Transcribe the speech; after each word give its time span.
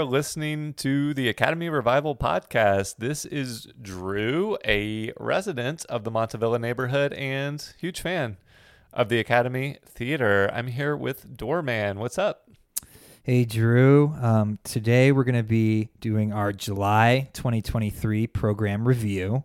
Are 0.00 0.04
listening 0.04 0.72
to 0.78 1.12
the 1.12 1.28
Academy 1.28 1.68
Revival 1.68 2.16
podcast. 2.16 2.96
This 2.96 3.26
is 3.26 3.68
Drew, 3.82 4.56
a 4.64 5.12
resident 5.20 5.84
of 5.90 6.04
the 6.04 6.10
Montavilla 6.10 6.58
neighborhood 6.58 7.12
and 7.12 7.62
huge 7.78 8.00
fan 8.00 8.38
of 8.94 9.10
the 9.10 9.18
Academy 9.18 9.76
Theater. 9.84 10.50
I'm 10.54 10.68
here 10.68 10.96
with 10.96 11.36
Doorman. 11.36 11.98
What's 11.98 12.16
up? 12.16 12.48
Hey, 13.24 13.44
Drew. 13.44 14.14
Um, 14.22 14.58
today 14.64 15.12
we're 15.12 15.24
going 15.24 15.34
to 15.34 15.42
be 15.42 15.90
doing 16.00 16.32
our 16.32 16.54
July 16.54 17.28
2023 17.34 18.26
program 18.26 18.88
review, 18.88 19.44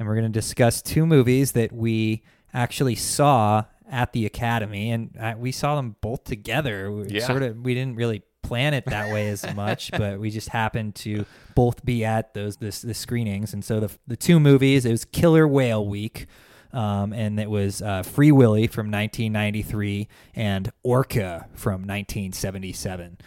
and 0.00 0.08
we're 0.08 0.16
going 0.16 0.26
to 0.26 0.36
discuss 0.36 0.82
two 0.82 1.06
movies 1.06 1.52
that 1.52 1.70
we 1.70 2.24
actually 2.52 2.96
saw 2.96 3.66
at 3.88 4.12
the 4.12 4.26
Academy, 4.26 4.90
and 4.90 5.16
uh, 5.16 5.34
we 5.38 5.52
saw 5.52 5.76
them 5.76 5.94
both 6.00 6.24
together. 6.24 6.90
We 6.90 7.06
Yeah. 7.06 7.24
Sort 7.24 7.44
of, 7.44 7.58
we 7.58 7.74
didn't 7.74 7.94
really 7.94 8.24
plan 8.42 8.74
it 8.74 8.84
that 8.86 9.12
way 9.12 9.28
as 9.28 9.54
much, 9.54 9.90
but 9.92 10.20
we 10.20 10.30
just 10.30 10.48
happened 10.50 10.94
to 10.96 11.24
both 11.54 11.84
be 11.84 12.04
at 12.04 12.34
those 12.34 12.56
this, 12.56 12.82
the 12.82 12.94
screenings, 12.94 13.52
and 13.52 13.64
so 13.64 13.80
the 13.80 13.90
the 14.06 14.16
two 14.16 14.38
movies 14.40 14.84
it 14.84 14.90
was 14.90 15.04
Killer 15.04 15.46
Whale 15.46 15.86
Week. 15.86 16.26
Um, 16.74 17.12
and 17.12 17.38
it 17.38 17.50
was 17.50 17.82
uh, 17.82 18.02
Free 18.02 18.32
Willy 18.32 18.66
from 18.66 18.86
1993 18.86 20.08
and 20.34 20.72
Orca 20.82 21.46
from 21.52 21.82
1977. 21.82 23.18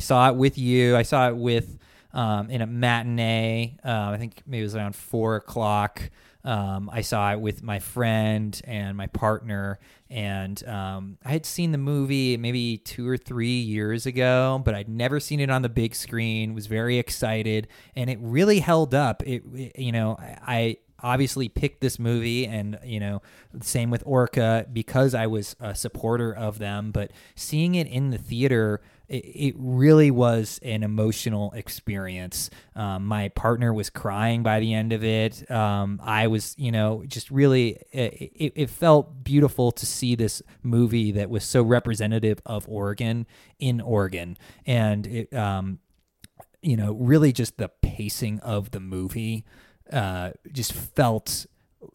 Saw 0.00 0.28
it 0.28 0.36
with 0.36 0.58
you. 0.58 0.96
I 0.96 1.02
saw 1.02 1.28
it 1.28 1.36
with 1.36 1.78
um, 2.12 2.50
in 2.50 2.60
a 2.60 2.66
matinee. 2.66 3.76
Um, 3.84 3.92
I 4.14 4.16
think 4.18 4.42
maybe 4.46 4.60
it 4.60 4.64
was 4.64 4.74
around 4.74 4.96
four 4.96 5.36
o'clock. 5.36 6.10
Um, 6.42 6.88
I 6.92 7.02
saw 7.02 7.32
it 7.32 7.40
with 7.40 7.62
my 7.62 7.78
friend 7.78 8.58
and 8.64 8.96
my 8.96 9.06
partner, 9.08 9.78
and 10.08 10.66
um, 10.66 11.18
I 11.22 11.32
had 11.32 11.44
seen 11.44 11.70
the 11.72 11.78
movie 11.78 12.38
maybe 12.38 12.78
two 12.78 13.06
or 13.06 13.18
three 13.18 13.58
years 13.60 14.06
ago, 14.06 14.60
but 14.64 14.74
I'd 14.74 14.88
never 14.88 15.20
seen 15.20 15.38
it 15.38 15.50
on 15.50 15.60
the 15.62 15.68
big 15.68 15.94
screen. 15.94 16.54
Was 16.54 16.66
very 16.66 16.96
excited, 16.98 17.68
and 17.94 18.08
it 18.08 18.18
really 18.22 18.60
held 18.60 18.94
up. 18.94 19.22
It, 19.26 19.42
it- 19.54 19.78
you 19.78 19.92
know, 19.92 20.16
I 20.18 20.78
obviously 21.02 21.48
picked 21.48 21.80
this 21.80 21.98
movie 21.98 22.46
and 22.46 22.78
you 22.84 23.00
know 23.00 23.22
same 23.62 23.88
with 23.90 24.02
orca 24.04 24.66
because 24.70 25.14
i 25.14 25.26
was 25.26 25.56
a 25.58 25.74
supporter 25.74 26.30
of 26.30 26.58
them 26.58 26.90
but 26.92 27.10
seeing 27.34 27.74
it 27.74 27.86
in 27.86 28.10
the 28.10 28.18
theater 28.18 28.82
it, 29.10 29.54
really 29.58 30.10
was 30.10 30.60
an 30.62 30.82
emotional 30.82 31.52
experience. 31.52 32.50
Um, 32.76 33.06
my 33.06 33.28
partner 33.30 33.72
was 33.74 33.90
crying 33.90 34.42
by 34.42 34.60
the 34.60 34.72
end 34.72 34.92
of 34.92 35.04
it. 35.04 35.50
Um, 35.50 36.00
i 36.02 36.26
was 36.26 36.54
you 36.56 36.70
know 36.70 37.02
just 37.06 37.30
really 37.30 37.80
it, 37.92 38.32
it, 38.34 38.52
it 38.54 38.70
felt 38.70 39.24
beautiful 39.24 39.72
to 39.72 39.86
see 39.86 40.14
this 40.14 40.42
movie 40.62 41.12
that 41.12 41.28
was 41.28 41.44
so 41.44 41.62
representative 41.62 42.40
of 42.46 42.68
oregon 42.68 43.26
in 43.58 43.80
oregon. 43.80 44.36
And 44.66 45.06
it 45.06 45.34
um, 45.34 45.80
you 46.62 46.76
know, 46.76 46.92
really 46.92 47.32
just 47.32 47.56
the 47.56 47.68
pacing 47.68 48.38
of 48.40 48.70
the 48.70 48.80
movie 48.80 49.44
uh, 49.92 50.30
just 50.52 50.72
felt 50.72 51.46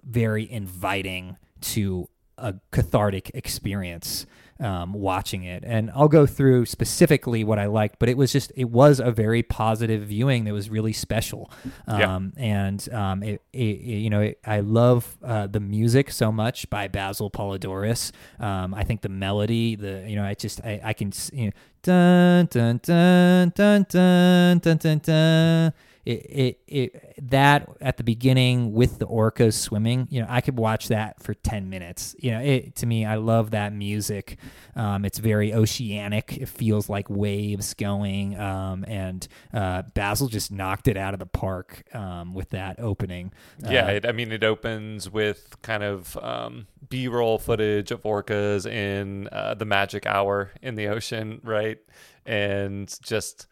very 0.03 0.49
inviting 0.49 1.37
to 1.61 2.09
a 2.37 2.55
cathartic 2.71 3.31
experience 3.33 4.25
um, 4.59 4.93
watching 4.93 5.43
it. 5.43 5.63
And 5.65 5.91
I'll 5.93 6.07
go 6.07 6.25
through 6.25 6.65
specifically 6.65 7.43
what 7.43 7.59
I 7.59 7.65
liked, 7.65 7.99
but 7.99 8.09
it 8.09 8.17
was 8.17 8.31
just 8.31 8.51
it 8.55 8.69
was 8.69 8.99
a 8.99 9.11
very 9.11 9.43
positive 9.43 10.03
viewing 10.03 10.45
that 10.45 10.53
was 10.53 10.69
really 10.69 10.93
special. 10.93 11.51
Um, 11.87 12.33
yeah. 12.37 12.43
And 12.43 12.93
um, 12.93 13.23
it, 13.23 13.41
it, 13.53 13.59
you 13.59 14.09
know 14.09 14.21
it, 14.21 14.39
I 14.45 14.61
love 14.61 15.17
uh, 15.23 15.47
the 15.47 15.59
music 15.59 16.11
so 16.11 16.31
much 16.31 16.69
by 16.69 16.87
Basil 16.87 17.29
Poledouris. 17.29 18.11
Um, 18.39 18.73
I 18.73 18.83
think 18.83 19.01
the 19.01 19.09
melody, 19.09 19.75
the 19.75 20.05
you 20.07 20.15
know 20.15 20.23
I 20.23 20.33
just 20.33 20.61
I, 20.61 20.79
I 20.83 20.93
can 20.93 21.11
you 21.33 21.47
know 21.47 21.51
dun 21.83 22.47
dun 22.47 22.79
dun 22.81 23.51
dun 23.55 23.85
dun 23.89 24.59
dun 24.59 24.77
dun. 24.77 24.99
dun 24.99 25.73
it, 26.05 26.11
it 26.11 26.59
it 26.67 27.15
that 27.29 27.67
at 27.81 27.97
the 27.97 28.03
beginning 28.03 28.73
with 28.73 28.99
the 28.99 29.07
orcas 29.07 29.55
swimming, 29.55 30.07
you 30.11 30.21
know, 30.21 30.27
I 30.29 30.41
could 30.41 30.57
watch 30.57 30.89
that 30.89 31.23
for 31.23 31.33
ten 31.33 31.69
minutes. 31.69 32.15
You 32.19 32.31
know, 32.31 32.41
it 32.41 32.75
to 32.77 32.85
me, 32.85 33.05
I 33.05 33.15
love 33.15 33.51
that 33.51 33.73
music. 33.73 34.37
Um, 34.75 35.03
it's 35.03 35.17
very 35.17 35.53
oceanic. 35.53 36.37
It 36.37 36.49
feels 36.49 36.89
like 36.89 37.09
waves 37.09 37.73
going. 37.73 38.39
Um, 38.39 38.85
and 38.87 39.27
uh, 39.53 39.83
Basil 39.93 40.27
just 40.27 40.51
knocked 40.51 40.87
it 40.87 40.97
out 40.97 41.13
of 41.13 41.19
the 41.19 41.25
park 41.25 41.83
um, 41.95 42.33
with 42.35 42.49
that 42.51 42.79
opening. 42.79 43.33
Yeah, 43.67 43.85
Uh, 43.87 43.91
it, 43.91 44.05
I 44.05 44.11
mean, 44.11 44.31
it 44.31 44.43
opens 44.43 45.09
with 45.09 45.55
kind 45.63 45.81
of 45.81 46.15
um, 46.17 46.67
B 46.87 47.07
roll 47.07 47.39
footage 47.39 47.89
of 47.91 48.03
orcas 48.03 48.65
in 48.65 49.27
uh, 49.31 49.55
the 49.55 49.65
magic 49.65 50.05
hour 50.05 50.51
in 50.61 50.75
the 50.75 50.87
ocean, 50.87 51.41
right? 51.43 51.79
And 52.25 52.93
just 53.01 53.47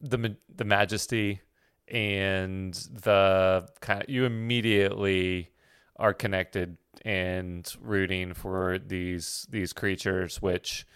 the 0.00 0.36
the 0.54 0.64
majesty 0.64 1.40
and 1.88 2.74
the 2.74 3.68
kind 3.80 4.02
of 4.02 4.08
you 4.08 4.24
immediately 4.24 5.50
are 5.96 6.12
connected 6.12 6.76
and 7.04 7.74
rooting 7.80 8.34
for 8.34 8.78
these 8.78 9.46
these 9.50 9.72
creatures 9.72 10.42
which 10.42 10.86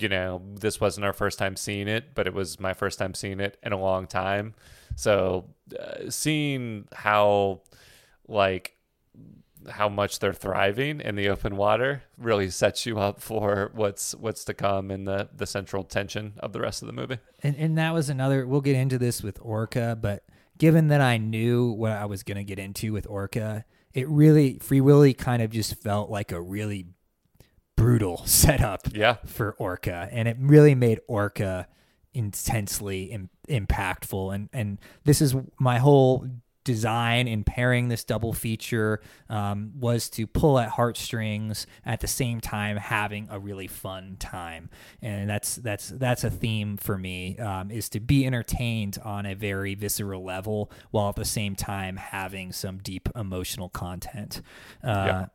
you 0.00 0.08
know 0.08 0.42
this 0.54 0.80
wasn't 0.80 1.04
our 1.04 1.12
first 1.12 1.38
time 1.38 1.54
seeing 1.56 1.86
it 1.86 2.14
but 2.14 2.26
it 2.26 2.34
was 2.34 2.58
my 2.58 2.74
first 2.74 2.98
time 2.98 3.14
seeing 3.14 3.40
it 3.40 3.58
in 3.62 3.72
a 3.72 3.80
long 3.80 4.06
time. 4.06 4.54
So 4.96 5.46
uh, 5.78 6.10
seeing 6.10 6.88
how 6.92 7.60
like 8.28 8.75
how 9.70 9.88
much 9.88 10.18
they're 10.18 10.32
thriving 10.32 11.00
in 11.00 11.16
the 11.16 11.28
open 11.28 11.56
water 11.56 12.02
really 12.18 12.50
sets 12.50 12.86
you 12.86 12.98
up 12.98 13.20
for 13.20 13.70
what's 13.74 14.14
what's 14.14 14.44
to 14.44 14.54
come 14.54 14.90
in 14.90 15.04
the 15.04 15.28
the 15.34 15.46
central 15.46 15.84
tension 15.84 16.34
of 16.38 16.52
the 16.52 16.60
rest 16.60 16.82
of 16.82 16.86
the 16.86 16.92
movie 16.92 17.18
and 17.42 17.56
and 17.56 17.78
that 17.78 17.92
was 17.92 18.08
another. 18.08 18.46
We'll 18.46 18.60
get 18.60 18.76
into 18.76 18.98
this 18.98 19.22
with 19.22 19.38
Orca, 19.40 19.96
but 20.00 20.24
given 20.58 20.88
that 20.88 21.00
I 21.00 21.16
knew 21.16 21.70
what 21.70 21.92
I 21.92 22.06
was 22.06 22.22
going 22.22 22.38
to 22.38 22.44
get 22.44 22.58
into 22.58 22.92
with 22.92 23.06
Orca, 23.06 23.64
it 23.92 24.08
really 24.08 24.58
Free 24.58 24.80
Willy 24.80 25.14
kind 25.14 25.42
of 25.42 25.50
just 25.50 25.80
felt 25.82 26.10
like 26.10 26.32
a 26.32 26.40
really 26.40 26.86
brutal 27.76 28.22
setup 28.26 28.88
yeah 28.92 29.16
for 29.26 29.52
Orca, 29.58 30.08
and 30.10 30.28
it 30.28 30.36
really 30.40 30.74
made 30.74 31.00
Orca 31.06 31.68
intensely 32.14 33.04
Im- 33.04 33.30
impactful. 33.48 34.34
And 34.34 34.48
and 34.52 34.78
this 35.04 35.20
is 35.20 35.34
my 35.58 35.78
whole 35.78 36.26
design 36.66 37.28
in 37.28 37.44
pairing 37.44 37.88
this 37.88 38.02
double 38.02 38.32
feature 38.32 39.00
um, 39.30 39.72
was 39.78 40.10
to 40.10 40.26
pull 40.26 40.58
at 40.58 40.68
heartstrings 40.68 41.66
at 41.86 42.00
the 42.00 42.08
same 42.08 42.40
time 42.40 42.76
having 42.76 43.28
a 43.30 43.38
really 43.38 43.68
fun 43.68 44.16
time. 44.18 44.68
And 45.00 45.30
that's 45.30 45.56
that's 45.56 45.88
that's 45.88 46.24
a 46.24 46.30
theme 46.30 46.76
for 46.76 46.98
me 46.98 47.38
um, 47.38 47.70
is 47.70 47.88
to 47.90 48.00
be 48.00 48.26
entertained 48.26 48.98
on 49.04 49.24
a 49.24 49.34
very 49.34 49.74
visceral 49.76 50.24
level 50.24 50.70
while 50.90 51.08
at 51.08 51.16
the 51.16 51.24
same 51.24 51.54
time 51.54 51.96
having 51.96 52.52
some 52.52 52.78
deep 52.78 53.08
emotional 53.14 53.68
content. 53.68 54.42
Uh, 54.82 55.26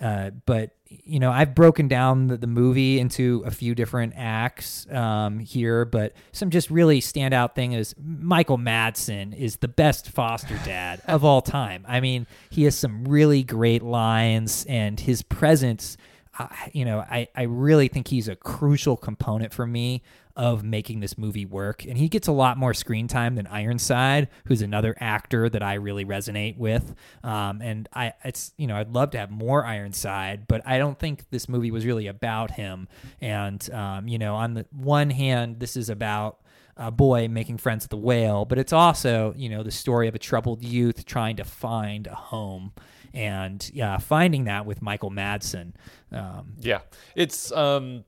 uh, 0.00 0.30
but 0.44 0.70
you 0.88 1.18
know, 1.18 1.32
I've 1.32 1.54
broken 1.54 1.88
down 1.88 2.28
the, 2.28 2.36
the 2.36 2.46
movie 2.46 3.00
into 3.00 3.42
a 3.44 3.50
few 3.50 3.74
different 3.74 4.14
acts 4.16 4.86
um, 4.90 5.40
here, 5.40 5.84
but 5.84 6.12
some 6.32 6.50
just 6.50 6.70
really 6.70 7.00
standout 7.00 7.54
thing 7.54 7.72
is 7.72 7.94
Michael 7.98 8.58
Madsen 8.58 9.36
is 9.36 9.56
the 9.56 9.68
best 9.68 10.08
foster 10.08 10.58
dad 10.64 11.02
of 11.08 11.24
all 11.24 11.42
time. 11.42 11.84
I 11.88 12.00
mean, 12.00 12.26
he 12.50 12.64
has 12.64 12.76
some 12.76 13.04
really 13.04 13.42
great 13.42 13.82
lines, 13.82 14.64
and 14.68 14.98
his 14.98 15.22
presence. 15.22 15.96
Uh, 16.38 16.48
you 16.72 16.84
know, 16.84 17.00
I, 17.00 17.28
I 17.34 17.42
really 17.42 17.88
think 17.88 18.08
he's 18.08 18.28
a 18.28 18.36
crucial 18.36 18.96
component 18.96 19.52
for 19.52 19.66
me 19.66 20.02
of 20.36 20.62
making 20.62 21.00
this 21.00 21.16
movie 21.16 21.46
work. 21.46 21.84
And 21.86 21.96
he 21.96 22.08
gets 22.08 22.28
a 22.28 22.32
lot 22.32 22.58
more 22.58 22.74
screen 22.74 23.08
time 23.08 23.36
than 23.36 23.46
Ironside, 23.46 24.28
who's 24.44 24.60
another 24.60 24.94
actor 25.00 25.48
that 25.48 25.62
I 25.62 25.74
really 25.74 26.04
resonate 26.04 26.58
with. 26.58 26.94
Um, 27.24 27.62
and 27.62 27.88
I, 27.94 28.12
it's 28.22 28.52
you 28.58 28.66
know, 28.66 28.76
I'd 28.76 28.92
love 28.92 29.12
to 29.12 29.18
have 29.18 29.30
more 29.30 29.64
Ironside, 29.64 30.46
but 30.46 30.60
I 30.66 30.76
don't 30.76 30.98
think 30.98 31.24
this 31.30 31.48
movie 31.48 31.70
was 31.70 31.86
really 31.86 32.06
about 32.06 32.50
him. 32.50 32.86
And 33.20 33.68
um, 33.72 34.08
you 34.08 34.18
know, 34.18 34.34
on 34.34 34.54
the 34.54 34.66
one 34.70 35.08
hand, 35.08 35.58
this 35.58 35.76
is 35.76 35.88
about 35.88 36.40
a 36.76 36.90
boy 36.90 37.28
making 37.28 37.56
friends 37.56 37.84
with 37.84 37.90
the 37.90 37.96
whale, 37.96 38.44
but 38.44 38.58
it's 38.58 38.74
also, 38.74 39.32
you 39.36 39.48
know, 39.48 39.62
the 39.62 39.70
story 39.70 40.08
of 40.08 40.14
a 40.14 40.18
troubled 40.18 40.62
youth 40.62 41.06
trying 41.06 41.36
to 41.36 41.44
find 41.44 42.06
a 42.06 42.14
home 42.14 42.72
and 43.16 43.68
yeah, 43.72 43.96
finding 43.98 44.44
that 44.44 44.66
with 44.66 44.82
Michael 44.82 45.10
Madsen. 45.10 45.72
Um, 46.12 46.52
Yeah. 46.60 46.80
It's 47.16 47.50
um 47.50 48.04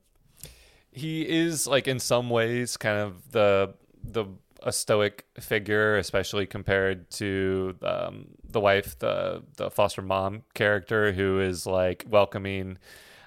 he 0.91 1.27
is 1.27 1.67
like 1.67 1.87
in 1.87 1.99
some 1.99 2.29
ways 2.29 2.77
kind 2.77 2.99
of 2.99 3.31
the 3.31 3.73
the 4.03 4.25
a 4.61 4.71
stoic 4.71 5.25
figure, 5.39 5.97
especially 5.97 6.45
compared 6.45 7.09
to 7.11 7.75
um, 7.81 8.27
the 8.43 8.59
wife, 8.59 8.97
the 8.99 9.43
the 9.55 9.71
foster 9.71 10.01
mom 10.01 10.43
character, 10.53 11.13
who 11.13 11.39
is 11.39 11.65
like 11.65 12.05
welcoming 12.09 12.77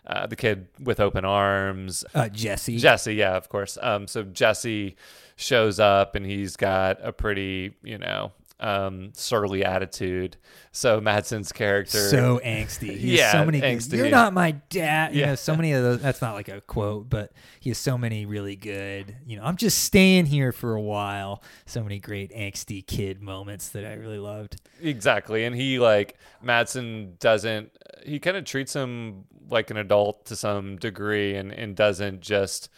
uh, 0.06 0.26
the 0.26 0.36
kid 0.36 0.68
with 0.80 1.00
open 1.00 1.24
arms. 1.24 2.04
Uh, 2.14 2.28
Jesse. 2.28 2.76
Jesse, 2.76 3.14
yeah, 3.14 3.36
of 3.36 3.48
course. 3.48 3.78
Um, 3.80 4.06
so 4.06 4.22
Jesse 4.24 4.96
shows 5.36 5.80
up 5.80 6.14
and 6.14 6.26
he's 6.26 6.56
got 6.56 6.98
a 7.02 7.12
pretty, 7.12 7.74
you 7.82 7.98
know, 7.98 8.32
um, 8.62 9.10
surly 9.14 9.64
attitude. 9.64 10.36
So 10.70 11.00
Madsen's 11.00 11.50
character, 11.52 11.98
so 11.98 12.40
angsty. 12.44 12.96
He 12.96 13.18
Yeah, 13.18 13.24
has 13.24 13.32
so 13.32 13.44
many. 13.44 13.60
angsty. 13.60 13.96
You're 13.96 14.08
not 14.08 14.32
my 14.32 14.52
dad. 14.70 15.14
You 15.14 15.20
Yeah. 15.20 15.26
know, 15.26 15.34
so 15.34 15.56
many 15.56 15.72
of 15.72 15.82
those. 15.82 16.00
That's 16.00 16.22
not 16.22 16.34
like 16.34 16.48
a 16.48 16.60
quote, 16.60 17.10
but 17.10 17.32
he 17.60 17.70
has 17.70 17.78
so 17.78 17.98
many 17.98 18.24
really 18.24 18.54
good. 18.56 19.16
You 19.26 19.36
know, 19.36 19.42
I'm 19.44 19.56
just 19.56 19.82
staying 19.84 20.26
here 20.26 20.52
for 20.52 20.74
a 20.74 20.80
while. 20.80 21.42
So 21.66 21.82
many 21.82 21.98
great 21.98 22.32
angsty 22.32 22.86
kid 22.86 23.20
moments 23.20 23.68
that 23.70 23.84
I 23.84 23.94
really 23.94 24.18
loved. 24.18 24.60
Exactly. 24.80 25.44
And 25.44 25.56
he 25.56 25.78
like 25.80 26.16
Madsen 26.42 27.18
doesn't 27.18 27.70
he 28.06 28.18
kind 28.20 28.36
of 28.36 28.44
treats 28.44 28.72
him 28.74 29.24
like 29.48 29.70
an 29.70 29.76
adult 29.76 30.24
to 30.26 30.36
some 30.36 30.76
degree 30.76 31.34
and, 31.34 31.52
and 31.52 31.74
doesn't 31.76 32.20
just 32.20 32.68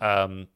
um 0.00 0.46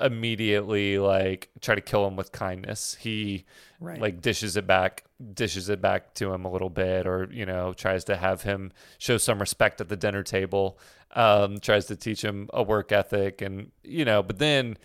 immediately 0.00 0.98
like 0.98 1.50
try 1.60 1.74
to 1.74 1.80
kill 1.80 2.06
him 2.06 2.16
with 2.16 2.32
kindness. 2.32 2.96
He 3.00 3.44
Right. 3.80 4.00
like 4.00 4.20
dishes 4.22 4.56
it 4.56 4.64
back 4.64 5.02
dishes 5.34 5.68
it 5.68 5.80
back 5.80 6.14
to 6.14 6.32
him 6.32 6.44
a 6.44 6.50
little 6.50 6.70
bit 6.70 7.04
or 7.04 7.28
you 7.32 7.44
know 7.44 7.72
tries 7.72 8.04
to 8.04 8.16
have 8.16 8.42
him 8.42 8.70
show 8.98 9.18
some 9.18 9.40
respect 9.40 9.80
at 9.80 9.88
the 9.88 9.96
dinner 9.96 10.22
table 10.22 10.78
um 11.16 11.58
tries 11.58 11.86
to 11.86 11.96
teach 11.96 12.22
him 12.22 12.48
a 12.54 12.62
work 12.62 12.92
ethic 12.92 13.42
and 13.42 13.72
you 13.82 14.04
know 14.04 14.22
but 14.22 14.38
then 14.38 14.76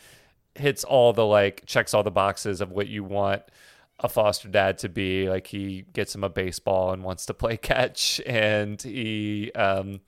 hits 0.56 0.84
all 0.84 1.14
the 1.14 1.24
like 1.26 1.64
checks 1.68 1.94
all 1.94 2.02
the 2.02 2.10
boxes 2.10 2.60
of 2.60 2.72
what 2.72 2.88
you 2.88 3.04
want 3.04 3.44
a 4.00 4.10
foster 4.10 4.48
dad 4.48 4.80
to 4.80 4.90
be 4.90 5.30
like 5.30 5.46
he 5.46 5.86
gets 5.94 6.16
him 6.16 6.24
a 6.24 6.30
baseball 6.30 6.92
and 6.92 7.04
wants 7.04 7.28
to 7.28 7.36
play 7.36 7.56
catch 7.72 8.20
and 8.26 8.82
he 8.82 9.52
um 9.54 10.00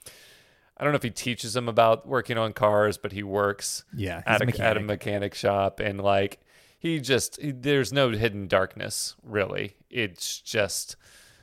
I 0.79 0.83
don't 0.83 0.93
know 0.93 0.97
if 0.97 1.03
he 1.03 1.09
teaches 1.09 1.55
him 1.55 1.67
about 1.67 2.07
working 2.07 2.37
on 2.37 2.53
cars 2.53 2.97
but 2.97 3.11
he 3.11 3.23
works 3.23 3.83
Yeah, 3.93 4.21
at 4.25 4.41
a 4.41 4.45
a, 4.45 4.47
at 4.63 4.77
a 4.77 4.79
mechanic. 4.79 4.85
mechanic 4.85 5.33
shop 5.35 5.79
and 5.79 5.99
like 6.01 6.39
he 6.79 6.99
just 6.99 7.39
he- 7.41 7.51
there's 7.51 7.91
no 7.91 8.11
hidden 8.11 8.47
darkness 8.47 9.15
really 9.23 9.75
it's 9.89 10.39
just 10.39 10.95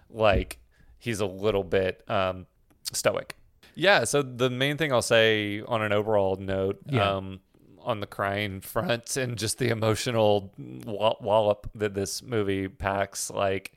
like 0.09 0.59
he's 0.99 1.21
a 1.21 1.27
little 1.27 1.65
bit 1.65 2.03
um 2.09 2.47
stoic 2.93 3.37
yeah 3.75 4.05
so 4.05 4.23
the 4.23 4.49
main 4.49 4.77
thing 4.77 4.93
i'll 4.93 5.03
say 5.03 5.61
on 5.63 5.83
an 5.83 5.93
overall 5.93 6.37
note 6.37 6.79
Yeah. 6.89 7.17
um 7.17 7.41
on 7.81 8.01
the 8.01 8.07
crying 8.07 8.61
front 8.61 9.17
and 9.17 9.37
just 9.39 9.59
the 9.59 9.69
emotional 9.69 10.53
wa- 10.57 11.15
wallop 11.21 11.71
that 11.75 11.95
this 11.95 12.23
movie 12.23 12.67
packs 12.69 13.31
like 13.31 13.73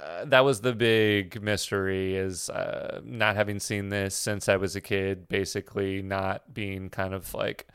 uh, 0.00 0.24
that 0.26 0.44
was 0.44 0.60
the 0.60 0.72
big 0.72 1.42
mystery 1.42 2.16
is 2.16 2.48
uh, 2.50 3.00
not 3.04 3.36
having 3.36 3.58
seen 3.58 3.88
this 3.90 4.14
since 4.14 4.48
I 4.48 4.56
was 4.56 4.76
a 4.76 4.80
kid, 4.80 5.28
basically 5.28 6.00
not 6.02 6.54
being 6.54 6.88
kind 6.88 7.12
of 7.12 7.34
like 7.34 7.66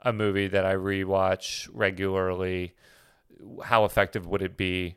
a 0.00 0.12
movie 0.12 0.48
that 0.48 0.64
I 0.64 0.74
rewatch 0.74 1.68
regularly. 1.72 2.74
How 3.62 3.84
effective 3.84 4.26
would 4.26 4.42
it 4.42 4.56
be 4.56 4.96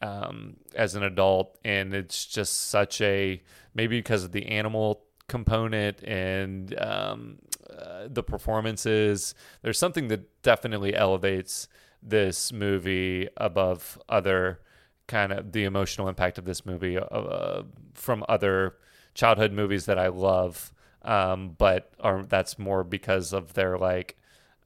um, 0.00 0.56
as 0.74 0.94
an 0.94 1.02
adult? 1.02 1.58
And 1.64 1.94
it's 1.94 2.26
just 2.26 2.68
such 2.68 3.00
a 3.00 3.42
maybe 3.74 3.98
because 3.98 4.24
of 4.24 4.32
the 4.32 4.46
animal 4.46 5.04
component 5.28 6.02
and 6.02 6.76
um, 6.80 7.38
uh, 7.70 8.08
the 8.08 8.22
performances. 8.22 9.34
There's 9.62 9.78
something 9.78 10.08
that 10.08 10.42
definitely 10.42 10.94
elevates 10.94 11.68
this 12.02 12.52
movie 12.52 13.28
above 13.36 13.98
other 14.08 14.60
kind 15.06 15.32
of 15.32 15.52
the 15.52 15.64
emotional 15.64 16.08
impact 16.08 16.38
of 16.38 16.44
this 16.44 16.64
movie 16.64 16.98
uh, 16.98 17.62
from 17.94 18.24
other 18.28 18.76
childhood 19.14 19.52
movies 19.52 19.86
that 19.86 19.98
I 19.98 20.08
love, 20.08 20.72
um, 21.02 21.54
but 21.58 21.92
are 22.00 22.24
that's 22.24 22.58
more 22.58 22.82
because 22.84 23.32
of 23.32 23.54
their 23.54 23.78
like 23.78 24.16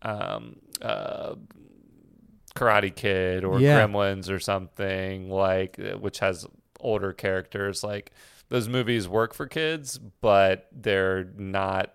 um, 0.02 0.56
uh, 0.80 1.34
Karate 2.54 2.94
Kid 2.94 3.44
or 3.44 3.60
Yeah. 3.60 3.86
Gremlins 3.86 4.30
or 4.30 4.38
something 4.38 5.30
like, 5.30 5.78
uh, 5.78 5.98
which 5.98 6.18
has 6.20 6.46
older 6.80 7.12
characters. 7.12 7.84
Like 7.84 8.12
those 8.48 8.68
movies 8.68 9.08
work 9.08 9.34
for 9.34 9.46
kids, 9.46 9.98
but 9.98 10.68
they're 10.72 11.24
not 11.36 11.94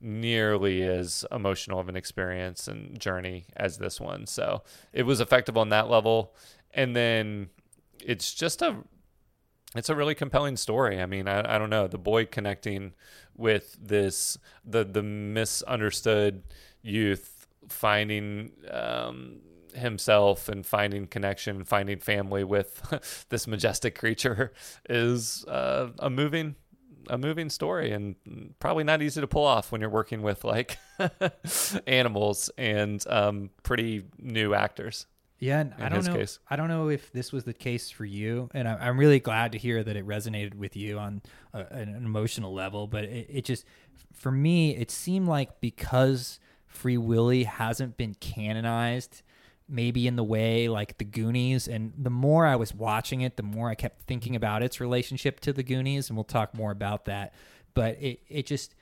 nearly 0.00 0.82
as 0.82 1.26
emotional 1.30 1.78
of 1.78 1.88
an 1.88 1.96
experience 1.96 2.68
and 2.68 2.98
journey 2.98 3.44
as 3.56 3.78
this 3.78 4.00
one. 4.00 4.26
So 4.26 4.62
it 4.92 5.02
was 5.02 5.20
effective 5.20 5.56
on 5.58 5.68
that 5.70 5.90
level. 5.90 6.34
And 6.72 6.96
then 6.96 7.50
it's 8.06 8.34
just 8.34 8.62
a 8.62 8.76
it's 9.76 9.88
a 9.88 9.94
really 9.94 10.14
compelling 10.14 10.56
story. 10.56 11.00
I 11.00 11.06
mean, 11.06 11.28
I, 11.28 11.54
I 11.54 11.58
don't 11.58 11.70
know 11.70 11.86
the 11.86 11.98
boy 11.98 12.26
connecting 12.26 12.92
with 13.36 13.76
this 13.80 14.38
the 14.64 14.84
the 14.84 15.02
misunderstood 15.02 16.42
youth 16.82 17.46
finding 17.68 18.52
um, 18.70 19.40
himself 19.74 20.48
and 20.48 20.66
finding 20.66 21.06
connection 21.06 21.64
finding 21.64 21.98
family 21.98 22.42
with 22.42 23.26
this 23.28 23.46
majestic 23.46 23.96
creature 23.98 24.52
is 24.88 25.44
uh, 25.46 25.88
a 25.98 26.10
moving 26.10 26.56
a 27.08 27.18
moving 27.18 27.48
story 27.48 27.92
and 27.92 28.14
probably 28.60 28.84
not 28.84 29.02
easy 29.02 29.20
to 29.20 29.26
pull 29.26 29.44
off 29.44 29.72
when 29.72 29.80
you're 29.80 29.90
working 29.90 30.22
with 30.22 30.44
like 30.44 30.78
animals 31.86 32.50
and 32.58 33.04
um, 33.08 33.50
pretty 33.62 34.04
new 34.18 34.54
actors. 34.54 35.06
Yeah, 35.40 35.60
and 35.60 35.74
I 35.78 35.88
don't 35.88 36.04
know. 36.04 36.14
case. 36.14 36.38
I 36.48 36.56
don't 36.56 36.68
know 36.68 36.90
if 36.90 37.10
this 37.12 37.32
was 37.32 37.44
the 37.44 37.54
case 37.54 37.90
for 37.90 38.04
you, 38.04 38.50
and 38.52 38.68
I, 38.68 38.74
I'm 38.74 38.98
really 38.98 39.20
glad 39.20 39.52
to 39.52 39.58
hear 39.58 39.82
that 39.82 39.96
it 39.96 40.06
resonated 40.06 40.54
with 40.54 40.76
you 40.76 40.98
on 40.98 41.22
uh, 41.54 41.64
a, 41.70 41.76
an 41.76 41.96
emotional 41.96 42.52
level. 42.52 42.86
But 42.86 43.04
it, 43.04 43.26
it 43.30 43.44
just, 43.46 43.64
for 44.12 44.30
me, 44.30 44.76
it 44.76 44.90
seemed 44.90 45.28
like 45.28 45.60
because 45.62 46.38
Free 46.66 46.98
Willy 46.98 47.44
hasn't 47.44 47.96
been 47.96 48.14
canonized, 48.14 49.22
maybe 49.66 50.06
in 50.06 50.16
the 50.16 50.24
way 50.24 50.68
like 50.68 50.98
the 50.98 51.06
Goonies, 51.06 51.66
and 51.66 51.94
the 51.96 52.10
more 52.10 52.44
I 52.44 52.56
was 52.56 52.74
watching 52.74 53.22
it, 53.22 53.38
the 53.38 53.42
more 53.42 53.70
I 53.70 53.74
kept 53.74 54.02
thinking 54.02 54.36
about 54.36 54.62
its 54.62 54.78
relationship 54.78 55.40
to 55.40 55.54
the 55.54 55.62
Goonies, 55.62 56.10
and 56.10 56.18
we'll 56.18 56.24
talk 56.24 56.54
more 56.54 56.70
about 56.70 57.06
that. 57.06 57.32
But 57.72 57.96
it, 57.98 58.20
it 58.28 58.46
just 58.46 58.74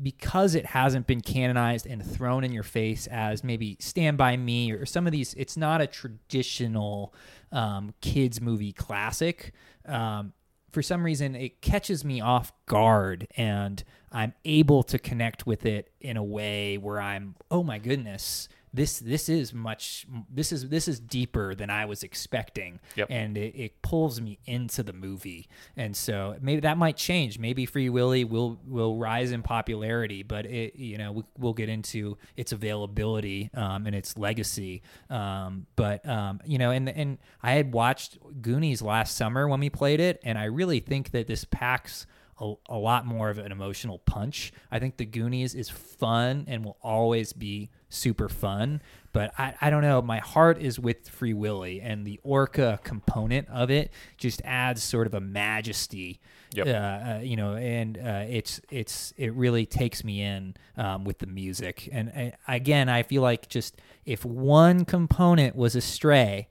because 0.00 0.54
it 0.54 0.66
hasn't 0.66 1.06
been 1.06 1.20
canonized 1.20 1.86
and 1.86 2.04
thrown 2.04 2.44
in 2.44 2.52
your 2.52 2.62
face 2.62 3.06
as 3.08 3.42
maybe 3.42 3.76
Stand 3.80 4.16
By 4.16 4.36
Me 4.36 4.72
or 4.72 4.86
some 4.86 5.06
of 5.06 5.12
these, 5.12 5.34
it's 5.34 5.56
not 5.56 5.80
a 5.80 5.86
traditional 5.86 7.12
um, 7.50 7.94
kids 8.00 8.40
movie 8.40 8.72
classic. 8.72 9.52
Um, 9.84 10.32
for 10.70 10.82
some 10.82 11.02
reason, 11.02 11.34
it 11.34 11.60
catches 11.60 12.04
me 12.04 12.20
off 12.20 12.52
guard 12.66 13.26
and 13.36 13.82
I'm 14.12 14.34
able 14.44 14.82
to 14.84 14.98
connect 14.98 15.46
with 15.46 15.66
it 15.66 15.90
in 16.00 16.16
a 16.16 16.22
way 16.22 16.78
where 16.78 17.00
I'm, 17.00 17.34
oh 17.50 17.62
my 17.62 17.78
goodness. 17.78 18.48
This 18.72 18.98
this 18.98 19.28
is 19.28 19.54
much 19.54 20.06
this 20.28 20.52
is 20.52 20.68
this 20.68 20.88
is 20.88 21.00
deeper 21.00 21.54
than 21.54 21.70
I 21.70 21.84
was 21.86 22.02
expecting, 22.02 22.80
Yep. 22.96 23.06
and 23.10 23.36
it, 23.38 23.54
it 23.56 23.82
pulls 23.82 24.20
me 24.20 24.38
into 24.46 24.82
the 24.82 24.92
movie. 24.92 25.48
And 25.76 25.96
so 25.96 26.36
maybe 26.40 26.60
that 26.60 26.76
might 26.78 26.96
change. 26.96 27.38
Maybe 27.38 27.66
Free 27.66 27.88
Willy 27.88 28.24
will 28.24 28.58
will 28.66 28.96
rise 28.96 29.32
in 29.32 29.42
popularity, 29.42 30.22
but 30.22 30.46
it 30.46 30.76
you 30.76 30.98
know 30.98 31.12
we, 31.12 31.22
we'll 31.38 31.54
get 31.54 31.68
into 31.68 32.18
its 32.36 32.52
availability 32.52 33.50
um, 33.54 33.86
and 33.86 33.94
its 33.94 34.16
legacy. 34.18 34.82
Um, 35.10 35.66
but 35.76 36.06
um, 36.08 36.40
you 36.44 36.58
know, 36.58 36.70
and 36.70 36.88
and 36.88 37.18
I 37.42 37.52
had 37.52 37.72
watched 37.72 38.18
Goonies 38.42 38.82
last 38.82 39.16
summer 39.16 39.48
when 39.48 39.60
we 39.60 39.70
played 39.70 40.00
it, 40.00 40.20
and 40.24 40.38
I 40.38 40.44
really 40.44 40.80
think 40.80 41.10
that 41.12 41.26
this 41.26 41.44
packs. 41.44 42.06
A, 42.40 42.54
a 42.68 42.76
lot 42.76 43.06
more 43.06 43.30
of 43.30 43.38
an 43.38 43.52
emotional 43.52 43.98
punch. 43.98 44.52
I 44.70 44.78
think 44.78 44.96
the 44.96 45.04
Goonies 45.04 45.54
is 45.54 45.68
fun 45.68 46.44
and 46.46 46.64
will 46.64 46.78
always 46.82 47.32
be 47.32 47.70
super 47.88 48.28
fun. 48.28 48.80
But 49.12 49.32
I, 49.38 49.54
I 49.60 49.70
don't 49.70 49.82
know. 49.82 50.02
My 50.02 50.18
heart 50.18 50.60
is 50.60 50.78
with 50.78 51.08
Free 51.08 51.32
Willy, 51.32 51.80
and 51.80 52.06
the 52.06 52.20
orca 52.22 52.78
component 52.84 53.48
of 53.48 53.70
it 53.70 53.90
just 54.18 54.42
adds 54.44 54.82
sort 54.82 55.06
of 55.06 55.14
a 55.14 55.20
majesty. 55.20 56.20
Yep. 56.54 56.66
Uh, 56.66 56.70
uh, 56.70 57.20
you 57.22 57.36
know, 57.36 57.54
and 57.56 57.98
uh, 57.98 58.24
it's 58.28 58.60
it's 58.70 59.12
it 59.16 59.32
really 59.34 59.66
takes 59.66 60.04
me 60.04 60.22
in 60.22 60.54
um, 60.76 61.04
with 61.04 61.18
the 61.18 61.26
music. 61.26 61.88
And 61.90 62.32
again, 62.46 62.88
I 62.88 63.02
feel 63.02 63.22
like 63.22 63.48
just 63.48 63.80
if 64.04 64.24
one 64.24 64.84
component 64.84 65.56
was 65.56 65.74
astray, 65.74 66.48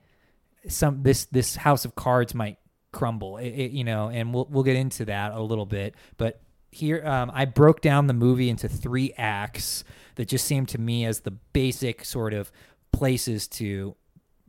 some 0.68 1.04
this 1.04 1.26
this 1.26 1.58
house 1.58 1.86
of 1.86 1.96
cards 1.96 2.36
might 2.36 2.58
crumble. 2.92 3.38
It, 3.38 3.48
it- 3.50 3.72
you 3.72 3.84
know 3.84 4.10
and 4.10 4.34
we'll 4.34 4.48
we'll 4.50 4.64
get 4.64 4.76
into 4.76 5.06
that 5.06 5.34
a 5.34 5.42
little 5.42 5.66
bit 5.66 5.94
but 6.18 6.42
here 6.72 7.06
um, 7.06 7.32
i 7.34 7.46
broke 7.46 7.82
down 7.82 8.08
the 8.08 8.14
movie 8.14 8.50
into 8.50 8.68
three 8.68 9.14
acts 9.18 9.84
that 10.16 10.28
just 10.28 10.46
seemed 10.46 10.68
to 10.70 10.78
me 10.80 11.06
as 11.06 11.22
the 11.22 11.32
basic 11.32 12.04
sort 12.06 12.34
of 12.34 12.52
places 12.92 13.48
to 13.48 13.96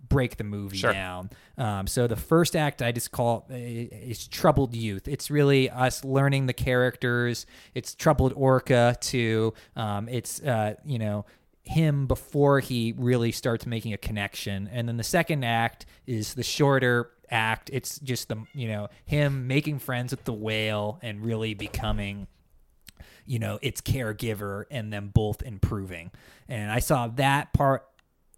break 0.08 0.36
the 0.38 0.44
movie 0.44 0.78
Sure. 0.78 0.92
down. 0.92 1.28
Um, 1.58 1.86
so 1.86 2.06
the 2.06 2.16
first 2.16 2.56
act 2.56 2.80
i 2.80 2.92
just 2.92 3.10
call 3.10 3.46
is 3.50 4.26
troubled 4.26 4.74
youth. 4.74 5.06
It's 5.06 5.30
really 5.30 5.68
us 5.68 6.02
learning 6.04 6.46
the 6.46 6.54
characters. 6.54 7.44
It's 7.74 7.94
troubled 7.94 8.32
orca 8.34 8.96
too. 9.00 9.52
Um, 9.76 10.08
it's 10.08 10.40
uh, 10.42 10.74
you 10.86 10.98
know 10.98 11.26
him 11.62 12.06
before 12.06 12.60
he 12.60 12.94
really 12.96 13.30
starts 13.32 13.66
making 13.66 13.92
a 13.92 13.98
connection. 13.98 14.70
And 14.72 14.88
then 14.88 14.96
the 14.96 15.02
second 15.04 15.44
act 15.44 15.84
is 16.06 16.32
the 16.32 16.42
shorter 16.42 17.10
act. 17.30 17.70
It's 17.72 17.98
just 18.00 18.28
the 18.28 18.44
you 18.54 18.68
know 18.68 18.88
him 19.04 19.46
making 19.46 19.78
friends 19.80 20.10
with 20.12 20.24
the 20.24 20.32
whale 20.32 20.98
and 21.02 21.22
really 21.24 21.54
becoming 21.54 22.26
you 23.26 23.38
know 23.38 23.58
its 23.62 23.80
caregiver 23.80 24.64
and 24.70 24.92
them 24.92 25.10
both 25.14 25.42
improving. 25.42 26.10
And 26.48 26.70
I 26.70 26.78
saw 26.78 27.08
that 27.08 27.52
part 27.52 27.84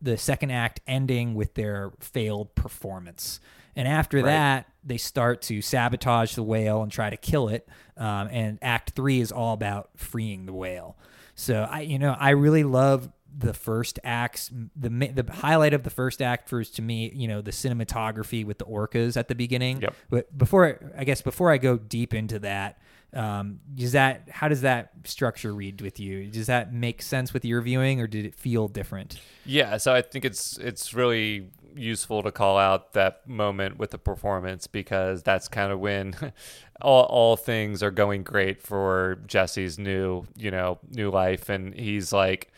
the 0.03 0.17
second 0.17 0.51
act 0.51 0.81
ending 0.87 1.35
with 1.35 1.55
their 1.55 1.93
failed 2.01 2.55
performance. 2.55 3.39
And 3.77 3.87
after 3.87 4.17
Right. 4.19 4.25
that, 4.27 4.67
they 4.83 4.97
start 4.97 5.43
to 5.43 5.61
sabotage 5.63 6.35
the 6.35 6.43
whale 6.43 6.83
and 6.83 6.91
try 6.91 7.11
to 7.11 7.17
kill 7.17 7.49
it. 7.49 7.69
Um, 7.97 8.29
and 8.33 8.59
Act 8.63 8.91
Three 8.97 9.21
is 9.21 9.31
all 9.31 9.53
about 9.53 9.91
freeing 9.97 10.47
the 10.47 10.53
whale. 10.53 10.97
So 11.35 11.69
I, 11.71 11.83
you 11.83 11.99
know, 11.99 12.17
I 12.19 12.31
really 12.31 12.65
love 12.65 13.11
the 13.37 13.55
first 13.55 13.99
acts. 14.05 14.51
The 14.77 14.89
the 14.89 15.33
highlight 15.33 15.75
of 15.75 15.83
the 15.83 15.91
first 15.91 16.21
act 16.23 16.51
was 16.53 16.71
to 16.73 16.83
me, 16.83 17.11
you 17.15 17.29
know, 17.29 17.41
the 17.41 17.51
cinematography 17.51 18.45
with 18.45 18.59
the 18.59 18.65
orcas 18.65 19.17
at 19.17 19.29
the 19.29 19.35
beginning. 19.35 19.83
Yep. 19.83 19.95
But 20.09 20.39
before, 20.39 20.93
I 20.97 21.05
guess, 21.05 21.23
before 21.23 21.51
I 21.51 21.59
go 21.59 21.77
deep 21.77 22.15
into 22.15 22.39
that, 22.41 22.81
um, 23.13 23.61
does 23.75 23.93
that 23.93 24.29
how 24.31 24.49
does 24.49 24.61
that 24.63 24.93
structure 25.05 25.53
read 25.53 25.81
with 25.81 25.99
you? 25.99 26.27
Does 26.27 26.47
that 26.47 26.73
make 26.73 27.03
sense 27.03 27.33
with 27.33 27.45
your 27.45 27.61
viewing, 27.61 28.01
or 28.01 28.07
did 28.07 28.25
it 28.25 28.35
feel 28.35 28.69
different? 28.69 29.21
Yeah, 29.45 29.79
so 29.79 29.93
I 29.93 30.03
think 30.03 30.25
it's 30.25 30.59
it's 30.59 30.95
really 30.95 31.51
useful 31.75 32.23
to 32.23 32.33
call 32.33 32.59
out 32.59 32.93
that 32.95 33.29
moment 33.29 33.79
with 33.79 33.91
the 33.91 33.99
performance 33.99 34.67
because 34.67 35.23
that's 35.23 35.49
kind 35.49 35.73
of 35.73 35.81
when 35.81 36.15
all 36.83 37.05
all 37.05 37.37
things 37.37 37.83
are 37.83 37.91
going 37.91 38.23
great 38.23 38.63
for 38.63 39.21
Jesse's 39.27 39.79
new, 39.79 40.27
you 40.37 40.51
know, 40.51 40.79
new 40.91 41.11
life 41.11 41.49
and 41.49 41.75
he's 41.75 42.13
like 42.13 42.53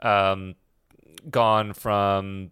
um 0.00 0.54
gone 1.30 1.72
from 1.72 2.50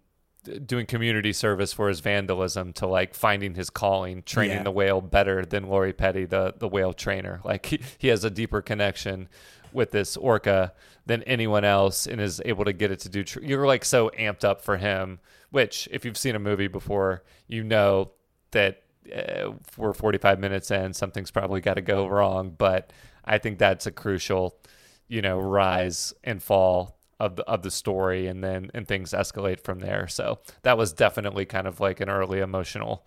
doing 0.67 0.85
community 0.85 1.33
service 1.33 1.73
for 1.73 1.89
his 1.89 2.01
vandalism 2.01 2.73
to 2.75 2.87
like 2.87 3.15
finding 3.15 3.55
his 3.55 3.71
calling, 3.71 4.23
training 4.23 4.59
Yeah. 4.59 4.63
the 4.65 4.71
whale 4.71 5.01
better 5.01 5.45
than 5.45 5.69
Lori 5.69 5.93
Petty, 5.93 6.25
the 6.27 6.55
the 6.59 6.69
whale 6.69 6.93
trainer. 6.93 7.41
Like 7.45 7.67
he, 7.67 7.81
he 7.99 8.09
has 8.09 8.25
a 8.25 8.31
deeper 8.31 8.61
connection 8.61 9.29
with 9.73 9.91
this 9.91 10.17
orca 10.17 10.73
than 11.07 11.23
anyone 11.25 11.65
else 11.65 12.07
and 12.07 12.21
is 12.21 12.41
able 12.45 12.65
to 12.65 12.73
get 12.73 12.91
it 12.91 13.01
to 13.01 13.09
do 13.09 13.25
tr- 13.25 13.41
you're 13.43 13.67
like 13.67 13.85
so 13.85 14.11
amped 14.19 14.45
up 14.45 14.61
for 14.63 14.77
him 14.77 15.19
which 15.51 15.89
if 15.91 16.05
you've 16.05 16.17
seen 16.17 16.35
a 16.37 16.39
movie 16.39 16.69
before 16.69 17.25
you 17.49 17.65
know 17.65 18.13
that 18.53 18.83
uh, 19.15 19.51
we're 19.77 19.93
45 19.93 20.39
minutes 20.39 20.71
in 20.71 20.93
something's 20.95 21.33
probably 21.33 21.61
got 21.61 21.75
to 21.75 21.83
go 21.83 22.07
wrong 22.07 22.55
but 22.57 22.93
i 23.25 23.37
think 23.37 23.59
that's 23.59 23.85
a 23.87 23.91
crucial 23.91 24.57
you 25.09 25.21
know 25.21 25.39
rise 25.41 26.15
and 26.23 26.41
fall 26.41 26.97
of 27.21 27.37
the, 27.37 27.45
of 27.45 27.63
the 27.63 27.71
story 27.71 28.27
and 28.27 28.43
then 28.43 28.71
and 28.75 28.87
things 28.89 29.13
escalate 29.13 29.61
from 29.61 29.79
there 29.81 30.07
so 30.09 30.39
that 30.63 30.77
was 30.77 30.93
definitely 30.93 31.45
kind 31.45 31.67
of 31.67 31.81
like 31.81 32.01
an 32.01 32.09
early 32.09 32.41
emotional 32.41 33.07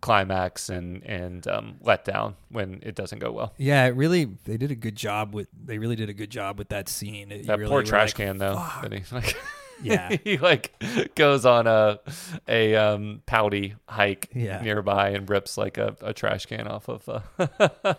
climax 0.00 0.68
and 0.68 1.02
and 1.04 1.48
um, 1.48 1.76
letdown 1.82 2.34
when 2.50 2.78
it 2.82 2.94
doesn't 2.94 3.20
go 3.20 3.32
well 3.32 3.54
Yeah, 3.56 3.86
it 3.86 3.94
really 3.96 4.26
they 4.44 4.56
did 4.58 4.70
a 4.70 4.74
good 4.74 4.96
job 4.96 5.34
with 5.34 5.48
they 5.64 5.78
really 5.78 5.96
did 5.96 6.10
a 6.10 6.12
good 6.12 6.30
job 6.30 6.58
with 6.58 6.68
that 6.68 6.88
scene. 6.90 7.32
It- 7.32 7.46
That 7.46 7.58
really 7.58 7.70
poor 7.70 7.82
trash 7.82 8.10
like, 8.10 8.16
can 8.16 8.38
though. 8.38 8.56
"Fuck." 8.56 8.82
That 8.82 8.92
he 8.92 9.14
like 9.14 9.36
Yeah. 9.82 10.16
he 10.22 10.36
like 10.38 10.74
goes 11.14 11.46
on 11.46 11.66
a 11.66 12.00
a 12.46 12.76
um 12.76 13.22
pouty 13.24 13.76
hike 13.88 14.28
Yeah. 14.34 14.60
nearby 14.60 15.10
and 15.10 15.28
rips 15.28 15.56
like 15.56 15.78
a, 15.78 15.96
a 16.02 16.12
trash 16.12 16.44
can 16.46 16.66
off 16.68 16.88
of 16.88 17.08
uh, 17.08 17.20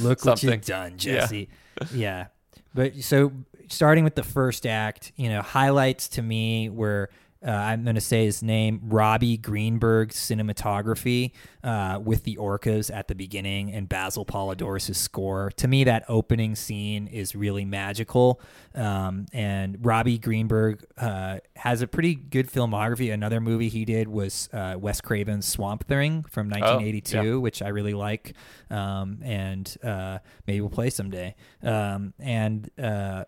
Look 0.00 0.24
what 0.24 0.42
you've 0.42 0.64
done, 0.64 0.96
Jesse. 0.96 1.48
Yeah. 1.94 2.26
But 2.74 2.96
so 2.96 3.32
starting 3.68 4.04
with 4.04 4.14
the 4.14 4.22
first 4.22 4.66
act, 4.66 5.12
you 5.16 5.28
know, 5.28 5.42
highlights 5.42 6.08
to 6.08 6.22
me 6.22 6.68
were 6.68 7.10
uh, 7.46 7.50
I'm 7.50 7.84
going 7.84 7.94
to 7.94 8.00
say 8.00 8.24
his 8.24 8.42
name, 8.42 8.80
Robbie 8.82 9.36
Greenberg's 9.36 10.16
cinematography 10.16 11.32
uh, 11.62 12.00
with 12.02 12.24
the 12.24 12.36
orcas 12.36 12.94
at 12.94 13.08
the 13.08 13.14
beginning 13.14 13.72
and 13.72 13.88
Basil 13.88 14.24
Poledouris' 14.24 14.96
score. 14.96 15.52
To 15.56 15.68
me, 15.68 15.84
that 15.84 16.04
opening 16.08 16.56
scene 16.56 17.06
is 17.06 17.36
really 17.36 17.64
magical. 17.64 18.40
Um, 18.74 19.26
and 19.32 19.84
Robbie 19.84 20.18
Greenberg 20.18 20.84
uh, 20.96 21.38
has 21.54 21.82
a 21.82 21.86
pretty 21.86 22.14
good 22.14 22.50
filmography. 22.50 23.12
Another 23.12 23.40
movie 23.40 23.68
he 23.68 23.84
did 23.84 24.08
was 24.08 24.48
uh, 24.52 24.76
Wes 24.78 25.00
Craven's 25.00 25.46
Swamp 25.46 25.86
Thing 25.86 26.24
from 26.28 26.48
1982 26.48 27.40
which 27.40 27.62
I 27.62 27.68
really 27.68 27.94
like, 27.94 28.34
um, 28.70 29.20
and 29.22 29.76
uh, 29.84 30.18
maybe 30.46 30.60
we'll 30.60 30.70
play 30.70 30.90
someday. 30.90 31.34
Um, 31.62 32.14
and 32.18 32.68
uh, 32.78 33.24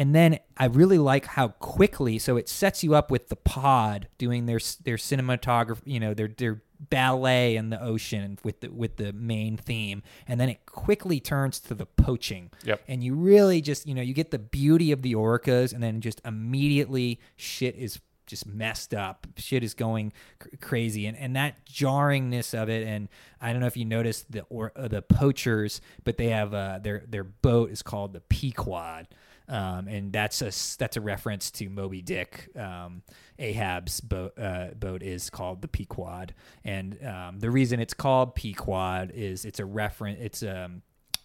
and 0.00 0.14
then 0.14 0.38
I 0.56 0.64
really 0.64 0.96
like 0.96 1.26
how 1.26 1.48
quickly. 1.48 2.18
So 2.18 2.38
it 2.38 2.48
sets 2.48 2.82
you 2.82 2.94
up 2.94 3.10
with 3.10 3.28
the 3.28 3.36
pod 3.36 4.08
doing 4.16 4.46
their 4.46 4.58
their 4.82 4.96
cinematography, 4.96 5.82
you 5.84 6.00
know, 6.00 6.14
their 6.14 6.28
their 6.28 6.62
ballet 6.80 7.54
in 7.54 7.68
the 7.68 7.78
ocean 7.82 8.38
with 8.42 8.60
the 8.60 8.68
with 8.68 8.96
the 8.96 9.12
main 9.12 9.58
theme, 9.58 10.02
and 10.26 10.40
then 10.40 10.48
it 10.48 10.64
quickly 10.64 11.20
turns 11.20 11.60
to 11.60 11.74
the 11.74 11.84
poaching. 11.84 12.50
Yep. 12.64 12.80
And 12.88 13.04
you 13.04 13.14
really 13.14 13.60
just 13.60 13.86
you 13.86 13.94
know 13.94 14.00
you 14.00 14.14
get 14.14 14.30
the 14.30 14.38
beauty 14.38 14.90
of 14.90 15.02
the 15.02 15.14
orcas, 15.14 15.74
and 15.74 15.82
then 15.82 16.00
just 16.00 16.22
immediately 16.24 17.20
shit 17.36 17.76
is 17.76 18.00
just 18.26 18.46
messed 18.46 18.94
up. 18.94 19.26
Shit 19.36 19.62
is 19.62 19.74
going 19.74 20.14
cr- 20.38 20.48
crazy, 20.62 21.04
and 21.04 21.18
and 21.18 21.36
that 21.36 21.66
jarringness 21.66 22.58
of 22.58 22.70
it. 22.70 22.86
And 22.86 23.10
I 23.38 23.52
don't 23.52 23.60
know 23.60 23.66
if 23.66 23.76
you 23.76 23.84
noticed 23.84 24.32
the 24.32 24.44
or 24.48 24.72
uh, 24.74 24.88
the 24.88 25.02
poachers, 25.02 25.82
but 26.04 26.16
they 26.16 26.28
have 26.28 26.54
uh, 26.54 26.78
their 26.78 27.04
their 27.06 27.24
boat 27.24 27.70
is 27.70 27.82
called 27.82 28.14
the 28.14 28.20
Pequod. 28.20 29.06
Um, 29.50 29.88
and 29.88 30.12
that's 30.12 30.40
a 30.42 30.52
that's 30.78 30.96
a 30.96 31.00
reference 31.00 31.50
to 31.52 31.68
Moby 31.68 32.02
Dick. 32.02 32.48
Um, 32.56 33.02
Ahab's 33.36 34.00
boat 34.00 34.38
uh, 34.38 34.68
boat 34.78 35.02
is 35.02 35.28
called 35.28 35.60
the 35.60 35.68
Pequod, 35.68 36.34
and 36.64 36.96
um, 37.04 37.40
the 37.40 37.50
reason 37.50 37.80
it's 37.80 37.94
called 37.94 38.36
Pequod 38.36 39.10
is 39.12 39.44
it's 39.44 39.58
a 39.58 39.64
reference. 39.64 40.18
It's 40.20 40.42
um, 40.44 40.82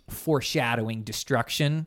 foreshadowing 0.09 1.03
destruction 1.03 1.85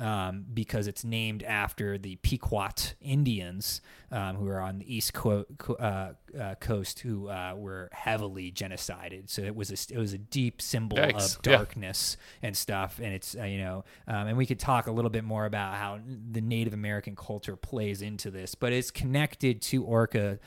um, 0.00 0.44
because 0.52 0.86
it's 0.88 1.04
named 1.04 1.42
after 1.44 1.98
the 1.98 2.16
Pequot 2.16 2.94
Indians 3.00 3.80
um, 4.10 4.36
who 4.36 4.48
are 4.48 4.60
on 4.60 4.78
the 4.78 4.92
east 4.96 5.12
co- 5.12 5.44
co- 5.58 5.74
uh, 5.74 6.14
uh, 6.40 6.54
coast 6.56 7.00
who 7.00 7.28
uh, 7.28 7.54
were 7.56 7.88
heavily 7.92 8.50
genocided. 8.50 9.28
So 9.30 9.42
it 9.42 9.54
was 9.54 9.70
a, 9.70 9.94
it 9.94 9.98
was 9.98 10.12
a 10.12 10.18
deep 10.18 10.60
symbol 10.62 10.96
Yikes. 10.96 11.36
of 11.38 11.46
Yeah. 11.46 11.56
darkness 11.58 12.16
and 12.42 12.56
stuff. 12.56 12.98
And 13.02 13.12
it's 13.14 13.36
uh, 13.38 13.44
you 13.44 13.58
know, 13.58 13.84
um, 14.08 14.26
and 14.28 14.36
we 14.36 14.46
could 14.46 14.58
talk 14.58 14.86
a 14.86 14.92
little 14.92 15.10
bit 15.10 15.22
more 15.24 15.44
about 15.44 15.74
how 15.74 16.00
the 16.32 16.40
Native 16.40 16.72
American 16.74 17.14
culture 17.14 17.54
plays 17.54 18.02
into 18.02 18.30
this, 18.30 18.54
but 18.54 18.72
it's 18.72 18.90
connected 18.90 19.60
to 19.62 19.84
Orca 19.84 20.38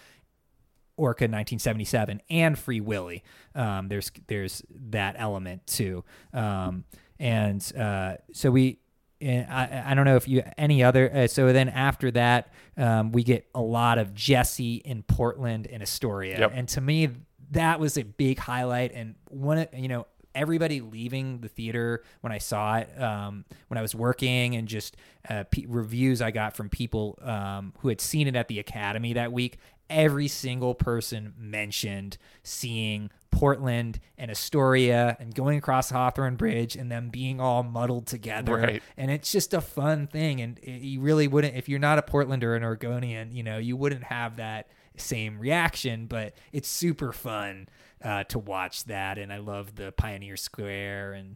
Orca 0.95 1.23
1977 1.23 2.21
and 2.29 2.57
Free 2.57 2.79
Willy. 2.81 3.23
Um, 3.55 3.87
there's 3.87 4.11
there's 4.27 4.61
that 4.89 5.15
element 5.17 5.65
too, 5.67 6.03
um, 6.33 6.83
and 7.19 7.61
uh, 7.77 8.15
so 8.31 8.51
we. 8.51 8.79
And 9.23 9.51
I, 9.51 9.91
I 9.91 9.93
don't 9.95 10.05
know 10.05 10.15
if 10.15 10.27
you 10.27 10.43
any 10.57 10.83
other. 10.83 11.11
Uh, 11.13 11.27
so 11.27 11.51
then 11.53 11.69
after 11.69 12.11
that, 12.11 12.51
um, 12.77 13.11
we 13.11 13.23
get 13.23 13.47
a 13.55 13.61
lot 13.61 13.97
of 13.97 14.13
Jesse 14.13 14.75
in 14.75 15.03
Portland 15.03 15.67
and 15.71 15.81
Astoria, 15.81 16.39
Yep. 16.39 16.51
and 16.53 16.67
to 16.69 16.81
me 16.81 17.09
that 17.51 17.79
was 17.79 17.97
a 17.97 18.03
big 18.03 18.39
highlight. 18.39 18.91
And 18.93 19.15
one, 19.29 19.67
you 19.73 19.87
know, 19.87 20.07
everybody 20.33 20.81
leaving 20.81 21.39
the 21.41 21.47
theater 21.49 22.03
when 22.21 22.33
I 22.33 22.39
saw 22.39 22.77
it, 22.77 22.89
um, 23.01 23.45
when 23.67 23.77
I 23.77 23.81
was 23.83 23.93
working, 23.93 24.55
and 24.55 24.67
just 24.67 24.97
uh, 25.29 25.43
p- 25.51 25.65
reviews 25.67 26.21
I 26.21 26.31
got 26.31 26.55
from 26.55 26.69
people 26.69 27.19
um, 27.21 27.73
who 27.79 27.89
had 27.89 28.01
seen 28.01 28.27
it 28.27 28.35
at 28.35 28.47
the 28.47 28.57
Academy 28.59 29.13
that 29.13 29.31
week. 29.31 29.57
Every 29.89 30.27
single 30.27 30.73
person 30.73 31.33
mentioned 31.37 32.17
seeing 32.41 33.11
Portland 33.33 33.99
and 34.17 34.29
Astoria 34.31 35.17
and 35.19 35.33
going 35.33 35.57
across 35.57 35.89
Hawthorne 35.89 36.35
Bridge 36.35 36.75
and 36.75 36.91
them 36.91 37.09
being 37.09 37.39
all 37.41 37.63
muddled 37.63 38.07
together. 38.07 38.55
Right. 38.55 38.83
And 38.95 39.09
it's 39.11 39.31
just 39.31 39.53
a 39.53 39.61
fun 39.61 40.07
thing. 40.07 40.39
And 40.41 40.59
it- 40.59 40.81
you 40.81 41.01
really 41.01 41.27
wouldn't, 41.27 41.55
if 41.55 41.67
you're 41.67 41.79
not 41.79 41.99
a 41.99 42.01
Portlander 42.01 42.43
or 42.43 42.55
an 42.55 42.63
Oregonian, 42.63 43.31
you 43.31 43.43
know, 43.43 43.57
you 43.57 43.75
wouldn't 43.75 44.03
have 44.05 44.37
that 44.37 44.67
same 44.97 45.39
reaction, 45.39 46.05
but 46.05 46.33
it's 46.51 46.69
super 46.69 47.11
fun 47.11 47.67
uh, 48.03 48.23
to 48.25 48.37
watch 48.39 48.83
that. 48.85 49.17
And 49.17 49.31
I 49.33 49.37
love 49.37 49.75
the 49.75 49.91
Pioneer 49.91 50.37
Square 50.37 51.13
and 51.13 51.35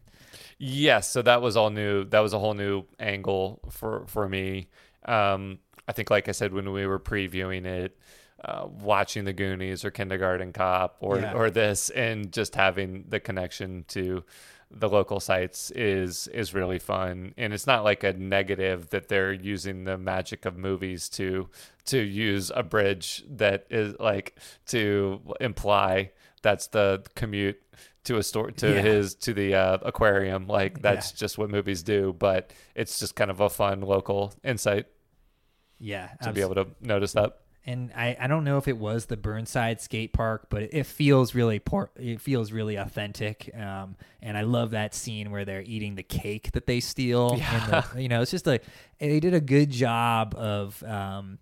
Yes, 0.58 1.10
so 1.10 1.22
that 1.22 1.40
was 1.42 1.56
all 1.56 1.70
new. 1.70 2.04
That 2.04 2.20
was 2.20 2.32
a 2.32 2.38
whole 2.38 2.54
new 2.54 2.84
angle 3.00 3.60
for 3.70 4.04
for 4.06 4.28
me. 4.28 4.68
Um, 5.04 5.58
I 5.88 5.92
think, 5.92 6.10
like 6.10 6.28
I 6.28 6.32
said, 6.32 6.52
when 6.52 6.70
we 6.70 6.86
were 6.86 6.98
previewing 7.00 7.64
it, 7.64 7.96
uh, 8.44 8.66
watching 8.68 9.24
the 9.24 9.32
Goonies 9.32 9.84
or 9.84 9.90
Kindergarten 9.90 10.52
Cop 10.52 10.96
or 11.00 11.18
Yeah. 11.18 11.32
or 11.34 11.50
this, 11.50 11.90
and 11.90 12.32
just 12.32 12.54
having 12.54 13.04
the 13.08 13.20
connection 13.20 13.84
to 13.88 14.24
the 14.70 14.88
local 14.88 15.18
sites 15.18 15.70
is 15.70 16.28
is 16.28 16.52
really 16.52 16.78
fun. 16.78 17.32
And 17.38 17.52
it's 17.54 17.66
not 17.66 17.84
like 17.84 18.04
a 18.04 18.12
negative 18.12 18.90
that 18.90 19.08
they're 19.08 19.32
using 19.32 19.84
the 19.84 19.96
magic 19.98 20.44
of 20.44 20.56
movies 20.58 21.08
to 21.10 21.48
to 21.86 21.98
use 21.98 22.52
a 22.54 22.62
bridge 22.62 23.24
that 23.30 23.66
is 23.70 23.94
like 23.98 24.38
to 24.66 25.20
imply 25.40 26.12
that's 26.42 26.66
the 26.68 27.02
commute 27.16 27.60
to 28.04 28.18
a 28.18 28.22
store 28.22 28.50
to 28.52 28.74
Yeah. 28.74 28.80
his 28.82 29.14
to 29.16 29.32
the 29.34 29.54
uh, 29.54 29.78
aquarium 29.82 30.46
like 30.46 30.80
that's 30.82 31.12
just 31.12 31.36
what 31.38 31.50
movies 31.50 31.82
do 31.82 32.14
but 32.18 32.52
it's 32.74 32.98
just 33.00 33.16
kind 33.16 33.30
of 33.30 33.40
a 33.40 33.48
fun 33.50 33.80
local 33.80 34.32
insight 34.44 34.86
Yeah, 35.78 36.08
to 36.22 36.32
be 36.32 36.40
able 36.42 36.54
to 36.56 36.66
notice 36.80 37.12
that. 37.14 37.38
And 37.68 37.92
I, 37.94 38.16
I 38.18 38.26
don't 38.28 38.44
know 38.44 38.56
if 38.56 38.66
it 38.66 38.78
was 38.78 39.06
the 39.06 39.16
Burnside 39.18 39.82
skate 39.82 40.14
park, 40.14 40.46
but 40.48 40.62
it, 40.62 40.70
it 40.72 40.86
feels 40.86 41.34
really 41.34 41.58
por- 41.58 41.90
it 41.96 42.18
feels 42.18 42.50
really 42.50 42.76
authentic. 42.76 43.50
Um, 43.54 43.96
and 44.22 44.38
I 44.38 44.40
love 44.40 44.70
that 44.70 44.94
scene 44.94 45.30
where 45.30 45.44
they're 45.44 45.62
eating 45.62 45.94
the 45.94 46.02
cake 46.02 46.52
that 46.52 46.66
they 46.66 46.80
steal. 46.80 47.34
Yeah. 47.36 47.84
The, 47.92 48.02
you 48.02 48.08
know, 48.08 48.22
it's 48.22 48.30
just 48.30 48.46
like 48.46 48.64
they 48.98 49.20
did 49.20 49.34
a 49.34 49.40
good 49.40 49.70
job 49.70 50.34
of 50.34 50.82
um, 50.82 51.38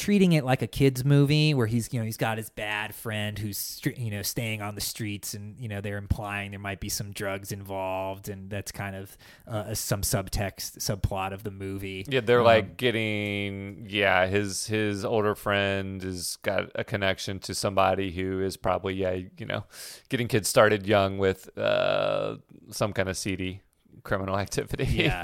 treating 0.00 0.32
it 0.32 0.44
like 0.44 0.62
a 0.62 0.66
kids 0.66 1.04
movie 1.04 1.52
where 1.52 1.66
he's 1.66 1.92
you 1.92 2.00
know 2.00 2.06
he's 2.06 2.16
got 2.16 2.38
his 2.38 2.48
bad 2.48 2.94
friend 2.94 3.38
who's 3.38 3.82
you 3.98 4.10
know 4.10 4.22
staying 4.22 4.62
on 4.62 4.74
the 4.74 4.80
streets 4.80 5.34
and 5.34 5.60
you 5.60 5.68
know 5.68 5.82
they're 5.82 5.98
implying 5.98 6.50
there 6.52 6.58
might 6.58 6.80
be 6.80 6.88
some 6.88 7.12
drugs 7.12 7.52
involved 7.52 8.30
and 8.30 8.48
that's 8.48 8.72
kind 8.72 8.96
of 8.96 9.18
uh, 9.46 9.74
some 9.74 10.00
subtext 10.00 10.78
subplot 10.78 11.32
of 11.32 11.42
the 11.42 11.50
movie. 11.50 12.06
Yeah, 12.08 12.20
they're 12.20 12.40
Um, 12.40 12.46
like 12.46 12.78
getting 12.78 13.86
yeah, 13.90 14.26
his 14.26 14.66
his 14.66 15.04
older 15.04 15.34
friend 15.34 16.02
has 16.02 16.36
got 16.36 16.70
a 16.74 16.82
connection 16.82 17.38
to 17.40 17.54
somebody 17.54 18.10
who 18.10 18.40
is 18.42 18.56
probably 18.56 18.94
yeah, 18.94 19.18
you 19.36 19.44
know, 19.44 19.64
getting 20.08 20.28
kids 20.28 20.48
started 20.48 20.86
young 20.86 21.18
with 21.18 21.56
uh 21.58 22.36
some 22.70 22.94
kind 22.94 23.10
of 23.10 23.18
seedy 23.18 23.60
criminal 24.02 24.38
activity. 24.38 24.84
Yeah. 24.84 25.22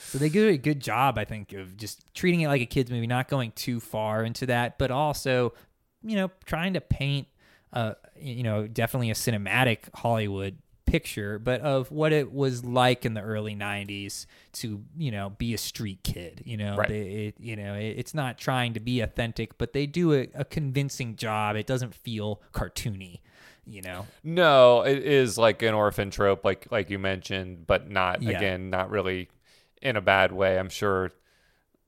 So 0.00 0.18
they 0.18 0.28
do 0.28 0.48
a 0.48 0.56
good 0.56 0.80
job, 0.80 1.18
I 1.18 1.24
think, 1.24 1.52
of 1.52 1.76
just 1.76 2.12
treating 2.14 2.40
it 2.42 2.48
like 2.48 2.62
a 2.62 2.66
kids 2.66 2.90
movie, 2.90 3.06
not 3.06 3.28
going 3.28 3.52
too 3.52 3.80
far 3.80 4.24
into 4.24 4.46
that, 4.46 4.78
but 4.78 4.90
also, 4.90 5.52
you 6.02 6.16
know, 6.16 6.30
trying 6.44 6.74
to 6.74 6.80
paint, 6.80 7.28
uh, 7.72 7.94
you 8.20 8.42
know, 8.42 8.66
definitely 8.66 9.10
a 9.10 9.14
cinematic 9.14 9.80
Hollywood 9.94 10.58
picture, 10.86 11.38
but 11.38 11.60
of 11.60 11.90
what 11.92 12.14
it 12.14 12.32
was 12.32 12.64
like 12.64 13.04
in 13.04 13.12
the 13.12 13.20
early 13.20 13.54
'90s 13.54 14.24
to, 14.54 14.82
you 14.96 15.10
know, 15.10 15.28
be 15.28 15.52
a 15.52 15.58
street 15.58 16.02
kid. 16.02 16.40
You 16.46 16.56
know, 16.56 16.76
Right. 16.76 16.88
they, 16.88 17.00
it, 17.00 17.34
you 17.38 17.56
know, 17.56 17.74
it, 17.74 17.96
it's 17.98 18.14
not 18.14 18.38
trying 18.38 18.72
to 18.72 18.80
be 18.80 19.00
authentic, 19.02 19.58
but 19.58 19.74
they 19.74 19.84
do 19.86 20.14
a, 20.14 20.28
a 20.34 20.44
convincing 20.46 21.16
job. 21.16 21.56
It 21.56 21.66
doesn't 21.66 21.94
feel 21.94 22.40
cartoony. 22.54 23.20
You 23.68 23.82
know, 23.82 24.06
No, 24.24 24.82
it 24.82 24.98
is 25.04 25.36
like 25.38 25.62
an 25.62 25.74
orphan 25.74 26.10
trope, 26.10 26.44
like 26.44 26.66
like 26.70 26.88
you 26.90 26.98
mentioned, 26.98 27.66
but 27.66 27.90
not 27.90 28.22
Yeah. 28.22 28.36
again, 28.38 28.70
not 28.70 28.90
really 28.90 29.28
in 29.82 29.96
a 29.96 30.00
bad 30.00 30.32
way. 30.32 30.58
I'm 30.58 30.70
sure 30.70 31.10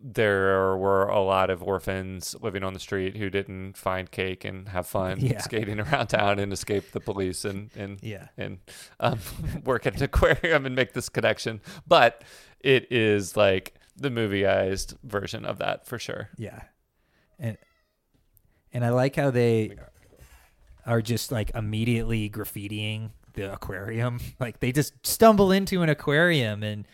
there 0.03 0.77
were 0.79 1.07
a 1.09 1.21
lot 1.21 1.51
of 1.51 1.63
orphans 1.63 2.35
living 2.41 2.63
on 2.65 2.73
the 2.73 2.81
street 2.81 3.17
who 3.19 3.29
didn't 3.29 3.77
find 3.77 4.11
cake 4.11 4.45
and 4.47 4.69
have 4.71 4.87
fun 4.87 5.19
Yeah. 5.21 5.41
skating 5.41 5.79
around 5.79 6.07
town 6.07 6.39
and 6.39 6.53
escape 6.53 6.93
the 6.93 7.01
police 7.01 7.45
and 7.45 7.71
and 7.77 7.99
Yeah. 8.03 8.29
and 8.39 8.59
um, 8.99 9.19
work 9.65 9.87
at 9.87 9.97
an 9.97 10.03
aquarium 10.03 10.65
and 10.67 10.75
make 10.75 10.93
this 10.95 11.09
connection. 11.09 11.61
But 11.87 12.25
it 12.61 12.91
is 12.91 13.37
like 13.37 13.75
the 13.97 14.09
movieized 14.11 14.97
version 15.03 15.45
of 15.45 15.59
that 15.59 15.87
for 15.87 15.99
sure. 15.99 16.31
Yeah. 16.39 16.63
And 17.39 17.59
and 18.73 18.85
I 18.85 18.91
like 18.91 19.17
how 19.17 19.31
they 19.31 19.77
are 20.91 21.01
just 21.03 21.31
like 21.33 21.51
immediately 21.55 22.29
graffitiing 22.29 23.11
the 23.35 23.53
aquarium. 23.53 24.19
Like 24.41 24.61
they 24.61 24.73
just 24.73 24.95
stumble 25.07 25.53
into 25.53 25.83
an 25.83 25.89
aquarium 25.89 26.63
and 26.63 26.87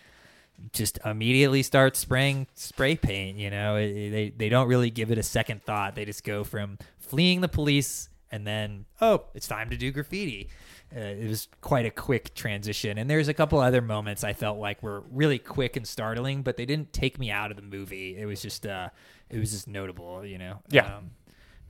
just 0.73 0.99
immediately 1.05 1.63
start 1.63 1.97
spraying 1.97 2.47
spray 2.55 2.97
paint, 2.97 3.39
you 3.39 3.51
know. 3.51 3.77
It- 3.77 3.97
it- 3.97 4.11
they 4.11 4.31
they 4.31 4.49
don't 4.49 4.69
really 4.69 4.91
give 4.91 5.11
it 5.11 5.19
a 5.19 5.23
second 5.23 5.63
thought. 5.63 5.95
They 5.95 6.05
just 6.05 6.25
go 6.25 6.45
from 6.45 6.79
fleeing 6.99 7.41
the 7.41 7.49
police 7.49 8.09
and 8.31 8.47
then 8.47 8.85
oh, 9.01 9.25
it's 9.35 9.47
time 9.49 9.71
to 9.71 9.77
do 9.77 9.91
graffiti. 9.93 10.49
Uh, 10.95 11.01
it 11.01 11.29
was 11.29 11.49
quite 11.63 11.85
a 11.85 11.91
quick 11.91 12.33
transition, 12.35 12.97
and 12.97 13.11
there's 13.11 13.27
a 13.29 13.35
couple 13.35 13.59
other 13.59 13.83
moments 13.83 14.23
I 14.23 14.33
felt 14.35 14.59
like 14.59 14.83
were 14.85 15.03
really 15.11 15.39
quick 15.39 15.77
and 15.77 15.87
startling, 15.87 16.43
but 16.43 16.57
they 16.57 16.65
didn't 16.65 16.93
take 16.93 17.19
me 17.19 17.29
out 17.31 17.51
of 17.51 17.57
the 17.57 17.63
movie. 17.63 18.17
It 18.17 18.25
was 18.25 18.41
just, 18.41 18.67
uh, 18.67 18.91
it 19.29 19.39
was 19.41 19.51
just 19.51 19.67
notable, 19.67 20.25
you 20.25 20.39
know. 20.39 20.63
Yeah. 20.71 20.97
Um, 20.99 21.11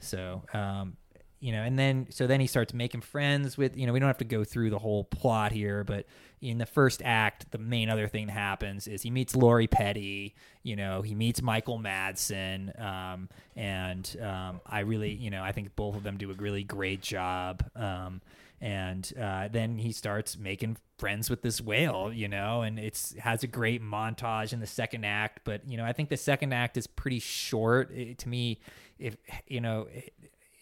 so, 0.00 0.42
um, 0.52 0.96
you 1.40 1.52
know, 1.52 1.62
and 1.62 1.78
then 1.78 2.06
so 2.10 2.26
then 2.26 2.40
he 2.40 2.46
starts 2.46 2.72
making 2.72 3.02
friends 3.02 3.56
with, 3.56 3.76
you 3.76 3.86
know, 3.86 3.92
we 3.92 4.00
don't 4.00 4.08
have 4.08 4.18
to 4.18 4.24
go 4.24 4.44
through 4.44 4.70
the 4.70 4.78
whole 4.78 5.04
plot 5.04 5.52
here, 5.52 5.84
but 5.84 6.06
in 6.40 6.58
the 6.58 6.66
first 6.66 7.02
act, 7.04 7.50
the 7.50 7.58
main 7.58 7.88
other 7.88 8.08
thing 8.08 8.26
that 8.26 8.32
happens 8.32 8.86
is 8.86 9.02
he 9.02 9.10
meets 9.10 9.34
Lori 9.34 9.66
Petty, 9.66 10.34
you 10.62 10.76
know, 10.76 11.02
he 11.02 11.14
meets 11.14 11.42
Michael 11.42 11.78
Madsen, 11.78 12.78
um, 12.80 13.28
and 13.54 14.16
um, 14.22 14.60
I 14.66 14.80
really, 14.80 15.12
you 15.12 15.30
know, 15.30 15.42
I 15.42 15.52
think 15.52 15.74
both 15.76 15.96
of 15.96 16.02
them 16.02 16.16
do 16.16 16.30
a 16.30 16.34
really 16.34 16.62
great 16.64 17.00
job. 17.02 17.64
Um, 17.74 18.20
and 18.60 19.12
uh, 19.20 19.48
then 19.48 19.76
he 19.76 19.92
starts 19.92 20.38
making 20.38 20.78
friends 20.98 21.28
with 21.28 21.42
this 21.42 21.60
whale, 21.60 22.10
you 22.12 22.26
know, 22.28 22.62
and 22.62 22.78
it's 22.78 23.14
has 23.18 23.42
a 23.42 23.46
great 23.46 23.82
montage 23.82 24.54
in 24.54 24.60
the 24.60 24.66
second 24.66 25.04
act. 25.04 25.40
But 25.44 25.68
you 25.68 25.76
know, 25.76 25.84
I 25.84 25.92
think 25.92 26.08
the 26.08 26.16
second 26.16 26.54
act 26.54 26.76
is 26.78 26.86
pretty 26.86 27.18
short 27.18 27.90
It- 27.90 28.18
to 28.18 28.28
me. 28.28 28.60
If 28.98 29.18
you 29.46 29.60
know, 29.60 29.88
it, 29.92 30.14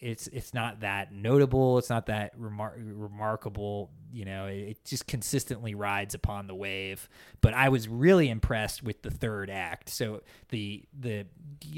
it's 0.05 0.27
it's 0.27 0.53
not 0.53 0.81
that 0.81 1.11
notable. 1.11 1.79
It's 1.79 1.89
not 1.89 2.05
that 2.05 2.39
remar- 2.39 2.75
remarkable. 2.77 3.89
You 4.13 4.25
know, 4.25 4.45
it, 4.45 4.57
it 4.57 4.85
just 4.85 5.07
consistently 5.07 5.73
rides 5.73 6.13
upon 6.13 6.45
the 6.45 6.53
wave. 6.53 7.09
But 7.41 7.55
I 7.55 7.69
was 7.69 7.87
really 7.87 8.29
impressed 8.29 8.83
with 8.83 9.01
the 9.01 9.09
third 9.09 9.49
act. 9.49 9.89
So 9.89 10.21
the 10.49 10.83
the 10.97 11.25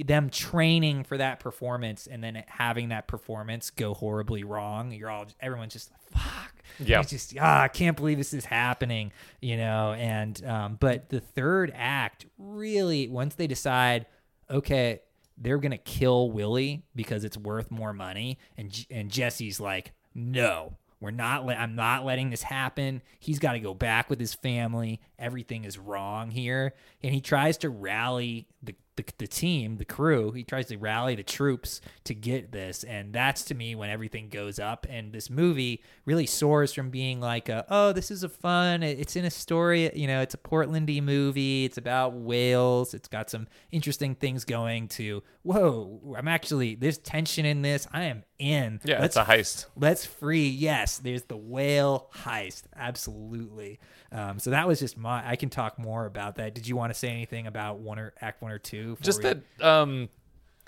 them 0.04 0.30
training 0.30 1.06
for 1.06 1.18
that 1.18 1.40
performance 1.40 2.06
and 2.06 2.22
then 2.22 2.44
having 2.48 2.90
that 2.90 3.08
performance 3.08 3.70
go 3.70 3.94
horribly 3.94 4.44
wrong. 4.44 4.92
You're 4.92 5.10
all 5.10 5.26
everyone's 5.40 5.72
just 5.72 5.90
like, 5.90 6.22
fuck. 6.22 6.54
Yeah. 6.80 7.00
It's 7.00 7.12
just 7.12 7.34
ah, 7.40 7.62
I 7.62 7.70
can't 7.70 7.96
believe 7.96 8.18
this 8.18 8.34
is 8.34 8.44
happening. 8.44 9.14
You 9.40 9.56
know, 9.56 9.94
and 9.94 10.44
um, 10.46 10.78
but 10.82 11.08
the 11.08 11.22
third 11.22 11.72
act 11.74 12.26
really 12.38 13.08
once 13.08 13.36
they 13.36 13.48
decide, 13.48 14.06
okay, 14.50 15.00
they're 15.38 15.60
gonna 15.60 15.78
kill 15.78 16.32
Willy 16.32 16.84
because 16.96 17.24
it's 17.24 17.38
worth 17.38 17.72
more 17.72 17.94
money, 17.94 18.38
and 18.58 18.86
and 18.90 19.12
Jesse's 19.12 19.60
like, 19.60 19.94
no, 20.16 20.78
we're 21.00 21.12
not. 21.12 21.46
Le- 21.46 21.54
I'm 21.56 21.76
not 21.76 22.06
letting 22.06 22.30
this 22.32 22.42
happen. 22.42 23.02
He's 23.20 23.40
got 23.40 23.54
to 23.54 23.60
go 23.60 23.74
back 23.74 24.10
with 24.10 24.20
his 24.20 24.34
family. 24.34 25.00
Everything 25.20 25.64
is 25.64 25.78
wrong 25.78 26.32
here, 26.32 26.74
and 27.04 27.14
he 27.14 27.22
tries 27.22 27.58
to 27.60 27.70
rally 27.70 28.48
the. 28.64 28.76
The, 28.98 29.06
the 29.18 29.28
team, 29.28 29.78
the 29.78 29.86
crew, 29.86 30.32
he 30.32 30.44
tries 30.44 30.68
to 30.68 30.78
rally 30.78 31.16
the 31.16 31.24
troops 31.24 31.82
to 32.04 32.14
get 32.14 32.52
this. 32.52 32.84
And 32.84 33.14
that's 33.14 33.44
to 33.46 33.56
me 33.56 33.76
when 33.76 33.90
everything 33.90 34.28
goes 34.30 34.60
up. 34.60 34.86
And 34.90 35.14
this 35.14 35.30
movie 35.30 35.84
really 36.06 36.26
soars 36.26 36.74
from 36.74 36.90
being 36.90 37.22
like, 37.22 37.48
a, 37.48 37.66
oh, 37.70 37.94
this 37.94 38.12
is 38.12 38.24
a 38.24 38.30
fun, 38.30 38.84
it's 38.84 39.16
in 39.16 39.24
a 39.24 39.30
story, 39.30 39.92
you 39.96 40.08
know, 40.08 40.22
it's 40.22 40.34
a 40.34 40.38
Portlandy 40.38 41.02
movie, 41.02 41.66
it's 41.66 41.78
about 41.78 42.14
whales, 42.14 42.94
it's 42.94 43.08
got 43.08 43.30
some 43.30 43.48
interesting 43.72 44.16
things 44.16 44.44
going 44.44 44.88
to, 44.90 45.24
whoa, 45.44 46.16
I'm 46.18 46.28
actually, 46.28 46.76
there's 46.76 46.98
tension 46.98 47.46
in 47.46 47.62
this. 47.62 47.88
I 47.94 48.04
am 48.04 48.24
in. 48.40 48.80
Yeah, 48.84 49.00
Let's 49.02 49.16
it's 49.18 49.28
a 49.28 49.32
heist. 49.32 49.66
Let's 49.76 50.06
free. 50.06 50.48
Yes, 50.48 50.98
there's 50.98 51.24
the 51.24 51.38
whale 51.38 52.10
heist. 52.14 52.64
Absolutely. 52.76 53.80
Um, 54.12 54.40
so 54.40 54.52
that 54.52 54.68
was 54.68 54.80
just 54.80 54.98
my. 54.98 55.28
I 55.28 55.36
can 55.36 55.50
talk 55.50 55.78
more 55.80 56.06
about 56.06 56.36
that. 56.36 56.54
Did 56.56 56.68
you 56.68 56.76
want 56.76 56.94
to 56.94 57.00
say 57.00 57.10
anything 57.10 57.48
about 57.48 57.80
one 57.80 58.00
or 58.00 58.14
act 58.22 58.42
one 58.42 58.52
or 58.52 58.60
two? 58.60 58.98
Just 59.02 59.24
we- 59.24 59.24
that 59.24 59.66
um 59.66 60.10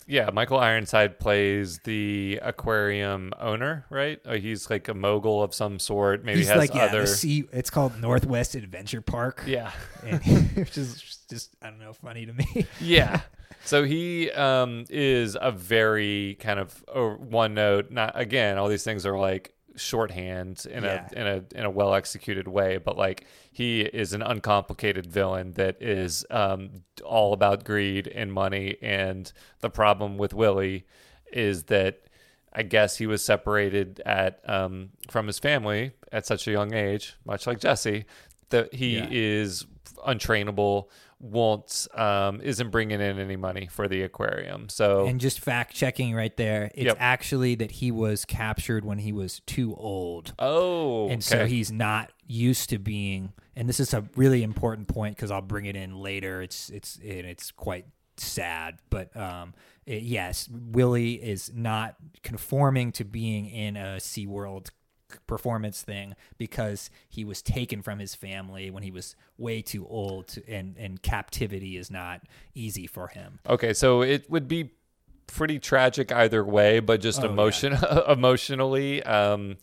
yeah, 0.09 0.31
Michael 0.33 0.57
Ironside 0.57 1.19
plays 1.19 1.77
the 1.83 2.39
aquarium 2.41 3.31
owner, 3.39 3.85
right? 3.91 4.19
Uh, 4.25 4.33
he's 4.33 4.67
like 4.67 4.87
a 4.87 4.95
mogul 4.95 5.43
of 5.43 5.53
some 5.53 5.77
sort. 5.77 6.25
Maybe 6.25 6.39
he's 6.39 6.47
has 6.47 6.57
like 6.57 6.73
yeah, 6.73 6.85
other 6.85 7.01
the 7.01 7.07
sea. 7.07 7.45
It's 7.53 7.69
called 7.69 8.01
Northwest 8.01 8.55
Adventure 8.55 9.01
Park. 9.01 9.43
Yeah. 9.45 9.71
which 10.55 10.79
is 10.79 11.19
just 11.29 11.55
I 11.61 11.69
don't 11.69 11.79
know, 11.79 11.93
funny 11.93 12.25
to 12.25 12.33
me. 12.33 12.65
yeah. 12.81 13.21
So 13.65 13.83
he 13.83 14.31
um, 14.31 14.85
is 14.89 15.37
a 15.39 15.51
very 15.51 16.37
kind 16.39 16.59
of 16.59 16.83
uh, 16.95 17.09
one 17.09 17.53
note. 17.55 17.91
Not 17.91 18.13
again, 18.15 18.57
all 18.57 18.69
these 18.69 18.85
things 18.85 19.05
are 19.05 19.19
like 19.19 19.53
shorthand 19.75 20.65
in 20.69 20.83
Yeah. 20.83 21.07
a 21.13 21.19
in 21.19 21.27
a 21.27 21.59
in 21.59 21.65
a 21.65 21.69
well 21.69 21.93
executed 21.93 22.47
way, 22.47 22.77
but 22.77 22.97
like 22.97 23.25
he 23.51 23.81
is 23.81 24.13
an 24.13 24.21
uncomplicated 24.21 25.07
villain 25.07 25.53
that 25.53 25.81
is 25.81 26.25
um, 26.29 26.83
all 27.03 27.33
about 27.33 27.63
greed 27.63 28.07
and 28.07 28.31
money. 28.33 28.77
And 28.81 29.31
the 29.61 29.69
problem 29.69 30.17
with 30.17 30.33
Willy 30.33 30.85
is 31.31 31.63
that 31.63 32.01
I 32.51 32.63
guess 32.63 32.97
he 32.97 33.05
was 33.05 33.23
separated 33.23 34.01
at 34.05 34.41
um, 34.49 34.89
from 35.09 35.27
his 35.27 35.37
family 35.39 35.91
at 36.11 36.25
such 36.25 36.47
a 36.47 36.51
young 36.51 36.73
age, 36.73 37.15
much 37.25 37.45
like 37.45 37.59
Jesse. 37.59 38.05
That 38.49 38.73
he 38.73 38.97
Yeah. 38.97 39.07
is 39.11 39.65
untrainable, 40.07 40.85
won't 41.19 41.87
um, 41.93 42.39
isn't 42.41 42.69
bringing 42.69 43.01
in 43.01 43.19
any 43.19 43.35
money 43.35 43.67
for 43.67 43.87
the 43.87 44.01
aquarium. 44.03 44.69
So 44.69 45.05
And 45.05 45.19
just 45.19 45.39
fact 45.39 45.75
checking 45.75 46.15
right 46.15 46.35
there, 46.37 46.71
it's 46.73 46.85
Yep. 46.85 46.97
actually 46.99 47.55
that 47.55 47.71
he 47.71 47.91
was 47.91 48.23
captured 48.25 48.85
when 48.85 48.99
he 48.99 49.11
was 49.11 49.41
too 49.45 49.75
old. 49.75 50.33
oh, 50.39 51.09
and 51.09 51.23
so 51.23 51.45
he's 51.45 51.71
not 51.71 52.11
used 52.25 52.69
to 52.69 52.77
being 52.77 53.33
and 53.55 53.67
this 53.67 53.79
is 53.79 53.93
a 53.93 54.07
really 54.15 54.43
important 54.43 54.87
point 54.87 55.15
because 55.15 55.31
i'll 55.31 55.41
bring 55.41 55.65
it 55.65 55.75
in 55.75 55.97
later 55.99 56.43
it's 56.43 56.69
it's 56.69 56.97
and 56.97 57.25
it's 57.25 57.49
quite 57.49 57.85
sad 58.17 58.77
but 58.91 59.13
um 59.17 59.51
it- 59.87 60.03
yes 60.03 60.47
willie 60.51 61.15
is 61.15 61.51
not 61.55 61.95
conforming 62.21 62.91
to 62.91 63.03
being 63.03 63.47
in 63.47 63.75
a 63.75 63.97
SeaWorld 63.97 64.69
performance 65.27 65.81
thing 65.81 66.15
because 66.37 66.89
he 67.07 67.23
was 67.23 67.41
taken 67.41 67.81
from 67.81 67.99
his 67.99 68.15
family 68.15 68.69
when 68.71 68.83
he 68.83 68.91
was 68.91 69.15
way 69.37 69.61
too 69.61 69.87
old 69.87 70.27
to, 70.29 70.47
and 70.49 70.75
and 70.77 71.01
captivity 71.01 71.77
is 71.77 71.89
not 71.91 72.21
easy 72.55 72.87
for 72.87 73.07
him. 73.07 73.39
Okay, 73.47 73.73
so 73.73 74.01
it 74.01 74.29
would 74.29 74.47
be 74.47 74.71
pretty 75.27 75.59
tragic 75.59 76.11
either 76.11 76.43
way, 76.43 76.79
but 76.79 77.01
just 77.01 77.21
Oh, 77.21 77.25
yeah. 77.25 77.31
emotion 77.31 77.77
emotionally. 78.07 79.03
Um, 79.03 79.57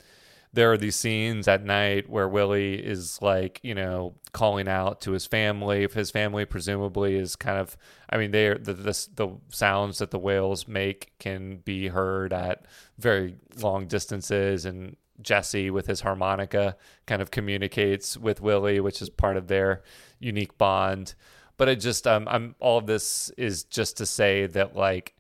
there 0.52 0.72
are 0.72 0.78
these 0.78 0.96
scenes 0.96 1.48
at 1.48 1.64
night 1.64 2.09
where 2.09 2.26
Willy 2.28 2.74
is 2.76 3.20
like, 3.20 3.61
you 3.62 3.74
know, 3.74 4.14
calling 4.32 4.68
out 4.68 5.02
to 5.02 5.11
his 5.11 5.26
family. 5.26 5.82
If 5.82 5.92
his 5.92 6.11
family 6.11 6.46
presumably 6.46 7.16
is 7.16 7.37
kind 7.37 7.59
of, 7.59 7.76
I 8.09 8.16
mean, 8.16 8.30
they 8.30 8.46
are 8.46 8.56
the, 8.56 8.72
the 8.72 9.09
the 9.16 9.28
sounds 9.50 9.98
that 9.98 10.12
the 10.12 10.18
whales 10.18 10.66
make 10.66 11.12
can 11.18 11.59
be 11.59 11.88
heard 11.88 12.32
at 12.32 12.64
very 12.96 13.37
long 13.61 13.87
distances, 13.87 14.64
and 14.64 14.96
Jesse 15.20 15.70
with 15.70 15.87
his 15.87 16.00
harmonica 16.00 16.76
kind 17.07 17.22
of 17.22 17.31
communicates 17.31 18.16
with 18.16 18.40
Willy, 18.40 18.81
which 18.81 19.00
is 19.00 19.11
part 19.11 19.37
of 19.37 19.48
their 19.48 19.83
unique 20.18 20.57
bond. 20.59 21.14
But 21.57 21.68
it 21.68 21.76
just, 21.76 22.07
um, 22.07 22.29
I'm 22.29 22.55
all 22.61 22.79
of 22.79 22.87
this 22.87 23.31
is 23.37 23.64
just 23.64 23.96
to 23.98 24.07
say 24.07 24.46
that 24.46 24.76
like 24.76 25.14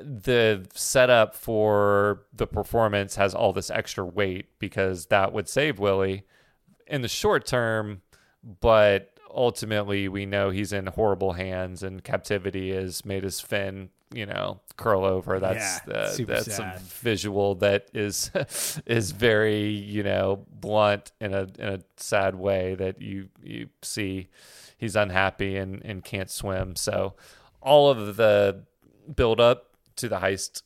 the 0.00 0.66
setup 0.74 1.34
for 1.34 2.22
the 2.32 2.46
performance 2.46 3.16
has 3.16 3.34
all 3.34 3.52
this 3.52 3.70
extra 3.70 4.04
weight 4.04 4.46
because 4.58 5.06
that 5.06 5.32
would 5.32 5.48
save 5.48 5.78
Willy 5.78 6.24
in 6.86 7.02
the 7.02 7.08
short 7.08 7.46
term, 7.46 8.02
but 8.60 9.18
ultimately 9.32 10.08
we 10.08 10.26
know 10.26 10.50
he's 10.50 10.72
in 10.72 10.86
horrible 10.86 11.32
hands 11.32 11.82
and 11.82 12.04
captivity 12.04 12.72
has 12.72 13.04
made 13.04 13.22
his 13.22 13.40
fin, 13.40 13.90
you 14.12 14.26
know, 14.26 14.60
curl 14.76 15.04
over. 15.04 15.38
That's 15.38 15.80
Yeah, 15.86 15.94
uh, 15.94 16.16
that's 16.26 16.54
sad. 16.54 16.76
a 16.76 16.80
visual 16.80 17.54
that 17.56 17.88
is 17.94 18.30
is 18.86 19.12
very, 19.12 19.68
you 19.68 20.02
know, 20.02 20.44
blunt 20.50 21.12
in 21.20 21.34
a 21.34 21.46
in 21.58 21.68
a 21.68 21.80
sad 21.96 22.34
way 22.34 22.74
that 22.74 23.00
you 23.00 23.28
you 23.42 23.68
see 23.82 24.28
he's 24.76 24.96
unhappy 24.96 25.56
and, 25.56 25.82
and 25.84 26.02
can't 26.04 26.30
swim. 26.30 26.74
So 26.76 27.14
all 27.60 27.90
of 27.90 28.16
the 28.16 28.64
build 29.14 29.40
up 29.40 29.76
to 29.96 30.08
the 30.08 30.18
heist 30.18 30.62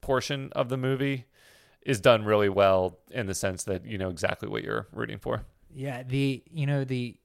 portion 0.00 0.50
of 0.52 0.68
the 0.68 0.76
movie 0.76 1.26
is 1.82 2.00
done 2.00 2.24
really 2.24 2.48
well 2.48 2.98
in 3.10 3.26
the 3.26 3.34
sense 3.34 3.64
that 3.64 3.84
you 3.84 3.98
know 3.98 4.08
exactly 4.08 4.48
what 4.48 4.62
you're 4.64 4.86
rooting 4.92 5.18
for. 5.18 5.44
Yeah, 5.74 6.02
the 6.02 6.42
you 6.52 6.66
know 6.66 6.84
the 6.84 7.16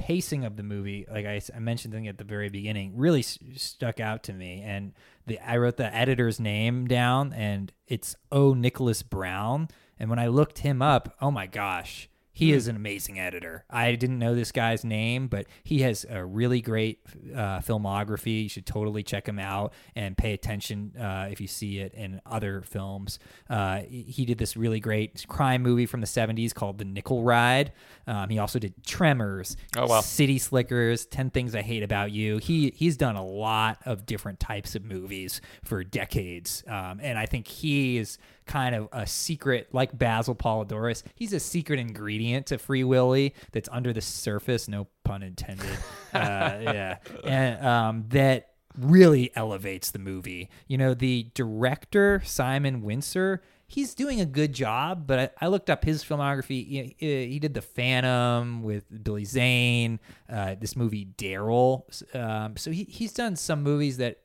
pacing 0.00 0.44
of 0.44 0.56
the 0.56 0.62
movie, 0.62 1.06
like 1.10 1.26
I 1.26 1.40
mentioned 1.58 1.94
thing 1.94 2.08
at 2.08 2.18
the 2.18 2.24
very 2.24 2.48
beginning, 2.48 2.94
really 2.96 3.20
s- 3.20 3.38
stuck 3.56 4.00
out 4.00 4.22
to 4.24 4.32
me. 4.32 4.62
And 4.64 4.92
the 5.26 5.38
I 5.38 5.56
wrote 5.56 5.76
the 5.76 5.94
editor's 5.94 6.40
name 6.40 6.86
down, 6.88 7.32
and 7.32 7.72
it's 7.86 8.16
O. 8.32 8.52
Nicholas 8.54 9.02
Brown. 9.02 9.68
And 9.98 10.10
when 10.10 10.18
I 10.18 10.26
looked 10.26 10.58
him 10.58 10.82
up, 10.82 11.14
oh 11.20 11.30
my 11.30 11.46
gosh, 11.46 12.08
he 12.32 12.52
is 12.52 12.68
an 12.68 12.76
amazing 12.76 13.18
editor. 13.18 13.64
I 13.68 13.92
didn't 13.96 14.18
know 14.18 14.34
this 14.34 14.52
guy's 14.52 14.84
name, 14.84 15.26
but 15.28 15.46
he 15.64 15.80
has 15.80 16.06
a 16.08 16.24
really 16.24 16.60
great 16.60 17.00
uh, 17.34 17.58
filmography. 17.58 18.44
You 18.44 18.48
should 18.48 18.66
totally 18.66 19.02
check 19.02 19.28
him 19.28 19.38
out 19.38 19.72
and 19.96 20.16
pay 20.16 20.32
attention 20.32 20.96
uh, 20.96 21.28
if 21.30 21.40
you 21.40 21.46
see 21.48 21.80
it 21.80 21.92
in 21.94 22.20
other 22.24 22.62
films. 22.62 23.18
Uh, 23.48 23.80
he 23.80 24.24
did 24.24 24.38
this 24.38 24.56
really 24.56 24.80
great 24.80 25.26
crime 25.28 25.62
movie 25.62 25.86
from 25.86 26.00
the 26.00 26.06
70s 26.06 26.54
called 26.54 26.78
The 26.78 26.84
Nickel 26.84 27.22
Ride. 27.22 27.72
Um, 28.06 28.28
he 28.30 28.38
also 28.38 28.58
did 28.58 28.74
Tremors, 28.86 29.56
Oh, 29.76 29.86
wow. 29.86 30.00
City 30.00 30.38
Slickers, 30.38 31.06
10 31.06 31.30
Things 31.30 31.54
I 31.54 31.62
Hate 31.62 31.82
About 31.82 32.12
You. 32.12 32.38
He 32.38 32.72
He's 32.76 32.96
done 32.96 33.16
a 33.16 33.24
lot 33.24 33.78
of 33.84 34.06
different 34.06 34.38
types 34.40 34.74
of 34.74 34.84
movies 34.84 35.40
for 35.64 35.82
decades. 35.84 36.62
Um, 36.66 37.00
and 37.02 37.18
I 37.18 37.26
think 37.26 37.46
he 37.48 37.98
is 37.98 38.18
kind 38.50 38.74
of 38.74 38.88
a 38.92 39.06
secret, 39.06 39.68
like 39.72 39.96
Basil 39.96 40.34
Poledouris, 40.34 41.04
he's 41.14 41.32
a 41.32 41.38
secret 41.38 41.78
ingredient 41.78 42.46
to 42.46 42.58
Free 42.58 42.82
Willy 42.82 43.34
that's 43.52 43.68
under 43.70 43.92
the 43.92 44.00
surface, 44.00 44.66
no 44.66 44.88
pun 45.04 45.22
intended. 45.22 45.78
uh, 46.12 46.58
yeah. 46.60 46.96
And 47.22 47.64
um, 47.64 48.04
that 48.08 48.48
really 48.76 49.30
elevates 49.36 49.92
the 49.92 50.00
movie. 50.00 50.50
You 50.66 50.78
know, 50.78 50.94
the 50.94 51.28
director, 51.34 52.22
Simon 52.24 52.82
Wincer, 52.82 53.38
he's 53.68 53.94
doing 53.94 54.20
a 54.20 54.26
good 54.26 54.52
job, 54.52 55.06
but 55.06 55.18
I, 55.40 55.46
I 55.46 55.48
looked 55.48 55.70
up 55.70 55.84
his 55.84 56.02
filmography. 56.02 56.66
He, 56.66 56.96
he 56.98 57.38
did 57.38 57.54
The 57.54 57.62
Phantom 57.62 58.64
with 58.64 58.84
Billy 59.04 59.24
Zane, 59.24 60.00
uh, 60.28 60.56
this 60.60 60.74
movie, 60.74 61.06
Daryl. 61.16 61.84
Um, 62.16 62.56
so 62.56 62.72
he, 62.72 62.82
he's 62.82 63.12
done 63.12 63.36
some 63.36 63.62
movies 63.62 63.98
that 63.98 64.18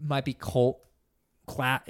might 0.00 0.24
be 0.24 0.34
cult 0.34 0.80
cla- 1.48 1.82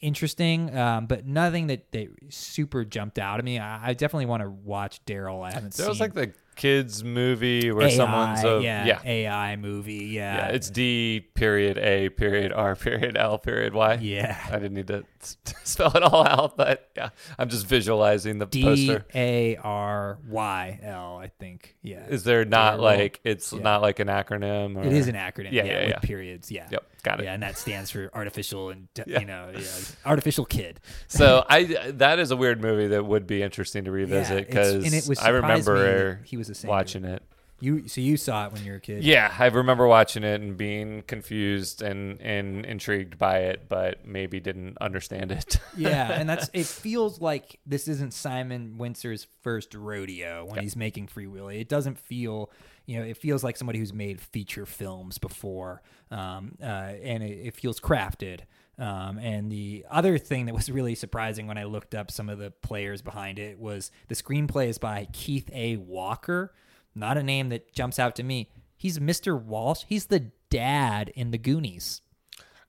interesting, 0.00 0.76
um, 0.76 1.06
but 1.06 1.26
nothing 1.26 1.68
that, 1.68 1.92
that 1.92 2.08
super 2.30 2.84
jumped 2.84 3.18
out 3.18 3.38
at 3.38 3.44
me. 3.44 3.58
I, 3.58 3.90
I 3.90 3.92
definitely 3.94 4.26
want 4.26 4.42
to 4.42 4.48
watch 4.48 5.04
Daryl. 5.04 5.44
I 5.46 5.52
haven't 5.52 5.74
That 5.74 5.82
seen 5.82 5.88
was 5.88 6.00
like 6.00 6.14
the 6.14 6.32
kids 6.56 7.04
movie 7.04 7.70
where 7.70 7.86
AI, 7.86 7.90
someone's 7.96 8.44
a 8.44 8.60
yeah, 8.62 8.84
yeah. 8.86 9.00
AI 9.04 9.56
movie. 9.56 10.06
Yeah. 10.06 10.48
Yeah, 10.48 10.54
it's 10.54 10.70
D 10.70 11.24
period 11.34 11.78
A 11.78 12.08
period 12.08 12.52
R 12.52 12.74
period 12.74 13.16
L 13.16 13.38
period 13.38 13.74
Y. 13.74 13.98
yeah. 14.00 14.38
I 14.48 14.52
didn't 14.54 14.74
need 14.74 14.88
to 14.88 15.04
spell 15.64 15.92
it 15.96 16.02
all 16.02 16.26
out, 16.26 16.56
but 16.56 16.90
yeah, 16.96 17.10
I'm 17.38 17.48
just 17.48 17.66
visualizing 17.66 18.38
the 18.38 18.46
D 18.46 18.62
poster. 18.62 19.06
A 19.14 19.56
R 19.56 20.18
Y 20.28 20.80
L, 20.82 21.18
I 21.18 21.28
think. 21.28 21.76
Yeah. 21.82 22.04
Is 22.08 22.24
there 22.24 22.44
not 22.44 22.78
Daryl. 22.78 22.82
like 22.82 23.20
it's 23.24 23.52
Yeah. 23.52 23.62
not 23.62 23.82
like 23.82 23.98
an 24.00 24.08
acronym? 24.08 24.76
Or, 24.76 24.82
it 24.84 24.92
is 24.92 25.08
an 25.08 25.14
acronym. 25.14 25.52
Yeah, 25.52 25.64
Yeah, 25.64 25.72
yeah, 25.72 25.80
with 25.80 25.88
yeah. 25.90 25.98
periods. 26.00 26.50
Yeah. 26.50 26.68
Yep, 26.70 26.84
got 27.02 27.20
it. 27.20 27.24
Yeah, 27.24 27.34
and 27.34 27.42
that 27.42 27.56
stands 27.58 27.90
for 27.90 28.10
artificial 28.14 28.70
and 28.70 28.88
you 29.06 29.24
know, 29.24 29.50
yeah, 29.54 29.62
artificial 30.06 30.44
kid. 30.44 30.80
So 31.08 31.44
I 31.48 31.64
that 31.92 32.18
is 32.18 32.30
a 32.30 32.36
weird 32.36 32.60
movie 32.62 32.88
that 32.88 33.04
would 33.04 33.26
be 33.26 33.42
interesting 33.42 33.84
to 33.84 33.90
revisit 33.90 34.46
because 34.46 34.84
and 34.84 34.94
it 34.94 35.06
was 35.08 35.18
I 35.18 35.28
remember 35.30 36.20
he 36.24 36.36
was 36.36 36.48
the 36.48 36.54
same. 36.54 36.68
watching 36.70 37.04
it. 37.04 37.22
You 37.62 37.86
so 37.86 38.00
you 38.00 38.16
saw 38.16 38.46
it 38.46 38.52
when 38.52 38.64
you 38.64 38.72
were 38.72 38.78
a 38.78 38.80
kid. 38.80 39.04
Yeah, 39.04 39.32
I 39.38 39.46
remember 39.46 39.86
watching 39.86 40.24
it 40.24 40.40
and 40.40 40.56
being 40.56 41.02
confused 41.02 41.80
and 41.80 42.20
and 42.20 42.66
intrigued 42.66 43.18
by 43.18 43.38
it, 43.38 43.68
but 43.68 44.04
maybe 44.04 44.40
didn't 44.40 44.78
understand 44.80 45.30
it. 45.30 45.60
yeah, 45.76 46.10
and 46.10 46.28
that's 46.28 46.50
it. 46.52 46.66
Feels 46.66 47.20
like 47.20 47.60
this 47.64 47.86
isn't 47.86 48.14
Simon 48.14 48.78
Wincer's 48.78 49.28
first 49.42 49.76
rodeo 49.76 50.44
when 50.44 50.60
he's 50.60 50.74
making 50.74 51.06
Free 51.06 51.28
Willy. 51.28 51.60
It 51.60 51.68
doesn't 51.68 52.00
feel, 52.00 52.50
you 52.86 52.98
know, 52.98 53.04
it 53.04 53.16
feels 53.16 53.44
like 53.44 53.56
somebody 53.56 53.78
who's 53.78 53.92
made 53.92 54.20
feature 54.20 54.66
films 54.66 55.18
before, 55.18 55.82
um, 56.10 56.56
uh, 56.60 56.64
and 56.64 57.22
it, 57.22 57.46
it 57.46 57.54
feels 57.54 57.78
crafted. 57.78 58.40
Um, 58.76 59.18
and 59.18 59.52
the 59.52 59.86
other 59.88 60.18
thing 60.18 60.46
that 60.46 60.54
was 60.56 60.68
really 60.68 60.96
surprising 60.96 61.46
when 61.46 61.58
I 61.58 61.64
looked 61.64 61.94
up 61.94 62.10
some 62.10 62.28
of 62.28 62.38
the 62.38 62.50
players 62.50 63.02
behind 63.02 63.38
it 63.38 63.60
was 63.60 63.92
the 64.08 64.16
screenplay 64.16 64.66
is 64.66 64.78
by 64.78 65.06
Keith 65.12 65.48
A. 65.52 65.76
Walker, 65.76 66.52
not 66.94 67.16
a 67.16 67.22
name 67.22 67.48
that 67.50 67.72
jumps 67.72 67.98
out 67.98 68.16
to 68.16 68.22
me. 68.22 68.50
He's 68.76 68.98
Mr. 68.98 69.40
Walsh. 69.40 69.84
He's 69.88 70.06
the 70.06 70.30
dad 70.50 71.10
in 71.14 71.30
The 71.30 71.38
Goonies 71.38 72.02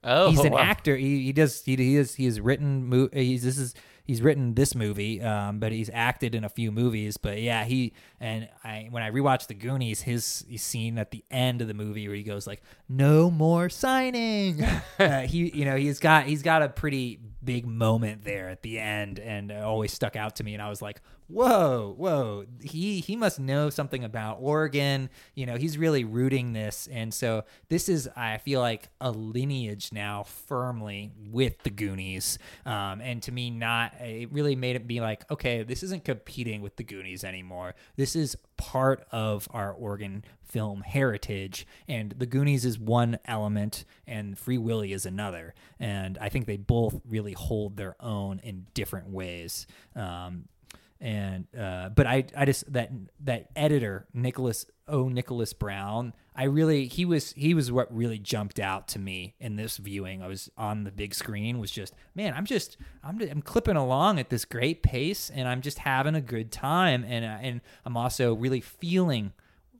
oh, 0.04 0.30
he's 0.30 0.44
an 0.44 0.52
wow. 0.52 0.58
actor. 0.58 0.96
He, 0.96 1.24
he 1.24 1.32
does 1.32 1.62
he, 1.64 1.76
he 1.76 1.96
is 1.96 2.14
he 2.14 2.26
has 2.26 2.40
written 2.40 2.86
mo- 2.86 3.08
he's 3.12 3.42
this 3.42 3.58
is 3.58 3.74
he's 4.04 4.22
written 4.22 4.54
this 4.54 4.74
movie, 4.74 5.20
um, 5.22 5.58
but 5.58 5.72
he's 5.72 5.90
acted 5.92 6.34
in 6.34 6.44
a 6.44 6.48
few 6.48 6.70
movies. 6.70 7.16
But 7.16 7.40
yeah, 7.40 7.64
he 7.64 7.94
and 8.20 8.48
I 8.62 8.88
when 8.90 9.02
I 9.02 9.10
rewatched 9.10 9.48
the 9.48 9.54
Goonies, 9.54 10.02
his, 10.02 10.44
his 10.48 10.62
scene 10.62 10.98
at 10.98 11.10
the 11.10 11.24
end 11.30 11.60
of 11.60 11.68
the 11.68 11.74
movie 11.74 12.06
where 12.06 12.16
he 12.16 12.22
goes 12.22 12.46
like, 12.46 12.62
"No 12.88 13.30
more 13.30 13.68
signing." 13.68 14.62
uh, 14.98 15.20
he 15.22 15.50
you 15.50 15.64
know 15.64 15.76
he's 15.76 15.98
got 15.98 16.26
he's 16.26 16.42
got 16.42 16.62
a 16.62 16.68
pretty 16.68 17.18
big 17.42 17.66
moment 17.66 18.24
there 18.24 18.48
at 18.48 18.62
the 18.62 18.78
end, 18.78 19.18
and 19.18 19.50
always 19.50 19.92
stuck 19.92 20.16
out 20.16 20.36
to 20.36 20.44
me. 20.44 20.54
And 20.54 20.62
I 20.62 20.68
was 20.68 20.82
like, 20.82 21.00
whoa, 21.28 21.94
whoa, 21.96 22.44
he 22.62 23.00
he 23.00 23.16
must 23.16 23.40
know 23.40 23.70
something 23.70 24.04
about 24.04 24.38
Oregon. 24.40 25.08
You 25.34 25.46
know, 25.46 25.56
he's 25.56 25.78
really 25.78 26.04
rooting 26.04 26.52
this, 26.52 26.88
and 26.90 27.12
so 27.12 27.44
this 27.68 27.88
is 27.88 28.08
I 28.16 28.38
feel 28.38 28.60
like 28.60 28.88
a 29.00 29.10
lineage 29.10 29.90
now 29.92 30.24
firmly 30.24 31.12
with 31.30 31.62
the 31.62 31.70
Goonies. 31.70 32.38
Um, 32.66 33.00
and 33.00 33.22
to 33.22 33.32
me, 33.32 33.50
not 33.50 33.94
it 34.00 34.32
really 34.32 34.56
made 34.56 34.76
it 34.76 34.86
be 34.86 35.00
like, 35.00 35.30
okay, 35.30 35.62
this 35.62 35.82
isn't 35.82 36.04
competing 36.04 36.62
with 36.62 36.76
the 36.76 36.84
Goonies 36.84 37.24
anymore. 37.24 37.74
This 37.96 38.14
is 38.16 38.36
part 38.56 39.06
of 39.10 39.48
our 39.50 39.72
Oregon 39.72 40.24
film 40.44 40.82
heritage, 40.82 41.66
and 41.88 42.14
the 42.16 42.26
Goonies 42.26 42.64
is 42.64 42.78
one 42.78 43.18
element, 43.24 43.84
and 44.06 44.38
Free 44.38 44.58
Willy 44.58 44.92
is 44.92 45.06
another. 45.06 45.54
And 45.80 46.18
I 46.18 46.28
think 46.28 46.46
they 46.46 46.56
both 46.56 47.00
really 47.08 47.32
hold 47.32 47.76
their 47.76 47.96
own 47.98 48.40
in 48.44 48.66
different 48.74 49.08
ways. 49.08 49.66
Um, 49.96 50.44
and 51.00 51.46
uh, 51.58 51.90
but 51.90 52.06
I 52.06 52.24
I 52.36 52.44
just 52.44 52.72
that 52.72 52.90
that 53.20 53.50
editor 53.56 54.06
Nicholas 54.12 54.66
O. 54.88 55.08
Nicholas 55.08 55.52
Brown 55.52 56.12
I 56.36 56.44
really 56.44 56.86
he 56.86 57.04
was 57.04 57.32
he 57.32 57.54
was 57.54 57.70
what 57.70 57.94
really 57.94 58.18
jumped 58.18 58.58
out 58.58 58.88
to 58.88 58.98
me 58.98 59.34
in 59.38 59.56
this 59.56 59.76
viewing. 59.76 60.22
I 60.22 60.26
was 60.26 60.50
on 60.56 60.84
the 60.84 60.90
big 60.90 61.14
screen 61.14 61.58
was 61.60 61.70
just 61.70 61.94
man 62.14 62.34
I'm 62.34 62.44
just 62.44 62.76
I'm 63.04 63.20
I'm 63.20 63.42
clipping 63.42 63.76
along 63.76 64.18
at 64.18 64.30
this 64.30 64.44
great 64.44 64.82
pace 64.82 65.30
and 65.30 65.46
I'm 65.46 65.60
just 65.60 65.78
having 65.78 66.14
a 66.14 66.20
good 66.20 66.50
time. 66.50 67.04
And 67.06 67.24
uh, 67.24 67.38
and 67.40 67.60
I'm 67.84 67.96
also 67.96 68.34
really 68.34 68.60
feeling 68.60 69.32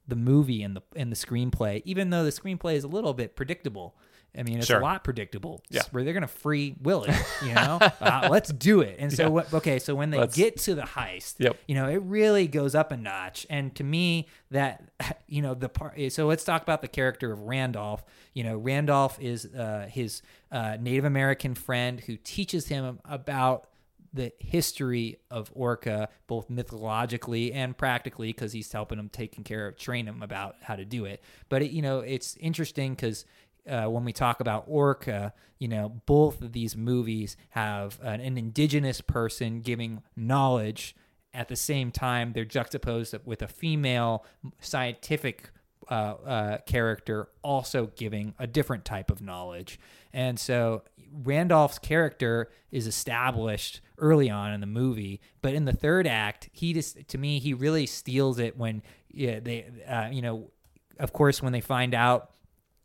the 0.07 0.17
movie 0.17 0.63
and 0.63 0.77
the 0.77 0.83
and 0.95 1.11
the 1.11 1.17
screenplay 1.17 1.83
even 1.85 2.11
though 2.11 2.25
the 2.25 2.31
screenplay 2.31 2.75
is 2.75 2.85
a 2.85 2.89
little 2.89 3.15
bit 3.15 3.35
predictable 3.35 3.97
I 4.37 4.43
mean, 4.43 4.59
it's 4.59 4.67
Sure. 4.67 4.81
a 4.81 4.83
lot 4.83 5.05
predictable. 5.05 5.63
Yeah. 5.71 5.83
where 5.91 6.03
they're 6.05 6.15
gonna 6.15 6.27
free 6.27 6.75
Willy. 6.83 7.11
You 7.45 7.55
know, 7.55 7.79
uh, 8.01 8.29
let's 8.31 8.53
do 8.53 8.81
it. 8.81 8.97
And 8.99 9.13
so, 9.13 9.25
Yeah. 9.25 9.29
what, 9.29 9.53
okay, 9.55 9.79
so 9.79 9.95
when 9.95 10.11
they 10.11 10.19
Let's- 10.19 10.37
get 10.37 10.57
to 10.61 10.75
the 10.75 10.83
heist, 10.83 11.37
Yep. 11.39 11.57
you 11.69 11.75
know, 11.75 11.89
it 11.89 12.03
really 12.03 12.47
goes 12.49 12.75
up 12.75 12.91
a 12.93 12.97
notch. 12.97 13.47
And 13.51 13.75
to 13.77 13.85
me, 13.85 14.27
that 14.51 14.83
you 15.29 15.43
know 15.43 15.55
the 15.55 15.69
part. 15.69 15.99
So 16.11 16.27
let's 16.27 16.45
talk 16.45 16.63
about 16.63 16.83
the 16.83 16.89
character 16.89 17.33
of 17.33 17.41
Randolph. 17.43 18.05
You 18.33 18.45
know, 18.45 18.57
Randolph 18.57 19.21
is 19.21 19.47
uh, 19.47 19.89
his 19.91 20.23
uh, 20.51 20.77
Native 20.81 21.05
American 21.05 21.55
friend 21.55 22.01
who 22.01 22.17
teaches 22.17 22.69
him 22.69 23.01
about 23.05 23.69
the 24.13 24.33
history 24.39 25.19
of 25.29 25.51
Orca, 25.57 26.09
both 26.29 26.49
mythologically 26.49 27.53
and 27.53 27.77
practically, 27.77 28.29
because 28.29 28.53
he's 28.53 28.71
helping 28.71 28.97
him, 28.99 29.09
taking 29.09 29.43
care 29.43 29.67
of, 29.67 29.77
train 29.77 30.07
him 30.07 30.23
about 30.23 30.55
how 30.63 30.77
to 30.77 30.85
do 30.85 31.05
it. 31.05 31.21
But 31.49 31.63
it, 31.63 31.73
you 31.73 31.83
know, 31.83 31.99
it's 31.99 32.37
interesting 32.37 32.95
because 32.95 33.25
uh, 33.69 33.87
when 33.87 34.05
we 34.05 34.13
talk 34.13 34.41
about 34.41 34.65
Orca, 34.67 35.33
you 35.59 35.69
know, 35.69 36.01
both 36.07 36.43
of 36.43 36.53
these 36.53 36.77
movies 36.77 37.37
have 37.51 37.99
an, 38.03 38.21
an 38.21 38.37
indigenous 38.37 39.01
person 39.01 39.61
giving 39.61 40.03
knowledge. 40.17 40.95
At 41.33 41.49
the 41.49 41.57
same 41.57 41.91
time, 41.91 42.33
they're 42.33 42.45
juxtaposed 42.45 43.15
with 43.25 43.43
a 43.43 43.49
female 43.49 44.25
scientific 44.61 45.51
uh, 45.91 46.15
uh, 46.27 46.59
character 46.67 47.29
also 47.43 47.91
giving 47.97 48.35
a 48.39 48.47
different 48.47 48.85
type 48.85 49.11
of 49.11 49.21
knowledge. 49.21 49.79
And 50.13 50.39
so 50.39 50.83
Randolph's 51.13 51.79
character 51.79 52.51
is 52.71 52.87
established 52.87 53.81
early 53.99 54.31
on 54.31 54.53
in 54.53 54.61
the 54.61 54.67
movie, 54.67 55.21
but 55.43 55.55
in 55.55 55.65
the 55.65 55.73
third 55.73 56.07
act, 56.07 56.49
he 56.53 56.73
just 56.73 57.07
to 57.09 57.19
me 57.19 57.39
he 57.39 57.55
really 57.55 57.87
steals 57.87 58.39
it 58.39 58.57
when 58.57 58.83
yeah, 59.11 59.41
they 59.41 59.67
uh, 59.87 60.09
you 60.11 60.23
know 60.23 60.51
of 60.99 61.13
course 61.13 61.43
when 61.43 61.53
they 61.53 61.61
find 61.61 61.95
out 61.95 62.31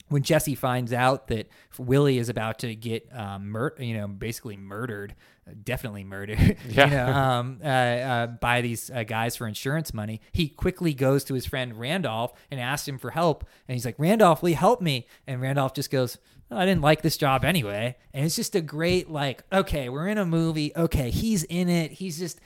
when 0.09 0.21
Jesse 0.23 0.55
finds 0.55 0.91
out 0.93 1.27
that 1.29 1.47
Willy 1.77 2.17
is 2.17 2.29
about 2.29 2.59
to 2.59 2.75
get 2.75 3.07
um, 3.15 3.49
mur- 3.49 3.75
you 3.79 3.93
know, 3.95 4.07
basically 4.07 4.57
murdered, 4.57 5.15
uh, 5.47 5.51
definitely 5.63 6.03
murdered, 6.03 6.57
Yeah. 6.67 6.85
you 6.89 6.91
know, 6.91 7.07
um, 7.07 7.59
uh, 7.63 7.67
uh, 7.67 8.27
by 8.27 8.61
these 8.61 8.89
uh, 8.91 9.03
guys 9.03 9.35
for 9.35 9.47
insurance 9.47 9.93
money, 9.93 10.21
he 10.31 10.49
quickly 10.49 10.93
goes 10.93 11.23
to 11.25 11.33
his 11.33 11.45
friend 11.45 11.79
Randolph 11.79 12.33
and 12.51 12.59
asks 12.59 12.87
him 12.87 12.97
for 12.97 13.11
help. 13.11 13.45
And 13.67 13.75
he's 13.75 13.85
like, 13.85 13.95
Randolph, 13.97 14.41
will 14.41 14.49
you 14.49 14.55
help 14.55 14.81
me? 14.81 15.07
And 15.27 15.41
Randolph 15.41 15.73
just 15.73 15.91
goes, 15.91 16.17
"Oh, 16.51 16.57
I 16.57 16.65
didn't 16.65 16.81
like 16.81 17.01
this 17.03 17.15
job 17.17 17.45
anyway. 17.45 17.95
And 18.13 18.25
it's 18.25 18.35
just 18.35 18.55
a 18.55 18.61
great, 18.61 19.09
like, 19.09 19.43
okay, 19.53 19.89
we're 19.89 20.07
in 20.07 20.17
a 20.17 20.25
movie. 20.25 20.71
Okay, 20.75 21.11
he's 21.11 21.43
in 21.43 21.69
it. 21.69 21.91
He's 21.93 22.17
just, 22.17 22.39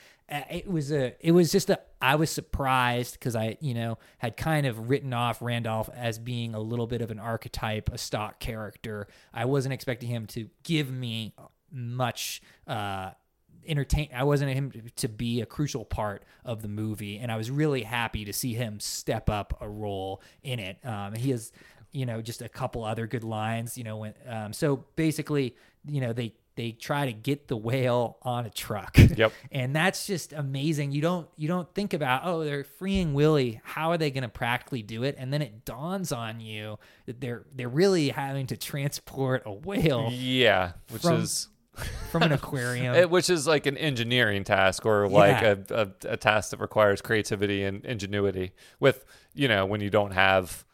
it 0.50 0.68
was 0.68 0.92
a 0.92 1.16
it 1.20 1.32
was 1.32 1.52
just 1.52 1.70
a 1.70 1.80
I 2.02 2.16
was 2.16 2.30
surprised 2.30 3.14
because 3.14 3.36
I 3.36 3.58
you 3.62 3.74
know 3.74 3.98
had 4.18 4.36
kind 4.36 4.66
of 4.66 4.90
written 4.90 5.14
off 5.14 5.42
Randolph 5.42 5.90
as 5.96 6.18
being 6.18 6.56
a 6.56 6.60
little 6.60 6.88
bit 6.88 7.02
of 7.02 7.12
an 7.12 7.20
archetype, 7.20 7.90
a 7.92 7.98
stock 7.98 8.40
character. 8.40 9.08
I 9.34 9.46
wasn't 9.46 9.74
expecting 9.74 10.10
him 10.10 10.26
to 10.28 10.50
give 10.64 10.92
me 10.92 11.36
much 11.72 12.42
uh 12.68 13.12
entertain 13.66 14.10
I 14.14 14.24
wasn't 14.24 14.52
him 14.52 14.74
to 14.98 15.08
be 15.08 15.42
a 15.42 15.46
crucial 15.46 15.86
part 15.86 16.24
of 16.44 16.62
the 16.62 16.68
movie 16.68 17.18
and 17.20 17.32
I 17.32 17.38
was 17.38 17.50
really 17.50 17.84
happy 17.84 18.26
to 18.26 18.34
see 18.34 18.54
him 18.54 18.80
step 18.80 19.30
up 19.30 19.58
a 19.62 19.70
role 19.70 20.22
in 20.42 20.60
it. 20.60 20.78
Um 20.84 21.14
he 21.14 21.32
has 21.32 21.52
you 21.92 22.06
know 22.06 22.22
just 22.22 22.42
a 22.42 22.50
couple 22.50 22.84
other 22.84 23.08
good 23.08 23.24
lines, 23.24 23.78
you 23.78 23.84
know 23.84 23.98
when 23.98 24.14
um 24.28 24.52
so 24.54 24.86
basically, 24.96 25.56
you 25.86 26.02
know 26.02 26.12
they 26.12 26.34
they 26.56 26.72
try 26.72 27.06
to 27.08 27.14
get 27.14 27.48
the 27.48 27.58
whale 27.58 28.18
on 28.22 28.46
a 28.46 28.50
truck. 28.50 28.98
Yep. 29.16 29.32
and 29.52 29.76
that's 29.76 30.08
just 30.08 30.34
amazing. 30.34 30.92
You 30.92 31.02
don't 31.02 31.28
you 31.38 31.48
don't 31.48 31.72
think 31.76 31.94
about 31.94 32.22
oh 32.26 32.44
they're 32.44 32.64
freeing 32.64 33.14
Willy. 33.14 33.62
How 33.64 33.92
are 33.92 33.98
they 33.98 34.10
going 34.12 34.24
to 34.24 34.30
practically 34.30 34.82
do 34.82 35.04
it? 35.04 35.16
And 35.20 35.32
then 35.32 35.42
it 35.42 35.66
dawns 35.66 36.12
on 36.12 36.40
you 36.40 36.80
that 37.06 37.22
they're 37.22 37.44
they're 37.56 37.70
really 37.70 38.10
having 38.10 38.48
to 38.48 38.58
transport 38.58 39.44
a 39.46 39.54
whale 39.54 40.10
Yeah, 40.12 40.74
which 40.90 41.02
From- 41.04 41.22
is 41.22 41.48
from 42.12 42.22
an 42.24 42.32
aquarium. 42.32 42.94
it, 42.96 43.10
which 43.10 43.30
is 43.32 43.48
like 43.48 43.66
an 43.66 43.78
engineering 43.78 44.44
task 44.44 44.86
or 44.86 45.08
like 45.08 45.42
Yeah. 45.42 45.56
a, 45.72 45.82
a, 45.82 46.14
a 46.14 46.18
task 46.18 46.52
that 46.52 46.60
requires 46.60 47.02
creativity 47.02 47.64
and 47.64 47.84
ingenuity. 47.86 48.52
With 48.80 49.06
you 49.34 49.48
know 49.48 49.66
when 49.66 49.82
you 49.82 49.90
don't 49.90 50.12
have 50.12 50.66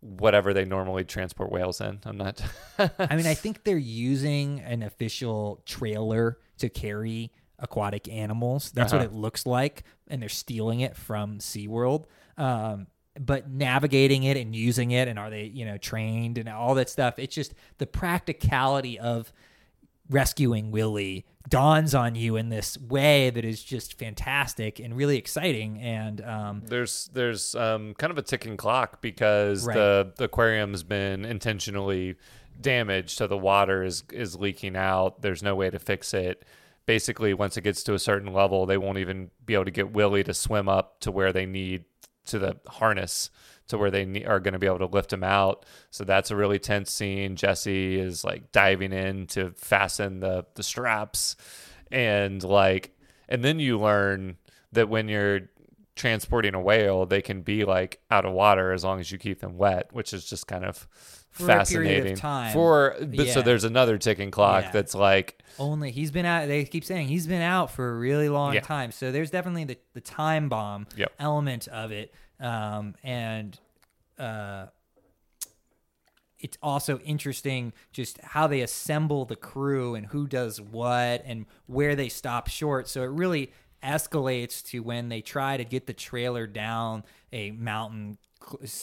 whatever 0.00 0.52
they 0.54 0.64
normally 0.64 1.04
transport 1.04 1.50
whales 1.50 1.80
in. 1.80 2.00
I'm 2.04 2.16
not. 2.16 2.40
I 2.78 3.16
mean, 3.16 3.26
I 3.26 3.34
think 3.42 3.64
they're 3.64 3.76
using 3.78 4.60
an 4.60 4.82
official 4.82 5.62
trailer 5.66 6.38
to 6.58 6.68
carry 6.68 7.32
aquatic 7.58 8.08
animals. 8.08 8.70
That's 8.72 8.92
what 8.92 9.00
Uh-huh. 9.02 9.10
it 9.10 9.14
looks 9.14 9.46
like, 9.46 9.84
and 10.08 10.20
they're 10.20 10.28
stealing 10.28 10.80
it 10.80 10.96
from 10.96 11.38
SeaWorld. 11.38 12.04
Um, 12.36 12.86
but 13.18 13.48
navigating 13.48 14.24
it 14.24 14.36
and 14.36 14.54
using 14.54 14.90
it, 14.90 15.08
and 15.08 15.18
are 15.18 15.30
they, 15.30 15.44
you 15.44 15.64
know, 15.64 15.78
trained 15.78 16.36
and 16.36 16.48
all 16.50 16.74
that 16.74 16.90
stuff? 16.90 17.18
It's 17.18 17.34
just 17.34 17.54
the 17.78 17.86
practicality 17.86 18.98
of 18.98 19.32
rescuing 20.08 20.70
Willy 20.70 21.24
dawns 21.48 21.94
on 21.94 22.14
you 22.16 22.36
in 22.36 22.48
this 22.48 22.76
way 22.78 23.30
that 23.30 23.44
is 23.44 23.62
just 23.62 23.98
fantastic 23.98 24.80
and 24.80 24.96
really 24.96 25.16
exciting. 25.16 25.78
And 25.80 26.20
um, 26.24 26.62
there's 26.66 27.08
there's 27.12 27.54
um, 27.54 27.94
kind 27.94 28.10
of 28.10 28.18
a 28.18 28.22
ticking 28.22 28.56
clock 28.56 29.00
because 29.00 29.66
Right. 29.66 29.74
the, 29.74 30.12
the 30.16 30.24
aquarium's 30.24 30.82
been 30.82 31.24
intentionally 31.24 32.16
damaged, 32.60 33.10
so 33.10 33.26
the 33.26 33.38
water 33.38 33.82
is 33.84 34.04
is 34.12 34.36
leaking 34.36 34.76
out. 34.76 35.22
There's 35.22 35.42
no 35.42 35.54
way 35.54 35.70
to 35.70 35.78
fix 35.78 36.14
it. 36.14 36.44
Basically, 36.86 37.34
once 37.34 37.56
it 37.56 37.62
gets 37.62 37.82
to 37.84 37.94
a 37.94 37.98
certain 37.98 38.32
level, 38.32 38.64
they 38.64 38.78
won't 38.78 38.98
even 38.98 39.30
be 39.44 39.54
able 39.54 39.64
to 39.64 39.70
get 39.72 39.92
Willy 39.92 40.22
to 40.24 40.32
swim 40.32 40.68
up 40.68 41.00
to 41.00 41.10
where 41.10 41.32
they 41.32 41.44
need 41.46 41.84
to 42.26 42.38
the 42.38 42.56
harness 42.68 43.30
to 43.68 43.78
where 43.78 43.90
they 43.90 44.04
ne- 44.04 44.24
are 44.24 44.40
going 44.40 44.52
to 44.52 44.58
be 44.58 44.66
able 44.66 44.78
to 44.78 44.86
lift 44.86 45.12
him 45.12 45.24
out. 45.24 45.64
So 45.90 46.04
that's 46.04 46.30
a 46.30 46.36
really 46.36 46.58
tense 46.58 46.92
scene. 46.92 47.36
Jesse 47.36 47.98
is 47.98 48.24
like 48.24 48.52
diving 48.52 48.92
in 48.92 49.26
to 49.28 49.50
fasten 49.56 50.20
the 50.20 50.46
the 50.54 50.62
straps, 50.62 51.36
and 51.90 52.42
like, 52.42 52.96
and 53.28 53.44
then 53.44 53.58
you 53.58 53.78
learn 53.78 54.36
that 54.72 54.88
when 54.88 55.08
you're 55.08 55.42
transporting 55.94 56.54
a 56.54 56.60
whale, 56.60 57.06
they 57.06 57.22
can 57.22 57.40
be 57.42 57.64
like 57.64 58.00
out 58.10 58.24
of 58.26 58.32
water 58.32 58.72
as 58.72 58.84
long 58.84 59.00
as 59.00 59.10
you 59.10 59.18
keep 59.18 59.40
them 59.40 59.56
wet, 59.56 59.88
which 59.92 60.12
is 60.12 60.28
just 60.28 60.46
kind 60.46 60.64
of 60.64 60.86
For 61.30 61.44
a 61.44 61.46
period 61.46 61.56
of 61.56 61.66
fascinating. 61.68 62.16
time. 62.16 62.52
For 62.52 62.96
but 63.00 63.28
so 63.28 63.40
there's 63.40 63.64
another 63.64 63.96
ticking 63.96 64.30
clock 64.30 64.64
Yeah. 64.64 64.70
that's 64.72 64.94
like 64.94 65.42
only 65.58 65.90
he's 65.92 66.10
been 66.10 66.26
out 66.26 66.48
they 66.48 66.64
keep 66.64 66.84
saying 66.84 67.08
he's 67.08 67.26
been 67.26 67.40
out 67.40 67.70
for 67.70 67.88
a 67.90 67.94
really 67.96 68.28
long 68.28 68.52
Yeah. 68.54 68.60
time 68.60 68.92
so 68.92 69.10
there's 69.10 69.30
definitely 69.30 69.64
the, 69.64 69.78
the 69.94 70.02
time 70.02 70.50
bomb 70.50 70.86
Yep. 70.98 71.12
element 71.18 71.66
of 71.68 71.92
it 71.92 72.12
um, 72.40 72.94
and 73.02 73.58
uh, 74.18 74.66
it's 76.38 76.58
also 76.62 76.98
interesting 76.98 77.72
just 77.92 78.20
how 78.20 78.46
they 78.46 78.60
assemble 78.60 79.24
the 79.24 79.36
crew 79.36 79.94
and 79.94 80.06
who 80.06 80.26
does 80.26 80.60
what 80.60 81.22
and 81.24 81.46
where 81.66 81.96
they 81.96 82.08
stop 82.08 82.48
short 82.48 82.88
so 82.88 83.02
it 83.02 83.10
really 83.10 83.52
escalates 83.82 84.64
to 84.64 84.80
when 84.80 85.08
they 85.08 85.20
try 85.20 85.56
to 85.56 85.64
get 85.64 85.86
the 85.86 85.92
trailer 85.92 86.46
down 86.46 87.04
a 87.32 87.50
mountain 87.52 88.18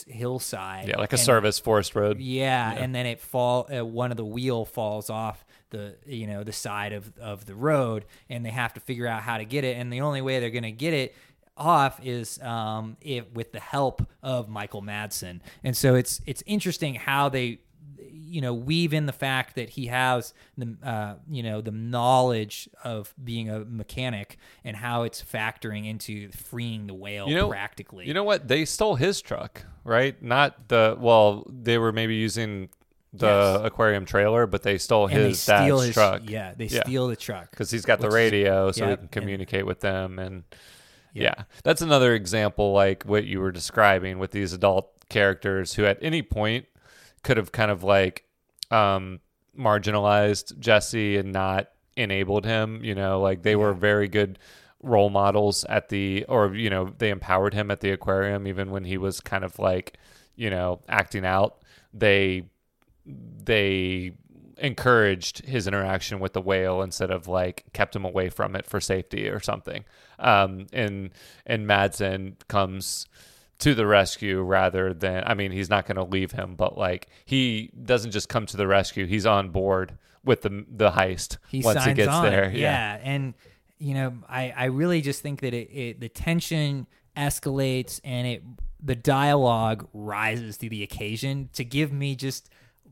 hillside 0.08 0.88
yeah, 0.89 0.98
like 0.98 1.13
a 1.13 1.16
and- 1.16 1.22
service 1.22 1.60
forest 1.60 1.96
road. 1.96 2.20
yeah, 2.20 2.72
and 2.72 2.94
then 2.94 3.06
it 3.06 3.20
fall 3.20 3.68
uh, 3.74 3.86
one 3.86 4.12
of 4.12 4.18
the 4.18 4.26
wheel 4.26 4.66
falls 4.66 5.10
off 5.10 5.46
the 5.70 5.96
you 6.06 6.28
know 6.28 6.44
the 6.44 6.52
side 6.52 6.92
of 6.94 7.18
of 7.18 7.46
the 7.46 7.56
road, 7.56 8.06
and 8.30 8.46
they 8.46 8.50
have 8.50 8.74
to 8.74 8.80
figure 8.80 9.08
out 9.08 9.22
how 9.22 9.38
to 9.38 9.46
get 9.46 9.63
it. 9.63 9.78
And 9.78 9.92
the 9.92 10.02
only 10.02 10.22
way 10.22 10.39
they're 10.39 10.50
going 10.50 10.63
to 10.63 10.72
get 10.72 10.94
it 10.94 11.16
off 11.56 12.00
is 12.04 12.42
um 12.42 12.98
if 13.02 13.30
with 13.34 13.52
the 13.52 13.60
help 13.60 14.08
of 14.22 14.50
Michael 14.50 14.82
Madsen. 14.82 15.39
And 15.63 15.76
so 15.78 15.96
it's 15.96 16.22
it's 16.26 16.44
interesting 16.46 16.96
how 16.96 17.30
they 17.30 17.60
you 18.16 18.42
know 18.42 18.54
weave 18.54 18.94
in 18.94 19.06
the 19.06 19.13
fact 19.13 19.56
that 19.56 19.70
he 19.70 19.88
has 19.88 20.34
the 20.58 20.76
uh, 20.84 21.16
you 21.30 21.44
know 21.44 21.62
the 21.62 21.72
knowledge 21.72 22.68
of 22.84 23.13
being 23.24 23.50
a 23.50 23.60
mechanic 23.60 24.38
and 24.63 24.76
how 24.78 25.04
it's 25.04 25.22
factoring 25.24 25.88
into 25.88 26.32
freeing 26.32 26.88
the 26.88 26.94
whale 26.94 27.28
You 27.30 27.36
know- 27.36 27.50
practically. 27.50 28.08
You 28.08 28.13
know 28.13 28.24
what? 28.24 28.48
They 28.48 28.66
stole 28.66 28.96
his 28.96 29.22
truck, 29.22 29.66
right? 29.84 30.22
Not 30.24 30.70
the 30.70 30.98
well, 31.00 31.46
they 31.50 31.78
were 31.78 31.92
maybe 31.92 32.16
using 32.16 32.70
the 33.16 33.28
Yes. 33.62 33.66
aquarium 33.68 34.06
trailer, 34.06 34.48
but 34.48 34.63
they 34.63 34.80
stole 34.80 35.06
and 35.06 35.16
his 35.16 35.39
steal 35.39 35.78
dad's 35.78 35.86
his 35.86 35.94
truck. 35.94 36.22
Yeah, 36.28 36.54
they 36.58 36.66
Yeah. 36.66 36.82
steal 36.82 37.08
the 37.08 37.16
truck. 37.16 37.52
because 37.52 37.70
he's 37.70 37.86
got 37.86 38.00
the 38.00 38.08
is- 38.08 38.13
radio 38.16 38.72
so 38.72 38.86
yeah, 38.86 38.89
he 38.89 38.96
can 38.96 39.02
and- 39.04 39.12
communicate 39.12 39.66
with 39.68 39.82
them 39.82 40.18
and 40.18 40.44
Yeah. 41.13 41.34
yeah. 41.38 41.43
that's 41.63 41.82
another 41.82 42.13
example 42.13 42.73
like 42.73 43.04
what 43.04 43.26
you 43.26 43.39
were 43.39 43.52
describing 43.52 44.19
with 44.19 44.32
these 44.32 44.54
adult 44.54 44.89
characters 45.10 45.73
who 45.73 45.86
at 45.86 45.97
any 46.02 46.21
point 46.21 46.65
could 47.23 47.38
have 47.38 47.52
kind 47.52 47.71
of 47.71 47.84
like 47.84 48.26
um 48.71 49.19
marginalized 49.58 50.58
jesse 50.60 51.17
and 51.17 51.32
not 51.32 51.69
enabled 51.95 52.45
him 52.45 52.84
you 52.84 52.95
know 52.95 53.21
like 53.21 53.43
they 53.43 53.56
were 53.56 53.73
very 53.73 54.08
good 54.08 54.39
role 54.82 55.10
models 55.10 55.63
at 55.65 55.89
the 55.89 56.26
or 56.28 56.54
you 56.56 56.69
know 56.69 56.91
they 56.97 57.10
empowered 57.10 57.54
him 57.54 57.71
at 57.71 57.80
the 57.80 57.91
aquarium 57.91 58.47
even 58.47 58.71
when 58.71 58.84
he 58.84 58.97
was 58.97 59.19
kind 59.21 59.43
of 59.43 59.58
like 59.60 59.97
you 60.36 60.49
know 60.49 60.82
acting 60.89 61.26
out 61.26 61.62
they 61.93 62.43
they 63.06 64.12
encouraged 64.58 65.46
his 65.46 65.68
interaction 65.68 66.20
with 66.20 66.34
the 66.34 66.42
whale 66.42 66.82
instead 66.82 67.12
of 67.12 67.28
like 67.28 67.66
kept 67.74 67.96
him 67.96 68.06
away 68.06 68.30
from 68.30 68.56
it 68.56 68.66
for 68.66 68.80
safety 68.80 69.28
or 69.30 69.39
something. 69.39 69.86
Um, 70.20 70.68
and 70.72 71.10
and 71.46 71.68
Madsen 71.68 72.36
comes 72.48 73.08
to 73.60 73.74
the 73.74 73.86
rescue 73.86 74.42
rather 74.42 74.94
than 74.94 75.24
I 75.26 75.34
mean 75.36 75.52
he's 75.52 75.70
not 75.70 75.86
going 75.86 75.96
to 75.96 76.04
leave 76.04 76.32
him 76.32 76.56
but 76.56 76.78
like 76.78 77.08
he 77.24 77.72
doesn't 77.84 78.12
just 78.12 78.28
come 78.28 78.46
to 78.48 78.58
the 78.58 78.68
rescue 78.68 79.06
he's 79.06 79.26
on 79.26 79.52
board 79.52 79.98
with 80.26 80.42
the 80.42 80.66
the 80.70 80.92
heist 80.92 81.38
he 81.48 81.62
once 81.62 81.78
signs 81.78 81.88
he 81.88 81.94
gets 81.94 82.10
on. 82.12 82.24
there 82.26 82.52
Yeah. 82.54 83.00
and 83.02 83.34
you 83.80 83.94
know, 83.94 84.13
I 84.30 84.54
I 84.56 84.66
really 84.66 85.02
just 85.02 85.22
think 85.22 85.42
that 85.42 85.54
it, 85.54 85.70
it 85.72 86.00
the 86.00 86.10
tension 86.10 86.88
escalates 87.18 88.00
and 88.04 88.28
it 88.28 88.44
the 88.82 88.96
dialogue 88.96 89.88
rises 89.94 90.58
to 90.58 90.70
the 90.70 90.84
occasion 90.84 91.50
to 91.54 91.63
give 91.63 91.92
me 91.92 92.16
just 92.16 92.50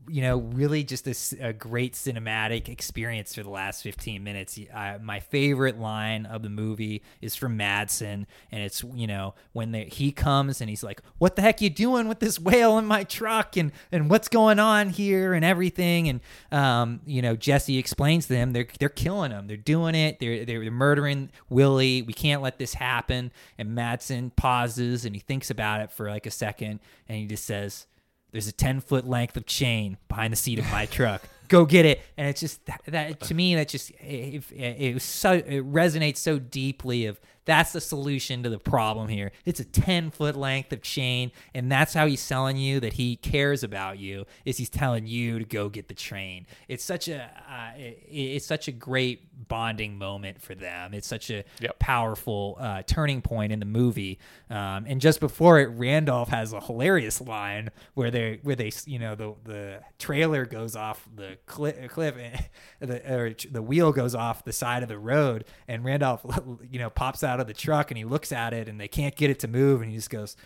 you 0.08 0.22
know 0.22 0.38
really 0.38 0.84
just 0.84 1.06
a 1.40 1.52
great 1.52 1.94
cinematic 1.94 2.68
experience 2.68 3.34
for 3.34 3.42
the 3.42 3.50
last 3.50 3.82
15 3.82 4.22
minutes. 4.22 4.58
Uh, 4.72 4.98
my 5.02 5.20
favorite 5.20 5.78
line 5.78 6.26
of 6.26 6.42
the 6.42 6.48
movie 6.48 7.02
is 7.20 7.36
from 7.36 7.58
madsen 7.58 8.26
and 8.50 8.62
it's 8.62 8.84
you 8.94 9.06
know 9.06 9.34
when 9.52 9.72
he 9.74 10.12
comes 10.12 10.60
and 10.60 10.68
he's 10.68 10.82
like 10.82 11.00
what 11.18 11.36
the 11.36 11.42
heck 11.42 11.60
you 11.60 11.70
doing 11.70 12.08
with 12.08 12.20
this 12.20 12.38
whale 12.38 12.78
in 12.78 12.86
my 12.86 13.04
truck? 13.04 13.56
And 13.56 13.72
and 13.90 14.10
what's 14.10 14.28
going 14.28 14.58
on 14.58 14.90
here 14.90 15.34
and 15.34 15.44
everything? 15.44 16.08
And 16.08 16.20
um 16.50 17.00
you 17.06 17.22
know 17.22 17.36
jesse 17.36 17.78
explains 17.78 18.26
to 18.26 18.34
them 18.34 18.52
they're 18.52 18.68
they're 18.78 18.88
killing 18.88 19.30
him. 19.30 19.46
They're 19.46 19.56
doing 19.56 19.94
it. 19.94 20.18
They're 20.18 20.44
they're 20.44 20.70
murdering 20.70 21.30
willy. 21.48 22.02
We 22.02 22.12
can't 22.12 22.42
let 22.42 22.58
this 22.58 22.74
happen. 22.74 23.32
And 23.58 23.76
madsen 23.76 24.34
pauses 24.34 25.04
and 25.04 25.14
he 25.14 25.20
thinks 25.20 25.50
about 25.50 25.80
it 25.80 25.90
for 25.90 26.08
like 26.08 26.26
a 26.26 26.30
second 26.30 26.80
and 27.08 27.18
he 27.18 27.26
just 27.26 27.44
says 27.44 27.86
there's 28.32 28.48
a 28.48 28.52
10 28.52 28.80
foot 28.80 29.06
length 29.06 29.36
of 29.36 29.46
chain 29.46 29.98
behind 30.08 30.32
the 30.32 30.36
seat 30.36 30.58
of 30.58 30.70
my 30.70 30.86
truck. 30.86 31.22
Go 31.48 31.66
get 31.66 31.84
it. 31.84 32.00
And 32.16 32.28
it's 32.28 32.40
just 32.40 32.64
that, 32.66 32.80
that 32.86 33.20
to 33.20 33.34
me, 33.34 33.54
that 33.54 33.68
just, 33.68 33.90
it, 33.90 34.42
it, 34.50 34.56
it 34.56 34.94
was 34.94 35.02
so, 35.02 35.32
it 35.32 35.70
resonates 35.70 36.16
so 36.16 36.38
deeply 36.38 37.06
of 37.06 37.20
that's 37.44 37.72
the 37.72 37.80
solution 37.80 38.42
to 38.44 38.48
the 38.50 38.58
problem 38.58 39.08
here. 39.08 39.32
It's 39.44 39.60
a 39.60 39.64
10 39.64 40.10
foot 40.10 40.36
length 40.36 40.72
of 40.72 40.82
chain. 40.82 41.32
And 41.54 41.70
that's 41.70 41.94
how 41.94 42.06
he's 42.06 42.20
selling 42.20 42.56
you 42.56 42.80
that 42.80 42.94
he 42.94 43.16
cares 43.16 43.62
about 43.64 43.98
you 43.98 44.26
is 44.44 44.58
he's 44.58 44.68
telling 44.70 45.06
you 45.06 45.38
to 45.40 45.44
go 45.44 45.68
get 45.68 45.88
the 45.88 45.94
train. 45.94 46.46
It's 46.68 46.84
such 46.84 47.08
a, 47.08 47.24
uh, 47.48 47.76
it, 47.78 47.98
it's 48.08 48.46
such 48.46 48.68
a 48.68 48.72
great 48.72 49.48
bonding 49.48 49.98
moment 49.98 50.40
for 50.40 50.54
them. 50.54 50.94
It's 50.94 51.06
such 51.08 51.30
a 51.30 51.44
Yep. 51.60 51.78
powerful 51.78 52.56
uh, 52.60 52.82
turning 52.86 53.22
point 53.22 53.52
in 53.52 53.58
the 53.58 53.66
movie. 53.66 54.18
Um, 54.48 54.84
and 54.86 55.00
just 55.00 55.20
before 55.20 55.58
it, 55.58 55.66
Randolph 55.66 56.28
has 56.28 56.52
a 56.52 56.60
hilarious 56.60 57.20
line 57.20 57.70
where 57.94 58.10
they 58.10 58.38
where 58.42 58.54
they 58.56 58.70
you 58.86 58.98
know 58.98 59.14
the 59.14 59.34
the 59.44 59.80
trailer 59.98 60.44
goes 60.46 60.76
off 60.76 61.08
the 61.14 61.38
cli- 61.46 61.88
cliff, 61.88 62.14
and 62.16 62.44
the 62.90 63.12
or 63.14 63.34
the 63.50 63.62
wheel 63.62 63.92
goes 63.92 64.14
off 64.14 64.44
the 64.44 64.52
side 64.52 64.82
of 64.82 64.88
the 64.88 64.98
road, 64.98 65.44
and 65.66 65.84
Randolph 65.84 66.24
you 66.70 66.78
know 66.78 66.90
pops 66.90 67.22
out 67.24 67.31
of 67.40 67.46
the 67.46 67.54
truck 67.54 67.90
and 67.90 67.98
he 67.98 68.04
looks 68.04 68.32
at 68.32 68.52
it 68.52 68.68
and 68.68 68.80
they 68.80 68.88
can't 68.88 69.16
get 69.16 69.30
it 69.30 69.38
to 69.40 69.48
move, 69.48 69.82
and 69.82 69.90
he 69.90 69.96
just 69.96 70.10
goes. 70.10 70.36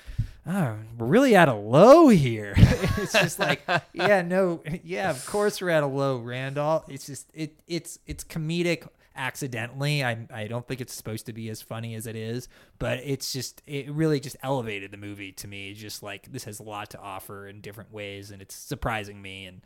Oh, 0.48 0.76
we're 0.96 1.06
really 1.06 1.34
at 1.34 1.48
a 1.48 1.54
low 1.54 2.06
here. 2.06 2.54
it's 2.56 3.12
just 3.12 3.40
like, 3.40 3.62
yeah, 3.92 4.22
no, 4.22 4.62
yeah, 4.84 5.10
of 5.10 5.26
course 5.26 5.60
we're 5.60 5.70
at 5.70 5.82
a 5.82 5.88
low, 5.88 6.18
Randall. 6.18 6.84
It's 6.86 7.04
just 7.06 7.28
it 7.34 7.58
it's 7.66 7.98
it's 8.06 8.22
comedic 8.22 8.86
accidentally. 9.16 10.04
I 10.04 10.26
I 10.32 10.46
don't 10.46 10.66
think 10.66 10.80
it's 10.80 10.94
supposed 10.94 11.26
to 11.26 11.32
be 11.32 11.48
as 11.48 11.62
funny 11.62 11.94
as 11.94 12.06
it 12.06 12.16
is, 12.16 12.48
but 12.78 13.00
it's 13.02 13.32
just 13.32 13.62
it 13.66 13.90
really 13.90 14.20
just 14.20 14.36
elevated 14.42 14.90
the 14.90 14.96
movie 14.96 15.32
to 15.32 15.48
me. 15.48 15.74
Just 15.74 16.02
like 16.02 16.30
this 16.30 16.44
has 16.44 16.60
a 16.60 16.62
lot 16.62 16.90
to 16.90 17.00
offer 17.00 17.48
in 17.48 17.60
different 17.60 17.92
ways, 17.92 18.30
and 18.30 18.40
it's 18.40 18.54
surprising 18.54 19.20
me. 19.20 19.46
And 19.46 19.60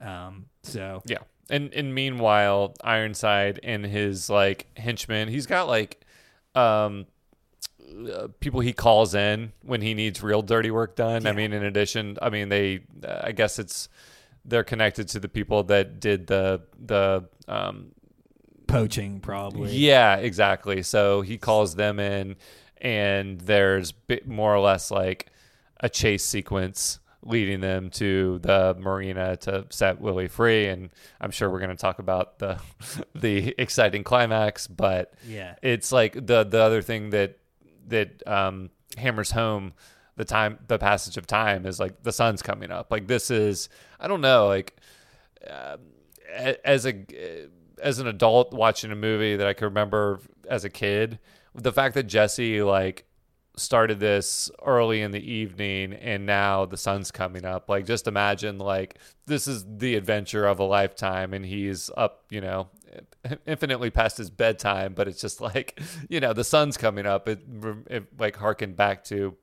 um, 0.00 0.46
so 0.62 1.02
Yeah. 1.06 1.18
And 1.50 1.72
and 1.72 1.94
meanwhile, 1.94 2.74
Ironside 2.82 3.60
and 3.62 3.84
his 3.86 4.28
like 4.28 4.66
henchmen, 4.76 5.28
he's 5.28 5.46
got 5.46 5.68
like 5.68 6.04
um 6.54 7.06
uh, 8.12 8.28
people 8.40 8.60
he 8.60 8.72
calls 8.72 9.14
in 9.14 9.52
when 9.62 9.80
he 9.80 9.94
needs 9.94 10.22
real 10.22 10.42
dirty 10.42 10.70
work 10.70 10.94
done. 10.94 11.26
I 11.26 11.32
mean, 11.32 11.52
in 11.52 11.64
addition, 11.64 12.18
I 12.20 12.30
mean 12.30 12.48
they 12.48 12.80
uh, 13.04 13.20
I 13.24 13.32
guess 13.32 13.58
it's 13.58 13.88
they're 14.44 14.64
connected 14.64 15.08
to 15.08 15.20
the 15.20 15.28
people 15.28 15.62
that 15.64 16.00
did 16.00 16.26
the 16.26 16.62
the 16.78 17.28
um 17.46 17.92
poaching 18.66 19.20
probably. 19.20 19.72
yeah, 19.74 20.16
exactly. 20.16 20.82
So 20.82 21.22
he 21.22 21.38
calls 21.38 21.74
them 21.74 21.98
in, 21.98 22.36
and 22.78 23.40
there's 23.40 23.92
bit 23.92 24.28
more 24.28 24.54
or 24.54 24.60
less 24.60 24.90
like 24.90 25.30
a 25.80 25.88
chase 25.88 26.24
sequence 26.24 27.00
leading 27.28 27.60
them 27.60 27.90
to 27.90 28.38
the 28.40 28.74
marina 28.78 29.36
to 29.36 29.66
set 29.70 30.00
Willy 30.00 30.28
free. 30.28 30.66
And 30.66 30.90
I'm 31.20 31.30
sure 31.30 31.50
we're 31.50 31.58
going 31.60 31.70
to 31.70 31.76
talk 31.76 31.98
about 31.98 32.38
the 32.38 32.58
the 33.14 33.54
exciting 33.58 34.02
climax, 34.04 34.66
but 34.66 35.12
Yeah. 35.26 35.54
it's 35.62 35.92
like 35.92 36.14
the 36.14 36.44
the 36.44 36.60
other 36.60 36.82
thing 36.82 37.10
that 37.10 37.38
that 37.88 38.26
um, 38.26 38.70
hammers 38.96 39.30
home 39.30 39.72
the 40.16 40.24
time 40.24 40.58
the 40.66 40.78
passage 40.78 41.16
of 41.16 41.26
time 41.26 41.64
is 41.64 41.78
like 41.78 42.02
the 42.02 42.12
sun's 42.12 42.42
coming 42.42 42.70
up. 42.72 42.90
Like 42.90 43.06
this 43.06 43.30
is 43.30 43.68
I 44.00 44.08
don't 44.08 44.20
know 44.20 44.46
like 44.48 44.76
a- 45.46 46.66
as 46.66 46.86
a 46.86 47.04
as 47.80 47.98
an 48.00 48.06
adult 48.08 48.52
watching 48.52 48.90
a 48.90 48.96
movie 48.96 49.36
that 49.36 49.46
I 49.46 49.52
can 49.52 49.66
remember 49.66 50.20
as 50.48 50.64
a 50.64 50.70
kid, 50.70 51.18
the 51.54 51.72
fact 51.72 51.94
that 51.94 52.04
Jesse 52.04 52.62
like 52.62 53.04
started 53.58 54.00
this 54.00 54.50
early 54.64 55.02
in 55.02 55.10
the 55.10 55.32
evening 55.32 55.92
and 55.92 56.26
now 56.26 56.64
the 56.64 56.76
sun's 56.76 57.10
coming 57.10 57.44
up. 57.44 57.68
Like 57.68 57.86
just 57.86 58.06
imagine 58.06 58.58
like 58.58 58.98
this 59.26 59.46
is 59.46 59.64
the 59.68 59.94
adventure 59.96 60.46
of 60.46 60.58
a 60.58 60.64
lifetime 60.64 61.34
and 61.34 61.44
he's 61.44 61.90
up 61.96 62.24
you 62.30 62.40
know 62.40 62.68
infinitely 63.46 63.90
past 63.90 64.16
his 64.16 64.30
bedtime 64.30 64.94
but 64.94 65.06
it's 65.06 65.20
just 65.20 65.40
like 65.42 65.80
you 66.08 66.20
know 66.20 66.32
the 66.32 66.44
sun's 66.44 66.76
coming 66.76 67.06
up. 67.06 67.28
It, 67.28 67.40
it 67.88 68.18
like 68.18 68.36
harkened 68.36 68.76
back 68.76 69.04
to 69.04 69.36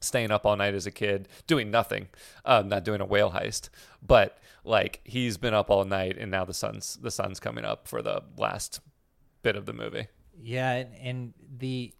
staying 0.00 0.30
up 0.30 0.46
all 0.46 0.56
night 0.56 0.74
as 0.74 0.86
a 0.86 0.90
kid 0.90 1.28
doing 1.46 1.70
nothing 1.70 2.08
um, 2.46 2.68
not 2.68 2.84
doing 2.84 3.00
a 3.00 3.06
whale 3.06 3.30
heist. 3.30 3.68
But 4.02 4.38
like 4.64 5.00
he's 5.04 5.36
been 5.36 5.54
up 5.54 5.70
all 5.70 5.84
night 5.84 6.16
and 6.18 6.30
now 6.30 6.44
the 6.44 6.54
sun's 6.54 6.96
the 6.96 7.10
sun's 7.10 7.40
coming 7.40 7.64
up 7.64 7.86
for 7.86 8.02
the 8.02 8.22
last 8.36 8.80
bit 9.42 9.56
of 9.56 9.66
the 9.66 9.72
movie. 9.72 10.08
Yeah, 10.42 10.72
and, 10.72 10.94
and 10.96 11.34
the 11.58 11.92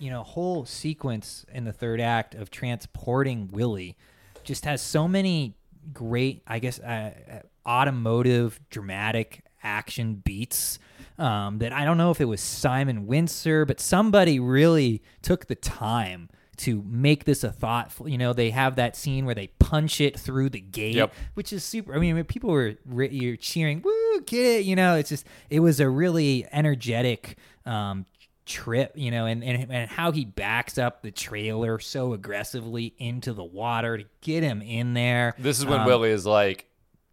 you 0.00 0.10
know 0.10 0.22
whole 0.24 0.64
sequence 0.64 1.44
in 1.52 1.64
the 1.64 1.72
third 1.72 2.00
act 2.00 2.34
of 2.34 2.50
transporting 2.50 3.48
Willy 3.52 3.96
just 4.42 4.64
has 4.64 4.80
so 4.82 5.06
many 5.06 5.54
great, 5.92 6.42
I 6.46 6.58
guess, 6.58 6.78
uh, 6.80 7.12
uh, 7.30 7.68
automotive, 7.68 8.58
dramatic 8.70 9.42
action 9.62 10.14
beats 10.16 10.78
um, 11.18 11.58
that 11.58 11.72
I 11.72 11.84
don't 11.84 11.98
know 11.98 12.10
if 12.10 12.20
it 12.20 12.24
was 12.24 12.40
Simon 12.40 13.06
Wincer, 13.06 13.66
but 13.66 13.80
somebody 13.80 14.40
really 14.40 15.02
took 15.22 15.46
the 15.46 15.54
time 15.54 16.28
to 16.58 16.82
make 16.86 17.24
this 17.24 17.42
a 17.44 17.50
thoughtful. 17.52 18.08
You 18.08 18.18
know, 18.18 18.32
they 18.32 18.50
have 18.50 18.76
that 18.76 18.96
scene 18.96 19.24
where 19.26 19.34
they 19.34 19.48
punch 19.58 20.00
it 20.00 20.18
through 20.18 20.50
the 20.50 20.60
gate, 20.60 20.94
Yep. 20.96 21.12
which 21.34 21.52
is 21.52 21.64
super. 21.64 21.94
I 21.94 21.98
mean, 21.98 22.22
people 22.24 22.50
were 22.50 22.76
re- 22.86 23.08
you're 23.10 23.36
cheering, 23.36 23.82
"Woo, 23.82 24.20
get 24.26 24.60
it!" 24.60 24.64
You 24.64 24.76
know, 24.76 24.96
it's 24.96 25.08
just 25.10 25.26
it 25.50 25.60
was 25.60 25.80
a 25.80 25.88
really 25.88 26.46
energetic 26.52 27.36
um, 27.66 28.04
trip. 28.50 28.92
You 28.96 29.10
know, 29.10 29.26
and, 29.26 29.42
and 29.44 29.70
and 29.72 29.88
how 29.90 30.10
he 30.12 30.24
backs 30.24 30.76
up 30.78 31.02
the 31.02 31.10
trailer 31.10 31.78
so 31.78 32.12
aggressively 32.12 32.94
into 32.98 33.32
the 33.32 33.44
water 33.44 33.98
to 33.98 34.04
get 34.20 34.42
him 34.42 34.60
in 34.62 34.94
there. 34.94 35.34
This 35.38 35.58
is 35.58 35.66
when 35.66 35.80
Um, 35.80 35.86
Willy 35.86 36.10
is 36.10 36.26
like 36.26 36.66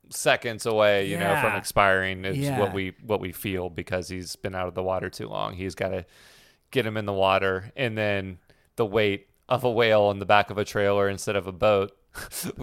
seconds 0.09 0.65
away, 0.65 1.07
you 1.09 1.17
know, 1.17 1.37
from 1.41 1.55
expiring. 1.55 2.25
Is 2.25 2.37
Yeah. 2.37 2.59
what 2.59 2.73
we 2.73 2.93
what 3.05 3.19
we 3.19 3.31
feel 3.31 3.69
because 3.69 4.09
he's 4.09 4.35
been 4.35 4.55
out 4.55 4.67
of 4.67 4.73
the 4.73 4.83
water 4.83 5.09
too 5.09 5.27
long. 5.27 5.53
He's 5.53 5.75
got 5.75 5.89
to 5.89 6.05
get 6.71 6.85
him 6.85 6.97
in 6.97 7.05
the 7.05 7.13
water, 7.13 7.71
and 7.75 7.97
then 7.97 8.39
the 8.75 8.85
weight 8.85 9.27
of 9.49 9.63
a 9.63 9.71
whale 9.71 10.01
on 10.03 10.19
the 10.19 10.25
back 10.25 10.49
of 10.49 10.57
a 10.57 10.65
trailer 10.65 11.07
instead 11.07 11.35
of 11.35 11.47
a 11.47 11.51
boat. 11.51 11.91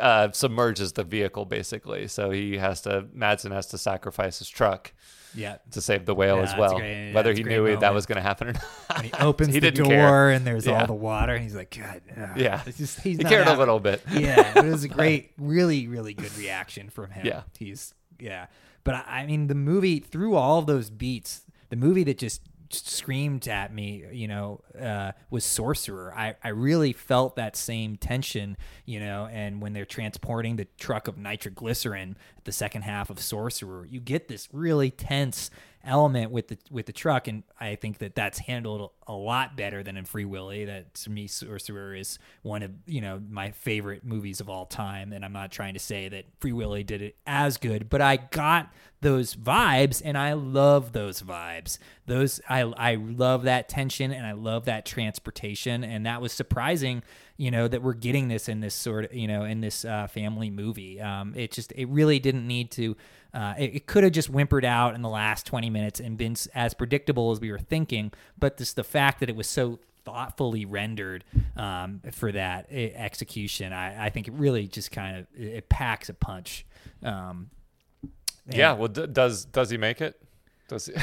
uh, 0.00 0.32
submerges 0.32 0.92
the 0.94 1.04
vehicle 1.04 1.44
basically, 1.44 2.06
so 2.08 2.30
he 2.30 2.56
has 2.56 2.80
to. 2.82 3.02
Madsen 3.14 3.52
has 3.52 3.66
to 3.66 3.78
sacrifice 3.78 4.38
his 4.38 4.48
truck 4.48 4.92
Yeah. 5.34 5.58
to 5.72 5.80
save 5.80 6.06
the 6.06 6.14
whale 6.14 6.36
Yeah, 6.36 6.42
as 6.42 6.56
well. 6.58 6.78
great. 6.78 7.12
Whether 7.12 7.32
he 7.32 7.42
knew 7.42 7.66
it, 7.66 7.80
that 7.80 7.92
was 7.94 8.06
going 8.06 8.16
to 8.16 8.22
happen 8.22 8.48
or 8.48 8.52
not. 8.52 8.64
And 8.96 9.06
he 9.06 9.12
opens 9.20 9.54
He 9.54 9.60
the 9.60 9.70
didn't 9.70 9.84
door 9.84 9.92
care. 9.92 10.30
and 10.30 10.46
there's 10.46 10.66
Yeah. 10.66 10.80
all 10.80 10.86
the 10.86 10.92
water 10.94 11.34
and 11.34 11.42
he's 11.42 11.54
like, 11.54 11.76
God, 11.76 12.00
ugh." 12.16 12.30
Yeah. 12.36 12.62
Just 12.64 13.00
he's 13.00 13.18
he 13.18 13.24
cared 13.24 13.46
a 13.48 13.56
little 13.58 13.80
bit. 13.80 14.02
yeah, 14.12 14.52
but 14.54 14.64
it 14.64 14.70
was 14.70 14.84
a 14.84 14.88
great, 14.88 15.32
really, 15.38 15.86
really 15.88 16.14
good 16.14 16.36
reaction 16.38 16.88
from 16.90 17.10
him. 17.10 17.26
Yeah. 17.26 17.42
he's 17.58 17.94
yeah. 18.20 18.46
But 18.84 18.94
I, 18.96 19.22
I 19.22 19.26
mean, 19.26 19.46
the 19.48 19.54
movie 19.54 19.98
through 19.98 20.34
all 20.36 20.58
of 20.58 20.66
those 20.66 20.90
beats, 20.90 21.42
the 21.70 21.76
movie 21.76 22.04
that 22.04 22.18
just 22.18 22.42
screamed 22.74 23.48
at 23.48 23.72
me, 23.72 24.04
you 24.12 24.28
know, 24.28 24.60
uh, 24.80 25.12
was 25.30 25.44
Sorcerer. 25.44 26.14
I, 26.16 26.34
I 26.42 26.48
really 26.48 26.92
felt 26.92 27.36
that 27.36 27.56
same 27.56 27.96
tension, 27.96 28.56
you 28.84 29.00
know, 29.00 29.28
and 29.30 29.60
when 29.60 29.72
they're 29.72 29.84
transporting 29.84 30.56
the 30.56 30.66
truck 30.78 31.08
of 31.08 31.16
nitroglycerin 31.16 32.16
at 32.36 32.44
the 32.44 32.52
second 32.52 32.82
half 32.82 33.10
of 33.10 33.20
Sorcerer, 33.20 33.86
you 33.86 34.00
get 34.00 34.28
this 34.28 34.48
really 34.52 34.90
tense 34.90 35.50
element 35.86 36.30
with 36.30 36.48
the 36.48 36.58
with 36.70 36.86
the 36.86 36.92
truck, 36.92 37.28
and 37.28 37.42
I 37.60 37.74
think 37.76 37.98
that 37.98 38.14
that's 38.14 38.38
handled 38.38 38.90
a 39.06 39.12
lot 39.12 39.56
better 39.56 39.82
than 39.82 39.96
in 39.96 40.04
Free 40.04 40.24
Willy. 40.24 40.64
That 40.64 40.94
to 40.94 41.10
me, 41.10 41.26
Sorcerer 41.26 41.94
is 41.94 42.18
one 42.42 42.62
of 42.62 42.72
you 42.86 43.00
know 43.00 43.20
my 43.28 43.50
favorite 43.50 44.04
movies 44.04 44.40
of 44.40 44.48
all 44.48 44.66
time, 44.66 45.12
and 45.12 45.24
I'm 45.24 45.32
not 45.32 45.52
trying 45.52 45.74
to 45.74 45.80
say 45.80 46.08
that 46.08 46.24
Free 46.40 46.52
Willy 46.52 46.84
did 46.84 47.02
it 47.02 47.16
as 47.26 47.56
good, 47.56 47.88
but 47.88 48.00
I 48.00 48.16
got 48.16 48.72
those 49.04 49.36
vibes 49.36 50.00
and 50.02 50.16
I 50.16 50.32
love 50.32 50.92
those 50.92 51.22
vibes. 51.22 51.78
Those 52.06 52.40
I 52.48 52.60
I 52.62 52.94
love 52.94 53.44
that 53.44 53.68
tension 53.68 54.12
and 54.12 54.26
I 54.26 54.32
love 54.32 54.64
that 54.64 54.86
transportation 54.86 55.84
and 55.84 56.06
that 56.06 56.22
was 56.22 56.32
surprising, 56.32 57.02
you 57.36 57.50
know, 57.50 57.68
that 57.68 57.82
we're 57.82 57.92
getting 57.92 58.28
this 58.28 58.48
in 58.48 58.60
this 58.60 58.74
sort 58.74 59.04
of, 59.04 59.14
you 59.14 59.28
know, 59.28 59.44
in 59.44 59.60
this 59.60 59.84
uh, 59.84 60.06
family 60.06 60.48
movie. 60.48 61.02
Um, 61.02 61.34
it 61.36 61.52
just 61.52 61.70
it 61.72 61.86
really 61.90 62.18
didn't 62.18 62.46
need 62.46 62.70
to 62.72 62.96
uh, 63.34 63.52
it, 63.58 63.74
it 63.74 63.86
could 63.86 64.04
have 64.04 64.12
just 64.12 64.28
whimpered 64.28 64.64
out 64.64 64.94
in 64.94 65.02
the 65.02 65.08
last 65.08 65.44
20 65.44 65.68
minutes 65.68 66.00
and 66.00 66.16
been 66.16 66.34
as 66.54 66.72
predictable 66.72 67.30
as 67.30 67.40
we 67.40 67.52
were 67.52 67.58
thinking, 67.58 68.10
but 68.38 68.56
just 68.56 68.74
the 68.74 68.84
fact 68.84 69.20
that 69.20 69.28
it 69.28 69.36
was 69.36 69.46
so 69.46 69.80
thoughtfully 70.04 70.64
rendered 70.64 71.24
um, 71.56 72.00
for 72.12 72.32
that 72.32 72.68
eh, 72.70 72.90
execution, 72.94 73.72
I, 73.72 74.06
I, 74.06 74.10
think 74.10 74.28
it 74.28 74.34
really 74.34 74.68
just 74.68 74.92
kind 74.92 75.16
of 75.18 75.26
it 75.34 75.68
packs 75.68 76.08
a 76.08 76.14
punch. 76.14 76.64
Um, 77.02 77.50
yeah. 78.50 78.72
Well, 78.72 78.88
d- 78.88 79.06
does 79.06 79.44
does 79.46 79.70
he 79.70 79.76
make 79.76 80.00
it? 80.00 80.20
Does 80.66 80.86
he? 80.86 80.94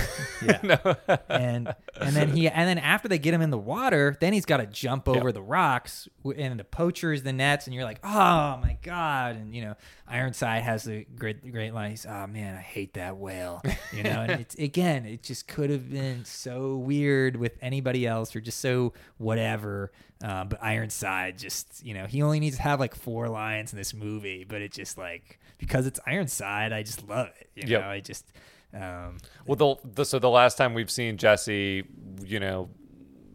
Yeah. 0.45 0.59
no. 0.63 0.95
and 1.29 1.75
and 1.99 2.15
then 2.15 2.29
he 2.35 2.47
and 2.47 2.67
then 2.67 2.79
after 2.79 3.07
they 3.07 3.19
get 3.19 3.33
him 3.33 3.41
in 3.41 3.51
the 3.51 3.59
water, 3.59 4.17
then 4.19 4.33
he's 4.33 4.45
got 4.45 4.57
to 4.57 4.65
jump 4.65 5.07
over 5.07 5.27
yep. 5.27 5.35
the 5.35 5.41
rocks 5.41 6.07
and 6.35 6.59
the 6.59 6.63
poachers, 6.63 7.21
the 7.21 7.31
nets, 7.31 7.67
and 7.67 7.75
you're 7.75 7.83
like, 7.83 7.99
oh 8.03 8.57
my 8.57 8.77
god! 8.81 9.35
And 9.35 9.55
you 9.55 9.61
know, 9.61 9.75
Ironside 10.07 10.63
has 10.63 10.85
the 10.85 11.05
great 11.15 11.51
great 11.51 11.75
line. 11.75 11.91
He's, 11.91 12.07
oh 12.07 12.25
man, 12.25 12.57
I 12.57 12.61
hate 12.61 12.95
that 12.95 13.17
whale. 13.17 13.61
You 13.93 14.03
know, 14.03 14.21
and 14.21 14.31
it's 14.41 14.55
again, 14.55 15.05
it 15.05 15.21
just 15.21 15.47
could 15.47 15.69
have 15.69 15.91
been 15.91 16.25
so 16.25 16.77
weird 16.77 17.35
with 17.35 17.53
anybody 17.61 18.07
else 18.07 18.35
or 18.35 18.41
just 18.41 18.59
so 18.59 18.93
whatever. 19.17 19.91
Um, 20.23 20.49
but 20.49 20.63
Ironside 20.63 21.37
just, 21.37 21.83
you 21.83 21.93
know, 21.93 22.05
he 22.05 22.21
only 22.21 22.39
needs 22.39 22.57
to 22.57 22.61
have 22.61 22.79
like 22.79 22.95
four 22.95 23.27
lines 23.27 23.73
in 23.73 23.77
this 23.77 23.93
movie, 23.93 24.43
but 24.43 24.61
it 24.61 24.71
just 24.71 24.97
like 24.97 25.39
because 25.57 25.85
it's 25.85 25.99
Ironside, 26.05 26.73
I 26.73 26.83
just 26.83 27.07
love 27.07 27.27
it. 27.39 27.49
You 27.55 27.63
yep. 27.67 27.81
know, 27.81 27.89
I 27.89 27.99
just 27.99 28.25
um, 28.73 29.17
well, 29.45 29.55
the, 29.55 29.89
the, 29.95 30.05
so 30.05 30.19
the 30.19 30.29
last 30.29 30.57
time 30.57 30.73
we've 30.73 30.91
seen 30.91 31.17
Jesse, 31.17 31.83
you 32.25 32.39
know, 32.39 32.69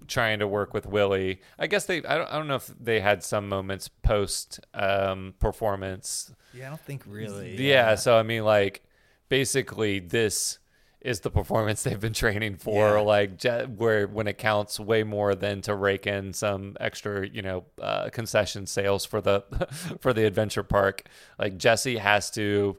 trying 0.07 0.39
to 0.39 0.47
work 0.47 0.73
with 0.73 0.87
Willy, 0.87 1.41
I 1.59 1.67
guess 1.67 1.87
they, 1.87 1.99
I 2.05 2.19
don't, 2.19 2.33
I 2.33 2.39
don't 2.39 2.49
know 2.49 2.57
if 2.57 2.71
they 2.81 3.01
had 3.01 3.23
some 3.23 3.49
moments 3.49 3.89
post 3.89 4.61
um, 4.75 5.35
performance. 5.39 6.33
Yeah, 6.55 6.67
I 6.67 6.69
don't 6.71 6.81
think 6.81 7.03
really. 7.07 7.57
Yeah, 7.57 7.91
yeah, 7.91 7.95
so 7.97 8.17
I 8.17 8.23
mean, 8.23 8.45
like, 8.45 8.83
basically, 9.29 9.99
this 9.99 10.59
is 11.01 11.21
the 11.21 11.31
performance 11.31 11.83
they've 11.85 12.01
been 12.01 12.13
training 12.13 12.57
for. 12.57 12.97
Yeah. 12.97 13.01
Like, 13.01 13.43
where 13.77 14.07
when 14.07 14.27
it 14.27 14.39
counts 14.39 14.81
way 14.81 15.03
more 15.03 15.35
than 15.35 15.61
to 15.63 15.75
rake 15.75 16.07
in 16.07 16.33
some 16.33 16.77
extra, 16.81 17.27
you 17.27 17.43
know, 17.43 17.65
uh, 17.81 18.09
concession 18.11 18.67
sales 18.67 19.05
for 19.05 19.21
the 19.21 19.43
for 20.01 20.13
the 20.13 20.27
adventure 20.27 20.63
park. 20.63 21.05
Like 21.39 21.59
Jesse 21.59 21.99
has 21.99 22.31
to 22.33 22.79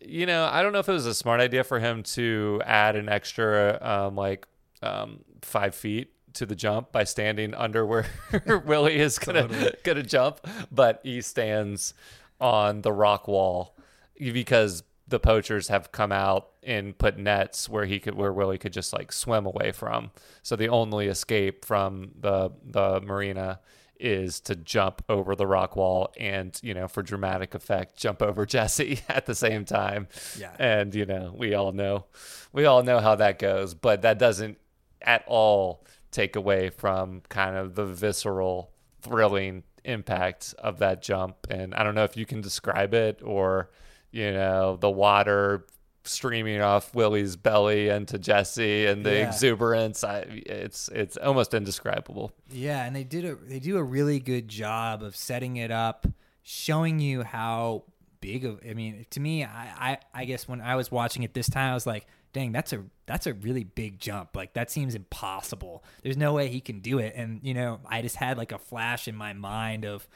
you 0.00 0.26
know, 0.26 0.48
I 0.50 0.62
don't 0.62 0.72
know 0.72 0.78
if 0.78 0.88
it 0.88 0.92
was 0.92 1.06
a 1.06 1.14
smart 1.14 1.40
idea 1.40 1.64
for 1.64 1.80
him 1.80 2.02
to 2.02 2.60
add 2.64 2.96
an 2.96 3.08
extra 3.08 3.78
um, 3.80 4.16
like 4.16 4.46
um, 4.82 5.20
five 5.42 5.74
feet 5.74 6.12
to 6.34 6.46
the 6.46 6.54
jump 6.54 6.92
by 6.92 7.04
standing 7.04 7.54
under 7.54 7.84
where 7.86 8.06
Willy 8.64 8.96
is 8.96 9.18
gonna 9.18 9.42
totally. 9.42 9.72
gonna 9.84 10.02
jump, 10.02 10.40
but 10.70 11.00
he 11.02 11.20
stands 11.20 11.94
on 12.40 12.82
the 12.82 12.92
rock 12.92 13.26
wall 13.26 13.76
because 14.18 14.82
the 15.08 15.20
poachers 15.20 15.68
have 15.68 15.92
come 15.92 16.12
out 16.12 16.48
and 16.62 16.96
put 16.98 17.16
nets 17.16 17.68
where 17.68 17.86
he 17.86 17.98
could 17.98 18.14
where 18.14 18.32
Willy 18.32 18.58
could 18.58 18.72
just 18.72 18.92
like 18.92 19.12
swim 19.12 19.46
away 19.46 19.72
from. 19.72 20.10
So 20.42 20.56
the 20.56 20.68
only 20.68 21.06
escape 21.06 21.64
from 21.64 22.10
the 22.20 22.50
the 22.64 23.00
marina 23.00 23.60
is 23.98 24.40
to 24.40 24.54
jump 24.54 25.02
over 25.08 25.34
the 25.34 25.46
rock 25.46 25.76
wall 25.76 26.12
and 26.18 26.58
you 26.62 26.74
know 26.74 26.88
for 26.88 27.02
dramatic 27.02 27.54
effect 27.54 27.96
jump 27.96 28.22
over 28.22 28.46
Jesse 28.56 29.00
at 29.08 29.26
the 29.26 29.34
same 29.34 29.64
time. 29.64 30.08
Yeah. 30.38 30.54
And 30.58 30.94
you 30.94 31.06
know, 31.06 31.34
we 31.36 31.54
all 31.54 31.72
know 31.72 32.06
we 32.52 32.64
all 32.64 32.82
know 32.82 33.00
how 33.00 33.16
that 33.16 33.38
goes, 33.38 33.74
but 33.74 34.02
that 34.02 34.18
doesn't 34.18 34.58
at 35.02 35.24
all 35.26 35.84
take 36.10 36.36
away 36.36 36.70
from 36.70 37.22
kind 37.28 37.56
of 37.56 37.74
the 37.74 37.84
visceral 37.84 38.70
thrilling 39.02 39.62
impact 39.84 40.54
of 40.58 40.78
that 40.78 41.00
jump 41.00 41.46
and 41.48 41.72
I 41.74 41.84
don't 41.84 41.94
know 41.94 42.04
if 42.04 42.16
you 42.16 42.26
can 42.26 42.40
describe 42.40 42.92
it 42.92 43.20
or 43.22 43.70
you 44.16 44.32
know, 44.32 44.76
the 44.76 44.90
water 44.90 45.66
streaming 46.06 46.60
off 46.60 46.94
Willy's 46.94 47.36
belly 47.36 47.88
into 47.88 48.18
Jesse 48.18 48.86
and 48.86 49.04
the 49.04 49.14
yeah. 49.14 49.28
exuberance. 49.28 50.04
I, 50.04 50.24
it's 50.46 50.88
it's 50.88 51.16
almost 51.16 51.54
indescribable. 51.54 52.32
Yeah, 52.50 52.84
and 52.84 52.94
they 52.94 53.04
did 53.04 53.24
a 53.24 53.34
they 53.34 53.58
do 53.58 53.76
a 53.76 53.82
really 53.82 54.20
good 54.20 54.48
job 54.48 55.02
of 55.02 55.16
setting 55.16 55.56
it 55.56 55.70
up, 55.70 56.06
showing 56.42 56.98
you 57.00 57.22
how 57.22 57.84
big 58.20 58.44
of. 58.44 58.60
I 58.68 58.74
mean, 58.74 59.06
to 59.10 59.20
me, 59.20 59.44
I 59.44 59.48
I, 59.78 59.98
I 60.14 60.24
guess 60.24 60.48
when 60.48 60.60
I 60.60 60.76
was 60.76 60.90
watching 60.90 61.22
it 61.22 61.34
this 61.34 61.48
time, 61.48 61.70
I 61.70 61.74
was 61.74 61.86
like, 61.86 62.06
dang, 62.32 62.52
that's 62.52 62.72
a 62.72 62.84
that's 63.06 63.26
a 63.26 63.34
really 63.34 63.64
big 63.64 63.98
jump. 63.98 64.36
Like 64.36 64.52
that 64.54 64.70
seems 64.70 64.94
impossible. 64.94 65.82
There's 66.02 66.16
no 66.16 66.34
way 66.34 66.48
he 66.48 66.60
can 66.60 66.80
do 66.80 66.98
it. 66.98 67.14
And 67.16 67.40
you 67.42 67.54
know, 67.54 67.80
I 67.86 68.02
just 68.02 68.16
had 68.16 68.36
like 68.36 68.52
a 68.52 68.58
flash 68.58 69.08
in 69.08 69.16
my 69.16 69.32
mind 69.32 69.84
of 69.84 70.06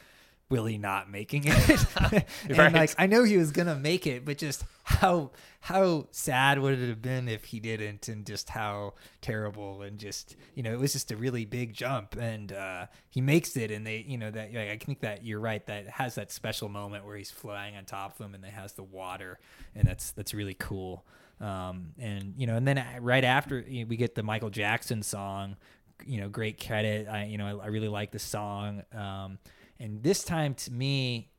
Willy 0.51 0.77
not 0.79 1.11
making 1.11 1.45
it. 1.47 1.87
and 2.49 2.59
right. 2.59 2.73
like 2.73 2.95
I 2.99 3.07
know 3.07 3.23
he 3.23 3.37
was 3.37 3.53
gonna 3.53 3.77
make 3.77 4.07
it, 4.07 4.25
but 4.25 4.37
just 4.37 4.65
how 4.83 5.31
how 5.61 6.09
sad 6.11 6.59
would 6.59 6.79
it 6.79 6.89
have 6.89 7.01
been 7.01 7.29
if 7.29 7.45
he 7.45 7.61
didn't 7.61 8.09
and 8.09 8.27
just 8.27 8.51
how 8.51 8.95
terrible 9.21 9.83
and 9.83 9.99
just 9.99 10.37
you 10.55 10.63
know, 10.63 10.73
it 10.73 10.79
was 10.79 10.93
just 10.93 11.13
a 11.13 11.17
really 11.17 11.45
big 11.45 11.73
jump 11.73 12.17
and 12.17 12.53
uh, 12.53 12.87
he 13.09 13.21
makes 13.21 13.57
it 13.57 13.71
and 13.71 13.87
they 13.87 14.05
you 14.07 14.19
know 14.19 14.31
that 14.31 14.53
like, 14.53 14.69
I 14.69 14.77
think 14.77 15.01
that 15.01 15.25
you're 15.25 15.41
right, 15.41 15.65
that 15.67 15.89
has 15.89 16.17
that 16.17 16.33
special 16.33 16.69
moment 16.69 17.07
where 17.07 17.17
he's 17.17 17.31
flying 17.31 17.77
on 17.77 17.85
top 17.85 18.13
of 18.13 18.19
them 18.19 18.35
and 18.35 18.43
they 18.43 18.51
has 18.51 18.73
the 18.73 18.83
water 18.83 19.39
and 19.75 19.87
that's 19.87 20.11
that's 20.13 20.35
really 20.35 20.55
cool. 20.55 21.05
Um, 21.41 21.93
and 21.99 22.35
you 22.37 22.47
know, 22.47 22.57
and 22.57 22.67
then 22.67 22.79
uh, 22.79 22.99
right 23.01 23.25
after 23.25 23.61
you 23.61 23.85
know, 23.85 23.89
we 23.89 23.97
get 23.97 24.15
the 24.15 24.23
Michael 24.23 24.51
Jackson 24.51 25.03
song, 25.03 25.57
you 26.05 26.21
know, 26.21 26.29
great 26.29 26.65
credit. 26.65 27.09
I 27.09 27.25
you 27.25 27.39
know, 27.39 27.61
I, 27.61 27.65
I 27.65 27.67
really 27.69 27.89
like 27.89 28.11
the 28.11 28.19
song. 28.19 28.83
Um, 28.93 29.39
and 29.81 30.03
this 30.03 30.23
time 30.23 30.55
to 30.55 30.73
me, 30.73 31.31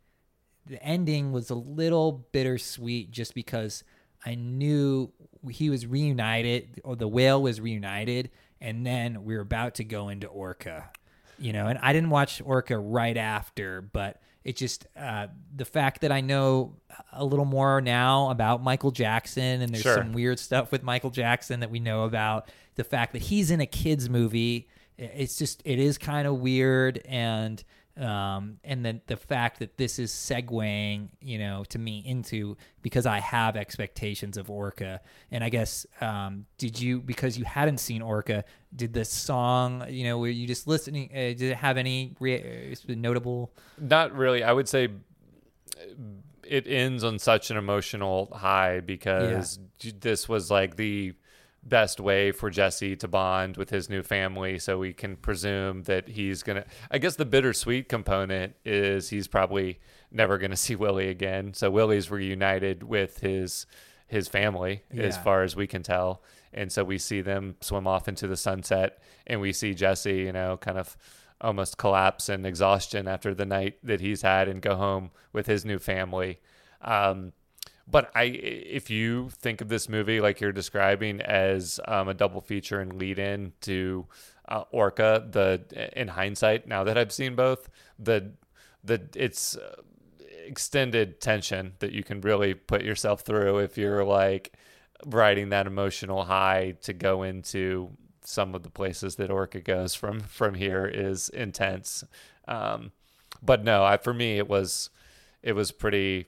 the 0.65 0.81
ending 0.83 1.31
was 1.31 1.49
a 1.49 1.55
little 1.55 2.27
bittersweet 2.31 3.11
just 3.11 3.35
because 3.35 3.83
I 4.25 4.35
knew 4.35 5.11
he 5.49 5.69
was 5.69 5.85
reunited 5.85 6.81
or 6.83 6.95
the 6.95 7.07
whale 7.07 7.41
was 7.41 7.61
reunited 7.61 8.31
and 8.59 8.85
then 8.85 9.23
we 9.23 9.35
were 9.35 9.41
about 9.41 9.75
to 9.75 9.83
go 9.83 10.09
into 10.09 10.27
Orca. 10.27 10.89
You 11.39 11.53
know, 11.53 11.67
and 11.67 11.79
I 11.81 11.93
didn't 11.93 12.11
watch 12.11 12.41
Orca 12.43 12.77
right 12.77 13.17
after, 13.17 13.81
but 13.81 14.21
it 14.43 14.55
just 14.55 14.85
uh, 14.95 15.27
the 15.55 15.65
fact 15.65 16.01
that 16.01 16.11
I 16.11 16.21
know 16.21 16.75
a 17.11 17.25
little 17.25 17.45
more 17.45 17.81
now 17.81 18.29
about 18.29 18.63
Michael 18.63 18.91
Jackson 18.91 19.61
and 19.61 19.73
there's 19.73 19.83
sure. 19.83 19.95
some 19.97 20.13
weird 20.13 20.39
stuff 20.39 20.71
with 20.71 20.83
Michael 20.83 21.09
Jackson 21.09 21.59
that 21.61 21.71
we 21.71 21.79
know 21.79 22.03
about. 22.03 22.49
The 22.75 22.83
fact 22.83 23.13
that 23.13 23.23
he's 23.23 23.49
in 23.51 23.59
a 23.59 23.65
kids 23.65 24.09
movie, 24.09 24.67
it's 24.97 25.37
just 25.37 25.61
it 25.65 25.79
is 25.79 25.97
kind 25.97 26.27
of 26.27 26.39
weird 26.39 27.01
and 27.05 27.63
um, 27.97 28.59
and 28.63 28.85
then 28.85 29.01
the 29.07 29.17
fact 29.17 29.59
that 29.59 29.77
this 29.77 29.99
is 29.99 30.11
segueing, 30.11 31.09
you 31.19 31.37
know, 31.37 31.63
to 31.69 31.79
me 31.79 32.03
into 32.05 32.57
because 32.81 33.05
I 33.05 33.19
have 33.19 33.55
expectations 33.55 34.37
of 34.37 34.49
Orca, 34.49 35.01
and 35.29 35.43
I 35.43 35.49
guess 35.49 35.85
um, 35.99 36.45
did 36.57 36.79
you 36.79 37.01
because 37.01 37.37
you 37.37 37.45
hadn't 37.45 37.79
seen 37.79 38.01
Orca, 38.01 38.45
did 38.75 38.93
the 38.93 39.05
song, 39.05 39.85
you 39.89 40.05
know, 40.05 40.17
were 40.17 40.29
you 40.29 40.47
just 40.47 40.67
listening? 40.67 41.09
Uh, 41.11 41.15
did 41.15 41.41
it 41.41 41.57
have 41.57 41.77
any 41.77 42.15
re- 42.19 42.73
uh, 42.73 42.93
notable? 42.95 43.51
Not 43.79 44.15
really. 44.15 44.43
I 44.43 44.53
would 44.53 44.69
say 44.69 44.89
it 46.43 46.67
ends 46.67 47.03
on 47.03 47.19
such 47.19 47.51
an 47.51 47.57
emotional 47.57 48.29
high 48.33 48.79
because 48.79 49.59
yeah. 49.81 49.91
this 49.99 50.27
was 50.29 50.49
like 50.49 50.75
the 50.75 51.13
best 51.63 51.99
way 51.99 52.31
for 52.31 52.49
Jesse 52.49 52.95
to 52.95 53.07
bond 53.07 53.57
with 53.57 53.69
his 53.69 53.89
new 53.89 54.01
family. 54.01 54.57
So 54.57 54.79
we 54.79 54.93
can 54.93 55.15
presume 55.15 55.83
that 55.83 56.07
he's 56.07 56.43
going 56.43 56.63
to, 56.63 56.65
I 56.89 56.97
guess 56.97 57.15
the 57.15 57.25
bittersweet 57.25 57.87
component 57.87 58.55
is 58.65 59.09
he's 59.09 59.27
probably 59.27 59.79
never 60.11 60.37
going 60.37 60.51
to 60.51 60.57
see 60.57 60.75
Willy 60.75 61.09
again. 61.09 61.53
So 61.53 61.69
Willy's 61.69 62.09
reunited 62.09 62.83
with 62.83 63.19
his, 63.19 63.65
his 64.07 64.27
family 64.27 64.83
yeah. 64.91 65.03
as 65.03 65.17
far 65.17 65.43
as 65.43 65.55
we 65.55 65.67
can 65.67 65.83
tell. 65.83 66.23
And 66.53 66.71
so 66.71 66.83
we 66.83 66.97
see 66.97 67.21
them 67.21 67.55
swim 67.61 67.87
off 67.87 68.07
into 68.07 68.27
the 68.27 68.37
sunset 68.37 68.99
and 69.27 69.39
we 69.39 69.53
see 69.53 69.73
Jesse, 69.73 70.17
you 70.17 70.33
know, 70.33 70.57
kind 70.57 70.77
of 70.77 70.97
almost 71.39 71.77
collapse 71.77 72.29
in 72.29 72.45
exhaustion 72.45 73.07
after 73.07 73.33
the 73.33 73.45
night 73.45 73.77
that 73.83 74.01
he's 74.01 74.21
had 74.21 74.47
and 74.47 74.61
go 74.61 74.75
home 74.75 75.11
with 75.33 75.47
his 75.47 75.65
new 75.65 75.79
family. 75.79 76.39
Um, 76.81 77.33
but 77.91 78.09
I, 78.15 78.23
if 78.23 78.89
you 78.89 79.29
think 79.29 79.59
of 79.59 79.67
this 79.67 79.89
movie 79.89 80.21
like 80.21 80.39
you're 80.39 80.53
describing 80.53 81.21
as 81.21 81.79
um, 81.87 82.07
a 82.07 82.13
double 82.13 82.39
feature 82.39 82.79
and 82.79 82.93
lead 82.93 83.19
in 83.19 83.51
to 83.61 84.07
uh, 84.47 84.63
Orca, 84.71 85.27
the 85.29 85.61
in 85.99 86.07
hindsight, 86.07 86.67
now 86.67 86.85
that 86.85 86.97
I've 86.97 87.11
seen 87.11 87.35
both, 87.35 87.69
the 87.99 88.31
the 88.83 89.01
it's 89.15 89.57
uh, 89.57 89.75
extended 90.45 91.19
tension 91.19 91.73
that 91.79 91.91
you 91.91 92.03
can 92.03 92.21
really 92.21 92.53
put 92.53 92.81
yourself 92.81 93.21
through 93.21 93.59
if 93.59 93.77
you're 93.77 94.05
like 94.05 94.53
riding 95.05 95.49
that 95.49 95.67
emotional 95.67 96.23
high 96.23 96.75
to 96.83 96.93
go 96.93 97.23
into 97.23 97.91
some 98.23 98.55
of 98.55 98.63
the 98.63 98.69
places 98.69 99.15
that 99.17 99.29
Orca 99.29 99.59
goes 99.59 99.93
from 99.95 100.21
from 100.21 100.53
here 100.53 100.85
is 100.85 101.29
intense. 101.29 102.03
Um, 102.47 102.91
but 103.41 103.63
no, 103.63 103.83
I, 103.83 103.97
for 103.97 104.13
me 104.13 104.37
it 104.37 104.47
was 104.47 104.89
it 105.43 105.53
was 105.53 105.71
pretty 105.71 106.27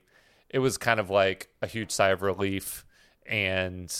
it 0.53 0.59
was 0.59 0.77
kind 0.77 0.99
of 1.01 1.09
like 1.09 1.49
a 1.61 1.67
huge 1.67 1.91
sigh 1.91 2.09
of 2.11 2.21
relief 2.21 2.85
and 3.25 3.93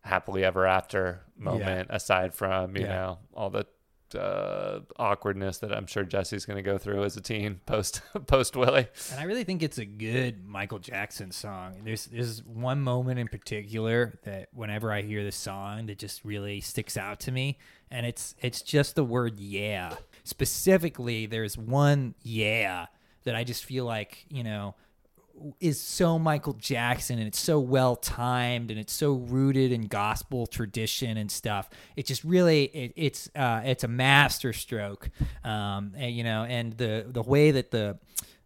happily 0.00 0.44
ever 0.44 0.66
after 0.66 1.20
moment 1.36 1.86
aside 1.90 2.34
from 2.34 2.76
you 2.76 2.82
Yeah. 2.82 2.88
know 2.88 3.18
all 3.34 3.50
the 3.50 3.66
uh, 4.18 4.80
awkwardness 4.98 5.56
that 5.58 5.72
I'm 5.72 5.86
sure 5.86 6.04
Jesse's 6.04 6.44
going 6.44 6.58
to 6.58 6.62
go 6.62 6.76
through 6.76 7.02
as 7.02 7.16
a 7.16 7.22
teen 7.22 7.60
post 7.64 8.02
post 8.26 8.54
Willy. 8.54 8.86
And 9.10 9.18
I 9.20 9.22
really 9.24 9.44
think 9.44 9.62
it's 9.62 9.78
a 9.78 9.86
good 9.86 10.46
Michael 10.46 10.78
Jackson 10.80 11.30
song. 11.30 11.76
There's 11.82 12.04
there's 12.06 12.42
one 12.44 12.82
moment 12.82 13.18
in 13.18 13.28
particular 13.28 14.12
that 14.24 14.48
whenever 14.52 14.92
I 14.92 15.00
hear 15.00 15.24
the 15.24 15.32
song 15.32 15.86
that 15.86 15.98
just 15.98 16.26
really 16.26 16.60
sticks 16.60 16.98
out 16.98 17.20
to 17.20 17.32
me, 17.32 17.56
and 17.90 18.04
it's 18.04 18.34
it's 18.42 18.60
just 18.60 18.96
the 18.96 19.04
word 19.04 19.40
yeah. 19.40 19.94
Specifically, 20.24 21.24
there's 21.24 21.56
one 21.56 22.14
yeah 22.22 22.86
that 23.24 23.34
I 23.34 23.44
just 23.44 23.64
feel 23.64 23.86
like 23.86 24.26
you 24.28 24.44
know 24.44 24.74
is 25.60 25.80
so 25.80 26.18
Michael 26.18 26.54
Jackson 26.54 27.18
and 27.18 27.26
it's 27.26 27.40
so 27.40 27.58
well 27.58 27.96
timed 27.96 28.70
and 28.70 28.78
it's 28.78 28.92
so 28.92 29.12
rooted 29.14 29.72
in 29.72 29.86
gospel 29.86 30.46
tradition 30.46 31.16
and 31.16 31.30
stuff. 31.30 31.68
It 31.96 32.06
just 32.06 32.24
really 32.24 32.64
it, 32.64 32.92
it's 32.96 33.30
uh, 33.34 33.62
it's 33.64 33.84
a 33.84 33.88
master 33.88 34.52
stroke, 34.52 35.10
um, 35.44 35.92
and, 35.96 36.14
you 36.14 36.24
know, 36.24 36.44
and 36.44 36.76
the 36.76 37.06
the 37.08 37.22
way 37.22 37.50
that 37.50 37.70
the 37.70 37.98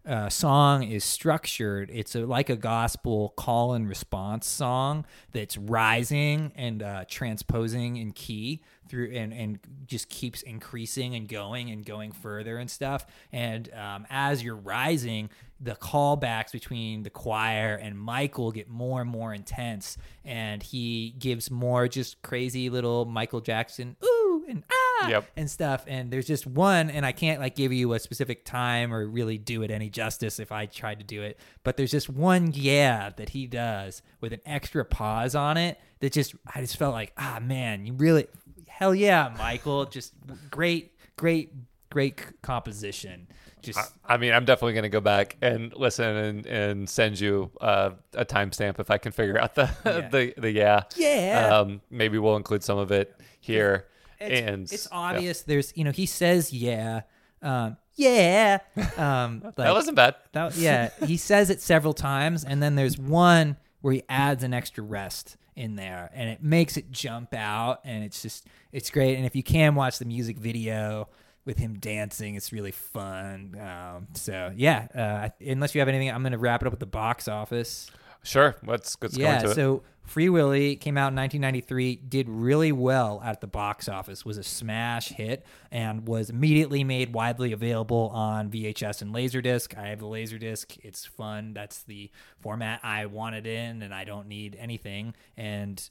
uh, 0.07 0.29
song 0.29 0.85
is 0.85 1.05
structured, 1.05 1.91
it's 1.93 2.15
a, 2.15 2.21
like 2.21 2.49
a 2.49 2.57
gospel 2.57 3.35
call 3.37 3.75
and 3.75 3.89
response 3.89 4.47
song 4.47 5.05
that's 5.33 5.59
rising 5.59 6.53
and 6.55 6.83
uh, 6.83 7.05
transposing 7.09 7.97
in 7.97 8.13
key 8.13 8.63
through 8.89 9.11
and, 9.13 9.33
and 9.33 9.59
just 9.87 10.09
keeps 10.09 10.43
increasing 10.43 11.17
and 11.17 11.29
going 11.29 11.71
and 11.71 11.85
going 11.85 12.13
further 12.13 12.59
and 12.59 12.71
stuff. 12.71 13.05
And 13.33 13.69
um, 13.75 14.07
as 14.09 14.45
you're 14.45 14.55
rising, 14.55 15.29
the 15.61 15.75
callbacks 15.75 16.53
between 16.53 17.03
the 17.03 17.11
choir 17.11 17.77
and 17.77 17.99
Michael 17.99 18.53
get 18.53 18.69
more 18.69 19.01
and 19.01 19.11
more 19.11 19.33
intense, 19.33 19.97
and 20.25 20.63
he 20.63 21.15
gives 21.19 21.51
more 21.51 21.89
just 21.89 22.21
crazy 22.23 22.69
little 22.69 23.05
Michael 23.07 23.41
Jackson 23.41 23.97
ooh 24.05 24.45
and 24.49 24.63
ah 24.71 25.09
Yep. 25.09 25.31
and 25.37 25.51
stuff. 25.51 25.85
And 25.87 26.11
there's 26.11 26.27
just 26.27 26.47
one, 26.47 26.91
and 26.91 27.05
I 27.07 27.13
can't 27.13 27.41
like 27.41 27.55
give 27.55 27.73
you 27.73 27.93
a 27.95 27.99
specific 27.99 28.45
time 28.45 28.93
or 28.93 29.07
really 29.07 29.39
do 29.39 29.63
it 29.63 29.71
any 29.71 29.89
justice 29.91 30.39
if 30.39 30.53
I 30.53 30.67
tried 30.67 30.99
to 31.01 31.05
do 31.05 31.23
it. 31.23 31.39
But 31.65 31.77
there's 31.77 31.91
just 31.91 32.09
one 32.09 32.53
yeah 32.55 33.11
that 33.17 33.31
he 33.31 33.47
does 33.47 34.03
with 34.21 34.33
an 34.33 34.41
extra 34.47 34.85
pause 34.85 35.35
on 35.35 35.57
it 35.57 35.79
that 36.01 36.13
just 36.13 36.35
I 36.55 36.61
just 36.61 36.77
felt 36.77 36.93
like 36.95 37.13
ah 37.17 37.39
man, 37.43 37.87
you 37.87 37.93
really 37.95 38.27
hell 38.69 38.95
yeah, 38.95 39.35
Michael, 39.39 39.87
just 39.87 40.13
great, 40.51 40.93
great, 41.17 41.51
great 41.91 42.43
composition. 42.43 43.27
Just 43.67 43.93
I 44.05 44.17
mean, 44.17 44.33
I'm 44.33 44.45
definitely 44.45 44.75
going 44.75 44.85
to 44.85 44.89
go 44.89 45.01
back 45.01 45.37
and 45.43 45.73
listen 45.75 46.17
and, 46.17 46.47
and 46.47 46.89
send 46.89 47.21
you 47.21 47.51
uh, 47.61 47.91
a 48.15 48.25
timestamp 48.25 48.79
if 48.79 48.91
I 48.91 48.99
can 48.99 49.13
figure 49.13 49.39
out 49.39 49.55
the 49.55 49.71
Yeah. 49.85 50.09
the, 50.11 50.35
the 50.39 50.51
yeah. 50.51 50.83
Yeah. 50.97 51.59
Um, 51.59 51.81
maybe 51.91 52.19
we'll 52.19 52.37
include 52.37 52.63
some 52.63 52.79
of 52.79 52.93
it 52.93 53.15
here. 53.41 53.87
it's, 54.21 54.41
and 54.41 54.63
it's 54.73 54.89
yeah. 54.91 54.99
obvious. 54.99 55.43
There's 55.43 55.73
you 55.77 55.85
know 55.85 55.93
he 55.93 56.07
says 56.07 56.53
yeah, 56.53 57.03
um, 57.43 57.77
yeah, 57.95 58.59
um, 58.97 59.41
like, 59.43 59.55
that 59.57 59.73
wasn't 59.73 59.97
bad. 59.97 60.17
That, 60.33 60.57
yeah, 60.57 60.91
he 61.05 61.17
says 61.17 61.51
it 61.51 61.61
several 61.61 61.95
times, 61.95 62.45
and 62.45 62.63
then 62.63 62.75
there's 62.75 62.99
one 62.99 63.57
where 63.81 63.95
he 63.95 64.03
adds 64.09 64.43
an 64.43 64.53
extra 64.53 64.85
rest 64.85 65.37
in 65.55 65.77
there, 65.77 66.11
and 66.15 66.29
it 66.29 66.43
makes 66.43 66.77
it 66.77 66.91
jump 66.91 67.35
out, 67.35 67.81
and 67.85 68.05
it's 68.05 68.21
just 68.21 68.47
it's 68.73 68.91
great. 68.91 69.17
And 69.17 69.25
if 69.25 69.35
you 69.35 69.43
can 69.43 69.75
watch 69.75 69.99
the 69.99 70.05
music 70.05 70.39
video 70.39 71.09
with 71.47 71.59
him 71.59 71.79
dancing, 71.79 72.35
it's 72.35 72.53
really 72.53 72.73
fun. 72.73 73.57
Um, 73.59 74.09
so 74.15 74.53
yeah, 74.55 74.89
uh, 74.95 75.29
unless 75.41 75.75
you 75.75 75.81
have 75.81 75.89
anything, 75.89 76.11
I'm 76.11 76.23
gonna 76.23 76.39
wrap 76.39 76.63
it 76.63 76.67
up 76.67 76.73
with 76.73 76.81
the 76.81 76.87
box 76.87 77.29
office. 77.29 77.91
Sure. 78.23 78.57
Let's, 78.67 78.97
let's 79.01 79.17
go 79.17 79.23
yeah, 79.23 79.37
into 79.37 79.51
it. 79.53 79.55
so 79.55 79.85
Free 80.03 80.29
Willy 80.29 80.77
came 80.77 80.97
out 80.97 81.13
in 81.13 81.17
1993, 81.17 81.97
did 81.97 82.29
really 82.29 82.73
well 82.73 83.21
at 83.25 83.41
the 83.41 83.47
box 83.47 83.89
office, 83.89 84.25
was 84.25 84.39
a 84.39 84.43
smash 84.43 85.09
hit, 85.09 85.45
and 85.71 86.07
was 86.07 86.31
immediately 86.31 86.85
made 86.85 87.13
widely 87.13 87.53
available 87.53 88.11
on 88.13 88.51
VHS 88.51 89.03
and 89.03 89.15
Laserdisc. 89.15 89.77
I 89.77 89.89
have 89.89 89.99
the 90.01 90.07
Laserdisc; 90.07 90.79
it's 90.83 91.05
fun. 91.05 91.55
That's 91.55 91.83
the 91.83 92.11
format 92.39 92.81
I 92.83 93.07
wanted 93.07 93.47
in, 93.47 93.83
and 93.83 93.93
I 93.93 94.05
don't 94.05 94.29
need 94.29 94.57
anything. 94.59 95.15
And 95.37 95.89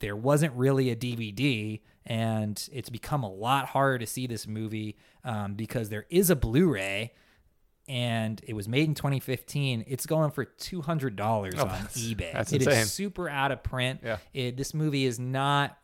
there 0.00 0.16
wasn't 0.16 0.52
really 0.54 0.90
a 0.90 0.96
DVD, 0.96 1.80
and 2.06 2.68
it's 2.72 2.90
become 2.90 3.22
a 3.22 3.30
lot 3.30 3.66
harder 3.66 3.98
to 3.98 4.06
see 4.06 4.26
this 4.26 4.46
movie 4.46 4.96
um, 5.24 5.54
because 5.54 5.88
there 5.88 6.06
is 6.10 6.30
a 6.30 6.36
Blu-ray 6.36 7.12
and 7.88 8.40
it 8.46 8.52
was 8.52 8.68
made 8.68 8.86
in 8.86 8.94
2015. 8.94 9.84
It's 9.88 10.04
going 10.04 10.30
for 10.30 10.44
two 10.44 10.82
hundred 10.82 11.16
dollars 11.16 11.54
Oh, 11.56 11.62
on 11.66 11.68
eBay. 11.96 12.32
that's 12.34 12.52
It 12.52 12.60
is 12.60 12.66
insane. 12.68 12.84
super 12.84 13.28
out 13.30 13.50
of 13.50 13.62
print. 13.62 14.00
Yeah. 14.04 14.18
It, 14.34 14.56
this 14.58 14.74
movie 14.74 15.06
is 15.06 15.18
not 15.18 15.78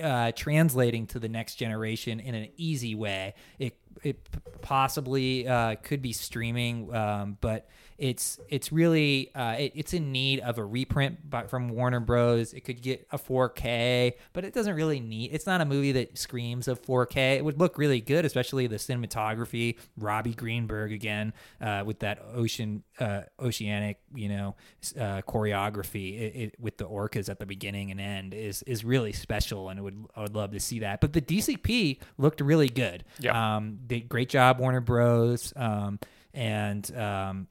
uh, 0.00 0.30
translating 0.32 1.06
to 1.08 1.18
the 1.18 1.28
next 1.28 1.56
generation 1.56 2.20
in 2.20 2.34
an 2.36 2.48
easy 2.56 2.94
way. 2.94 3.34
It 3.58 3.76
it 4.02 4.30
p- 4.30 4.38
possibly 4.62 5.46
uh, 5.46 5.76
could 5.82 6.02
be 6.02 6.12
streaming, 6.12 6.94
um, 6.94 7.38
but 7.40 7.68
it's 8.00 8.40
it's 8.48 8.72
really 8.72 9.30
uh, 9.34 9.56
it, 9.58 9.72
it's 9.74 9.92
in 9.92 10.10
need 10.10 10.40
of 10.40 10.56
a 10.56 10.64
reprint 10.64 11.28
by, 11.28 11.46
from 11.46 11.68
Warner 11.68 12.00
Bros. 12.00 12.54
It 12.54 12.62
could 12.62 12.80
get 12.80 13.06
a 13.12 13.18
4K, 13.18 14.14
but 14.32 14.42
it 14.42 14.54
doesn't 14.54 14.74
really 14.74 15.00
need. 15.00 15.34
It's 15.34 15.46
not 15.46 15.60
a 15.60 15.66
movie 15.66 15.92
that 15.92 16.16
screams 16.16 16.66
of 16.66 16.80
4K. 16.80 17.36
It 17.36 17.44
would 17.44 17.58
look 17.58 17.76
really 17.76 18.00
good, 18.00 18.24
especially 18.24 18.66
the 18.66 18.76
cinematography. 18.76 19.76
Robbie 19.98 20.32
Greenberg 20.32 20.92
again 20.92 21.34
uh, 21.60 21.82
with 21.84 21.98
that 21.98 22.24
ocean 22.32 22.84
uh, 23.00 23.22
oceanic, 23.38 23.98
you 24.14 24.30
know, 24.30 24.56
uh, 24.98 25.20
choreography 25.28 26.18
it, 26.18 26.36
it, 26.36 26.54
with 26.58 26.78
the 26.78 26.86
orcas 26.86 27.28
at 27.28 27.38
the 27.38 27.46
beginning 27.46 27.90
and 27.90 28.00
end 28.00 28.32
is 28.32 28.62
is 28.62 28.82
really 28.82 29.12
special, 29.12 29.68
and 29.68 29.78
I 29.78 29.82
would 29.82 30.06
I 30.16 30.22
would 30.22 30.34
love 30.34 30.52
to 30.52 30.60
see 30.60 30.78
that. 30.78 31.02
But 31.02 31.12
the 31.12 31.20
DCP 31.20 31.98
looked 32.16 32.40
really 32.40 32.70
good. 32.70 33.04
Yeah. 33.18 33.56
Um, 33.56 33.79
did 33.86 34.08
great 34.08 34.28
job, 34.28 34.58
Warner 34.60 34.80
Bros. 34.80 35.52
Um, 35.56 35.98
and 36.32 36.96
um, 36.96 37.48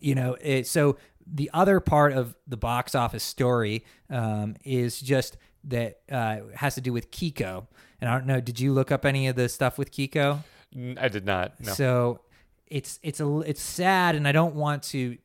you 0.00 0.14
know, 0.14 0.36
it, 0.40 0.66
so 0.66 0.96
the 1.26 1.50
other 1.52 1.80
part 1.80 2.12
of 2.12 2.34
the 2.46 2.56
box 2.56 2.94
office 2.94 3.22
story 3.22 3.84
um, 4.08 4.56
is 4.64 5.00
just 5.00 5.36
that 5.64 6.00
uh, 6.10 6.38
has 6.54 6.74
to 6.74 6.80
do 6.80 6.92
with 6.92 7.10
Keiko. 7.10 7.66
And 8.00 8.10
I 8.10 8.14
don't 8.16 8.26
know, 8.26 8.40
did 8.40 8.58
you 8.58 8.72
look 8.72 8.90
up 8.90 9.04
any 9.04 9.28
of 9.28 9.36
the 9.36 9.48
stuff 9.48 9.78
with 9.78 9.92
Keiko? 9.92 10.38
I 10.98 11.08
did 11.08 11.26
not. 11.26 11.60
No. 11.60 11.72
So 11.72 12.20
it's 12.66 12.98
it's 13.02 13.20
a 13.20 13.38
it's 13.40 13.60
sad, 13.60 14.14
and 14.14 14.26
I 14.26 14.32
don't 14.32 14.54
want 14.54 14.84
to 14.84 15.18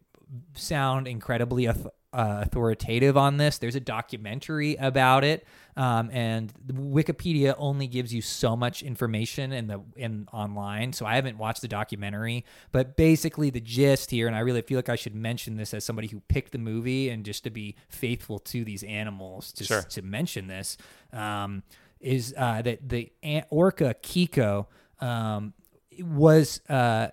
sound 0.56 1.08
incredibly 1.08 1.68
uh, 2.16 2.40
authoritative 2.44 3.18
on 3.18 3.36
this. 3.38 3.58
There's 3.58 3.76
a 3.76 3.82
documentary 3.82 4.76
about 4.78 5.26
it, 5.26 5.46
um, 5.76 6.10
and 6.14 6.54
Wikipedia 6.66 7.54
only 7.58 7.88
gives 7.88 8.14
you 8.14 8.22
so 8.22 8.56
much 8.56 8.82
information 8.82 9.52
in 9.52 9.68
the 9.68 9.82
in 9.98 10.28
online. 10.32 10.94
So 10.94 11.06
I 11.06 11.16
haven't 11.16 11.38
watched 11.38 11.62
the 11.62 11.68
documentary, 11.68 12.46
but 12.72 12.96
basically 12.96 13.50
the 13.50 13.60
gist 13.60 14.12
here, 14.12 14.28
and 14.28 14.36
I 14.36 14.40
really 14.40 14.62
feel 14.62 14.78
like 14.78 14.88
I 14.88 14.96
should 14.96 15.14
mention 15.16 15.58
this 15.58 15.74
as 15.74 15.84
somebody 15.84 16.08
who 16.08 16.22
picked 16.22 16.54
the 16.54 16.58
movie, 16.58 17.10
and 17.10 17.26
just 17.26 17.44
to 17.44 17.50
be 17.50 17.76
faithful 17.90 18.40
to 18.40 18.64
these 18.64 18.84
animals, 18.84 19.52
just 19.52 19.68
Sure. 19.68 19.82
to 19.82 20.02
mention 20.02 20.48
this, 20.48 20.78
um, 21.12 21.64
is 22.00 22.34
uh, 22.38 22.62
that 22.62 22.88
the 22.88 23.12
orca 23.50 23.94
Keiko 24.02 24.68
um, 25.02 25.54
was. 26.02 26.62
Uh, 26.70 27.10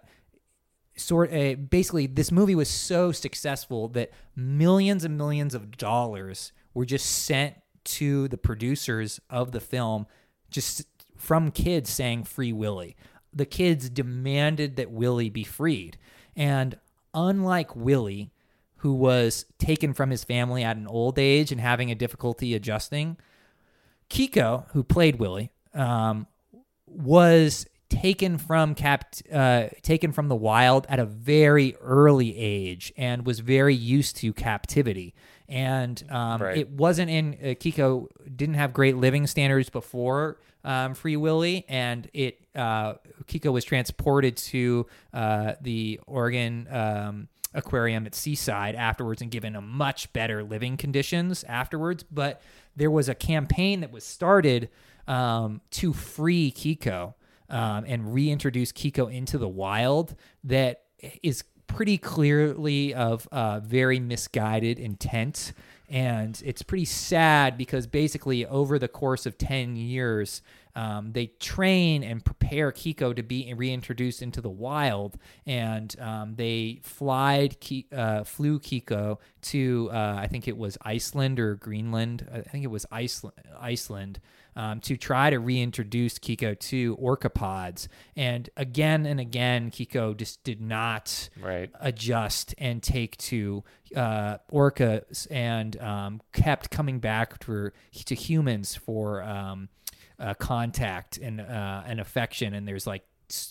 sort 0.97 1.33
uh, 1.33 1.55
basically 1.55 2.07
this 2.07 2.31
movie 2.31 2.55
was 2.55 2.69
so 2.69 3.13
successful 3.13 3.89
that 3.89 4.11
millions 4.37 5.05
and 5.05 5.17
millions 5.17 5.55
of 5.55 5.77
dollars 5.77 6.53
were 6.75 6.85
just 6.85 7.07
sent 7.07 7.55
to 7.85 8.29
the 8.29 8.39
producers 8.39 9.21
of 9.31 9.53
the 9.53 9.61
film 9.61 10.07
just 10.51 10.85
from 11.17 11.51
kids 11.51 11.89
saying 11.91 12.25
free 12.25 12.53
willy 12.53 12.97
the 13.33 13.47
kids 13.47 13.89
demanded 13.89 14.77
that 14.77 14.91
willy 14.91 15.31
be 15.31 15.45
freed. 15.45 15.97
And 16.37 16.79
unlike 17.15 17.75
willy 17.75 18.31
who 18.77 18.93
was 18.93 19.47
taken 19.59 19.95
from 19.95 20.11
his 20.11 20.25
family 20.25 20.63
at 20.63 20.77
an 20.77 20.87
old 20.87 21.19
age 21.19 21.53
and 21.53 21.61
having 21.61 21.91
a 21.91 21.95
difficulty 21.95 22.55
adjusting 22.55 23.17
Keiko, 24.11 24.67
who 24.73 24.83
played 24.83 25.17
Willy, 25.17 25.53
um, 25.73 26.27
was 26.87 27.67
taken 27.93 28.39
from 28.39 28.75
capt 28.75 29.23
uh, 29.33 29.69
taken 29.83 30.13
from 30.13 30.29
the 30.29 30.35
wild 30.35 30.87
at 30.89 30.99
a 30.99 31.05
very 31.05 31.77
early 31.81 32.37
age 32.37 32.93
and 32.97 33.27
was 33.27 33.41
very 33.41 33.75
used 33.75 34.17
to 34.17 34.33
captivity. 34.33 35.15
And 35.49 36.03
um, 36.09 36.41
Right. 36.43 36.57
it 36.57 36.71
wasn't 36.71 37.11
in 37.11 37.35
uh, 37.35 37.47
Keiko 37.49 38.09
didn't 38.35 38.55
have 38.55 38.73
great 38.73 38.97
living 38.97 39.27
standards 39.27 39.69
before 39.69 40.39
um, 40.65 40.95
Free 40.95 41.17
Willy, 41.17 41.65
and 41.69 42.09
it 42.15 42.41
uh, 42.55 42.95
Keiko 43.27 43.53
was 43.53 43.65
transported 43.65 44.37
to 44.39 44.87
uh, 45.13 45.55
the 45.61 46.01
Oregon. 46.07 46.67
Um, 46.71 47.29
aquarium 47.55 48.07
at 48.07 48.15
Seaside 48.15 48.75
afterwards 48.75 49.21
and 49.21 49.31
given 49.31 49.55
a 49.55 49.61
much 49.61 50.11
better 50.15 50.43
living 50.43 50.79
conditions 50.79 51.45
afterwards. 51.45 52.03
But 52.11 52.41
there 52.77 52.91
was 52.91 53.11
a 53.11 53.15
campaign 53.15 53.81
that 53.81 53.93
was 53.93 54.05
started 54.05 54.71
um, 55.07 55.61
to 55.73 55.93
free 55.93 56.51
Keiko 56.51 57.13
um, 57.51 57.85
and 57.87 58.13
reintroduce 58.13 58.73
Keiko 58.73 59.13
into 59.13 59.39
the 59.39 59.49
wild 59.49 60.15
that 60.45 60.83
is 61.23 61.45
pretty 61.67 61.99
clearly 61.99 62.93
of 62.95 63.29
uh, 63.33 63.61
very 63.61 63.99
misguided 63.99 64.79
intent 64.79 65.53
and 65.89 66.43
it's 66.45 66.63
pretty 66.63 66.85
sad 66.85 67.59
because 67.59 67.87
basically 67.87 68.47
over 68.47 68.79
the 68.79 68.89
course 68.89 69.27
of 69.27 69.37
10 69.37 69.77
years 69.77 70.43
um, 70.75 71.13
they 71.13 71.27
train 71.27 72.03
and 72.03 72.25
prepare 72.25 72.73
Keiko 72.73 73.15
to 73.15 73.23
be 73.23 73.53
reintroduced 73.53 74.23
into 74.23 74.41
the 74.41 74.51
wild, 74.51 75.19
and 75.47 75.95
um, 76.01 76.35
they 76.35 76.81
Ki- 77.61 77.87
uh, 77.93 78.25
flew 78.25 78.59
Keiko 78.59 79.19
to 79.43 79.91
uh, 79.93 80.17
I 80.19 80.29
think 80.29 80.49
it 80.49 80.57
was 80.57 80.79
Iceland 80.83 81.39
or 81.39 81.57
Greenland. 81.57 82.27
I 82.33 82.41
think 82.41 82.65
it 82.65 82.71
was 82.71 82.87
Iceland. 82.91 83.37
Iceland. 83.61 84.21
Um, 84.55 84.81
to 84.81 84.99
try 84.99 85.31
to 85.31 85.39
reintroduce 85.39 86.19
Keiko 86.19 86.59
to 86.59 86.95
orcapods. 86.99 87.89
And 88.15 88.51
again 88.55 89.07
and 89.07 89.19
again, 89.19 89.71
Keiko 89.71 90.15
just 90.15 90.45
did 90.45 90.61
not 90.61 91.31
Right. 91.41 91.71
adjust 91.81 92.55
and 92.59 92.83
take 92.83 93.17
to 93.17 93.65
uh, 93.97 94.39
orcas 94.53 95.27
and 95.31 95.81
um, 95.81 96.21
kept 96.35 96.71
coming 96.71 96.99
back 97.01 97.43
for, 97.43 97.73
to 98.05 98.15
humans 98.15 98.75
for 98.75 99.23
um, 99.23 99.71
uh, 100.19 100.35
contact 100.35 101.17
and 101.17 101.41
uh, 101.41 101.83
and 101.87 101.99
affection. 101.99 102.53
And 102.53 102.69
there's 102.69 102.87
like 102.87 103.05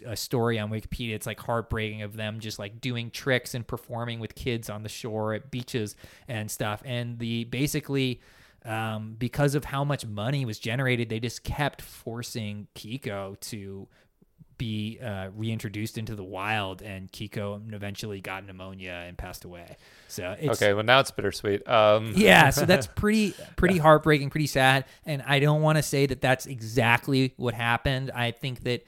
a 0.05 0.15
story 0.15 0.59
on 0.59 0.69
Wikipedia. 0.69 1.15
It's 1.15 1.25
like 1.25 1.39
heartbreaking 1.39 2.03
of 2.03 2.15
them 2.15 2.39
just 2.39 2.59
like 2.59 2.79
doing 2.79 3.09
tricks 3.09 3.55
and 3.55 3.65
performing 3.65 4.19
with 4.19 4.35
kids 4.35 4.69
on 4.69 4.83
the 4.83 4.89
shore 4.89 5.33
at 5.33 5.49
beaches 5.49 5.95
and 6.27 6.51
stuff. 6.51 6.83
And 6.85 7.17
the 7.17 7.45
basically. 7.45 8.21
Um, 8.63 9.15
because 9.17 9.55
of 9.55 9.65
how 9.65 9.83
much 9.83 10.05
money 10.05 10.45
was 10.45 10.59
generated, 10.59 11.09
they 11.09 11.19
just 11.19 11.43
kept 11.43 11.81
forcing 11.81 12.67
Keiko 12.75 13.39
to 13.39 13.87
be 14.61 14.99
uh, 15.03 15.29
reintroduced 15.35 15.97
into 15.97 16.13
the 16.13 16.23
wild, 16.23 16.83
and 16.83 17.11
Keiko 17.11 17.73
eventually 17.73 18.21
got 18.21 18.45
pneumonia 18.45 19.05
and 19.07 19.17
passed 19.17 19.43
away. 19.43 19.77
So 20.07 20.35
it's, 20.39 20.61
okay. 20.61 20.73
Well, 20.73 20.83
now 20.83 20.99
it's 20.99 21.09
bittersweet. 21.09 21.67
Um, 21.67 22.13
yeah, 22.15 22.51
so 22.51 22.65
that's 22.65 22.85
pretty 22.95 23.33
pretty 23.55 23.79
heartbreaking, 23.79 24.29
pretty 24.29 24.45
sad, 24.45 24.85
and 25.03 25.23
I 25.23 25.39
don't 25.39 25.63
want 25.63 25.77
to 25.77 25.83
say 25.83 26.05
that 26.05 26.21
that's 26.21 26.45
exactly 26.45 27.33
what 27.37 27.55
happened. 27.55 28.11
I 28.13 28.29
think 28.29 28.61
that 28.65 28.85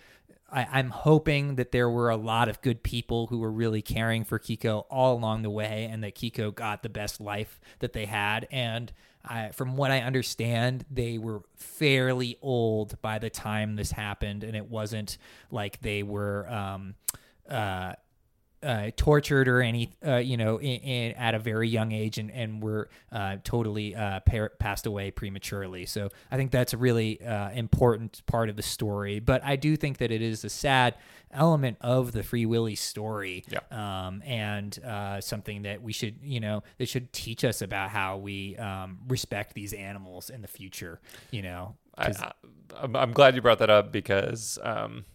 I, 0.51 0.67
I'm 0.71 0.91
hoping 0.91 1.55
that 1.55 1.71
there 1.71 1.89
were 1.89 2.11
a 2.11 2.17
lot 2.17 2.49
of 2.49 2.61
good 2.61 2.83
people 2.83 3.25
who 3.27 3.39
were 3.39 3.51
really 3.51 3.81
caring 3.81 4.23
for 4.23 4.37
Keiko 4.37 4.85
all 4.91 5.17
along 5.17 5.41
the 5.41 5.49
way, 5.49 5.89
and 5.91 6.03
that 6.03 6.13
Keiko 6.13 6.53
got 6.53 6.83
the 6.83 6.89
best 6.89 7.19
life 7.19 7.59
that 7.79 7.93
they 7.93 8.05
had. 8.05 8.47
And 8.51 8.93
I, 9.25 9.49
from 9.49 9.77
what 9.77 9.91
I 9.91 9.99
understand, 10.01 10.85
they 10.91 11.17
were 11.17 11.41
fairly 11.55 12.37
old 12.41 13.01
by 13.01 13.19
the 13.19 13.29
time 13.29 13.75
this 13.75 13.91
happened, 13.91 14.43
and 14.43 14.55
it 14.55 14.69
wasn't 14.69 15.17
like 15.51 15.81
they 15.81 16.03
were. 16.03 16.47
Um, 16.49 16.95
uh, 17.49 17.93
uh, 18.63 18.91
tortured 18.95 19.47
or 19.47 19.61
any, 19.61 19.91
uh, 20.05 20.15
you 20.15 20.37
know, 20.37 20.57
in, 20.57 20.79
in, 20.81 21.11
at 21.13 21.35
a 21.35 21.39
very 21.39 21.67
young 21.67 21.91
age 21.91 22.17
and, 22.17 22.31
and 22.31 22.63
were 22.63 22.89
uh, 23.11 23.37
totally 23.43 23.95
uh, 23.95 24.21
par- 24.21 24.53
passed 24.59 24.85
away 24.85 25.11
prematurely. 25.11 25.85
So 25.85 26.09
I 26.31 26.37
think 26.37 26.51
that's 26.51 26.73
a 26.73 26.77
really 26.77 27.21
uh, 27.21 27.51
important 27.51 28.21
part 28.25 28.49
of 28.49 28.55
the 28.55 28.63
story. 28.63 29.19
But 29.19 29.43
I 29.43 29.55
do 29.55 29.75
think 29.75 29.97
that 29.97 30.11
it 30.11 30.21
is 30.21 30.43
a 30.43 30.49
sad 30.49 30.95
element 31.31 31.77
of 31.81 32.11
the 32.11 32.23
Free 32.23 32.45
Willy 32.45 32.75
story 32.75 33.43
Yeah. 33.49 33.59
um, 34.07 34.21
and 34.23 34.77
uh, 34.83 35.19
something 35.19 35.63
that 35.63 35.81
we 35.81 35.91
should, 35.91 36.19
you 36.23 36.39
know, 36.39 36.63
that 36.77 36.87
should 36.87 37.11
teach 37.11 37.43
us 37.43 37.61
about 37.61 37.89
how 37.89 38.17
we 38.17 38.55
um, 38.57 38.99
respect 39.07 39.53
these 39.53 39.73
animals 39.73 40.29
in 40.29 40.41
the 40.41 40.47
future, 40.47 41.01
you 41.31 41.41
know. 41.41 41.75
I, 41.97 42.11
I'm, 42.79 42.95
I'm 42.95 43.11
glad 43.11 43.35
you 43.35 43.41
brought 43.41 43.59
that 43.59 43.69
up 43.69 43.91
because 43.91 44.57
um, 44.63 45.05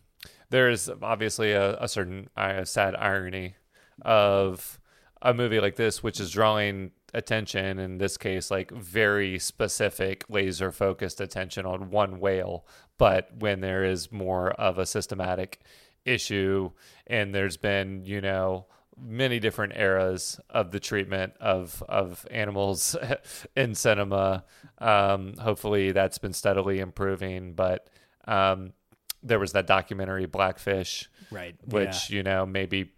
there's 0.50 0.88
obviously 1.02 1.52
a, 1.52 1.76
a 1.78 1.88
certain 1.88 2.28
uh, 2.36 2.64
sad 2.64 2.94
irony 2.96 3.54
of 4.02 4.80
a 5.22 5.34
movie 5.34 5.60
like 5.60 5.76
this, 5.76 6.02
which 6.02 6.20
is 6.20 6.30
drawing 6.30 6.92
attention 7.14 7.78
in 7.78 7.98
this 7.98 8.16
case, 8.16 8.50
like 8.50 8.70
very 8.70 9.38
specific, 9.38 10.24
laser 10.28 10.70
focused 10.70 11.20
attention 11.20 11.66
on 11.66 11.90
one 11.90 12.20
whale. 12.20 12.66
But 12.98 13.30
when 13.38 13.60
there 13.60 13.84
is 13.84 14.12
more 14.12 14.50
of 14.52 14.78
a 14.78 14.86
systematic 14.86 15.60
issue, 16.04 16.70
and 17.06 17.34
there's 17.34 17.56
been, 17.56 18.04
you 18.04 18.20
know, 18.20 18.66
many 19.00 19.38
different 19.38 19.74
eras 19.76 20.40
of 20.50 20.72
the 20.72 20.80
treatment 20.80 21.32
of 21.40 21.82
of 21.88 22.26
animals 22.30 22.96
in 23.56 23.74
cinema. 23.74 24.44
Um, 24.78 25.34
hopefully, 25.40 25.92
that's 25.92 26.18
been 26.18 26.32
steadily 26.32 26.80
improving. 26.80 27.54
But 27.54 27.88
um, 28.26 28.72
there 29.22 29.38
was 29.38 29.52
that 29.52 29.66
documentary 29.66 30.26
Blackfish, 30.26 31.08
right. 31.30 31.54
which 31.66 32.10
you 32.10 32.22
know 32.22 32.46
maybe 32.46 32.92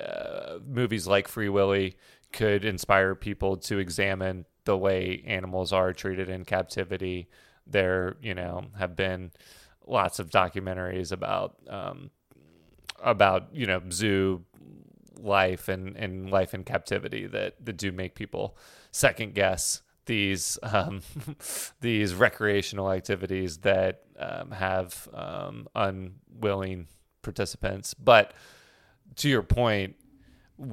uh, 0.00 0.58
movies 0.66 1.06
like 1.06 1.28
Free 1.28 1.48
Willy 1.48 1.96
could 2.32 2.64
inspire 2.64 3.14
people 3.14 3.56
to 3.56 3.78
examine 3.78 4.46
the 4.64 4.76
way 4.76 5.22
animals 5.26 5.72
are 5.72 5.92
treated 5.92 6.28
in 6.28 6.44
captivity. 6.44 7.28
There, 7.66 8.16
you 8.20 8.34
know, 8.34 8.66
have 8.78 8.96
been 8.96 9.32
lots 9.86 10.18
of 10.18 10.30
documentaries 10.30 11.12
about 11.12 11.56
um, 11.68 12.10
about 13.02 13.48
you 13.52 13.66
know 13.66 13.80
zoo 13.90 14.44
life 15.18 15.68
and, 15.68 15.96
and 15.96 16.30
life 16.30 16.54
in 16.54 16.64
captivity 16.64 17.26
that, 17.26 17.54
that 17.64 17.76
do 17.76 17.92
make 17.92 18.14
people 18.14 18.56
second 18.90 19.34
guess 19.34 19.82
these 20.10 20.58
um, 20.64 21.02
these 21.80 22.14
recreational 22.14 22.90
activities 22.90 23.58
that 23.58 24.02
um, 24.18 24.50
have 24.50 25.08
um, 25.14 25.68
unwilling 25.76 26.88
participants. 27.22 27.94
But 27.94 28.34
to 29.16 29.28
your 29.28 29.44
point, 29.44 29.94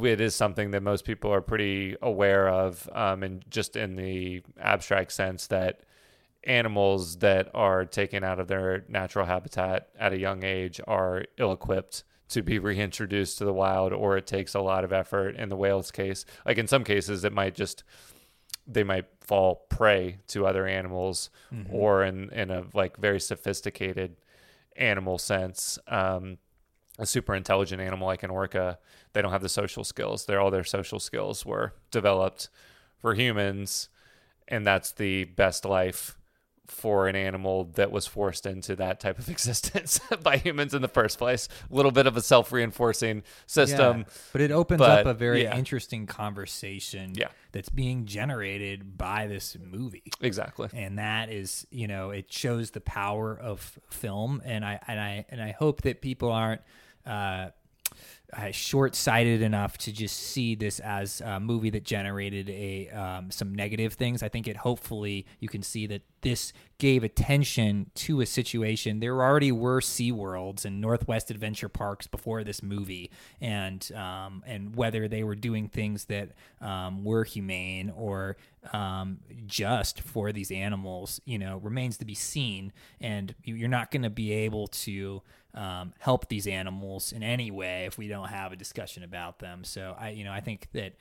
it 0.01 0.19
is 0.19 0.33
something 0.33 0.71
that 0.71 0.81
most 0.81 1.05
people 1.05 1.31
are 1.31 1.41
pretty 1.41 1.95
aware 2.01 2.49
of, 2.49 2.89
um, 2.93 3.21
and 3.21 3.45
just 3.47 3.75
in 3.75 3.95
the 3.95 4.41
abstract 4.59 5.11
sense 5.11 5.45
that 5.47 5.81
animals 6.43 7.17
that 7.17 7.51
are 7.53 7.85
taken 7.85 8.23
out 8.23 8.39
of 8.39 8.47
their 8.47 8.85
natural 8.89 9.27
habitat 9.27 9.89
at 9.99 10.13
a 10.13 10.19
young 10.19 10.43
age 10.43 10.81
are 10.87 11.25
ill-equipped 11.37 12.03
to 12.29 12.41
be 12.41 12.57
reintroduced 12.57 13.37
to 13.37 13.45
the 13.45 13.53
wild, 13.53 13.93
or 13.93 14.17
it 14.17 14.25
takes 14.25 14.55
a 14.55 14.61
lot 14.61 14.83
of 14.83 14.91
effort. 14.91 15.35
In 15.35 15.49
the 15.49 15.55
whale's 15.55 15.91
case, 15.91 16.25
like 16.43 16.57
in 16.57 16.67
some 16.67 16.83
cases, 16.83 17.23
it 17.23 17.31
might 17.31 17.53
just 17.53 17.83
they 18.67 18.83
might 18.83 19.05
fall 19.21 19.65
prey 19.69 20.17
to 20.27 20.45
other 20.45 20.67
animals, 20.67 21.29
or 21.71 22.03
in 22.03 22.29
in 22.31 22.51
a 22.51 22.65
like 22.73 22.97
very 22.97 23.19
sophisticated 23.19 24.17
animal 24.75 25.17
sense. 25.17 25.79
Um, 25.87 26.37
a 26.99 27.05
super 27.05 27.35
intelligent 27.35 27.79
animal 27.81 28.07
like 28.07 28.23
an 28.23 28.31
orca, 28.31 28.79
they 29.13 29.21
don't 29.21 29.31
have 29.31 29.43
the 29.43 29.49
social 29.49 29.83
skills. 29.83 30.25
They're 30.25 30.41
all 30.41 30.51
their 30.51 30.63
social 30.63 30.99
skills 30.99 31.45
were 31.45 31.73
developed 31.91 32.49
for 32.97 33.13
humans, 33.13 33.89
and 34.47 34.65
that's 34.65 34.91
the 34.91 35.25
best 35.25 35.63
life 35.63 36.17
for 36.67 37.07
an 37.07 37.15
animal 37.15 37.65
that 37.75 37.91
was 37.91 38.05
forced 38.07 38.45
into 38.45 38.75
that 38.75 38.99
type 38.99 39.19
of 39.19 39.29
existence 39.37 39.99
by 40.23 40.37
humans 40.37 40.73
in 40.73 40.81
the 40.81 40.87
first 40.87 41.17
place. 41.17 41.47
A 41.71 41.75
little 41.75 41.91
bit 41.91 42.07
of 42.07 42.17
a 42.17 42.21
self 42.21 42.51
reinforcing 42.51 43.23
system. 43.45 43.99
Yeah, 43.99 44.03
but 44.31 44.41
it 44.41 44.51
opens 44.51 44.79
but, 44.79 44.99
up 44.99 45.05
a 45.05 45.13
very 45.13 45.43
yeah. 45.43 45.57
interesting 45.57 46.05
conversation 46.05 47.13
Yeah. 47.15 47.29
that's 47.51 47.69
being 47.69 48.05
generated 48.05 48.97
by 48.97 49.27
this 49.27 49.57
movie. 49.59 50.11
Exactly. 50.21 50.69
And 50.73 50.99
that 50.99 51.29
is, 51.31 51.65
you 51.71 51.87
know, 51.87 52.11
it 52.11 52.31
shows 52.31 52.71
the 52.71 52.81
power 52.81 53.37
of 53.37 53.79
film 53.89 54.41
and 54.45 54.65
I 54.65 54.79
and 54.87 54.99
I 54.99 55.25
and 55.29 55.41
I 55.41 55.51
hope 55.51 55.81
that 55.81 56.01
people 56.01 56.31
aren't 56.31 56.61
uh 57.05 57.49
uh, 58.33 58.51
short-sighted 58.51 59.41
enough 59.41 59.77
to 59.77 59.91
just 59.91 60.17
see 60.17 60.53
this 60.53 60.79
as 60.81 61.21
a 61.21 61.39
movie 61.39 61.69
that 61.69 61.83
generated 61.83 62.49
a 62.49 62.89
um, 62.89 63.31
some 63.31 63.55
negative 63.55 63.93
things. 63.93 64.21
I 64.21 64.27
think 64.27 64.47
it 64.47 64.57
hopefully 64.57 65.25
you 65.39 65.47
can 65.47 65.63
see 65.63 65.87
that 65.87 66.01
this 66.21 66.51
gave 66.77 67.03
attention 67.03 67.89
to 67.95 68.19
a 68.19 68.25
situation. 68.25 68.99
There 68.99 69.21
already 69.21 69.51
were 69.51 69.79
Sea 69.79 70.11
Worlds 70.11 70.65
and 70.65 70.81
Northwest 70.81 71.31
Adventure 71.31 71.69
Parks 71.69 72.05
before 72.05 72.43
this 72.43 72.61
movie, 72.61 73.11
and 73.39 73.89
um, 73.95 74.43
and 74.45 74.75
whether 74.75 75.07
they 75.07 75.23
were 75.23 75.35
doing 75.35 75.69
things 75.69 76.05
that 76.05 76.31
um, 76.59 77.05
were 77.05 77.23
humane 77.23 77.93
or 77.95 78.35
um, 78.73 79.19
just 79.45 80.01
for 80.01 80.31
these 80.31 80.51
animals, 80.51 81.21
you 81.25 81.39
know, 81.39 81.57
remains 81.57 81.97
to 81.99 82.05
be 82.05 82.15
seen. 82.15 82.73
And 82.99 83.33
you're 83.43 83.69
not 83.69 83.91
going 83.91 84.03
to 84.03 84.09
be 84.09 84.33
able 84.33 84.67
to 84.67 85.21
um, 85.53 85.93
help 85.99 86.27
these 86.29 86.47
animals 86.47 87.11
in 87.11 87.23
any 87.23 87.51
way 87.51 87.85
if 87.85 87.97
we 87.97 88.07
don't 88.07 88.27
have 88.27 88.51
a 88.51 88.55
discussion 88.55 89.03
about 89.03 89.39
them. 89.39 89.63
So 89.63 89.95
I, 89.97 90.09
you 90.09 90.23
know, 90.23 90.31
I 90.31 90.39
think 90.39 90.67
that 90.73 90.95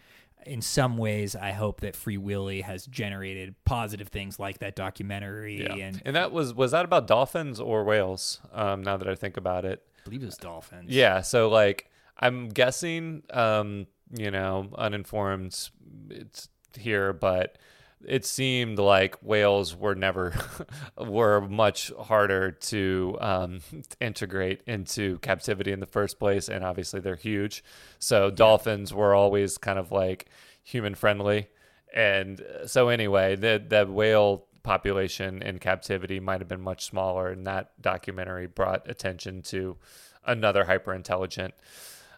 in 0.45 0.63
some 0.63 0.97
ways, 0.97 1.35
I 1.35 1.53
hope 1.53 1.81
that 1.81 1.97
Free 1.97 2.19
Willy 2.19 2.61
has 2.61 2.87
generated 2.87 3.55
positive 3.65 4.09
things 4.09 4.39
like 4.39 4.59
that 4.59 4.77
documentary. 4.77 5.63
Yeah. 5.63 5.75
And 5.75 6.03
And 6.05 6.17
that 6.17 6.33
was 6.33 6.55
was 6.55 6.71
that 6.73 6.85
about 6.85 7.07
dolphins 7.07 7.61
or 7.61 7.85
whales? 7.85 8.41
Um, 8.53 8.83
now 8.83 8.97
that 8.97 9.09
I 9.09 9.15
think 9.15 9.37
about 9.37 9.65
it. 9.65 9.83
I 9.99 10.05
believe 10.05 10.23
it 10.23 10.27
was 10.27 10.37
dolphins. 10.37 10.91
Yeah, 10.91 11.21
so 11.21 11.49
like 11.49 11.91
I'm 12.19 12.49
guessing 12.49 13.23
um, 13.31 13.87
you 14.17 14.31
know, 14.31 14.69
uninformed 14.77 15.71
it's 16.11 16.49
here, 16.79 17.13
but 17.13 17.59
it 18.07 18.25
seemed 18.25 18.79
like 18.79 19.17
whales 19.23 19.75
were 19.75 19.95
never 19.95 20.35
were 20.99 21.41
much 21.41 21.93
harder 21.99 22.53
to 22.53 23.17
um, 23.21 23.61
integrate 24.01 24.63
into 24.67 25.19
captivity 25.19 25.73
in 25.73 25.81
the 25.81 25.87
first 25.87 26.19
place 26.19 26.49
and 26.49 26.65
obviously 26.65 27.01
they're 27.01 27.17
huge. 27.17 27.65
So 27.99 28.31
dolphins 28.31 28.93
were 28.95 29.15
always 29.15 29.59
kind 29.59 29.79
of 29.79 29.93
like 29.93 30.27
human 30.63 30.95
friendly 30.95 31.49
and 31.97 32.41
uh, 32.41 32.67
so 32.67 32.89
anyway, 32.89 33.37
the 33.37 33.63
the 33.67 33.87
whale 33.87 34.45
population 34.63 35.43
in 35.43 35.59
captivity 35.59 36.21
might 36.21 36.41
have 36.41 36.49
been 36.49 36.61
much 36.61 36.85
smaller, 36.85 37.31
and 37.31 37.47
that 37.47 37.71
documentary 37.81 38.47
brought 38.47 38.89
attention 38.89 39.43
to 39.43 39.77
another 40.25 40.65
hyper 40.65 40.93
intelligent 40.93 41.55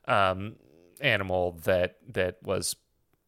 um, 0.07 0.57
animal 1.01 1.53
that 1.65 1.97
that 2.09 2.39
was 2.43 2.75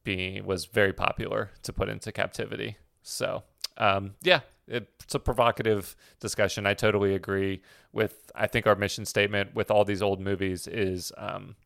being 0.04 0.44
was 0.44 0.66
very 0.66 0.92
popular 0.92 1.50
to 1.62 1.72
put 1.72 1.88
into 1.88 2.12
captivity. 2.12 2.76
So 3.02 3.42
um, 3.76 4.14
yeah, 4.22 4.40
it's 4.68 5.14
a 5.14 5.18
provocative 5.18 5.96
discussion. 6.20 6.66
I 6.66 6.74
totally 6.74 7.14
agree 7.14 7.62
with. 7.92 8.30
I 8.34 8.46
think 8.46 8.66
our 8.66 8.76
mission 8.76 9.04
statement 9.04 9.54
with 9.54 9.70
all 9.70 9.84
these 9.84 10.02
old 10.02 10.20
movies 10.20 10.66
is 10.66 11.12
um, 11.16 11.56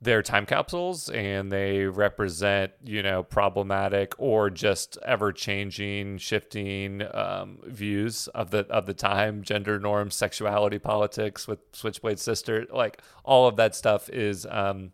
they're 0.00 0.22
time 0.22 0.46
capsules 0.46 1.08
and 1.10 1.50
they 1.50 1.84
represent 1.84 2.72
you 2.84 3.02
know 3.02 3.22
problematic 3.22 4.14
or 4.18 4.48
just 4.48 4.96
ever 5.04 5.32
changing 5.32 6.18
shifting 6.18 7.02
um, 7.14 7.58
views 7.64 8.28
of 8.28 8.50
the 8.50 8.60
of 8.68 8.86
the 8.86 8.94
time 8.94 9.42
gender 9.42 9.80
norms 9.80 10.14
sexuality 10.14 10.78
politics 10.78 11.48
with 11.48 11.58
switchblade 11.72 12.18
sister 12.18 12.64
like 12.72 13.02
all 13.24 13.48
of 13.48 13.56
that 13.56 13.74
stuff 13.74 14.08
is 14.10 14.46
um, 14.50 14.92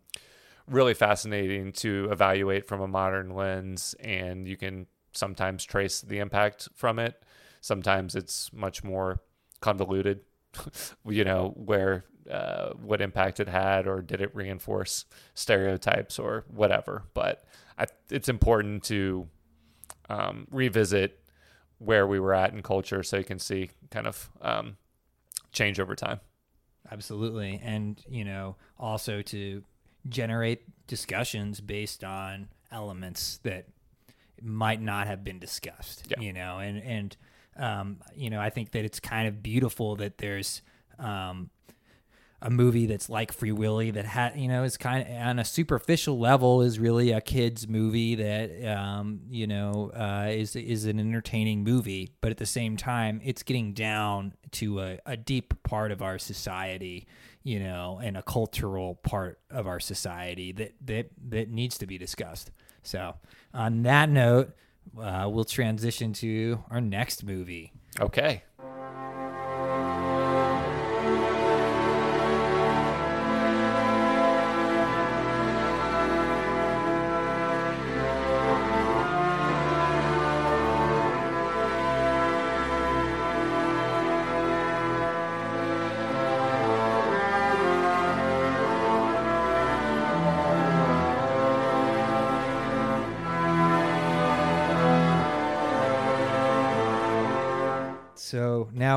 really 0.67 0.93
fascinating 0.93 1.71
to 1.71 2.09
evaluate 2.11 2.67
from 2.67 2.81
a 2.81 2.87
modern 2.87 3.29
lens 3.29 3.95
and 3.99 4.47
you 4.47 4.57
can 4.57 4.87
sometimes 5.13 5.63
trace 5.63 6.01
the 6.01 6.19
impact 6.19 6.67
from 6.75 6.99
it 6.99 7.23
sometimes 7.61 8.15
it's 8.15 8.51
much 8.51 8.83
more 8.83 9.19
convoluted 9.61 10.21
you 11.07 11.23
know 11.23 11.53
where 11.55 12.05
uh, 12.29 12.71
what 12.81 13.01
impact 13.01 13.39
it 13.39 13.47
had 13.47 13.87
or 13.87 14.01
did 14.01 14.21
it 14.21 14.35
reinforce 14.35 15.05
stereotypes 15.33 16.17
or 16.17 16.43
whatever. 16.47 17.03
But 17.13 17.45
I, 17.77 17.85
it's 18.09 18.29
important 18.29 18.83
to 18.85 19.27
um, 20.09 20.47
revisit 20.49 21.19
where 21.77 22.07
we 22.07 22.19
were 22.19 22.33
at 22.33 22.53
in 22.53 22.61
culture 22.63 23.03
so 23.03 23.17
you 23.17 23.23
can 23.23 23.39
see 23.39 23.69
kind 23.91 24.07
of 24.07 24.29
um, 24.41 24.77
change 25.51 25.79
over 25.79 25.95
time. 25.95 26.19
Absolutely. 26.91 27.59
And, 27.63 28.01
you 28.07 28.23
know, 28.23 28.55
also 28.79 29.21
to 29.23 29.63
generate 30.07 30.63
discussions 30.87 31.61
based 31.61 32.03
on 32.03 32.47
elements 32.71 33.39
that 33.43 33.65
might 34.41 34.81
not 34.81 35.07
have 35.07 35.23
been 35.23 35.39
discussed, 35.39 36.05
yeah. 36.07 36.19
you 36.19 36.33
know, 36.33 36.59
and, 36.59 36.81
and, 36.83 37.17
um, 37.57 37.97
you 38.15 38.29
know, 38.29 38.39
I 38.39 38.49
think 38.49 38.71
that 38.71 38.85
it's 38.85 38.99
kind 38.99 39.27
of 39.27 39.41
beautiful 39.41 39.95
that 39.97 40.17
there's, 40.17 40.61
um, 40.99 41.49
a 42.41 42.49
movie 42.49 42.85
that's 42.85 43.09
like 43.09 43.31
Free 43.31 43.51
Willy 43.51 43.91
that 43.91 44.05
had 44.05 44.37
you 44.37 44.47
know 44.47 44.63
is 44.63 44.77
kind 44.77 45.07
of 45.07 45.15
on 45.15 45.39
a 45.39 45.45
superficial 45.45 46.19
level 46.19 46.61
is 46.61 46.77
really 46.77 47.11
a 47.11 47.19
kids 47.19 47.67
movie 47.67 48.15
that 48.15 48.77
um, 48.77 49.21
you 49.29 49.47
know 49.47 49.91
uh, 49.95 50.27
is 50.29 50.55
is 50.55 50.85
an 50.85 50.99
entertaining 50.99 51.63
movie, 51.63 52.11
but 52.21 52.31
at 52.31 52.37
the 52.37 52.45
same 52.45 52.77
time 52.77 53.19
it's 53.23 53.41
getting 53.41 53.73
down 53.73 54.33
to 54.51 54.79
a, 54.79 54.99
a 55.05 55.17
deep 55.17 55.55
part 55.63 55.91
of 55.91 56.01
our 56.01 56.19
society, 56.19 57.07
you 57.45 57.59
know, 57.59 58.01
and 58.03 58.17
a 58.17 58.23
cultural 58.23 58.95
part 58.95 59.39
of 59.51 59.67
our 59.67 59.79
society 59.79 60.51
that 60.51 60.73
that 60.81 61.11
that 61.29 61.47
needs 61.47 61.77
to 61.77 61.85
be 61.85 61.97
discussed. 61.97 62.51
So 62.81 63.13
on 63.53 63.83
that 63.83 64.09
note, 64.09 64.55
uh, 64.99 65.29
we'll 65.31 65.45
transition 65.45 66.11
to 66.13 66.63
our 66.71 66.81
next 66.81 67.23
movie. 67.23 67.71
Okay. 68.01 68.43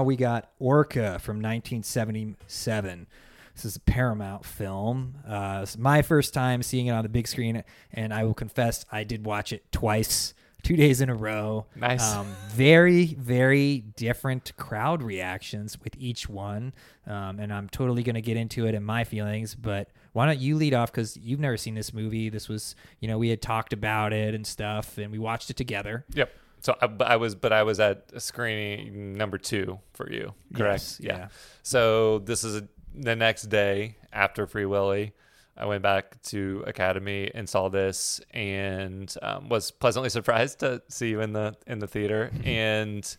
We 0.08 0.16
got 0.16 0.50
Orca 0.58 1.18
from 1.18 1.36
1977. 1.36 3.06
This 3.54 3.64
is 3.66 3.76
a 3.76 3.80
Paramount 3.80 4.42
film. 4.42 5.16
Uh, 5.28 5.60
it's 5.62 5.76
my 5.76 6.00
first 6.00 6.32
time 6.32 6.62
seeing 6.62 6.86
it 6.86 6.92
on 6.92 7.02
the 7.02 7.10
big 7.10 7.28
screen, 7.28 7.62
and 7.92 8.14
I 8.14 8.24
will 8.24 8.32
confess 8.32 8.86
I 8.90 9.04
did 9.04 9.26
watch 9.26 9.52
it 9.52 9.70
twice, 9.70 10.32
two 10.62 10.76
days 10.76 11.02
in 11.02 11.10
a 11.10 11.14
row. 11.14 11.66
Nice. 11.76 12.14
Um, 12.14 12.26
very, 12.52 13.04
very 13.04 13.80
different 13.80 14.56
crowd 14.56 15.02
reactions 15.02 15.78
with 15.78 15.94
each 15.98 16.26
one, 16.26 16.72
um, 17.06 17.38
and 17.38 17.52
I'm 17.52 17.68
totally 17.68 18.02
going 18.02 18.14
to 18.14 18.22
get 18.22 18.38
into 18.38 18.66
it 18.66 18.74
and 18.74 18.86
my 18.86 19.04
feelings. 19.04 19.54
But 19.54 19.90
why 20.14 20.24
don't 20.24 20.38
you 20.38 20.56
lead 20.56 20.72
off? 20.72 20.90
Because 20.90 21.18
you've 21.18 21.40
never 21.40 21.58
seen 21.58 21.74
this 21.74 21.92
movie. 21.92 22.30
This 22.30 22.48
was, 22.48 22.74
you 23.00 23.08
know, 23.08 23.18
we 23.18 23.28
had 23.28 23.42
talked 23.42 23.74
about 23.74 24.14
it 24.14 24.34
and 24.34 24.46
stuff, 24.46 24.96
and 24.96 25.12
we 25.12 25.18
watched 25.18 25.50
it 25.50 25.58
together. 25.58 26.06
Yep. 26.14 26.32
So 26.60 26.76
I, 26.80 26.88
I, 27.04 27.16
was, 27.16 27.34
but 27.34 27.52
I 27.52 27.62
was 27.62 27.80
at 27.80 28.20
screening 28.20 29.14
number 29.14 29.38
two 29.38 29.78
for 29.92 30.10
you, 30.10 30.34
correct? 30.54 30.82
Yes, 30.82 31.00
yeah. 31.00 31.16
yeah. 31.16 31.28
So 31.62 32.18
this 32.20 32.44
is 32.44 32.62
a, 32.62 32.68
the 32.94 33.16
next 33.16 33.44
day 33.44 33.96
after 34.12 34.46
Free 34.46 34.66
Willy. 34.66 35.12
I 35.56 35.66
went 35.66 35.82
back 35.82 36.22
to 36.24 36.62
Academy 36.66 37.30
and 37.34 37.48
saw 37.48 37.68
this, 37.68 38.20
and 38.30 39.12
um, 39.22 39.48
was 39.48 39.70
pleasantly 39.70 40.08
surprised 40.18 40.60
to 40.60 40.82
see 40.88 41.10
you 41.10 41.20
in 41.20 41.32
the 41.32 41.56
in 41.66 41.80
the 41.80 41.88
theater. 41.88 42.30
and 42.44 43.16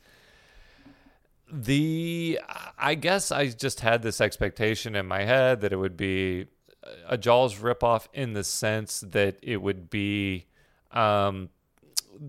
the, 1.51 2.39
I 2.77 2.95
guess 2.95 3.31
I 3.31 3.49
just 3.49 3.81
had 3.81 4.01
this 4.01 4.21
expectation 4.21 4.95
in 4.95 5.05
my 5.05 5.23
head 5.23 5.61
that 5.61 5.73
it 5.73 5.77
would 5.77 5.97
be 5.97 6.45
a 7.07 7.17
Jaws 7.17 7.55
ripoff 7.55 8.07
in 8.13 8.33
the 8.33 8.43
sense 8.43 9.01
that 9.01 9.37
it 9.41 9.61
would 9.61 9.89
be. 9.89 10.45
Um, 10.91 11.49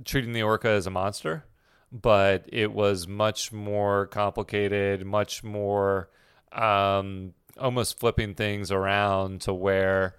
treating 0.05 0.33
the 0.33 0.43
orca 0.43 0.69
as 0.69 0.87
a 0.87 0.91
monster, 0.91 1.45
but 1.93 2.45
it 2.49 2.73
was 2.73 3.09
much 3.09 3.53
more 3.53 4.07
complicated, 4.07 5.05
much 5.05 5.43
more 5.43 6.11
um, 6.53 7.35
almost 7.59 7.99
flipping 7.99 8.35
things 8.35 8.71
around 8.71 9.43
to 9.43 9.55
where 9.55 10.17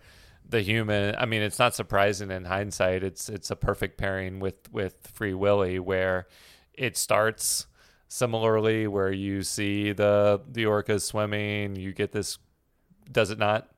the 0.48 0.62
human. 0.62 1.16
I 1.18 1.26
mean, 1.26 1.42
it's 1.42 1.60
not 1.60 1.76
surprising 1.76 2.32
in 2.32 2.46
hindsight. 2.46 3.04
It's 3.04 3.30
it's 3.30 3.52
a 3.52 3.56
perfect 3.56 3.98
pairing 3.98 4.40
with 4.40 4.72
with 4.72 5.10
Free 5.14 5.34
Willy, 5.34 5.80
where 5.80 6.28
it 6.74 6.98
starts 6.98 7.68
similarly, 8.08 8.88
where 8.88 9.12
you 9.12 9.44
see 9.44 9.92
the 9.94 10.42
the 10.50 10.64
orcas 10.64 11.02
swimming. 11.02 11.76
You 11.76 11.94
get 11.94 12.12
this. 12.12 12.38
Does 13.12 13.32
it 13.32 13.40
not? 13.40 13.71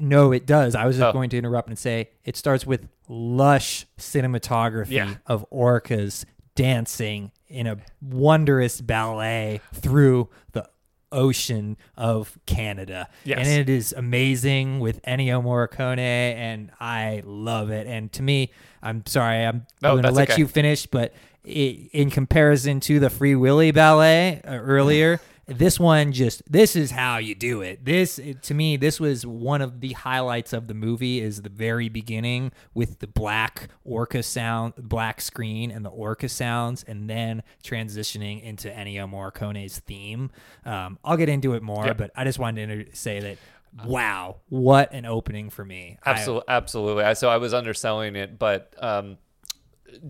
No, 0.00 0.32
it 0.32 0.46
does. 0.46 0.74
I 0.74 0.86
was 0.86 0.96
just 0.96 1.06
oh. 1.06 1.12
going 1.12 1.30
to 1.30 1.38
interrupt 1.38 1.68
and 1.68 1.78
say 1.78 2.10
it 2.24 2.36
starts 2.36 2.66
with 2.66 2.88
lush 3.06 3.86
cinematography 3.98 4.90
yeah. 4.90 5.16
of 5.26 5.48
orcas 5.50 6.24
dancing 6.54 7.32
in 7.48 7.66
a 7.66 7.76
wondrous 8.00 8.80
ballet 8.80 9.60
through 9.74 10.28
the 10.52 10.68
ocean 11.12 11.76
of 11.96 12.38
Canada. 12.46 13.08
Yes. 13.24 13.40
And 13.40 13.48
it 13.48 13.68
is 13.68 13.92
amazing 13.92 14.80
with 14.80 15.02
Ennio 15.02 15.42
Morricone 15.42 15.98
and 15.98 16.70
I 16.80 17.22
love 17.24 17.70
it. 17.70 17.86
And 17.86 18.12
to 18.12 18.22
me, 18.22 18.52
I'm 18.82 19.04
sorry, 19.06 19.44
I'm 19.44 19.66
oh, 19.82 19.92
going 19.92 20.04
to 20.04 20.12
let 20.12 20.30
okay. 20.30 20.40
you 20.40 20.46
finish, 20.46 20.86
but 20.86 21.12
it, 21.44 21.90
in 21.92 22.10
comparison 22.10 22.80
to 22.80 23.00
the 23.00 23.10
Free 23.10 23.34
Willy 23.34 23.70
ballet 23.70 24.40
uh, 24.44 24.52
earlier, 24.52 25.20
this 25.50 25.80
one 25.80 26.12
just 26.12 26.42
this 26.50 26.76
is 26.76 26.90
how 26.90 27.18
you 27.18 27.34
do 27.34 27.60
it. 27.62 27.84
This 27.84 28.20
to 28.42 28.54
me 28.54 28.76
this 28.76 29.00
was 29.00 29.26
one 29.26 29.60
of 29.60 29.80
the 29.80 29.92
highlights 29.92 30.52
of 30.52 30.68
the 30.68 30.74
movie 30.74 31.20
is 31.20 31.42
the 31.42 31.48
very 31.48 31.88
beginning 31.88 32.52
with 32.72 33.00
the 33.00 33.06
black 33.06 33.68
orca 33.84 34.22
sound 34.22 34.74
black 34.76 35.20
screen 35.20 35.70
and 35.70 35.84
the 35.84 35.90
orca 35.90 36.28
sounds 36.28 36.84
and 36.84 37.10
then 37.10 37.42
transitioning 37.64 38.42
into 38.42 38.68
ennio 38.68 39.08
morricone's 39.08 39.80
theme. 39.80 40.30
Um, 40.64 40.98
i'll 41.04 41.16
get 41.16 41.28
into 41.28 41.54
it 41.54 41.62
more 41.62 41.84
yep. 41.86 41.98
but 41.98 42.10
i 42.14 42.24
just 42.24 42.38
wanted 42.38 42.88
to 42.88 42.96
say 42.96 43.20
that 43.20 43.38
wow 43.84 44.36
what 44.48 44.92
an 44.92 45.04
opening 45.04 45.50
for 45.50 45.64
me. 45.64 45.98
Absolutely. 46.04 46.48
I, 46.48 46.56
absolutely 46.56 47.14
so 47.14 47.28
i 47.28 47.36
was 47.36 47.54
underselling 47.54 48.16
it 48.16 48.38
but 48.38 48.74
um, 48.78 49.18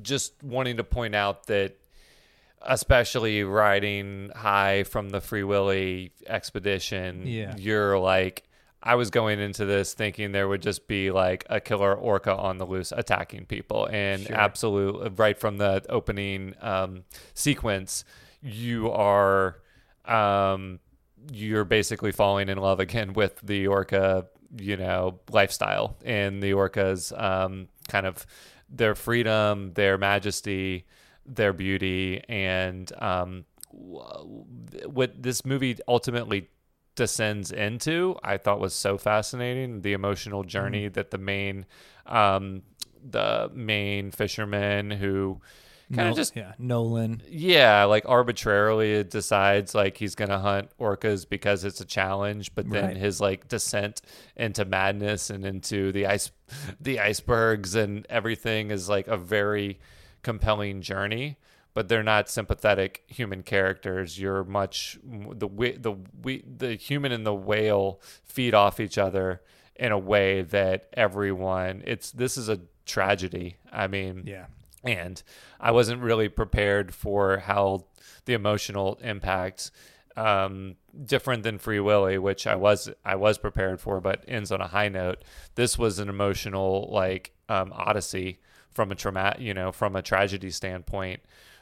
just 0.02 0.42
wanting 0.42 0.76
to 0.76 0.84
point 0.84 1.14
out 1.14 1.46
that 1.46 1.79
especially 2.62 3.42
riding 3.44 4.30
high 4.34 4.84
from 4.84 5.10
the 5.10 5.20
Free 5.20 5.44
Willy 5.44 6.12
expedition, 6.26 7.26
yeah. 7.26 7.54
you're 7.56 7.98
like, 7.98 8.44
I 8.82 8.94
was 8.94 9.10
going 9.10 9.40
into 9.40 9.66
this 9.66 9.92
thinking 9.92 10.32
there 10.32 10.48
would 10.48 10.62
just 10.62 10.88
be 10.88 11.10
like 11.10 11.44
a 11.50 11.60
killer 11.60 11.94
orca 11.94 12.34
on 12.34 12.58
the 12.58 12.66
loose 12.66 12.92
attacking 12.92 13.46
people, 13.46 13.86
and 13.90 14.22
sure. 14.26 14.36
absolute 14.36 15.18
right 15.18 15.38
from 15.38 15.58
the 15.58 15.84
opening 15.88 16.54
um, 16.60 17.04
sequence, 17.34 18.04
you 18.42 18.90
are 18.90 19.58
um, 20.06 20.80
you're 21.30 21.64
basically 21.64 22.12
falling 22.12 22.48
in 22.48 22.58
love 22.58 22.80
again 22.80 23.12
with 23.14 23.38
the 23.42 23.66
orca, 23.66 24.26
you 24.56 24.76
know, 24.76 25.20
lifestyle 25.30 25.96
and 26.04 26.42
the 26.42 26.52
orcas 26.52 27.18
um, 27.20 27.68
kind 27.88 28.06
of 28.06 28.26
their 28.70 28.94
freedom, 28.94 29.72
their 29.74 29.98
majesty, 29.98 30.86
their 31.34 31.52
beauty, 31.52 32.22
and 32.28 32.90
um, 33.00 33.44
what 33.70 35.22
this 35.22 35.44
movie 35.44 35.76
ultimately 35.86 36.48
descends 36.96 37.52
into, 37.52 38.16
I 38.22 38.36
thought 38.36 38.60
was 38.60 38.74
so 38.74 38.98
fascinating. 38.98 39.82
The 39.82 39.92
emotional 39.92 40.44
journey 40.44 40.90
mm. 40.90 40.92
that 40.94 41.10
the 41.10 41.18
main, 41.18 41.66
um, 42.06 42.62
the 43.02 43.50
main 43.54 44.10
fisherman 44.10 44.90
who 44.90 45.40
kind 45.92 46.08
of 46.08 46.14
no, 46.14 46.16
just 46.16 46.36
yeah 46.36 46.52
Nolan 46.58 47.22
yeah 47.28 47.84
like 47.84 48.04
arbitrarily 48.08 49.02
decides 49.02 49.74
like 49.74 49.96
he's 49.96 50.14
gonna 50.14 50.38
hunt 50.38 50.70
orcas 50.78 51.28
because 51.28 51.64
it's 51.64 51.80
a 51.80 51.84
challenge 51.84 52.54
but 52.54 52.68
then 52.70 52.84
right. 52.84 52.96
his 52.96 53.20
like 53.20 53.48
descent 53.48 54.00
into 54.36 54.64
madness 54.64 55.30
and 55.30 55.44
into 55.44 55.90
the 55.90 56.06
ice 56.06 56.30
the 56.80 57.00
icebergs 57.00 57.74
and 57.74 58.06
everything 58.08 58.70
is 58.70 58.88
like 58.88 59.08
a 59.08 59.16
very 59.16 59.80
compelling 60.22 60.82
journey 60.82 61.36
but 61.74 61.88
they're 61.88 62.02
not 62.02 62.28
sympathetic 62.28 63.04
human 63.06 63.42
characters. 63.42 64.18
You're 64.18 64.44
much 64.44 64.98
the 65.02 65.48
the 65.48 65.96
the, 66.20 66.42
the 66.58 66.74
human 66.74 67.12
and 67.12 67.24
the 67.24 67.34
whale 67.34 68.00
feed 68.24 68.54
off 68.54 68.80
each 68.80 68.98
other 68.98 69.40
in 69.76 69.92
a 69.92 69.98
way 69.98 70.42
that 70.42 70.88
everyone 70.94 71.82
it's 71.86 72.10
this 72.10 72.36
is 72.36 72.48
a 72.48 72.60
tragedy 72.84 73.56
i 73.72 73.86
mean. 73.86 74.24
Yeah. 74.26 74.46
And 74.82 75.22
I 75.60 75.70
wasn't 75.72 76.00
really 76.00 76.28
prepared 76.28 76.94
for 76.94 77.38
how 77.38 77.84
the 78.24 78.32
emotional 78.32 78.98
impact 79.02 79.70
um, 80.16 80.76
different 81.04 81.42
than 81.42 81.58
Free 81.58 81.80
Willy, 81.80 82.18
which 82.18 82.46
I 82.46 82.56
was 82.56 82.90
I 83.04 83.14
was 83.16 83.38
prepared 83.38 83.80
for, 83.80 84.00
but 84.00 84.24
ends 84.26 84.50
on 84.50 84.60
a 84.60 84.66
high 84.66 84.88
note. 84.88 85.22
This 85.54 85.78
was 85.78 85.98
an 85.98 86.08
emotional 86.08 86.88
like 86.90 87.32
um, 87.48 87.72
odyssey 87.74 88.40
from 88.72 88.92
a 88.92 88.94
trauma, 88.94 89.36
you 89.38 89.54
know, 89.54 89.72
from 89.72 89.96
a 89.96 90.02
tragedy 90.02 90.50
standpoint, 90.50 91.20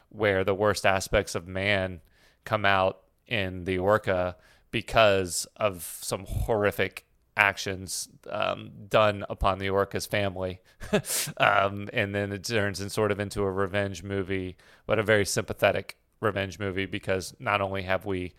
where 0.09 0.43
the 0.43 0.55
worst 0.55 0.85
aspects 0.85 1.35
of 1.35 1.47
man 1.47 2.01
come 2.45 2.65
out 2.65 3.01
in 3.27 3.65
the 3.65 3.77
orca 3.77 4.35
because 4.71 5.47
of 5.55 5.97
some 6.01 6.25
horrific 6.25 7.05
actions 7.39 8.09
um, 8.29 8.71
done 8.89 9.25
upon 9.29 9.57
the 9.57 9.69
Orca's 9.69 10.05
family. 10.05 10.59
um, 11.37 11.89
and 11.93 12.13
then 12.13 12.31
it 12.31 12.43
turns 12.43 12.81
in 12.81 12.89
sort 12.89 13.11
of 13.11 13.19
into 13.19 13.41
a 13.41 13.51
revenge 13.51 14.03
movie, 14.03 14.57
but 14.85 14.99
a 14.99 15.03
very 15.03 15.25
sympathetic 15.25 15.97
revenge 16.19 16.59
movie 16.59 16.85
because 16.85 17.33
not 17.39 17.61
only 17.61 17.83
have 17.83 18.05
we 18.05 18.33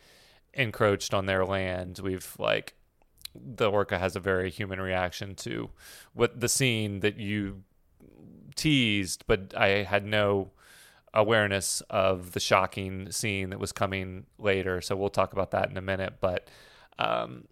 encroached 0.52 1.14
on 1.14 1.26
their 1.26 1.44
land, 1.44 1.98
we've 2.02 2.36
like 2.38 2.74
the 3.34 3.70
orca 3.70 3.98
has 3.98 4.16
a 4.16 4.20
very 4.20 4.50
human 4.50 4.80
reaction 4.80 5.36
to 5.36 5.70
what 6.12 6.40
the 6.40 6.48
scene 6.48 7.00
that 7.00 7.16
you 7.16 7.62
teased, 8.60 9.24
but 9.26 9.54
I 9.56 9.82
had 9.82 10.04
no 10.04 10.50
awareness 11.12 11.80
of 11.90 12.32
the 12.32 12.40
shocking 12.40 13.10
scene 13.10 13.50
that 13.50 13.58
was 13.58 13.72
coming 13.72 14.26
later. 14.38 14.80
So 14.80 14.94
we'll 14.94 15.08
talk 15.08 15.32
about 15.32 15.50
that 15.52 15.70
in 15.70 15.76
a 15.76 15.80
minute. 15.80 16.14
But 16.20 16.48
um, 16.98 17.48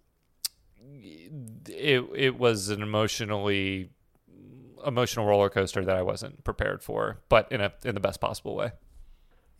it 1.67 2.05
it 2.15 2.39
was 2.39 2.69
an 2.69 2.81
emotionally 2.81 3.89
emotional 4.85 5.25
roller 5.25 5.49
coaster 5.49 5.83
that 5.83 5.95
I 5.95 6.01
wasn't 6.01 6.43
prepared 6.43 6.83
for, 6.83 7.19
but 7.27 7.51
in 7.51 7.59
a 7.59 7.73
in 7.83 7.95
the 7.95 8.01
best 8.01 8.21
possible 8.21 8.55
way. 8.55 8.71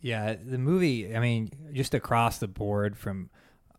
Yeah, 0.00 0.34
the 0.34 0.58
movie. 0.58 1.14
I 1.14 1.20
mean, 1.20 1.50
just 1.72 1.92
across 1.92 2.38
the 2.38 2.48
board 2.48 2.96
from 2.96 3.28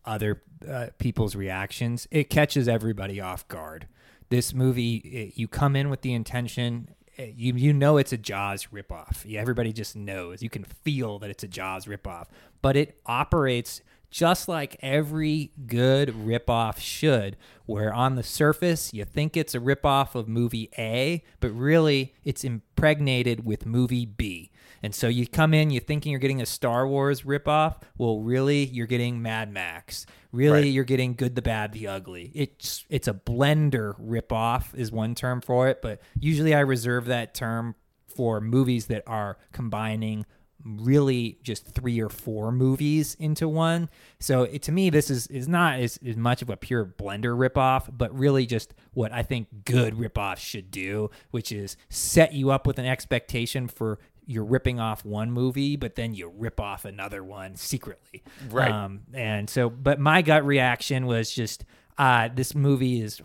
other 0.05 0.43
uh, 0.69 0.87
people's 0.99 1.35
reactions, 1.35 2.07
it 2.11 2.29
catches 2.29 2.67
everybody 2.67 3.19
off 3.19 3.47
guard. 3.47 3.87
This 4.29 4.53
movie, 4.53 4.97
it, 4.97 5.37
you 5.37 5.47
come 5.47 5.75
in 5.75 5.89
with 5.89 6.01
the 6.01 6.13
intention. 6.13 6.89
Eh, 7.21 7.33
you 7.35 7.53
you 7.53 7.73
know 7.73 7.97
it's 7.97 8.11
a 8.11 8.17
Jaws 8.17 8.67
ripoff. 8.73 9.31
Everybody 9.33 9.71
just 9.71 9.95
knows. 9.95 10.41
You 10.41 10.49
can 10.49 10.63
feel 10.63 11.19
that 11.19 11.29
it's 11.29 11.43
a 11.43 11.47
Jaws 11.47 11.85
ripoff, 11.85 12.25
but 12.61 12.75
it 12.75 12.99
operates 13.05 13.81
just 14.09 14.47
like 14.47 14.75
every 14.81 15.51
good 15.67 16.09
ripoff 16.09 16.79
should, 16.79 17.37
where 17.65 17.93
on 17.93 18.15
the 18.15 18.23
surface 18.23 18.93
you 18.93 19.05
think 19.05 19.37
it's 19.37 19.55
a 19.55 19.59
ripoff 19.59 20.15
of 20.15 20.27
movie 20.27 20.69
A, 20.77 21.23
but 21.39 21.51
really 21.51 22.13
it's 22.23 22.43
impregnated 22.43 23.45
with 23.45 23.65
movie 23.65 24.05
B. 24.05 24.50
And 24.83 24.95
so 24.95 25.07
you 25.07 25.27
come 25.27 25.53
in, 25.53 25.69
you're 25.69 25.81
thinking 25.81 26.11
you're 26.11 26.19
getting 26.19 26.41
a 26.41 26.45
Star 26.45 26.87
Wars 26.87 27.21
ripoff. 27.21 27.81
Well, 27.97 28.19
really, 28.19 28.65
you're 28.65 28.87
getting 28.87 29.21
Mad 29.21 29.51
Max. 29.51 30.05
Really, 30.31 30.61
right. 30.61 30.71
you're 30.71 30.83
getting 30.83 31.13
Good, 31.13 31.35
the 31.35 31.41
Bad, 31.41 31.73
the 31.73 31.87
Ugly. 31.87 32.31
It's 32.33 32.85
it's 32.89 33.07
a 33.07 33.13
blender 33.13 33.93
ripoff 34.01 34.73
is 34.73 34.91
one 34.91 35.13
term 35.13 35.41
for 35.41 35.67
it, 35.67 35.81
but 35.81 36.01
usually 36.19 36.55
I 36.55 36.61
reserve 36.61 37.05
that 37.05 37.33
term 37.33 37.75
for 38.07 38.41
movies 38.41 38.87
that 38.87 39.03
are 39.07 39.37
combining 39.51 40.25
really 40.63 41.39
just 41.43 41.65
three 41.65 41.99
or 41.99 42.09
four 42.09 42.51
movies 42.51 43.15
into 43.15 43.47
one. 43.47 43.89
So 44.19 44.43
it, 44.43 44.61
to 44.63 44.71
me, 44.71 44.89
this 44.89 45.09
is 45.09 45.27
is 45.27 45.47
not 45.47 45.79
as, 45.79 45.99
as 46.05 46.15
much 46.15 46.41
of 46.41 46.49
a 46.49 46.57
pure 46.57 46.85
blender 46.85 47.37
ripoff, 47.37 47.89
but 47.95 48.17
really 48.17 48.45
just 48.45 48.73
what 48.93 49.11
I 49.11 49.23
think 49.23 49.47
good 49.65 49.95
ripoffs 49.95 50.37
should 50.37 50.71
do, 50.71 51.09
which 51.31 51.51
is 51.51 51.77
set 51.89 52.33
you 52.33 52.51
up 52.51 52.67
with 52.67 52.79
an 52.79 52.85
expectation 52.85 53.67
for 53.67 53.99
you're 54.31 54.45
ripping 54.45 54.79
off 54.79 55.03
one 55.05 55.31
movie, 55.31 55.75
but 55.75 55.95
then 55.95 56.13
you 56.13 56.31
rip 56.35 56.59
off 56.59 56.85
another 56.85 57.23
one 57.23 57.55
secretly. 57.55 58.23
Right. 58.49 58.71
Um, 58.71 59.01
and 59.13 59.49
so, 59.49 59.69
but 59.69 59.99
my 59.99 60.21
gut 60.21 60.45
reaction 60.45 61.05
was 61.05 61.31
just, 61.31 61.65
uh, 61.97 62.29
this 62.33 62.55
movie 62.55 63.01
is 63.01 63.21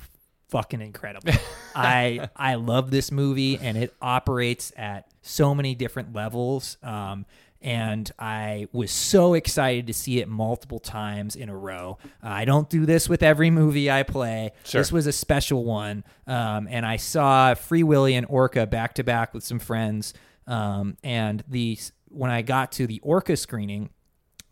fucking 0.49 0.81
incredible. 0.81 1.33
I 1.75 2.29
I 2.37 2.55
love 2.55 2.91
this 2.91 3.11
movie 3.11 3.59
and 3.59 3.77
it 3.77 3.95
operates 4.01 4.73
at 4.77 5.09
so 5.23 5.55
many 5.55 5.75
different 5.75 6.15
levels. 6.15 6.77
Um, 6.83 7.27
and 7.63 8.11
I 8.19 8.69
was 8.73 8.91
so 8.91 9.35
excited 9.35 9.87
to 9.89 9.95
see 9.95 10.21
it 10.21 10.29
multiple 10.29 10.79
times 10.79 11.35
in 11.35 11.49
a 11.49 11.57
row. 11.57 11.99
Uh, 12.23 12.29
I 12.29 12.45
don't 12.45 12.69
do 12.69 12.87
this 12.87 13.09
with 13.09 13.23
every 13.23 13.51
movie 13.51 13.91
I 13.91 14.03
play. 14.03 14.53
Sure. 14.65 14.81
This 14.81 14.93
was 14.93 15.07
a 15.07 15.13
special 15.13 15.65
one, 15.65 16.05
um, 16.27 16.69
and 16.71 16.87
I 16.87 16.97
saw 16.97 17.55
Free 17.55 17.83
Willy 17.83 18.15
and 18.15 18.27
Orca 18.29 18.67
back 18.67 18.95
to 18.95 19.05
back 19.05 19.35
with 19.35 19.43
some 19.43 19.59
friends. 19.59 20.15
Um, 20.47 20.97
and 21.03 21.43
the 21.49 21.79
when 22.09 22.31
I 22.31 22.43
got 22.43 22.73
to 22.73 22.87
the 22.87 23.01
Orca 23.03 23.37
screening, 23.37 23.91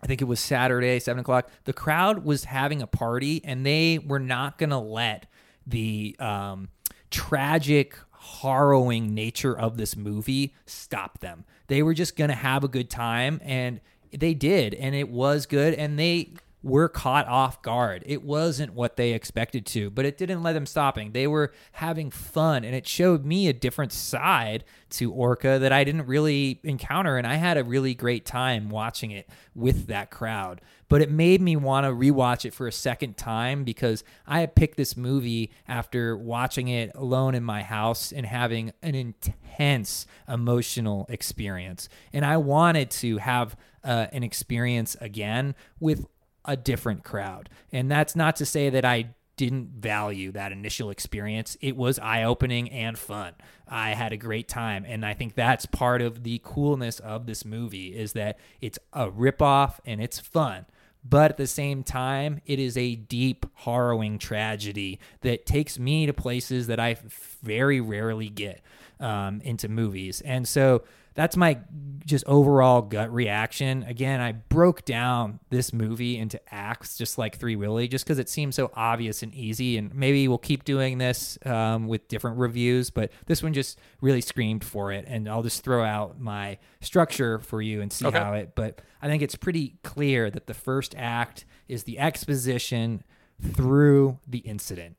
I 0.03 0.07
think 0.07 0.20
it 0.20 0.26
was 0.26 0.40
Saturday, 0.40 0.99
seven 0.99 1.20
o'clock. 1.20 1.49
The 1.64 1.72
crowd 1.72 2.24
was 2.24 2.45
having 2.45 2.82
a 2.82 2.86
party, 2.86 3.40
and 3.45 3.64
they 3.64 3.99
were 3.99 4.18
not 4.18 4.59
going 4.59 4.70
to 4.70 4.78
let 4.78 5.26
the 5.66 6.14
um, 6.18 6.68
tragic, 7.11 7.97
harrowing 8.42 9.14
nature 9.14 9.57
of 9.57 9.76
this 9.76 9.97
movie 9.97 10.55
stop 10.66 11.20
them. 11.20 11.45
They 11.68 11.82
were 11.82 11.95
just 11.95 12.16
going 12.16 12.28
to 12.28 12.36
have 12.36 12.64
a 12.64 12.68
good 12.68 12.90
time, 12.90 13.40
and 13.42 13.80
they 14.11 14.34
did, 14.34 14.74
and 14.74 14.95
it 14.95 15.09
was 15.09 15.47
good, 15.47 15.74
and 15.74 15.99
they 15.99 16.34
were 16.64 16.88
caught 16.88 17.28
off 17.28 17.60
guard. 17.60 18.02
It 18.06 18.24
wasn't 18.24 18.72
what 18.72 18.96
they 18.96 19.12
expected 19.12 19.66
to, 19.66 19.90
but 19.90 20.06
it 20.06 20.16
didn't 20.16 20.42
let 20.42 20.54
them 20.54 20.64
stopping. 20.64 21.12
They 21.12 21.26
were 21.26 21.52
having 21.72 22.10
fun, 22.10 22.64
and 22.64 22.74
it 22.74 22.88
showed 22.88 23.26
me 23.26 23.48
a 23.48 23.52
different 23.52 23.92
side 23.92 24.64
to 24.90 25.12
Orca 25.12 25.58
that 25.58 25.72
I 25.72 25.84
didn't 25.84 26.06
really 26.06 26.60
encounter, 26.64 27.18
and 27.18 27.26
I 27.26 27.34
had 27.34 27.58
a 27.58 27.64
really 27.64 27.94
great 27.94 28.24
time 28.24 28.70
watching 28.70 29.10
it 29.10 29.28
with 29.54 29.88
that 29.88 30.10
crowd. 30.10 30.62
But 30.88 31.02
it 31.02 31.10
made 31.10 31.42
me 31.42 31.54
want 31.54 31.84
to 31.84 31.90
rewatch 31.90 32.46
it 32.46 32.54
for 32.54 32.66
a 32.66 32.72
second 32.72 33.18
time 33.18 33.64
because 33.64 34.02
I 34.26 34.40
had 34.40 34.54
picked 34.54 34.78
this 34.78 34.96
movie 34.96 35.52
after 35.68 36.16
watching 36.16 36.68
it 36.68 36.92
alone 36.94 37.34
in 37.34 37.44
my 37.44 37.62
house 37.62 38.10
and 38.10 38.24
having 38.24 38.72
an 38.82 38.94
intense 38.94 40.06
emotional 40.26 41.04
experience, 41.10 41.90
and 42.14 42.24
I 42.24 42.38
wanted 42.38 42.90
to 42.92 43.18
have 43.18 43.54
uh, 43.84 44.06
an 44.12 44.22
experience 44.22 44.96
again 45.00 45.54
with 45.78 46.06
a 46.45 46.57
different 46.57 47.05
crowd. 47.05 47.49
And 47.72 47.90
that's 47.90 48.14
not 48.14 48.36
to 48.36 48.47
say 48.47 48.70
that 48.70 48.84
I 48.84 49.14
didn't 49.36 49.70
value 49.70 50.30
that 50.32 50.53
initial 50.53 50.90
experience. 50.90 51.57
It 51.61 51.76
was 51.76 51.99
eye 51.99 52.22
opening 52.22 52.70
and 52.70 52.99
fun. 52.99 53.34
I 53.66 53.90
had 53.90 54.12
a 54.12 54.16
great 54.16 54.49
time. 54.49 54.84
And 54.86 55.05
I 55.05 55.14
think 55.14 55.34
that's 55.34 55.66
part 55.66 56.03
of 56.03 56.22
the 56.22 56.40
coolness 56.45 57.01
of 57.01 57.26
this 57.26 57.45
movie 57.45 57.97
is 57.97 58.12
that 58.12 58.38
it's 58.61 58.78
a 58.92 59.11
ripoff 59.11 59.78
and 59.84 60.01
it's 60.01 60.20
fun. 60.20 60.66
But 61.07 61.32
at 61.32 61.36
the 61.36 61.47
same 61.47 61.82
time, 61.82 62.40
it 62.47 62.59
is 62.59 62.78
a 62.78 62.95
deep, 62.95 63.45
harrowing 63.55 64.18
tragedy 64.18 64.99
that 65.20 65.45
takes 65.45 65.78
me 65.78 66.07
to 66.07 66.14
places 66.14 66.66
that 66.68 66.80
I 66.80 66.97
very 67.42 67.80
rarely 67.80 68.30
get 68.30 68.62
um, 69.01 69.40
into 69.42 69.68
movies. 69.68 70.22
And 70.22 70.49
so 70.49 70.82
that's 71.14 71.36
my 71.36 71.58
just 72.04 72.24
overall 72.26 72.82
gut 72.82 73.12
reaction. 73.12 73.82
Again, 73.84 74.20
I 74.20 74.32
broke 74.32 74.84
down 74.84 75.40
this 75.50 75.72
movie 75.72 76.18
into 76.18 76.40
acts, 76.52 76.98
just 76.98 77.16
like 77.16 77.38
Free 77.38 77.56
Willy, 77.56 77.88
just 77.88 78.04
because 78.04 78.18
it 78.18 78.28
seems 78.28 78.54
so 78.56 78.70
obvious 78.74 79.22
and 79.22 79.34
easy. 79.34 79.78
And 79.78 79.94
maybe 79.94 80.28
we'll 80.28 80.38
keep 80.38 80.64
doing 80.64 80.98
this 80.98 81.38
um, 81.46 81.88
with 81.88 82.08
different 82.08 82.38
reviews, 82.38 82.90
but 82.90 83.10
this 83.26 83.42
one 83.42 83.54
just 83.54 83.78
really 84.00 84.20
screamed 84.20 84.64
for 84.64 84.92
it. 84.92 85.04
And 85.08 85.28
I'll 85.28 85.42
just 85.42 85.64
throw 85.64 85.82
out 85.82 86.20
my 86.20 86.58
structure 86.80 87.38
for 87.38 87.62
you 87.62 87.80
and 87.80 87.92
see 87.92 88.06
okay. 88.06 88.18
how 88.18 88.34
it. 88.34 88.52
But 88.54 88.82
I 89.00 89.06
think 89.08 89.22
it's 89.22 89.36
pretty 89.36 89.76
clear 89.82 90.30
that 90.30 90.46
the 90.46 90.54
first 90.54 90.94
act 90.98 91.46
is 91.68 91.84
the 91.84 91.98
exposition 91.98 93.02
through 93.42 94.18
the 94.26 94.38
incident, 94.38 94.96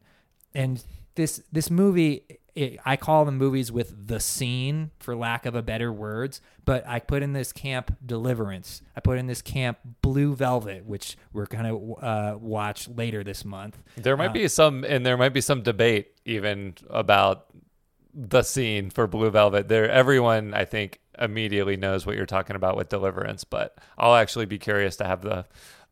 and 0.54 0.84
this 1.16 1.42
this 1.52 1.72
movie 1.72 2.26
it, 2.56 2.80
I 2.86 2.96
call 2.96 3.26
them 3.26 3.38
movies 3.38 3.72
with 3.72 4.08
the 4.08 4.20
scene, 4.20 4.92
for 5.00 5.16
lack 5.16 5.46
of 5.46 5.56
a 5.56 5.62
better 5.62 5.92
words. 5.92 6.42
But 6.64 6.88
I 6.88 7.00
put 7.00 7.22
in 7.22 7.34
this 7.34 7.52
camp 7.52 7.96
Deliverance. 8.04 8.82
I 8.96 9.02
put 9.02 9.18
in 9.18 9.28
this 9.28 9.42
camp 9.42 9.78
Blue 10.02 10.36
Velvet, 10.36 10.86
which 10.86 11.18
we're 11.34 11.46
gonna 11.46 11.78
uh, 11.78 12.38
watch 12.40 12.88
later 12.88 13.24
this 13.24 13.44
month. 13.46 13.78
There 13.98 14.18
might 14.18 14.34
be 14.34 14.48
some, 14.48 14.84
and 14.86 15.06
there 15.06 15.18
might 15.18 15.34
be 15.34 15.42
some 15.42 15.62
debate 15.62 16.14
even 16.26 16.76
about 16.90 17.48
the 18.14 18.42
scene 18.42 18.90
for 18.90 19.06
Blue 19.06 19.30
Velvet. 19.30 19.68
There, 19.68 19.90
everyone 19.90 20.54
I 20.54 20.64
think 20.64 21.02
immediately 21.20 21.76
knows 21.76 22.06
what 22.06 22.16
you're 22.16 22.26
talking 22.26 22.56
about 22.56 22.78
with 22.78 22.90
Deliverance, 22.90 23.44
but 23.44 23.78
I'll 23.98 24.16
actually 24.16 24.46
be 24.46 24.58
curious 24.58 24.96
to 24.98 25.06
have 25.06 25.22
the 25.22 25.46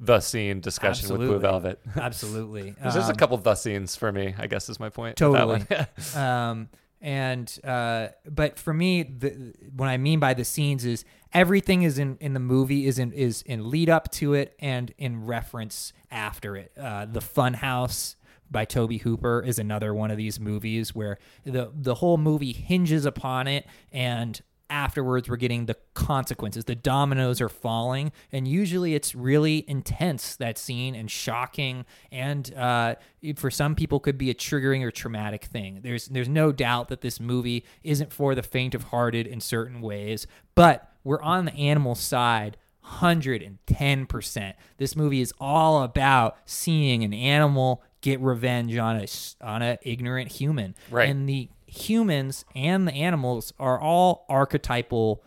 the 0.06 0.20
scene 0.20 0.60
discussion 0.60 1.10
with 1.10 1.28
Blue 1.28 1.40
Velvet. 1.40 1.80
Absolutely. 1.96 2.76
There's 2.82 2.94
just 2.94 3.10
a 3.10 3.14
Um, 3.14 3.18
couple 3.18 3.38
of 3.38 3.44
the 3.44 3.56
scenes 3.56 3.96
for 3.96 4.12
me. 4.12 4.36
I 4.38 4.48
guess 4.48 4.70
is 4.70 4.80
my 4.80 4.90
point. 4.90 5.16
Totally. 5.18 5.66
um, 6.16 6.70
and 7.02 7.60
uh, 7.64 8.08
but 8.30 8.58
for 8.60 8.74
me, 8.74 9.04
the, 9.04 9.54
what 9.76 9.88
I 9.90 9.98
mean 9.98 10.20
by 10.20 10.34
the 10.34 10.46
scenes 10.46 10.86
is 10.86 11.04
everything 11.34 11.84
is 11.84 11.98
in, 12.00 12.18
in 12.22 12.34
the 12.34 12.40
movie 12.40 12.86
is 12.88 12.98
in 13.00 13.12
is 13.12 13.42
in 13.44 13.70
lead 13.70 13.90
up 13.90 14.10
to 14.14 14.34
it 14.34 14.56
and 14.60 14.94
in 14.98 15.26
reference 15.26 15.92
after 16.12 16.56
it. 16.56 16.72
Uh, 16.80 17.06
the 17.06 17.20
Fun 17.22 17.56
House 17.56 18.16
by 18.50 18.66
Tobe 18.66 19.02
Hooper 19.02 19.42
is 19.46 19.58
another 19.60 19.94
one 19.94 20.12
of 20.12 20.18
these 20.18 20.40
movies 20.40 20.94
where 20.96 21.18
the 21.44 21.72
the 21.74 21.96
whole 21.96 22.18
movie 22.18 22.54
hinges 22.54 23.06
upon 23.06 23.48
it 23.48 23.66
and 23.92 24.42
afterwards 24.74 25.30
we're 25.30 25.36
getting 25.36 25.68
the 25.68 25.78
consequences 25.94 26.66
the 26.66 26.74
dominoes 26.74 27.40
are 27.40 27.48
falling 27.48 28.12
and 28.32 28.48
usually 28.48 28.96
it's 28.96 29.14
really 29.14 29.64
intense 29.68 30.36
that 30.36 30.58
scene 30.58 30.96
and 30.96 31.12
shocking 31.12 31.86
and 32.12 32.52
uh, 32.56 32.96
for 33.36 33.52
some 33.52 33.76
people 33.76 34.00
could 34.00 34.18
be 34.18 34.32
a 34.32 34.34
triggering 34.34 34.82
or 34.82 34.90
traumatic 34.90 35.46
thing 35.46 35.80
there's 35.84 36.08
there's 36.08 36.28
no 36.28 36.52
doubt 36.52 36.88
that 36.88 37.02
this 37.02 37.20
movie 37.20 37.64
isn't 37.84 38.12
for 38.12 38.34
the 38.34 38.42
faint 38.42 38.74
of 38.74 38.86
hearted 38.86 39.28
in 39.28 39.40
certain 39.40 39.80
ways 39.80 40.26
but 40.56 40.90
we're 41.04 41.22
on 41.22 41.46
the 41.46 41.54
animal 41.54 41.94
side 41.94 42.58
110%. 42.86 44.54
This 44.78 44.96
movie 44.96 45.22
is 45.22 45.34
all 45.40 45.84
about 45.84 46.38
seeing 46.46 47.04
an 47.04 47.14
animal 47.14 47.82
get 48.02 48.20
revenge 48.20 48.76
on 48.78 48.98
a 48.98 49.08
on 49.42 49.62
a 49.62 49.78
ignorant 49.82 50.30
human. 50.34 50.76
Right. 50.92 51.10
And 51.10 51.28
the 51.28 51.50
humans 51.74 52.46
and 52.56 52.88
the 52.88 52.94
animals 52.94 53.54
are 53.60 53.80
all 53.80 54.26
archetypal 54.30 55.24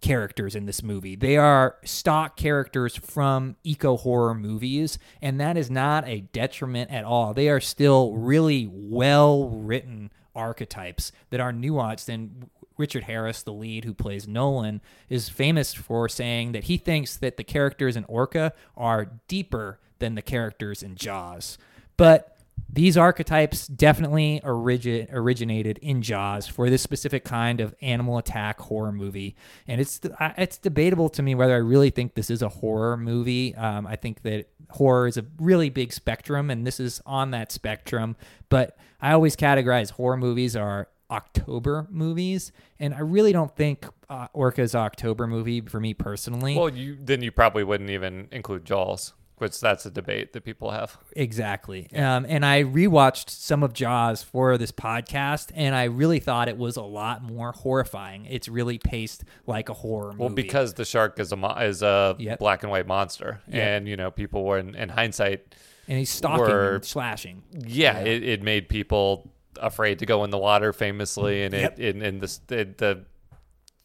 characters 0.00 0.54
in 0.54 0.66
this 0.66 0.82
movie. 0.82 1.16
They 1.16 1.36
are 1.36 1.76
stock 1.84 2.36
characters 2.36 2.96
from 2.96 3.56
eco 3.64 3.96
horror 3.96 4.34
movies, 4.34 4.98
and 5.20 5.40
that 5.40 5.56
is 5.56 5.70
not 5.70 6.06
a 6.06 6.20
detriment 6.20 6.90
at 6.90 7.04
all. 7.04 7.34
They 7.34 7.48
are 7.48 7.60
still 7.60 8.12
really 8.12 8.68
well 8.72 9.48
written 9.48 10.12
archetypes 10.36 11.10
that 11.30 11.40
are 11.40 11.52
nuanced 11.52 12.08
and 12.08 12.48
Richard 12.76 13.04
Harris, 13.04 13.42
the 13.42 13.52
lead 13.52 13.84
who 13.84 13.92
plays 13.92 14.28
Nolan, 14.28 14.80
is 15.08 15.28
famous 15.28 15.74
for 15.74 16.08
saying 16.08 16.52
that 16.52 16.64
he 16.64 16.76
thinks 16.76 17.16
that 17.16 17.36
the 17.36 17.42
characters 17.42 17.96
in 17.96 18.04
Orca 18.04 18.52
are 18.76 19.10
deeper 19.26 19.80
than 19.98 20.14
the 20.14 20.22
characters 20.22 20.80
in 20.80 20.94
Jaws. 20.94 21.58
But 21.96 22.37
these 22.70 22.96
archetypes 22.96 23.66
definitely 23.66 24.40
origi- 24.44 25.08
originated 25.12 25.78
in 25.78 26.02
Jaws 26.02 26.46
for 26.46 26.68
this 26.68 26.82
specific 26.82 27.24
kind 27.24 27.60
of 27.60 27.74
animal 27.80 28.18
attack 28.18 28.60
horror 28.60 28.92
movie, 28.92 29.36
and 29.66 29.80
it's 29.80 30.00
it's 30.36 30.58
debatable 30.58 31.08
to 31.10 31.22
me 31.22 31.34
whether 31.34 31.54
I 31.54 31.58
really 31.58 31.90
think 31.90 32.14
this 32.14 32.30
is 32.30 32.42
a 32.42 32.48
horror 32.48 32.96
movie. 32.96 33.54
Um, 33.54 33.86
I 33.86 33.96
think 33.96 34.22
that 34.22 34.50
horror 34.70 35.06
is 35.06 35.16
a 35.16 35.24
really 35.38 35.70
big 35.70 35.92
spectrum, 35.92 36.50
and 36.50 36.66
this 36.66 36.78
is 36.78 37.00
on 37.06 37.30
that 37.30 37.50
spectrum. 37.52 38.16
But 38.48 38.76
I 39.00 39.12
always 39.12 39.34
categorize 39.34 39.90
horror 39.90 40.16
movies 40.18 40.54
are 40.54 40.88
October 41.10 41.86
movies, 41.90 42.52
and 42.78 42.92
I 42.92 43.00
really 43.00 43.32
don't 43.32 43.54
think 43.56 43.86
uh, 44.10 44.28
Orca's 44.34 44.74
October 44.74 45.26
movie 45.26 45.62
for 45.62 45.80
me 45.80 45.94
personally. 45.94 46.54
well, 46.54 46.68
you 46.68 46.98
then 47.00 47.22
you 47.22 47.32
probably 47.32 47.64
wouldn't 47.64 47.88
even 47.90 48.28
include 48.30 48.66
Jaws, 48.66 49.14
which 49.40 49.60
that's 49.60 49.86
a 49.86 49.90
debate 49.90 50.32
that 50.32 50.44
people 50.44 50.70
have. 50.70 50.96
Exactly. 51.12 51.88
Um, 51.94 52.26
and 52.28 52.44
I 52.44 52.64
rewatched 52.64 53.30
some 53.30 53.62
of 53.62 53.72
Jaws 53.72 54.22
for 54.22 54.58
this 54.58 54.72
podcast, 54.72 55.50
and 55.54 55.74
I 55.74 55.84
really 55.84 56.20
thought 56.20 56.48
it 56.48 56.56
was 56.56 56.76
a 56.76 56.82
lot 56.82 57.22
more 57.22 57.52
horrifying. 57.52 58.26
It's 58.26 58.48
really 58.48 58.78
paced 58.78 59.24
like 59.46 59.68
a 59.68 59.74
horror 59.74 60.12
movie. 60.12 60.18
Well, 60.20 60.28
because 60.34 60.74
the 60.74 60.84
shark 60.84 61.18
is 61.20 61.32
a 61.32 61.36
mo- 61.36 61.56
is 61.58 61.82
a 61.82 62.16
Yep. 62.18 62.38
black 62.38 62.62
and 62.62 62.70
white 62.70 62.86
monster, 62.86 63.40
Yep. 63.48 63.54
and 63.66 63.88
you 63.88 63.96
know 63.96 64.10
people 64.10 64.44
were 64.44 64.58
in, 64.58 64.74
in 64.74 64.88
hindsight, 64.88 65.54
and 65.88 65.98
he's 65.98 66.10
stalking 66.10 66.44
were- 66.46 66.74
and 66.76 66.84
slashing. 66.84 67.42
yeah, 67.52 68.00
Yeah. 68.00 68.04
It, 68.06 68.22
it 68.24 68.42
made 68.42 68.68
people 68.68 69.30
afraid 69.60 69.98
to 69.98 70.06
go 70.06 70.22
in 70.24 70.30
the 70.30 70.38
water 70.38 70.72
famously, 70.72 71.42
and 71.42 71.52
Yep. 71.54 71.78
it 71.80 71.96
in 71.96 72.02
in 72.02 72.18
the, 72.20 72.38
the 72.48 72.68
the 72.76 73.04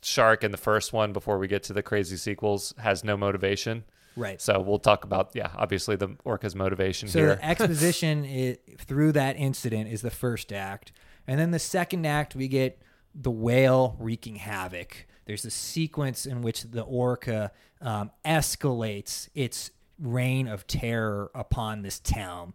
shark 0.02 0.44
in 0.44 0.52
the 0.52 0.58
first 0.58 0.92
one 0.94 1.14
before 1.14 1.38
we 1.40 1.48
get 1.48 1.64
to 1.64 1.74
the 1.74 1.82
crazy 1.84 2.18
sequels 2.18 2.74
has 2.80 3.04
no 3.04 3.16
motivation. 3.16 3.84
Right. 4.16 4.42
So 4.42 4.60
we'll 4.60 4.80
talk 4.80 5.04
about 5.04 5.32
yeah, 5.34 5.50
obviously 5.56 5.96
the 5.96 6.16
orca's 6.24 6.56
motivation 6.56 7.10
So 7.10 7.20
here. 7.20 7.36
the 7.36 7.46
exposition 7.50 8.24
i 8.26 8.58
through 8.78 9.14
that 9.14 9.38
incident 9.38 9.90
is 9.90 10.02
the 10.02 10.12
first 10.12 10.52
act, 10.54 10.92
and 11.28 11.40
then 11.40 11.52
the 11.52 11.60
second 11.60 12.06
act 12.06 12.36
we 12.36 12.48
get 12.48 12.82
the 13.16 13.32
whale 13.32 13.96
wreaking 14.00 14.36
havoc. 14.38 15.08
There's 15.26 15.46
a 15.46 15.52
sequence 15.52 16.26
in 16.26 16.42
which 16.42 16.64
the 16.64 16.82
orca 16.82 17.52
um, 17.82 18.12
escalates 18.26 19.30
its 19.34 19.72
reign 20.00 20.48
of 20.48 20.68
terror 20.68 21.32
upon 21.34 21.82
this 21.82 22.00
town. 22.00 22.54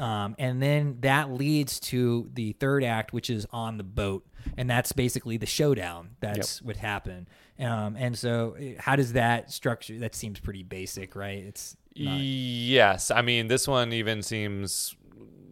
Um, 0.00 0.34
and 0.38 0.62
then 0.62 0.96
that 1.00 1.30
leads 1.30 1.78
to 1.80 2.30
the 2.32 2.52
third 2.54 2.82
act, 2.82 3.12
which 3.12 3.28
is 3.28 3.46
on 3.50 3.76
the 3.76 3.84
boat, 3.84 4.26
and 4.56 4.68
that's 4.68 4.92
basically 4.92 5.36
the 5.36 5.44
showdown. 5.46 6.16
That's 6.20 6.62
what 6.62 6.76
happened. 6.76 7.26
Um, 7.58 7.96
and 7.98 8.16
so, 8.16 8.56
eh, 8.58 8.74
how 8.78 8.96
does 8.96 9.12
that 9.12 9.52
structure? 9.52 9.98
That 9.98 10.14
seems 10.14 10.40
pretty 10.40 10.62
basic, 10.62 11.14
right? 11.14 11.44
It's 11.44 11.76
not, 11.94 12.18
yes, 12.18 13.10
I 13.10 13.20
mean 13.20 13.48
this 13.48 13.68
one 13.68 13.92
even 13.92 14.22
seems 14.22 14.96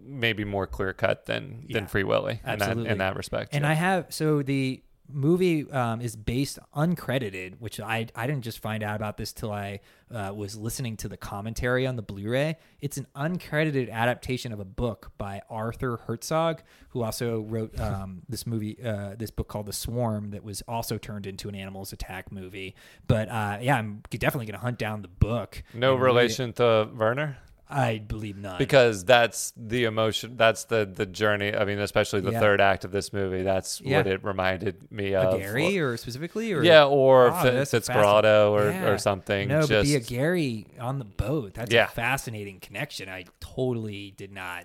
maybe 0.07 0.45
more 0.45 0.67
clear 0.67 0.95
cut 0.95 1.27
than 1.27 1.65
Yeah. 1.67 1.75
than 1.75 1.87
Free 1.87 2.05
Willy 2.05 2.41
in 2.47 2.59
that 2.61 2.79
in 2.79 2.99
that 2.99 3.17
respect. 3.17 3.51
And 3.53 3.65
yeah. 3.65 3.71
I 3.71 3.75
have 3.75 4.07
so 4.09 4.43
the 4.43 4.83
movie 5.09 5.71
um, 5.71 6.01
is 6.01 6.17
based 6.17 6.59
uncredited, 6.75 7.55
which 7.59 7.81
I 7.81 8.07
I 8.15 8.27
didn't 8.27 8.43
just 8.43 8.59
find 8.61 8.83
out 8.83 8.97
about 8.97 9.17
this 9.17 9.33
till 9.33 9.53
I 9.53 9.81
uh, 10.13 10.33
was 10.35 10.57
listening 10.57 10.97
to 10.99 11.09
the 11.09 11.17
commentary 11.17 11.87
on 11.87 11.97
the 11.97 12.03
Blu-ray. 12.03 12.57
It's 12.81 12.97
an 12.97 13.07
uncredited 13.15 13.91
adaptation 13.91 14.53
of 14.53 14.61
a 14.61 14.65
book 14.65 15.13
by 15.19 15.43
Arthur 15.51 15.99
Herzog, 16.07 16.63
who 16.91 17.03
also 17.03 17.41
wrote 17.41 17.79
um, 17.81 18.23
this 18.29 18.47
movie, 18.47 18.79
uh, 18.83 19.15
this 19.19 19.31
book 19.31 19.49
called 19.49 19.67
The 19.67 19.73
Swarm, 19.73 20.31
that 20.31 20.43
was 20.43 20.63
also 20.69 20.99
turned 20.99 21.27
into 21.27 21.49
an 21.49 21.55
animals 21.55 21.93
attack 21.93 22.33
movie. 22.33 22.75
But 23.07 23.29
uh, 23.29 23.59
yeah, 23.61 23.77
I'm 23.77 24.03
definitely 24.11 24.47
gonna 24.47 24.59
hunt 24.59 24.79
down 24.79 25.03
the 25.03 25.09
book. 25.09 25.63
no 25.75 25.95
and 25.95 26.03
read 26.03 26.09
it. 26.09 26.13
relation 26.13 26.53
to 26.55 26.89
Werner. 26.95 27.39
I 27.71 27.99
believe 27.99 28.37
not. 28.39 28.59
because 28.59 29.05
that's 29.05 29.53
the 29.57 29.85
emotion 29.85 30.37
that's 30.37 30.64
the 30.64 30.91
the 30.91 31.05
journey 31.05 31.55
i 31.55 31.64
mean 31.66 31.79
especially 31.79 32.21
the 32.21 32.33
Yeah. 32.33 32.41
third 32.41 32.61
act 32.62 32.85
of 32.85 32.93
this 32.93 33.12
movie 33.12 33.43
that's 33.43 33.81
Yeah. 33.85 33.99
what 33.99 34.07
it 34.07 34.25
reminded 34.25 34.91
me 34.91 35.12
a 35.12 35.21
of 35.23 35.35
Aguirre 35.41 35.79
or 35.79 35.97
specifically 35.99 36.53
or 36.53 36.62
yeah 36.64 36.85
or 36.85 37.31
Fi- 37.31 37.51
that's 37.51 37.73
fitzcarraldo 37.73 38.51
or, 38.53 38.71
Yeah. 38.71 38.89
or 38.89 38.97
something 38.99 39.49
No, 39.49 39.61
just 39.61 39.71
but 39.71 39.83
be 39.85 39.95
a 39.97 40.01
Gary 40.01 40.66
on 40.81 40.99
the 40.99 41.05
boat. 41.05 41.55
That's 41.55 41.73
a 41.75 41.87
fascinating 41.89 42.61
connection. 42.61 43.09
I 43.09 43.25
totally 43.41 44.12
did 44.12 44.33
not. 44.33 44.64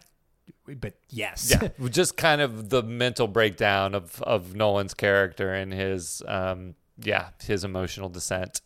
But 0.66 0.93
yes, 1.10 1.51
yeah 1.62 1.70
just 1.89 2.16
kind 2.16 2.39
of 2.41 2.70
the 2.70 2.84
mental 2.84 3.28
breakdown 3.28 3.93
of 3.95 4.22
of 4.24 4.56
nolan's 4.56 4.93
character 4.93 5.54
and 5.54 5.74
his 5.74 6.22
um 6.28 6.76
yeah 7.01 7.30
his 7.43 7.64
emotional 7.66 8.08
descent 8.08 8.62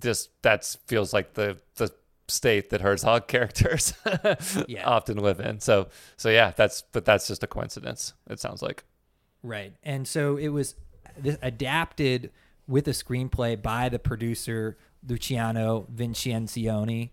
just 0.00 0.30
that 0.42 0.64
feels 0.86 1.12
like 1.12 1.34
the 1.34 1.58
the 1.76 1.92
state 2.28 2.70
that 2.70 2.80
Herzog 2.80 3.26
characters 3.28 3.94
Yeah. 4.68 4.86
often 4.86 5.16
live 5.18 5.40
in 5.40 5.60
so 5.60 5.88
so 6.16 6.28
yeah 6.28 6.52
that's 6.56 6.82
but 6.92 7.04
that's 7.04 7.26
just 7.26 7.42
a 7.42 7.46
coincidence 7.46 8.12
it 8.28 8.38
sounds 8.40 8.62
like 8.62 8.84
right. 9.42 9.72
And 9.82 10.06
so 10.06 10.36
it 10.36 10.48
was 10.48 10.74
adapted 11.42 12.30
with 12.66 12.86
a 12.88 12.92
screenplay 12.92 13.60
by 13.60 13.88
the 13.88 13.98
producer 13.98 14.76
Luciano 15.06 15.86
Vincenzoni. 15.94 17.10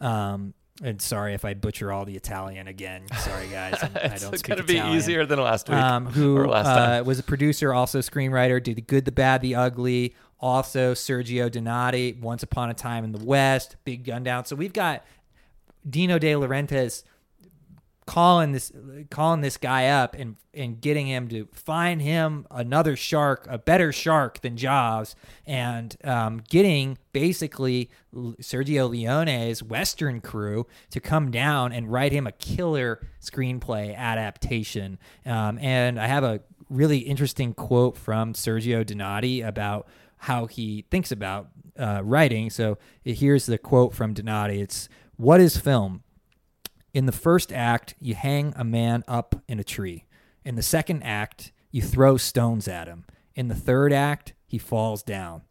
Um, 0.00 0.54
and 0.82 1.00
sorry 1.00 1.32
if 1.32 1.44
I 1.44 1.54
butcher 1.54 1.90
all 1.90 2.04
the 2.04 2.16
Italian 2.16 2.68
again. 2.68 3.04
Sorry, 3.20 3.48
guys. 3.48 3.74
I'm- 3.82 3.92
I 3.96 4.08
don't 4.08 4.36
speak 4.38 4.42
gonna 4.42 4.62
be 4.62 4.74
Italian. 4.76 4.96
easier 4.96 5.24
than 5.26 5.40
last 5.40 5.68
week 5.68 5.78
um, 5.78 6.06
who 6.06 6.36
or 6.36 6.46
last 6.48 6.66
time 6.66 7.00
uh, 7.00 7.04
was 7.04 7.18
a 7.18 7.22
producer, 7.22 7.72
also 7.72 8.00
screenwriter, 8.00 8.62
did 8.62 8.76
the 8.76 8.82
good, 8.82 9.04
the 9.06 9.12
bad, 9.12 9.40
the 9.40 9.54
ugly. 9.54 10.14
Also, 10.38 10.92
Sergio 10.92 11.50
Donati, 11.50 12.12
Once 12.20 12.42
Upon 12.42 12.70
a 12.70 12.74
Time 12.74 13.04
in 13.04 13.12
the 13.12 13.24
West, 13.24 13.76
Big 13.84 14.04
Gun 14.04 14.22
Down. 14.22 14.44
So 14.44 14.54
we've 14.54 14.72
got 14.72 15.04
Dino 15.88 16.18
De 16.18 16.32
Laurentiis 16.32 17.04
calling 18.06 18.52
this 18.52 18.70
calling 19.10 19.40
this 19.40 19.56
guy 19.56 19.88
up 19.88 20.14
and 20.14 20.36
and 20.54 20.80
getting 20.80 21.06
him 21.06 21.28
to 21.28 21.46
find 21.52 22.00
him 22.00 22.46
another 22.50 22.96
shark, 22.96 23.46
a 23.50 23.58
better 23.58 23.92
shark 23.92 24.40
than 24.40 24.56
Jaws, 24.56 25.14
and 25.44 25.96
um, 26.02 26.42
getting 26.48 26.96
basically 27.12 27.90
Sergio 28.14 28.88
Leone's 28.88 29.62
Western 29.62 30.20
crew 30.20 30.66
to 30.90 31.00
come 31.00 31.30
down 31.30 31.72
and 31.72 31.92
write 31.92 32.12
him 32.12 32.26
a 32.26 32.32
killer 32.32 33.06
screenplay 33.20 33.94
adaptation. 33.94 34.98
Um, 35.26 35.58
and 35.58 36.00
I 36.00 36.06
have 36.06 36.24
a 36.24 36.40
really 36.70 36.98
interesting 36.98 37.52
quote 37.52 37.98
from 37.98 38.32
Sergio 38.32 38.84
Donati 38.86 39.42
about 39.42 39.86
how 40.18 40.46
he 40.46 40.84
thinks 40.90 41.12
about 41.12 41.48
uh, 41.78 42.00
writing. 42.02 42.50
So 42.50 42.78
here's 43.04 43.46
the 43.46 43.58
quote 43.58 43.94
from 43.94 44.14
Donati. 44.14 44.60
It's 44.60 44.88
what 45.16 45.40
is 45.40 45.56
film? 45.56 46.02
In 46.94 47.06
the 47.06 47.12
first 47.12 47.52
act, 47.52 47.94
you 48.00 48.14
hang 48.14 48.54
a 48.56 48.64
man 48.64 49.04
up 49.06 49.42
in 49.48 49.60
a 49.60 49.64
tree. 49.64 50.06
In 50.44 50.54
the 50.54 50.62
second 50.62 51.02
act, 51.02 51.52
you 51.70 51.82
throw 51.82 52.16
stones 52.16 52.68
at 52.68 52.88
him. 52.88 53.04
In 53.34 53.48
the 53.48 53.54
third 53.54 53.92
act, 53.92 54.32
he 54.46 54.58
falls 54.58 55.02
down. 55.02 55.42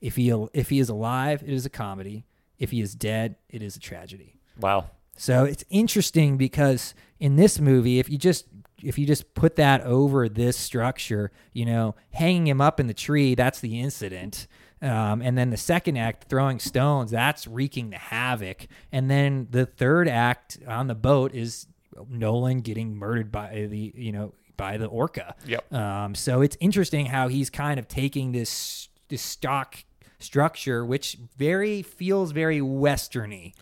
If 0.00 0.16
he 0.16 0.30
if 0.52 0.68
he 0.68 0.78
is 0.78 0.88
alive, 0.88 1.42
it 1.42 1.50
is 1.50 1.66
a 1.66 1.70
comedy. 1.70 2.24
If 2.58 2.70
he 2.70 2.80
is 2.80 2.94
dead, 2.94 3.36
it 3.48 3.62
is 3.62 3.76
a 3.76 3.80
tragedy. 3.80 4.36
Wow. 4.60 4.90
So 5.16 5.44
it's 5.44 5.64
interesting 5.70 6.36
because 6.36 6.94
in 7.18 7.36
this 7.36 7.58
movie, 7.58 7.98
if 7.98 8.08
you 8.08 8.18
just 8.18 8.46
if 8.82 8.98
you 8.98 9.06
just 9.06 9.34
put 9.34 9.56
that 9.56 9.82
over 9.82 10.28
this 10.28 10.56
structure, 10.56 11.30
you 11.52 11.64
know, 11.64 11.94
hanging 12.12 12.46
him 12.46 12.60
up 12.60 12.80
in 12.80 12.86
the 12.86 12.94
tree, 12.94 13.34
that's 13.34 13.60
the 13.60 13.80
incident. 13.80 14.46
Um, 14.80 15.22
and 15.22 15.38
then 15.38 15.50
the 15.50 15.56
second 15.56 15.96
act, 15.96 16.28
throwing 16.28 16.58
stones, 16.58 17.12
that's 17.12 17.46
wreaking 17.46 17.90
the 17.90 17.98
havoc. 17.98 18.66
And 18.90 19.10
then 19.10 19.46
the 19.50 19.64
third 19.64 20.08
act 20.08 20.58
on 20.66 20.88
the 20.88 20.94
boat 20.94 21.34
is 21.34 21.66
Nolan 22.08 22.62
getting 22.62 22.96
murdered 22.96 23.30
by 23.30 23.66
the, 23.70 23.92
you 23.94 24.10
know, 24.10 24.34
by 24.56 24.76
the 24.76 24.86
orca. 24.86 25.34
Yep. 25.46 25.72
Um, 25.72 26.14
so 26.14 26.40
it's 26.40 26.56
interesting 26.60 27.06
how 27.06 27.28
he's 27.28 27.50
kind 27.50 27.78
of 27.78 27.88
taking 27.88 28.32
this 28.32 28.88
this 29.08 29.22
stock 29.22 29.84
structure, 30.18 30.84
which 30.84 31.18
very 31.36 31.82
feels 31.82 32.32
very 32.32 32.60
westerny 32.60 33.52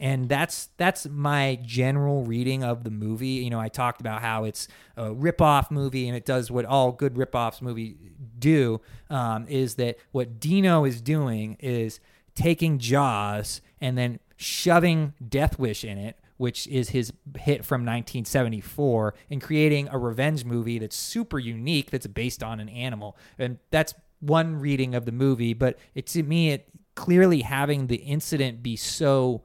and 0.00 0.30
that's 0.30 0.70
that's 0.78 1.06
my 1.06 1.58
general 1.62 2.24
reading 2.24 2.64
of 2.64 2.84
the 2.84 2.90
movie. 2.90 3.28
You 3.28 3.50
know, 3.50 3.60
I 3.60 3.68
talked 3.68 4.00
about 4.00 4.22
how 4.22 4.44
it's 4.44 4.66
a 4.96 5.12
rip-off 5.12 5.70
movie 5.70 6.08
and 6.08 6.16
it 6.16 6.24
does 6.24 6.50
what 6.50 6.64
all 6.64 6.90
good 6.90 7.18
rip-offs 7.18 7.60
movie 7.60 7.96
do. 8.38 8.80
Um, 9.10 9.46
is 9.46 9.74
that 9.74 9.98
what 10.10 10.40
Dino 10.40 10.84
is 10.86 11.02
doing 11.02 11.58
is 11.60 12.00
taking 12.34 12.78
Jaws 12.78 13.60
and 13.78 13.98
then 13.98 14.20
shoving 14.36 15.12
Death 15.28 15.58
Wish 15.58 15.84
in 15.84 15.98
it, 15.98 16.16
which 16.38 16.66
is 16.68 16.88
his 16.88 17.12
hit 17.36 17.66
from 17.66 17.82
1974, 17.82 19.14
and 19.28 19.42
creating 19.42 19.88
a 19.92 19.98
revenge 19.98 20.46
movie 20.46 20.78
that's 20.78 20.96
super 20.96 21.38
unique, 21.38 21.90
that's 21.90 22.06
based 22.06 22.42
on 22.42 22.58
an 22.58 22.70
animal. 22.70 23.18
And 23.38 23.58
that's 23.70 23.92
one 24.20 24.58
reading 24.58 24.94
of 24.94 25.04
the 25.04 25.12
movie, 25.12 25.52
but 25.52 25.78
it 25.94 26.06
to 26.06 26.22
me, 26.22 26.52
it 26.52 26.68
clearly 26.94 27.42
having 27.42 27.88
the 27.88 27.96
incident 27.96 28.62
be 28.62 28.76
so 28.76 29.42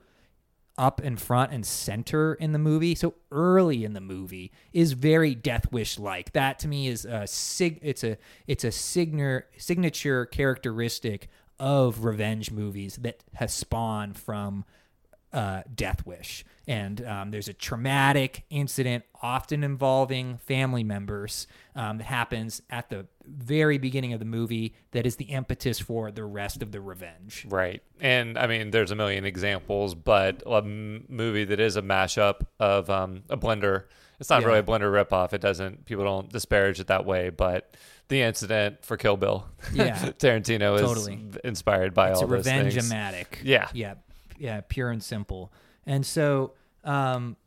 up 0.78 1.02
in 1.02 1.18
front 1.18 1.52
and 1.52 1.66
center 1.66 2.34
in 2.34 2.52
the 2.52 2.60
movie, 2.60 2.96
so 2.96 3.16
early 3.32 3.86
in 3.86 3.94
the 3.94 4.02
movie, 4.02 4.52
is 4.74 4.94
very 4.94 5.36
Death 5.36 5.72
Wish 5.72 5.98
like. 6.00 6.34
That 6.34 6.60
to 6.60 6.68
me 6.68 6.88
is 6.88 7.06
a 7.06 7.28
sig. 7.28 7.80
It's 7.82 8.04
a 8.04 8.18
it's 8.48 8.64
a 8.64 8.72
signature 8.72 9.48
signature 9.58 10.26
characteristic 10.26 11.30
of 11.60 12.04
revenge 12.04 12.52
movies 12.52 12.98
that 13.02 13.24
has 13.36 13.54
spawned 13.54 14.18
from 14.18 14.66
uh, 15.36 15.62
Death 15.76 16.06
Wish. 16.06 16.44
And 16.68 17.06
um, 17.06 17.30
there's 17.30 17.48
a 17.48 17.54
traumatic 17.54 18.44
incident, 18.50 19.04
often 19.22 19.64
involving 19.64 20.38
family 20.38 20.84
members, 20.84 21.46
um, 21.76 22.00
that 22.00 22.06
happens 22.06 22.62
at 22.72 22.90
the 22.90 23.06
very 23.24 23.78
beginning 23.78 24.14
of 24.14 24.20
the 24.20 24.26
movie 24.26 24.74
that 24.92 25.06
is 25.06 25.18
the 25.18 25.26
impetus 25.26 25.78
for 25.80 26.12
the 26.12 26.24
rest 26.26 26.64
of 26.64 26.72
the 26.72 26.82
revenge. 26.82 27.46
Right. 27.50 27.84
And 28.00 28.38
I 28.40 28.48
mean, 28.48 28.72
there's 28.72 28.90
a 28.90 28.96
million 28.96 29.26
examples, 29.26 29.94
but 29.94 30.42
a 30.48 30.56
m- 30.58 31.06
movie 31.08 31.44
that 31.46 31.60
is 31.60 31.76
a 31.76 31.82
mashup 31.84 32.42
of 32.60 32.90
um, 32.90 33.24
a 33.30 33.38
blender. 33.38 33.84
It's 34.20 34.30
not 34.32 34.42
Yeah. 34.42 34.48
really 34.48 34.60
a 34.60 34.64
blender 34.64 34.92
ripoff. 34.92 35.34
It 35.34 35.42
doesn't, 35.42 35.86
people 35.86 36.06
don't 36.06 36.32
disparage 36.32 36.80
it 36.80 36.88
that 36.88 37.06
way, 37.06 37.30
but 37.30 37.76
the 38.08 38.22
incident 38.22 38.84
for 38.86 38.98
Kill 38.98 39.18
Bill. 39.18 39.46
Yeah. 39.74 39.98
Tarantino 40.20 40.76
is 40.76 40.82
Totally. 40.82 41.28
inspired 41.44 41.94
by 41.94 42.10
It's 42.12 42.20
all 42.20 42.26
a 42.26 42.28
those 42.38 42.46
things. 42.46 42.76
revenge-o-matic. 42.76 43.44
Yeah. 43.44 43.68
Yeah. 43.74 43.96
Yeah. 44.38 44.62
Pure 44.68 44.92
and 44.92 45.04
simple. 45.04 45.52
And 45.86 46.06
so, 46.06 46.54
um, 46.84 47.38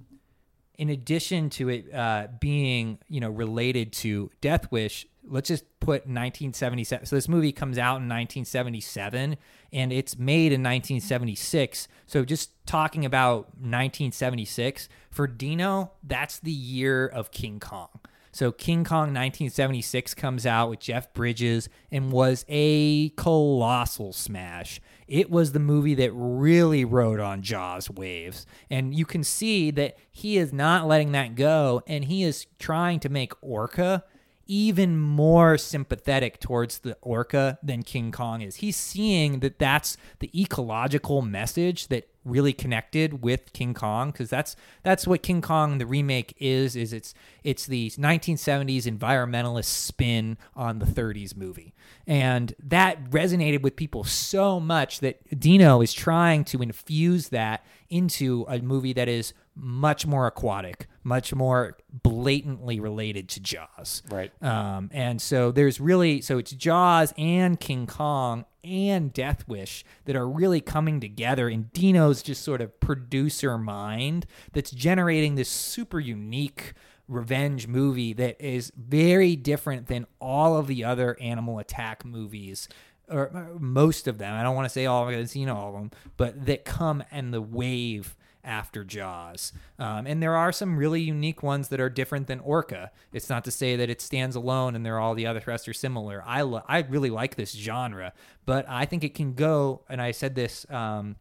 in 0.76 0.90
addition 0.90 1.50
to 1.50 1.68
it 1.68 1.92
uh, 1.92 2.28
being, 2.38 2.98
you 3.08 3.20
know, 3.20 3.30
related 3.30 3.92
to 3.92 4.30
Death 4.40 4.70
Wish, 4.70 5.06
let's 5.24 5.48
just 5.48 5.64
put 5.80 6.06
1977. 6.06 7.06
So 7.06 7.16
this 7.16 7.28
movie 7.28 7.52
comes 7.52 7.78
out 7.78 7.96
in 7.96 8.08
1977 8.08 9.36
and 9.72 9.92
it's 9.92 10.18
made 10.18 10.52
in 10.52 10.62
1976. 10.62 11.88
So 12.06 12.24
just 12.24 12.50
talking 12.66 13.04
about 13.04 13.46
1976 13.56 14.88
for 15.10 15.26
Dino, 15.26 15.92
that's 16.02 16.38
the 16.38 16.52
year 16.52 17.06
of 17.06 17.30
King 17.30 17.60
Kong. 17.60 17.88
So 18.30 18.52
King 18.52 18.84
Kong 18.84 19.12
1976 19.14 20.14
comes 20.14 20.46
out 20.46 20.70
with 20.70 20.80
Jeff 20.80 21.12
Bridges 21.12 21.68
and 21.90 22.12
was 22.12 22.44
a 22.48 23.08
colossal 23.10 24.12
smash. 24.12 24.80
It 25.08 25.30
was 25.30 25.52
the 25.52 25.58
movie 25.58 25.94
that 25.94 26.12
really 26.12 26.84
rode 26.84 27.18
on 27.18 27.42
Jaws 27.42 27.90
waves. 27.90 28.46
And 28.70 28.94
you 28.94 29.06
can 29.06 29.24
see 29.24 29.70
that 29.72 29.96
he 30.10 30.36
is 30.36 30.52
not 30.52 30.86
letting 30.86 31.12
that 31.12 31.34
go 31.34 31.82
and 31.86 32.04
he 32.04 32.22
is 32.22 32.46
trying 32.58 33.00
to 33.00 33.08
make 33.08 33.32
Orca 33.40 34.04
even 34.48 34.98
more 34.98 35.58
sympathetic 35.58 36.40
towards 36.40 36.78
the 36.78 36.96
orca 37.02 37.58
than 37.62 37.82
King 37.82 38.10
Kong 38.10 38.40
is. 38.40 38.56
He's 38.56 38.76
seeing 38.76 39.40
that 39.40 39.58
that's 39.58 39.98
the 40.20 40.30
ecological 40.40 41.20
message 41.20 41.88
that 41.88 42.08
really 42.24 42.54
connected 42.54 43.22
with 43.22 43.52
King 43.52 43.74
Kong 43.74 44.10
because 44.10 44.30
that's 44.30 44.56
that's 44.82 45.06
what 45.06 45.22
King 45.22 45.42
Kong 45.42 45.78
the 45.78 45.86
remake 45.86 46.34
is 46.38 46.76
is 46.76 46.92
it's 46.92 47.14
it's 47.44 47.66
the 47.66 47.90
1970s 47.90 48.84
environmentalist 48.84 49.64
spin 49.64 50.38
on 50.56 50.78
the 50.78 50.86
30s 50.86 51.36
movie. 51.36 51.74
And 52.08 52.54
that 52.64 53.10
resonated 53.10 53.60
with 53.60 53.76
people 53.76 54.02
so 54.02 54.58
much 54.58 55.00
that 55.00 55.38
Dino 55.38 55.82
is 55.82 55.92
trying 55.92 56.42
to 56.46 56.62
infuse 56.62 57.28
that 57.28 57.66
into 57.90 58.46
a 58.48 58.60
movie 58.60 58.94
that 58.94 59.08
is 59.08 59.34
much 59.54 60.06
more 60.06 60.26
aquatic, 60.26 60.86
much 61.04 61.34
more 61.34 61.76
blatantly 61.92 62.80
related 62.80 63.28
to 63.28 63.40
Jaws. 63.40 64.02
Right. 64.08 64.32
Um, 64.42 64.88
and 64.90 65.20
so 65.20 65.52
there's 65.52 65.80
really 65.80 66.22
so 66.22 66.38
it's 66.38 66.52
Jaws 66.52 67.12
and 67.18 67.60
King 67.60 67.86
Kong 67.86 68.46
and 68.64 69.12
Death 69.12 69.46
Wish 69.46 69.84
that 70.06 70.16
are 70.16 70.28
really 70.28 70.62
coming 70.62 71.00
together 71.00 71.46
in 71.46 71.64
Dino's 71.74 72.22
just 72.22 72.42
sort 72.42 72.62
of 72.62 72.80
producer 72.80 73.58
mind 73.58 74.24
that's 74.52 74.70
generating 74.70 75.34
this 75.34 75.50
super 75.50 76.00
unique 76.00 76.72
revenge 77.08 77.66
movie 77.66 78.12
that 78.12 78.40
is 78.40 78.70
very 78.76 79.34
different 79.34 79.86
than 79.86 80.06
all 80.20 80.56
of 80.56 80.66
the 80.66 80.84
other 80.84 81.16
animal 81.20 81.58
attack 81.58 82.04
movies 82.04 82.68
or 83.10 83.50
most 83.58 84.06
of 84.06 84.18
them. 84.18 84.34
I 84.34 84.42
don't 84.42 84.54
want 84.54 84.66
to 84.66 84.72
say 84.72 84.86
all 84.86 85.04
of 85.04 85.10
them, 85.10 85.20
I've 85.20 85.30
seen 85.30 85.48
all 85.48 85.68
of 85.68 85.74
them, 85.74 85.90
but 86.16 86.46
that 86.46 86.64
come 86.64 87.02
and 87.10 87.32
the 87.32 87.40
wave 87.40 88.16
after 88.44 88.84
Jaws. 88.84 89.52
Um, 89.78 90.06
and 90.06 90.22
there 90.22 90.36
are 90.36 90.52
some 90.52 90.76
really 90.76 91.00
unique 91.00 91.42
ones 91.42 91.68
that 91.68 91.80
are 91.80 91.90
different 91.90 92.26
than 92.26 92.40
Orca. 92.40 92.90
It's 93.12 93.28
not 93.28 93.44
to 93.44 93.50
say 93.50 93.76
that 93.76 93.90
it 93.90 94.00
stands 94.00 94.36
alone 94.36 94.74
and 94.74 94.84
they're 94.84 94.98
all 94.98 95.14
the 95.14 95.26
other 95.26 95.42
rest 95.46 95.68
are 95.68 95.74
similar. 95.74 96.22
I 96.26 96.42
lo- 96.42 96.64
I 96.66 96.80
really 96.80 97.10
like 97.10 97.36
this 97.36 97.52
genre, 97.52 98.12
but 98.46 98.68
I 98.68 98.84
think 98.84 99.04
it 99.04 99.14
can 99.14 99.34
go. 99.34 99.82
And 99.88 100.00
I 100.00 100.12
said 100.12 100.34
this. 100.34 100.66
Um, 100.70 101.16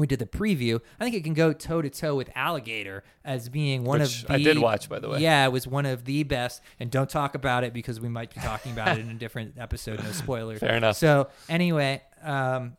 we 0.00 0.06
did 0.06 0.18
the 0.18 0.26
preview. 0.26 0.80
I 0.98 1.04
think 1.04 1.16
it 1.16 1.24
can 1.24 1.34
go 1.34 1.52
toe 1.52 1.82
to 1.82 1.90
toe 1.90 2.14
with 2.14 2.30
Alligator 2.34 3.04
as 3.24 3.48
being 3.48 3.84
one 3.84 4.00
Which 4.00 4.22
of 4.22 4.28
the. 4.28 4.34
I 4.34 4.38
did 4.38 4.58
watch, 4.58 4.88
by 4.88 4.98
the 4.98 5.08
way. 5.08 5.20
Yeah, 5.20 5.44
it 5.44 5.52
was 5.52 5.66
one 5.66 5.86
of 5.86 6.04
the 6.04 6.22
best. 6.22 6.62
And 6.80 6.90
don't 6.90 7.08
talk 7.08 7.34
about 7.34 7.64
it 7.64 7.72
because 7.72 8.00
we 8.00 8.08
might 8.08 8.34
be 8.34 8.40
talking 8.40 8.72
about 8.72 8.98
it 8.98 9.00
in 9.00 9.10
a 9.10 9.14
different 9.14 9.54
episode. 9.58 10.02
No 10.02 10.12
spoilers. 10.12 10.60
Fair 10.60 10.76
enough. 10.76 10.96
So 10.96 11.28
anyway, 11.48 12.02
um, 12.22 12.76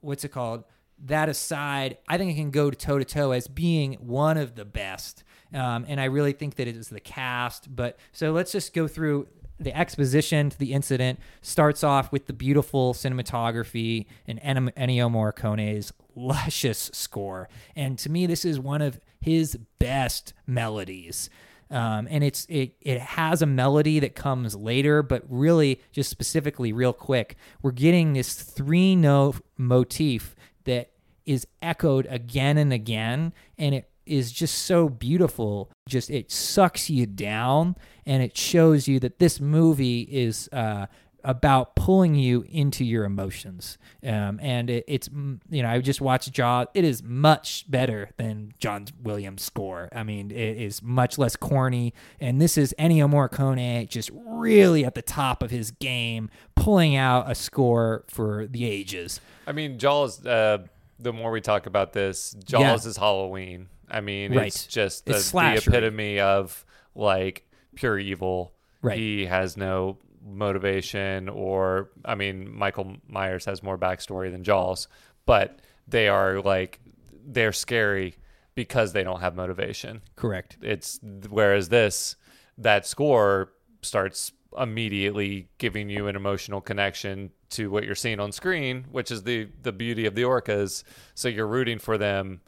what's 0.00 0.24
it 0.24 0.30
called? 0.30 0.64
That 1.04 1.28
aside, 1.28 1.98
I 2.08 2.18
think 2.18 2.32
it 2.32 2.34
can 2.34 2.50
go 2.50 2.70
toe 2.70 2.98
to 2.98 3.04
toe 3.04 3.30
as 3.32 3.48
being 3.48 3.94
one 3.94 4.36
of 4.36 4.54
the 4.54 4.64
best. 4.64 5.24
Um, 5.52 5.84
and 5.88 6.00
I 6.00 6.04
really 6.04 6.32
think 6.32 6.56
that 6.56 6.68
it 6.68 6.76
is 6.76 6.88
the 6.88 7.00
cast. 7.00 7.74
But 7.74 7.98
so 8.12 8.32
let's 8.32 8.52
just 8.52 8.74
go 8.74 8.86
through 8.86 9.28
the 9.60 9.76
exposition 9.76 10.50
to 10.50 10.58
the 10.58 10.72
incident. 10.72 11.20
Starts 11.42 11.84
off 11.84 12.10
with 12.10 12.26
the 12.26 12.32
beautiful 12.32 12.94
cinematography 12.94 14.06
and 14.26 14.40
Ennio 14.40 15.10
Morricone's 15.10 15.92
luscious 16.16 16.90
score. 16.92 17.48
And 17.76 17.98
to 17.98 18.10
me, 18.10 18.26
this 18.26 18.44
is 18.44 18.58
one 18.58 18.82
of 18.82 18.98
his 19.20 19.58
best 19.78 20.32
melodies. 20.46 21.30
Um, 21.70 22.08
and 22.10 22.24
it's 22.24 22.46
it 22.48 22.74
it 22.80 23.00
has 23.00 23.42
a 23.42 23.46
melody 23.46 24.00
that 24.00 24.16
comes 24.16 24.56
later, 24.56 25.04
but 25.04 25.22
really 25.28 25.80
just 25.92 26.10
specifically, 26.10 26.72
real 26.72 26.92
quick, 26.92 27.36
we're 27.62 27.70
getting 27.70 28.12
this 28.12 28.34
three 28.34 28.96
note 28.96 29.36
motif 29.56 30.34
that 30.64 30.90
is 31.26 31.46
echoed 31.62 32.06
again 32.10 32.58
and 32.58 32.72
again, 32.72 33.32
and 33.56 33.72
it 33.76 33.88
is 34.06 34.32
just 34.32 34.62
so 34.66 34.88
beautiful. 34.88 35.70
Just 35.88 36.10
it 36.10 36.30
sucks 36.30 36.90
you 36.90 37.06
down, 37.06 37.76
and 38.06 38.22
it 38.22 38.36
shows 38.36 38.88
you 38.88 39.00
that 39.00 39.18
this 39.18 39.40
movie 39.40 40.02
is 40.02 40.48
uh, 40.52 40.86
about 41.24 41.76
pulling 41.76 42.14
you 42.14 42.44
into 42.48 42.84
your 42.84 43.04
emotions. 43.04 43.78
Um, 44.04 44.38
and 44.42 44.70
it, 44.70 44.84
it's 44.88 45.08
you 45.50 45.62
know 45.62 45.68
I 45.68 45.80
just 45.80 46.00
watched 46.00 46.32
Jaws. 46.32 46.66
It 46.74 46.84
is 46.84 47.02
much 47.02 47.70
better 47.70 48.10
than 48.16 48.52
John 48.58 48.86
Williams' 49.02 49.42
score. 49.42 49.88
I 49.94 50.02
mean, 50.02 50.30
it 50.30 50.56
is 50.56 50.82
much 50.82 51.18
less 51.18 51.36
corny, 51.36 51.94
and 52.20 52.40
this 52.40 52.56
is 52.56 52.74
Ennio 52.78 53.08
Morricone 53.10 53.88
just 53.88 54.10
really 54.14 54.84
at 54.84 54.94
the 54.94 55.02
top 55.02 55.42
of 55.42 55.50
his 55.50 55.70
game, 55.70 56.30
pulling 56.54 56.96
out 56.96 57.30
a 57.30 57.34
score 57.34 58.04
for 58.08 58.46
the 58.46 58.64
ages. 58.64 59.20
I 59.46 59.52
mean, 59.52 59.78
Jaws. 59.78 60.24
Uh, 60.24 60.66
the 61.02 61.12
more 61.14 61.30
we 61.30 61.40
talk 61.40 61.64
about 61.64 61.94
this, 61.94 62.36
Jaws 62.44 62.84
is 62.84 62.98
Halloween. 62.98 63.68
I 63.90 64.00
mean, 64.00 64.34
Right. 64.34 64.46
it's 64.48 64.66
just 64.66 65.06
the, 65.06 65.16
It's 65.16 65.30
the 65.30 65.54
epitome 65.56 66.20
of 66.20 66.64
like 66.94 67.46
pure 67.74 67.98
evil. 67.98 68.52
Right. 68.82 68.98
He 68.98 69.26
has 69.26 69.56
no 69.56 69.98
motivation, 70.22 71.28
or 71.28 71.90
I 72.04 72.14
mean, 72.14 72.52
Michael 72.54 72.96
Myers 73.08 73.44
has 73.46 73.62
more 73.62 73.78
backstory 73.78 74.30
than 74.30 74.42
Jaws, 74.44 74.88
but 75.26 75.60
they 75.88 76.08
are 76.08 76.40
like 76.40 76.80
they're 77.26 77.52
scary 77.52 78.16
because 78.54 78.92
they 78.92 79.04
don't 79.04 79.20
have 79.20 79.34
motivation. 79.36 80.02
Correct. 80.16 80.58
It's 80.62 80.98
whereas 81.28 81.68
this 81.68 82.16
that 82.58 82.86
score 82.86 83.52
starts 83.82 84.32
immediately 84.58 85.48
giving 85.58 85.88
you 85.88 86.06
an 86.08 86.16
emotional 86.16 86.60
connection 86.60 87.30
to 87.50 87.70
what 87.70 87.84
you're 87.84 87.94
seeing 87.94 88.20
on 88.20 88.32
screen, 88.32 88.86
which 88.90 89.10
is 89.10 89.22
the 89.22 89.48
the 89.62 89.72
beauty 89.72 90.06
of 90.06 90.14
the 90.14 90.22
orcas. 90.22 90.84
So 91.14 91.28
you're 91.28 91.46
rooting 91.46 91.78
for 91.78 91.96
them 91.98 92.40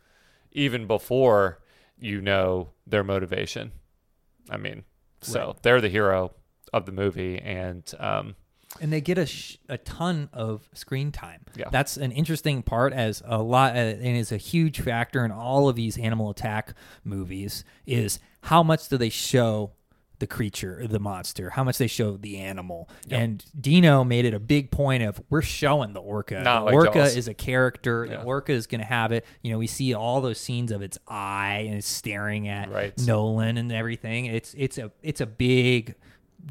even 0.52 0.86
before 0.86 1.58
you 1.98 2.20
know 2.20 2.70
their 2.86 3.04
motivation. 3.04 3.72
I 4.50 4.56
mean, 4.56 4.84
so 5.20 5.46
Right. 5.48 5.62
they're 5.62 5.80
the 5.80 5.88
hero 5.88 6.32
of 6.72 6.86
the 6.86 6.92
movie, 6.92 7.38
and 7.38 7.90
um, 7.98 8.34
and 8.80 8.92
they 8.92 9.00
get 9.00 9.18
a 9.18 9.26
sh- 9.26 9.58
a 9.68 9.76
ton 9.78 10.28
of 10.32 10.68
screen 10.72 11.12
time. 11.12 11.42
Yeah. 11.54 11.68
that's 11.70 11.96
an 11.96 12.10
interesting 12.12 12.62
part, 12.62 12.92
as 12.92 13.22
a 13.26 13.42
lot, 13.42 13.74
uh, 13.76 13.78
and 13.78 14.16
is 14.16 14.32
a 14.32 14.36
huge 14.38 14.80
factor 14.80 15.24
in 15.24 15.30
all 15.30 15.68
of 15.68 15.76
these 15.76 15.98
animal 15.98 16.30
attack 16.30 16.74
movies. 17.04 17.64
Is 17.86 18.18
how 18.42 18.62
much 18.62 18.88
do 18.88 18.96
they 18.96 19.10
show 19.10 19.72
the 20.22 20.26
creature, 20.28 20.86
the 20.86 21.00
monster? 21.00 21.50
How 21.50 21.64
much 21.64 21.76
they 21.78 21.88
show 21.88 22.16
the 22.16 22.38
animal? 22.38 22.88
And 23.10 23.44
Dino 23.60 24.04
made 24.04 24.24
it 24.24 24.32
a 24.32 24.38
big 24.38 24.70
point 24.70 25.02
of 25.02 25.20
we're 25.28 25.42
showing 25.42 25.92
the 25.94 26.00
orca. 26.00 26.40
Not 26.40 26.60
the 26.60 26.64
like 26.66 26.74
orca 26.74 26.92
Jaws. 27.00 27.16
is 27.16 27.26
a 27.26 27.34
character. 27.34 28.06
The 28.08 28.22
orca 28.22 28.52
is 28.52 28.68
going 28.68 28.80
to 28.80 28.86
have 28.86 29.10
it. 29.10 29.26
You 29.42 29.50
know, 29.50 29.58
we 29.58 29.66
see 29.66 29.92
all 29.94 30.20
those 30.20 30.38
scenes 30.38 30.70
of 30.70 30.80
its 30.80 30.96
eye 31.08 31.64
and 31.66 31.76
it's 31.76 31.88
staring 31.88 32.46
at 32.46 32.70
Right. 32.70 32.96
Nolan 33.00 33.58
and 33.58 33.72
everything. 33.72 34.26
It's 34.26 34.54
it's 34.56 34.78
a 34.78 34.92
it's 35.02 35.20
a 35.20 35.26
big 35.26 35.96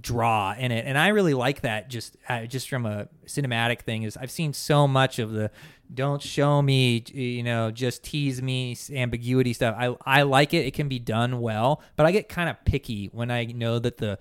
draw 0.01 0.53
in 0.57 0.71
it 0.71 0.85
and 0.85 0.97
i 0.97 1.09
really 1.09 1.33
like 1.33 1.61
that 1.61 1.89
just 1.89 2.15
uh, 2.29 2.45
just 2.45 2.69
from 2.69 2.85
a 2.85 3.09
cinematic 3.25 3.81
thing 3.81 4.03
is 4.03 4.15
i've 4.15 4.31
seen 4.31 4.53
so 4.53 4.87
much 4.87 5.19
of 5.19 5.33
the 5.33 5.51
don't 5.93 6.21
show 6.21 6.61
me 6.61 7.03
you 7.13 7.43
know 7.43 7.71
just 7.71 8.03
tease 8.03 8.41
me 8.41 8.77
ambiguity 8.91 9.53
stuff 9.53 9.75
i 9.77 9.95
i 10.05 10.21
like 10.21 10.53
it 10.53 10.65
it 10.65 10.73
can 10.73 10.87
be 10.87 10.99
done 10.99 11.41
well 11.41 11.81
but 11.95 12.05
i 12.05 12.11
get 12.11 12.29
kind 12.29 12.49
of 12.49 12.55
picky 12.65 13.07
when 13.07 13.29
i 13.29 13.45
know 13.45 13.79
that 13.79 13.97
the 13.97 14.17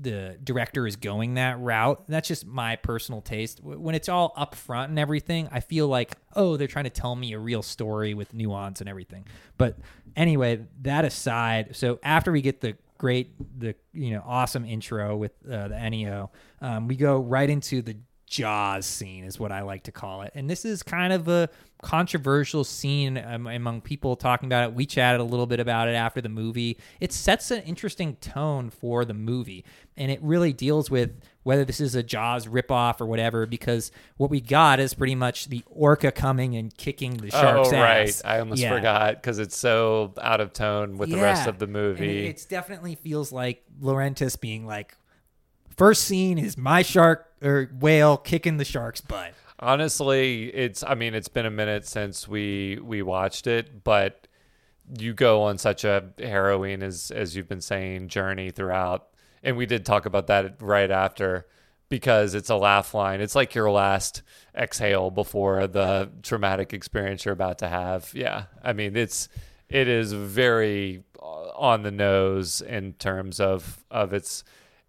the 0.00 0.38
director 0.42 0.86
is 0.86 0.96
going 0.96 1.34
that 1.34 1.58
route. 1.58 2.04
That's 2.06 2.28
just 2.28 2.46
my 2.46 2.76
personal 2.76 3.20
taste. 3.20 3.62
When 3.62 3.94
it's 3.94 4.08
all 4.08 4.32
up 4.36 4.54
front 4.54 4.90
and 4.90 4.98
everything, 4.98 5.48
I 5.50 5.60
feel 5.60 5.88
like, 5.88 6.12
oh, 6.36 6.56
they're 6.56 6.68
trying 6.68 6.84
to 6.84 6.90
tell 6.90 7.16
me 7.16 7.32
a 7.32 7.38
real 7.38 7.62
story 7.62 8.14
with 8.14 8.32
nuance 8.32 8.80
and 8.80 8.88
everything. 8.88 9.26
But 9.56 9.76
anyway, 10.16 10.66
that 10.82 11.04
aside, 11.04 11.74
so 11.74 11.98
after 12.02 12.30
we 12.30 12.42
get 12.42 12.60
the 12.60 12.76
great, 12.96 13.30
the 13.58 13.74
you 13.92 14.10
know, 14.10 14.22
awesome 14.24 14.64
intro 14.64 15.16
with 15.16 15.32
uh, 15.50 15.68
the 15.68 15.74
Ennio 15.74 16.30
um, 16.60 16.88
we 16.88 16.96
go 16.96 17.18
right 17.18 17.48
into 17.48 17.82
the 17.82 17.96
Jaws 18.28 18.86
scene, 18.86 19.24
is 19.24 19.38
what 19.40 19.52
I 19.52 19.62
like 19.62 19.84
to 19.84 19.92
call 19.92 20.22
it. 20.22 20.32
And 20.34 20.48
this 20.48 20.64
is 20.64 20.82
kind 20.82 21.12
of 21.12 21.28
a 21.28 21.48
controversial 21.82 22.64
scene 22.64 23.16
um, 23.16 23.46
among 23.46 23.80
people 23.80 24.16
talking 24.16 24.46
about 24.48 24.64
it. 24.64 24.74
We 24.74 24.84
chatted 24.84 25.20
a 25.20 25.24
little 25.24 25.46
bit 25.46 25.60
about 25.60 25.88
it 25.88 25.92
after 25.92 26.20
the 26.20 26.28
movie. 26.28 26.78
It 27.00 27.12
sets 27.12 27.50
an 27.50 27.62
interesting 27.62 28.16
tone 28.16 28.70
for 28.70 29.04
the 29.04 29.14
movie, 29.14 29.64
and 29.96 30.10
it 30.10 30.20
really 30.22 30.52
deals 30.52 30.90
with 30.90 31.12
whether 31.44 31.64
this 31.64 31.80
is 31.80 31.94
a 31.94 32.02
Jaws 32.02 32.46
ripoff 32.46 33.00
or 33.00 33.06
whatever. 33.06 33.46
Because 33.46 33.90
what 34.16 34.28
we 34.30 34.40
got 34.40 34.80
is 34.80 34.92
pretty 34.92 35.14
much 35.14 35.46
the 35.46 35.62
orca 35.66 36.12
coming 36.12 36.56
and 36.56 36.76
kicking 36.76 37.16
the 37.16 37.30
shark's 37.30 37.68
oh 37.72 37.80
right, 37.80 38.08
ass. 38.08 38.22
I 38.24 38.40
almost 38.40 38.60
Yeah. 38.60 38.74
forgot 38.74 39.14
because 39.14 39.38
it's 39.38 39.56
so 39.56 40.12
out 40.20 40.40
of 40.40 40.52
tone 40.52 40.98
with 40.98 41.10
the 41.10 41.16
rest 41.16 41.46
of 41.48 41.58
the 41.58 41.66
movie. 41.66 42.26
It 42.26 42.44
definitely 42.50 42.96
feels 42.96 43.32
like 43.32 43.62
Laurentiis 43.80 44.38
being 44.38 44.66
like, 44.66 44.96
first 45.76 46.04
scene 46.04 46.38
is 46.38 46.58
my 46.58 46.82
shark 46.82 47.27
or 47.42 47.70
whale 47.78 48.16
kicking 48.16 48.56
the 48.56 48.64
shark's 48.64 49.00
butt. 49.00 49.32
Honestly, 49.60 50.54
it's 50.54 50.82
I 50.82 50.94
mean, 50.94 51.14
it's 51.14 51.28
been 51.28 51.46
a 51.46 51.50
minute 51.50 51.86
since 51.86 52.28
we 52.28 52.78
we 52.82 53.02
watched 53.02 53.46
it, 53.46 53.82
but 53.84 54.26
you 54.98 55.12
go 55.12 55.42
on 55.42 55.58
such 55.58 55.84
a 55.84 56.10
harrowing 56.18 56.82
as 56.82 57.10
as 57.10 57.36
you've 57.36 57.48
been 57.48 57.60
saying 57.60 58.08
journey 58.08 58.50
throughout. 58.50 59.08
And 59.42 59.56
we 59.56 59.66
did 59.66 59.84
talk 59.84 60.06
about 60.06 60.26
that 60.28 60.60
right 60.60 60.90
after 60.90 61.46
because 61.88 62.34
it's 62.34 62.50
a 62.50 62.56
laugh 62.56 62.94
line. 62.94 63.20
It's 63.20 63.34
like 63.34 63.54
your 63.54 63.70
last 63.70 64.22
exhale 64.54 65.10
before 65.10 65.66
the 65.66 66.10
traumatic 66.22 66.72
experience 66.72 67.24
you're 67.24 67.32
about 67.32 67.58
to 67.58 67.68
have. 67.68 68.10
Yeah. 68.14 68.44
I 68.62 68.72
mean, 68.72 68.96
it's 68.96 69.28
it 69.68 69.88
is 69.88 70.12
very 70.12 71.02
uh, 71.20 71.50
on 71.50 71.82
the 71.82 71.90
nose 71.90 72.60
in 72.60 72.94
terms 72.94 73.40
of 73.40 73.84
of 73.90 74.12
its 74.12 74.44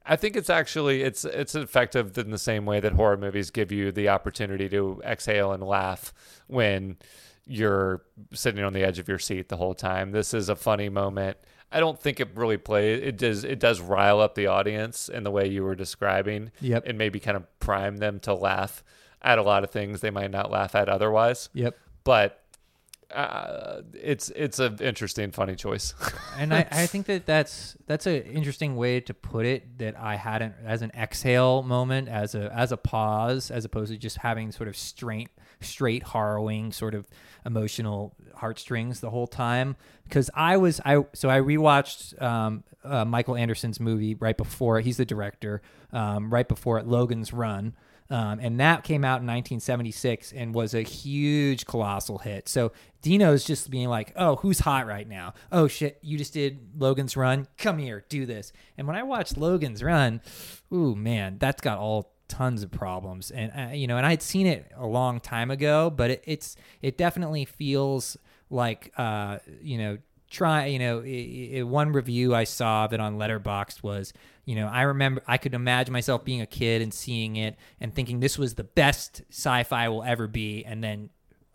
I 0.06 0.16
think 0.16 0.36
it's 0.36 0.50
actually 0.50 1.04
it's 1.04 1.26
it's 1.26 1.56
effective 1.56 2.18
in 2.18 2.32
the 2.32 2.38
same 2.38 2.66
way 2.66 2.80
that 2.80 2.94
horror 2.94 3.18
movies 3.18 3.52
give 3.52 3.72
you 3.72 3.92
the 3.92 4.10
opportunity 4.10 4.68
to 4.70 5.02
exhale 5.06 5.52
and 5.52 5.62
laugh 5.62 6.14
when 6.48 6.98
you're 7.46 8.02
sitting 8.34 8.64
on 8.64 8.74
the 8.74 8.84
edge 8.84 9.00
of 9.00 9.08
your 9.08 9.20
seat 9.20 9.50
the 9.50 9.58
whole 9.58 9.74
time. 9.74 10.12
This 10.12 10.34
is 10.34 10.50
a 10.50 10.56
funny 10.56 10.90
moment. 10.90 11.38
I 11.72 11.80
don't 11.80 12.00
think 12.00 12.20
it 12.20 12.30
really 12.36 12.58
plays. 12.58 13.02
It 13.04 13.18
does. 13.18 13.44
It 13.44 13.60
does 13.60 13.82
rile 13.82 14.20
up 14.20 14.36
the 14.36 14.48
audience 14.48 15.10
in 15.10 15.24
the 15.24 15.32
way 15.32 15.48
you 15.48 15.64
were 15.64 15.76
describing. 15.76 16.52
Yep. 16.62 16.84
And 16.88 16.98
maybe 16.98 17.20
kind 17.20 17.38
of 17.38 17.60
prime 17.60 17.98
them 17.98 18.20
to 18.22 18.34
laugh 18.34 18.84
at 19.22 19.38
a 19.38 19.44
lot 19.44 19.64
of 19.64 19.70
things 19.70 20.02
they 20.02 20.12
might 20.12 20.32
not 20.32 20.50
laugh 20.50 20.76
at 20.76 20.90
otherwise. 20.90 21.50
Yep. 21.54 21.78
But 22.04 22.39
uh, 23.14 23.82
it's 23.94 24.30
it's 24.30 24.60
an 24.60 24.78
interesting, 24.80 25.32
funny 25.32 25.56
choice. 25.56 25.94
and 26.38 26.54
I, 26.54 26.68
I 26.72 26.86
think 26.86 27.08
that 27.08 27.26
that's 27.26 27.76
that's 27.88 28.06
an 28.06 28.22
interesting 28.24 28.76
way 28.76 29.00
to 29.02 29.14
put 29.14 29.46
it 29.46 29.80
that 29.80 30.00
I 30.00 30.16
hadn't 30.16 30.54
as 30.64 30.82
an 30.82 30.92
exhale 30.98 31.64
moment 31.64 32.08
as 32.08 32.36
a 32.36 32.54
as 32.54 32.72
a 32.72 32.78
pause 32.78 33.50
as 33.50 33.66
opposed 33.66 33.92
to 33.92 33.98
just 33.98 34.18
having 34.18 34.52
sort 34.52 34.70
of 34.70 34.78
straight 34.78 35.30
straight 35.62 36.08
harrowing 36.10 36.72
sort 36.72 36.94
of 36.94 37.08
emotional 37.46 38.16
heartstrings 38.36 39.00
the 39.00 39.10
whole 39.10 39.28
time 39.28 39.76
because 40.04 40.30
I 40.36 40.58
was 40.58 40.80
I 40.86 41.04
so 41.14 41.30
I 41.30 41.40
rewatched 41.40 42.22
um, 42.22 42.64
uh, 42.84 43.06
Michael 43.06 43.36
Anderson's 43.36 43.80
movie 43.80 44.14
right 44.16 44.38
before 44.38 44.82
he's 44.82 44.98
the 44.98 45.06
director 45.06 45.62
um, 45.92 46.32
right 46.32 46.48
before 46.48 46.82
Logan's 46.84 47.34
Run 47.34 47.74
um, 48.10 48.40
and 48.40 48.60
that 48.60 48.84
came 48.84 49.04
out 49.06 49.22
in 49.22 49.28
1976 49.28 50.32
and 50.34 50.54
was 50.54 50.74
a 50.74 50.82
huge 50.82 51.66
colossal 51.66 52.18
hit. 52.18 52.50
So 52.50 52.72
Dino's 53.02 53.44
just 53.44 53.70
being 53.70 53.88
like, 53.88 54.14
"Oh, 54.16 54.38
who's 54.38 54.60
hot 54.60 54.88
right 54.88 55.08
now? 55.08 55.34
Oh 55.52 55.68
shit, 55.68 56.00
you 56.02 56.18
just 56.18 56.34
did 56.34 56.60
Logan's 56.78 57.16
Run. 57.16 57.48
Come 57.58 57.78
here, 57.78 58.06
do 58.10 58.26
this." 58.26 58.52
And 58.78 58.88
when 58.88 58.96
I 58.96 59.04
watched 59.04 59.38
Logan's 59.38 59.84
Run, 59.84 60.22
ooh 60.74 60.96
man, 60.96 61.38
that's 61.40 61.62
got 61.62 61.78
all 61.78 62.14
tons 62.28 62.64
of 62.64 62.72
problems. 62.72 63.30
And 63.32 63.52
uh, 63.56 63.74
you 63.74 63.88
know, 63.88 63.98
and 63.98 64.06
I 64.06 64.12
had 64.12 64.24
seen 64.24 64.48
it 64.48 64.72
a 64.76 64.88
long 64.88 65.20
time 65.20 65.52
ago, 65.52 65.90
but 65.90 66.12
it, 66.12 66.24
it's 66.26 66.56
it 66.82 66.98
definitely 66.98 67.46
feels 67.46 68.18
like 68.50 68.92
uh, 68.98 69.38
you 69.62 69.78
know 69.78 69.98
try 70.30 70.66
you 70.66 70.80
know 70.80 71.02
i 71.02 71.58
i 71.58 71.64
one 71.64 71.92
review 71.92 72.36
i 72.36 72.44
saw 72.44 72.86
of 72.86 72.94
it 72.94 73.00
on 73.00 73.18
letterboxd 73.18 73.82
was 73.82 74.14
you 74.46 74.56
know 74.56 74.68
i 74.68 74.84
remember 74.84 75.22
i 75.28 75.38
could 75.38 75.54
imagine 75.54 75.92
myself 75.92 76.24
being 76.24 76.42
a 76.42 76.46
kid 76.46 76.82
and 76.82 76.94
seeing 76.94 77.36
it 77.36 77.56
and 77.80 77.94
thinking 77.96 78.20
this 78.20 78.38
was 78.38 78.56
the 78.56 78.64
best 78.64 79.24
sci-fi 79.30 79.88
will 79.90 80.04
ever 80.04 80.28
be 80.28 80.64
and 80.66 80.84
then 80.84 81.10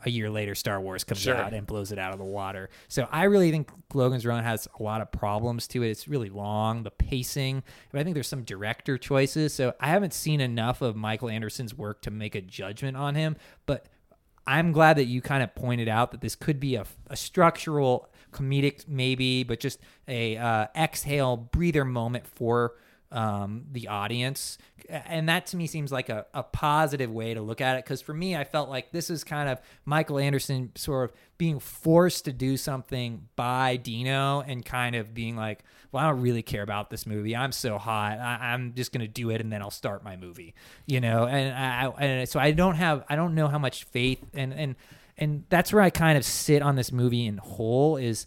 a 0.06 0.10
year 0.10 0.28
later 0.28 0.54
star 0.54 0.80
wars 0.80 1.02
comes 1.02 1.20
Sure. 1.20 1.34
out 1.34 1.54
and 1.54 1.66
blows 1.66 1.90
it 1.90 1.98
out 1.98 2.12
of 2.12 2.18
the 2.18 2.26
water. 2.26 2.68
So 2.88 3.08
i 3.10 3.24
really 3.24 3.50
think 3.50 3.70
logan's 3.94 4.26
run 4.26 4.44
has 4.44 4.68
a 4.78 4.82
lot 4.82 5.00
of 5.00 5.10
problems 5.10 5.66
to 5.68 5.82
it. 5.82 5.88
It's 5.88 6.06
really 6.06 6.28
long 6.28 6.82
the 6.82 6.90
pacing 6.90 7.62
but 7.90 8.00
i 8.00 8.04
think 8.04 8.12
there's 8.12 8.28
some 8.28 8.42
director 8.42 8.98
choices. 8.98 9.54
So 9.54 9.72
i 9.80 9.86
haven't 9.86 10.12
seen 10.12 10.42
enough 10.42 10.82
of 10.82 10.94
michael 10.94 11.30
anderson's 11.30 11.74
work 11.74 12.02
to 12.02 12.10
make 12.10 12.34
a 12.34 12.42
judgment 12.42 12.96
on 12.98 13.14
him 13.14 13.36
but 13.64 13.86
I'm 14.46 14.72
glad 14.72 14.98
that 14.98 15.06
you 15.06 15.22
kind 15.22 15.42
of 15.42 15.54
pointed 15.54 15.88
out 15.88 16.10
that 16.10 16.20
this 16.20 16.36
could 16.36 16.60
be 16.60 16.74
a, 16.74 16.84
a 17.06 17.16
structural 17.16 18.10
comedic 18.34 18.88
maybe, 18.88 19.44
but 19.44 19.60
just 19.60 19.78
a 20.08 20.36
uh, 20.36 20.66
exhale 20.76 21.36
breather 21.36 21.84
moment 21.84 22.26
for 22.26 22.74
um, 23.14 23.66
the 23.72 23.88
audience. 23.88 24.58
And 24.90 25.28
that 25.28 25.46
to 25.46 25.56
me 25.56 25.66
seems 25.66 25.92
like 25.92 26.08
a, 26.08 26.26
a 26.34 26.42
positive 26.42 27.10
way 27.10 27.32
to 27.32 27.40
look 27.40 27.60
at 27.60 27.76
it. 27.76 27.84
Because 27.84 28.02
for 28.02 28.12
me, 28.12 28.36
I 28.36 28.44
felt 28.44 28.68
like 28.68 28.90
this 28.90 29.08
is 29.08 29.24
kind 29.24 29.48
of 29.48 29.60
Michael 29.84 30.18
Anderson 30.18 30.72
sort 30.74 31.10
of 31.10 31.16
being 31.38 31.58
forced 31.58 32.26
to 32.26 32.32
do 32.32 32.56
something 32.56 33.28
by 33.36 33.76
Dino 33.76 34.40
and 34.40 34.64
kind 34.64 34.96
of 34.96 35.14
being 35.14 35.36
like, 35.36 35.64
well, 35.90 36.04
I 36.04 36.10
don't 36.10 36.20
really 36.20 36.42
care 36.42 36.62
about 36.62 36.90
this 36.90 37.06
movie. 37.06 37.36
I'm 37.36 37.52
so 37.52 37.78
hot. 37.78 38.18
I, 38.18 38.52
am 38.52 38.74
just 38.74 38.92
going 38.92 39.00
to 39.00 39.08
do 39.08 39.30
it 39.30 39.40
and 39.40 39.50
then 39.50 39.62
I'll 39.62 39.70
start 39.70 40.04
my 40.04 40.16
movie, 40.16 40.54
you 40.86 41.00
know? 41.00 41.26
And 41.26 41.54
I, 41.54 41.86
and 41.98 42.28
so 42.28 42.40
I 42.40 42.50
don't 42.50 42.74
have, 42.74 43.04
I 43.08 43.16
don't 43.16 43.34
know 43.34 43.48
how 43.48 43.58
much 43.58 43.84
faith 43.84 44.22
and, 44.34 44.52
and, 44.52 44.76
and 45.16 45.44
that's 45.48 45.72
where 45.72 45.82
I 45.82 45.90
kind 45.90 46.18
of 46.18 46.24
sit 46.24 46.62
on 46.62 46.76
this 46.76 46.92
movie 46.92 47.26
in 47.26 47.38
whole 47.38 47.96
is 47.96 48.26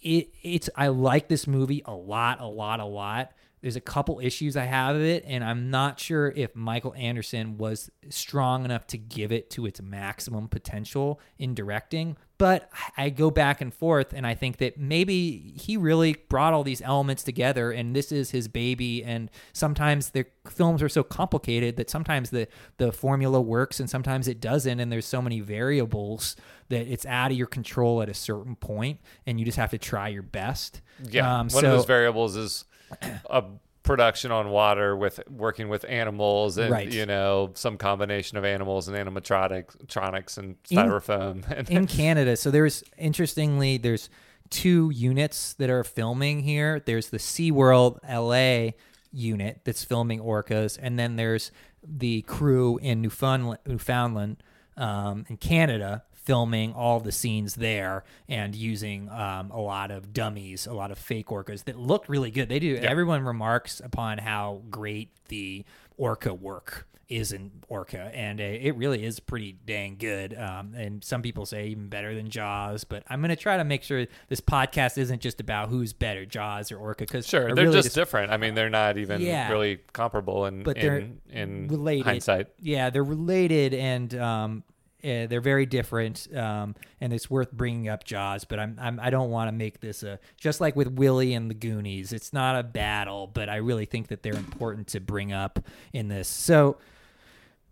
it, 0.00 0.30
it's, 0.42 0.70
I 0.74 0.88
like 0.88 1.28
this 1.28 1.46
movie 1.46 1.82
a 1.84 1.94
lot, 1.94 2.40
a 2.40 2.46
lot, 2.46 2.80
a 2.80 2.84
lot 2.84 3.32
there's 3.60 3.76
a 3.76 3.80
couple 3.80 4.20
issues 4.20 4.56
I 4.56 4.64
have 4.64 4.96
of 4.96 5.02
it, 5.02 5.24
and 5.26 5.44
I'm 5.44 5.70
not 5.70 6.00
sure 6.00 6.32
if 6.34 6.56
Michael 6.56 6.94
Anderson 6.94 7.58
was 7.58 7.90
strong 8.08 8.64
enough 8.64 8.86
to 8.88 8.98
give 8.98 9.32
it 9.32 9.50
to 9.50 9.66
its 9.66 9.82
maximum 9.82 10.48
potential 10.48 11.20
in 11.38 11.54
directing. 11.54 12.16
But 12.40 12.70
I 12.96 13.10
go 13.10 13.30
back 13.30 13.60
and 13.60 13.72
forth, 13.72 14.14
and 14.14 14.26
I 14.26 14.34
think 14.34 14.56
that 14.56 14.78
maybe 14.78 15.52
he 15.60 15.76
really 15.76 16.14
brought 16.30 16.54
all 16.54 16.64
these 16.64 16.80
elements 16.80 17.22
together, 17.22 17.70
and 17.70 17.94
this 17.94 18.10
is 18.10 18.30
his 18.30 18.48
baby. 18.48 19.04
And 19.04 19.30
sometimes 19.52 20.12
the 20.12 20.24
films 20.48 20.82
are 20.82 20.88
so 20.88 21.02
complicated 21.02 21.76
that 21.76 21.90
sometimes 21.90 22.30
the 22.30 22.48
the 22.78 22.92
formula 22.92 23.42
works, 23.42 23.78
and 23.78 23.90
sometimes 23.90 24.26
it 24.26 24.40
doesn't. 24.40 24.80
And 24.80 24.90
there's 24.90 25.04
so 25.04 25.20
many 25.20 25.40
variables 25.40 26.34
that 26.70 26.90
it's 26.90 27.04
out 27.04 27.30
of 27.30 27.36
your 27.36 27.46
control 27.46 28.00
at 28.00 28.08
a 28.08 28.14
certain 28.14 28.56
point, 28.56 29.00
and 29.26 29.38
you 29.38 29.44
just 29.44 29.58
have 29.58 29.72
to 29.72 29.78
try 29.78 30.08
your 30.08 30.22
best. 30.22 30.80
Yeah, 31.10 31.40
um, 31.40 31.48
one 31.48 31.50
so, 31.50 31.58
of 31.58 31.76
those 31.76 31.84
variables 31.84 32.36
is 32.36 32.64
a 33.28 33.44
production 33.90 34.30
on 34.30 34.50
water 34.50 34.96
with 34.96 35.20
working 35.28 35.68
with 35.68 35.84
animals 35.88 36.58
and 36.58 36.70
right. 36.70 36.92
you 36.92 37.04
know 37.04 37.50
some 37.54 37.76
combination 37.76 38.38
of 38.38 38.44
animals 38.44 38.86
and 38.86 38.96
animatronics 38.96 40.38
and 40.38 40.62
styrofoam 40.62 41.50
in, 41.70 41.78
in 41.78 41.86
Canada. 41.88 42.36
So 42.36 42.52
there's 42.52 42.84
interestingly 42.96 43.78
there's 43.78 44.08
two 44.48 44.90
units 44.94 45.54
that 45.54 45.70
are 45.70 45.82
filming 45.82 46.40
here. 46.40 46.78
There's 46.78 47.08
the 47.08 47.18
SeaWorld 47.18 47.98
LA 48.08 48.72
unit 49.12 49.62
that's 49.64 49.82
filming 49.82 50.20
orcas, 50.20 50.78
and 50.80 50.96
then 50.96 51.16
there's 51.16 51.50
the 51.82 52.22
crew 52.22 52.78
in 52.78 53.00
Newfoundland, 53.02 53.58
Newfoundland 53.66 54.42
um, 54.76 55.24
in 55.28 55.36
Canada 55.36 56.04
filming 56.22 56.72
all 56.74 57.00
the 57.00 57.12
scenes 57.12 57.54
there 57.56 58.04
and 58.28 58.54
using 58.54 59.08
um, 59.08 59.50
a 59.50 59.60
lot 59.60 59.90
of 59.90 60.12
dummies, 60.12 60.66
a 60.66 60.72
lot 60.72 60.90
of 60.90 60.98
fake 60.98 61.26
orcas 61.26 61.64
that 61.64 61.78
look 61.78 62.04
really 62.08 62.30
good. 62.30 62.48
They 62.48 62.58
do. 62.58 62.68
Yeah. 62.68 62.82
Everyone 62.82 63.24
remarks 63.24 63.80
upon 63.80 64.18
how 64.18 64.62
great 64.70 65.10
the 65.28 65.64
orca 65.96 66.34
work 66.34 66.86
is 67.10 67.32
in 67.32 67.50
Orca, 67.68 68.10
and 68.14 68.40
it 68.40 68.76
really 68.76 69.04
is 69.04 69.18
pretty 69.18 69.56
dang 69.66 69.96
good. 69.96 70.32
Um, 70.38 70.74
and 70.76 71.02
some 71.02 71.22
people 71.22 71.44
say 71.44 71.66
even 71.66 71.88
better 71.88 72.14
than 72.14 72.30
Jaws. 72.30 72.84
But 72.84 73.02
I'm 73.08 73.20
going 73.20 73.30
to 73.30 73.36
try 73.36 73.56
to 73.56 73.64
make 73.64 73.82
sure 73.82 74.06
this 74.28 74.40
podcast 74.40 74.96
isn't 74.96 75.20
just 75.20 75.40
about 75.40 75.68
who's 75.68 75.92
better, 75.92 76.24
Jaws 76.24 76.70
or 76.70 76.78
Orca, 76.78 77.04
because 77.04 77.26
sure 77.26 77.52
they're 77.52 77.64
really 77.64 77.76
just, 77.76 77.86
just, 77.86 77.96
different. 77.96 78.30
I 78.30 78.36
mean, 78.36 78.54
they're 78.54 78.70
not 78.70 78.96
even 78.96 79.20
yeah, 79.20 79.50
really 79.50 79.80
comparable 79.92 80.46
in 80.46 80.62
but 80.62 80.76
they're 80.76 80.98
in, 80.98 81.20
in 81.28 81.68
related. 81.68 82.06
hindsight. 82.06 82.46
Yeah, 82.60 82.90
they're 82.90 83.02
related, 83.02 83.74
and 83.74 84.14
um, 84.14 84.62
uh, 85.04 85.26
they're 85.26 85.40
very 85.40 85.66
different, 85.66 86.28
um, 86.36 86.74
and 87.00 87.12
it's 87.12 87.30
worth 87.30 87.52
bringing 87.52 87.88
up 87.88 88.04
Jaws. 88.04 88.44
But 88.44 88.58
I'm, 88.58 88.78
I'm 88.80 89.00
I 89.00 89.10
don't 89.10 89.30
want 89.30 89.48
to 89.48 89.52
make 89.52 89.80
this 89.80 90.02
a 90.02 90.18
just 90.36 90.60
like 90.60 90.76
with 90.76 90.88
Willy 90.88 91.34
and 91.34 91.50
the 91.50 91.54
Goonies. 91.54 92.12
It's 92.12 92.32
not 92.32 92.58
a 92.58 92.62
battle, 92.62 93.26
but 93.26 93.48
I 93.48 93.56
really 93.56 93.86
think 93.86 94.08
that 94.08 94.22
they're 94.22 94.34
important 94.34 94.88
to 94.88 95.00
bring 95.00 95.32
up 95.32 95.58
in 95.92 96.08
this. 96.08 96.28
So, 96.28 96.78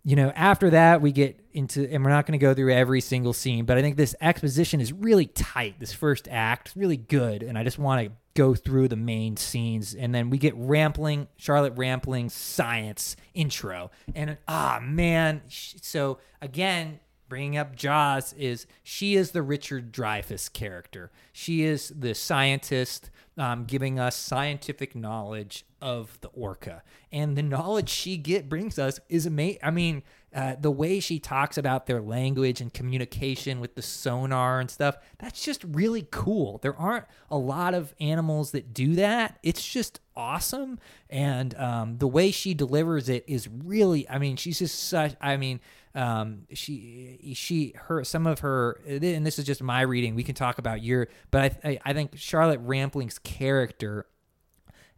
you 0.03 0.15
know, 0.15 0.31
after 0.35 0.69
that 0.71 1.01
we 1.01 1.11
get 1.11 1.39
into, 1.53 1.87
and 1.91 2.03
we're 2.03 2.11
not 2.11 2.25
going 2.25 2.39
to 2.39 2.43
go 2.43 2.53
through 2.53 2.73
every 2.73 3.01
single 3.01 3.33
scene, 3.33 3.65
but 3.65 3.77
I 3.77 3.81
think 3.81 3.97
this 3.97 4.15
exposition 4.21 4.81
is 4.81 4.93
really 4.93 5.25
tight. 5.25 5.79
This 5.79 5.93
first 5.93 6.27
act, 6.29 6.73
really 6.75 6.97
good, 6.97 7.43
and 7.43 7.57
I 7.57 7.63
just 7.63 7.79
want 7.79 8.05
to 8.05 8.11
go 8.39 8.55
through 8.55 8.87
the 8.87 8.95
main 8.95 9.35
scenes 9.35 9.93
and 9.93 10.15
then 10.15 10.29
we 10.29 10.37
get 10.37 10.53
Rampling 10.55 11.27
Charlotte 11.35 11.75
Rampling's 11.75 12.31
science 12.31 13.17
intro 13.33 13.91
and 14.15 14.37
ah 14.47 14.79
man 14.81 15.41
so 15.47 16.19
again 16.41 17.01
bringing 17.29 17.57
up 17.57 17.75
Jaws 17.75 18.33
is 18.33 18.65
she 18.83 19.15
is 19.15 19.31
the 19.31 19.41
Richard 19.41 19.93
Dreyfuss 19.93 20.51
character. 20.51 21.11
She 21.31 21.63
is 21.63 21.93
the 21.97 22.15
scientist 22.15 23.09
um, 23.37 23.65
giving 23.65 23.99
us 23.99 24.15
scientific 24.15 24.95
knowledge 24.95 25.65
of 25.81 26.19
the 26.19 26.27
orca, 26.29 26.83
and 27.11 27.37
the 27.37 27.43
knowledge 27.43 27.87
she 27.87 28.17
get 28.17 28.49
brings 28.49 28.77
us 28.77 28.99
is 29.07 29.25
amazing. 29.25 29.59
I 29.63 29.71
mean, 29.71 30.03
uh, 30.33 30.55
the 30.59 30.69
way 30.69 30.99
she 30.99 31.19
talks 31.19 31.57
about 31.57 31.87
their 31.87 32.01
language 32.01 32.61
and 32.61 32.71
communication 32.71 33.59
with 33.59 33.75
the 33.75 33.81
sonar 33.81 34.59
and 34.59 34.69
stuff, 34.69 34.97
that's 35.17 35.43
just 35.43 35.63
really 35.63 36.07
cool. 36.11 36.59
There 36.59 36.75
aren't 36.75 37.05
a 37.31 37.37
lot 37.37 37.73
of 37.73 37.95
animals 37.99 38.51
that 38.51 38.73
do 38.73 38.93
that. 38.95 39.39
It's 39.41 39.65
just 39.65 39.99
awesome. 40.15 40.79
And 41.09 41.55
um, 41.55 41.97
the 41.97 42.07
way 42.07 42.29
she 42.29 42.53
delivers 42.53 43.09
it 43.09 43.23
is 43.25 43.47
really, 43.47 44.07
I 44.07 44.19
mean, 44.19 44.35
she's 44.35 44.59
just 44.59 44.87
such, 44.87 45.15
I 45.19 45.37
mean, 45.37 45.61
um, 45.95 46.43
she, 46.53 47.33
she, 47.35 47.73
her, 47.75 48.03
some 48.03 48.27
of 48.27 48.39
her, 48.39 48.79
and 48.87 49.25
this 49.25 49.39
is 49.39 49.45
just 49.45 49.63
my 49.63 49.81
reading. 49.81 50.15
We 50.15 50.23
can 50.23 50.35
talk 50.35 50.57
about 50.57 50.83
your, 50.83 51.07
but 51.31 51.55
I, 51.63 51.69
I, 51.69 51.79
I 51.85 51.93
think 51.93 52.17
Charlotte 52.17 52.65
Rampling's 52.65 53.19
character 53.19 54.05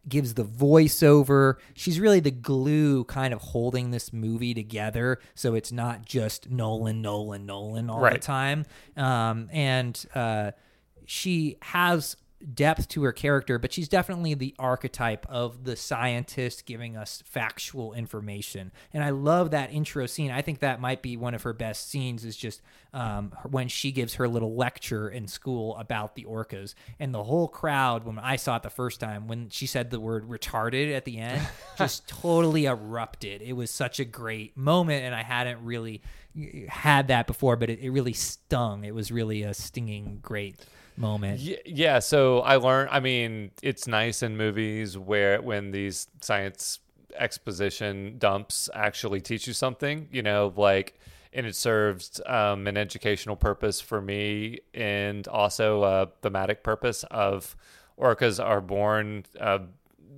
gives 0.08 0.34
the 0.34 0.44
voiceover. 0.44 1.54
She's 1.74 2.00
really 2.00 2.20
the 2.20 2.30
glue 2.30 3.04
kind 3.04 3.32
of 3.32 3.40
holding 3.40 3.90
this 3.90 4.12
movie 4.12 4.54
together. 4.54 5.20
So 5.34 5.54
it's 5.54 5.72
not 5.72 6.04
just 6.04 6.50
Nolan, 6.50 7.02
Nolan, 7.02 7.46
Nolan 7.46 7.88
all 7.88 8.00
right. 8.00 8.14
the 8.14 8.18
time. 8.18 8.66
Um, 8.96 9.48
and 9.52 10.04
uh, 10.14 10.52
she 11.06 11.56
has 11.62 12.16
depth 12.54 12.88
to 12.88 13.02
her 13.04 13.12
character, 13.12 13.58
but 13.58 13.72
she's 13.72 13.88
definitely 13.88 14.34
the 14.34 14.54
archetype 14.58 15.26
of 15.28 15.64
the 15.64 15.76
scientist 15.76 16.66
giving 16.66 16.96
us 16.96 17.22
factual 17.24 17.92
information. 17.92 18.72
And 18.92 19.04
I 19.04 19.10
love 19.10 19.50
that 19.50 19.72
intro 19.72 20.06
scene. 20.06 20.30
I 20.30 20.42
think 20.42 20.60
that 20.60 20.80
might 20.80 21.02
be 21.02 21.16
one 21.16 21.34
of 21.34 21.42
her 21.42 21.52
best 21.52 21.90
scenes 21.90 22.24
is 22.24 22.36
just 22.36 22.62
um, 22.92 23.32
when 23.50 23.68
she 23.68 23.92
gives 23.92 24.14
her 24.14 24.28
little 24.28 24.54
lecture 24.54 25.08
in 25.08 25.26
school 25.26 25.76
about 25.76 26.14
the 26.14 26.24
orcas. 26.24 26.74
And 26.98 27.14
the 27.14 27.24
whole 27.24 27.48
crowd, 27.48 28.04
when 28.04 28.18
I 28.18 28.36
saw 28.36 28.56
it 28.56 28.62
the 28.62 28.70
first 28.70 29.00
time, 29.00 29.28
when 29.28 29.48
she 29.48 29.66
said 29.66 29.90
the 29.90 30.00
word 30.00 30.28
retarded 30.28 30.94
at 30.94 31.04
the 31.04 31.18
end, 31.18 31.40
just 31.78 32.06
totally 32.08 32.66
erupted. 32.66 33.42
It 33.42 33.54
was 33.54 33.70
such 33.70 34.00
a 34.00 34.04
great 34.04 34.56
moment, 34.56 35.04
and 35.04 35.14
I 35.14 35.22
hadn't 35.22 35.64
really 35.64 36.02
had 36.68 37.08
that 37.08 37.26
before, 37.26 37.56
but 37.56 37.70
it, 37.70 37.80
it 37.80 37.90
really 37.90 38.12
stung. 38.12 38.84
It 38.84 38.94
was 38.94 39.12
really 39.12 39.42
a 39.42 39.54
stinging, 39.54 40.18
great 40.22 40.56
moment. 40.96 41.40
Yeah, 41.66 41.98
so 41.98 42.40
I 42.40 42.56
learned. 42.56 42.90
I 42.90 43.00
mean, 43.00 43.50
it's 43.62 43.86
nice 43.86 44.22
in 44.22 44.36
movies 44.36 44.96
where 44.96 45.40
when 45.40 45.70
these 45.70 46.08
science 46.20 46.80
exposition 47.16 48.16
dumps 48.18 48.70
actually 48.74 49.20
teach 49.20 49.46
you 49.46 49.52
something. 49.52 50.08
You 50.10 50.22
know, 50.22 50.52
like 50.56 50.98
and 51.32 51.46
it 51.46 51.56
serves 51.56 52.20
um, 52.26 52.66
an 52.66 52.76
educational 52.76 53.36
purpose 53.36 53.80
for 53.80 54.00
me 54.00 54.60
and 54.74 55.26
also 55.28 55.82
a 55.82 56.08
thematic 56.20 56.62
purpose 56.62 57.04
of 57.10 57.56
orcas 57.98 58.44
are 58.44 58.60
born 58.60 59.24
uh, 59.40 59.60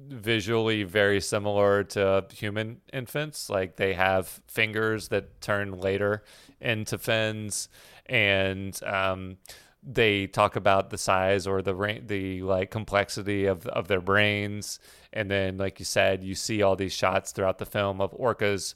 visually 0.08 0.82
very 0.82 1.20
similar 1.20 1.84
to 1.84 2.24
human 2.32 2.80
infants 2.92 3.48
like 3.48 3.76
they 3.76 3.94
have 3.94 4.40
fingers 4.48 5.08
that 5.08 5.40
turn 5.40 5.78
later 5.78 6.22
into 6.60 6.98
fins 6.98 7.68
and 8.06 8.82
um, 8.84 9.36
they 9.86 10.26
talk 10.26 10.56
about 10.56 10.90
the 10.90 10.98
size 10.98 11.46
or 11.46 11.60
the 11.60 11.74
ra- 11.74 11.98
the 12.04 12.42
like 12.42 12.70
complexity 12.70 13.46
of 13.46 13.66
of 13.68 13.88
their 13.88 14.00
brains 14.00 14.78
and 15.12 15.30
then 15.30 15.58
like 15.58 15.78
you 15.78 15.84
said 15.84 16.24
you 16.24 16.34
see 16.34 16.62
all 16.62 16.74
these 16.76 16.92
shots 16.92 17.32
throughout 17.32 17.58
the 17.58 17.66
film 17.66 18.00
of 18.00 18.10
orcas 18.12 18.74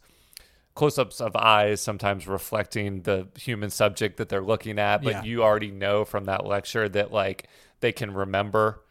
close-ups 0.75 1.21
of 1.21 1.35
eyes 1.35 1.81
sometimes 1.81 2.29
reflecting 2.29 3.03
the 3.03 3.27
human 3.37 3.71
subject 3.71 4.19
that 4.19 4.29
they're 4.29 4.43
looking 4.43 4.79
at 4.79 5.03
but 5.03 5.11
yeah. 5.11 5.23
you 5.23 5.43
already 5.43 5.71
know 5.71 6.05
from 6.05 6.25
that 6.27 6.45
lecture 6.45 6.89
that 6.89 7.11
like 7.11 7.49
they 7.81 7.91
can 7.91 8.13
remember 8.13 8.83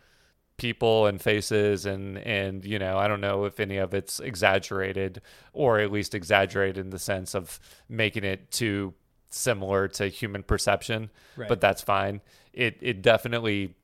people 0.58 1.06
and 1.06 1.22
faces 1.22 1.86
and 1.86 2.18
and 2.18 2.66
you 2.66 2.80
know 2.80 2.98
I 2.98 3.08
don't 3.08 3.22
know 3.22 3.46
if 3.46 3.60
any 3.60 3.78
of 3.78 3.94
it's 3.94 4.20
exaggerated 4.20 5.22
or 5.54 5.80
at 5.80 5.92
least 5.92 6.16
exaggerated 6.16 6.78
in 6.78 6.90
the 6.90 7.00
sense 7.00 7.36
of 7.36 7.60
making 7.88 8.24
it 8.24 8.50
too 8.50 8.96
similar 9.30 9.88
to 9.88 10.08
human 10.08 10.44
perception, 10.44 11.10
right. 11.36 11.50
but 11.50 11.62
that's 11.62 11.82
fine. 11.82 12.22
It 12.54 12.78
it 12.82 13.02
definitely 13.02 13.76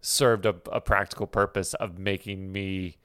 served 0.00 0.46
a, 0.46 0.54
a 0.70 0.80
practical 0.80 1.26
purpose 1.26 1.74
of 1.74 1.98
making 1.98 2.50
me 2.50 2.96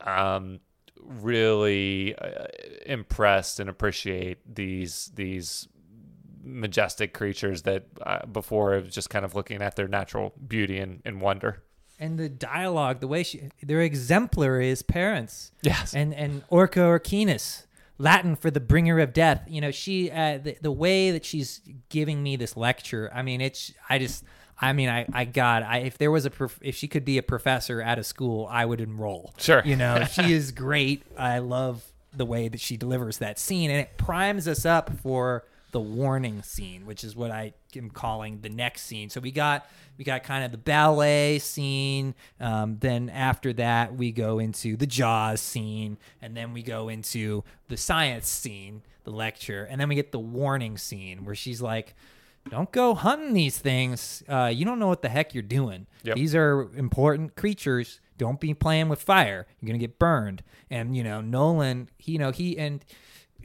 um, 0.00 0.60
really 1.02 2.14
uh, 2.16 2.46
impressed 2.86 3.60
and 3.60 3.68
appreciate 3.68 4.38
these 4.54 5.10
these 5.14 5.68
majestic 6.42 7.12
creatures 7.12 7.62
that 7.62 7.84
uh, 8.02 8.24
before 8.26 8.74
it 8.74 8.84
was 8.86 8.94
just 8.94 9.10
kind 9.10 9.24
of 9.24 9.34
looking 9.34 9.60
at 9.60 9.76
their 9.76 9.88
natural 9.88 10.32
beauty 10.46 10.78
and, 10.78 11.02
and 11.04 11.20
wonder. 11.20 11.62
and 11.98 12.18
the 12.18 12.28
dialogue, 12.28 13.00
the 13.00 13.08
way 13.08 13.22
she 13.22 13.50
they're 13.62 13.82
exemplary 13.82 14.70
as 14.70 14.82
parents. 14.82 15.52
Yes. 15.62 15.94
And 15.94 16.14
and 16.14 16.42
Orca 16.48 16.80
Orquinus, 16.80 17.66
Latin 17.98 18.36
for 18.36 18.50
the 18.50 18.60
bringer 18.60 19.00
of 19.00 19.12
death. 19.12 19.44
You 19.48 19.60
know, 19.60 19.70
she 19.70 20.10
uh, 20.10 20.38
the 20.38 20.56
the 20.60 20.72
way 20.72 21.10
that 21.10 21.24
she's 21.24 21.60
giving 21.88 22.22
me 22.22 22.36
this 22.36 22.56
lecture. 22.56 23.10
I 23.14 23.22
mean, 23.22 23.40
it's 23.40 23.72
I 23.88 23.98
just. 23.98 24.24
I 24.60 24.72
mean, 24.72 24.88
I, 24.88 25.06
I 25.12 25.24
got, 25.24 25.62
I, 25.62 25.78
if 25.82 25.98
there 25.98 26.10
was 26.10 26.24
a, 26.24 26.30
prof, 26.30 26.58
if 26.60 26.74
she 26.74 26.88
could 26.88 27.04
be 27.04 27.16
a 27.16 27.22
professor 27.22 27.80
at 27.80 27.96
a 27.96 28.02
school, 28.02 28.48
I 28.50 28.64
would 28.66 28.80
enroll. 28.80 29.32
Sure. 29.38 29.62
You 29.64 29.76
know, 29.76 30.04
she 30.10 30.32
is 30.32 30.50
great. 30.50 31.04
I 31.16 31.38
love 31.38 31.84
the 32.12 32.26
way 32.26 32.48
that 32.48 32.60
she 32.60 32.76
delivers 32.76 33.18
that 33.18 33.38
scene 33.38 33.70
and 33.70 33.80
it 33.80 33.96
primes 33.96 34.48
us 34.48 34.66
up 34.66 34.90
for 34.98 35.44
the 35.70 35.80
warning 35.80 36.42
scene, 36.42 36.86
which 36.86 37.04
is 37.04 37.14
what 37.14 37.30
I 37.30 37.52
am 37.76 37.90
calling 37.90 38.40
the 38.40 38.48
next 38.48 38.82
scene. 38.82 39.10
So 39.10 39.20
we 39.20 39.30
got 39.30 39.66
we 39.96 40.04
got 40.04 40.22
kind 40.22 40.44
of 40.44 40.50
the 40.50 40.58
ballet 40.58 41.38
scene. 41.38 42.14
Um, 42.40 42.78
then 42.80 43.10
after 43.10 43.52
that, 43.54 43.94
we 43.94 44.12
go 44.12 44.38
into 44.38 44.76
the 44.76 44.86
Jaws 44.86 45.40
scene, 45.40 45.98
and 46.22 46.36
then 46.36 46.52
we 46.52 46.62
go 46.62 46.88
into 46.88 47.44
the 47.68 47.76
science 47.76 48.28
scene, 48.28 48.82
the 49.04 49.10
lecture, 49.10 49.64
and 49.64 49.80
then 49.80 49.88
we 49.88 49.94
get 49.94 50.12
the 50.12 50.18
warning 50.18 50.78
scene 50.78 51.24
where 51.24 51.34
she's 51.34 51.60
like. 51.62 51.94
Don't 52.50 52.72
go 52.72 52.94
hunting 52.94 53.34
these 53.34 53.58
things. 53.58 54.22
Uh, 54.26 54.50
you 54.50 54.64
don't 54.64 54.78
know 54.78 54.86
what 54.86 55.02
the 55.02 55.10
heck 55.10 55.34
you're 55.34 55.42
doing. 55.42 55.86
Yep. 56.04 56.16
These 56.16 56.34
are 56.34 56.70
important 56.76 57.36
creatures. 57.36 58.00
Don't 58.16 58.40
be 58.40 58.54
playing 58.54 58.88
with 58.88 59.02
fire. 59.02 59.46
You're 59.60 59.66
gonna 59.66 59.78
get 59.78 59.98
burned. 59.98 60.42
And 60.70 60.96
you 60.96 61.04
know, 61.04 61.20
Nolan, 61.20 61.90
he, 61.98 62.12
you 62.12 62.18
know, 62.18 62.30
he 62.30 62.56
and 62.56 62.82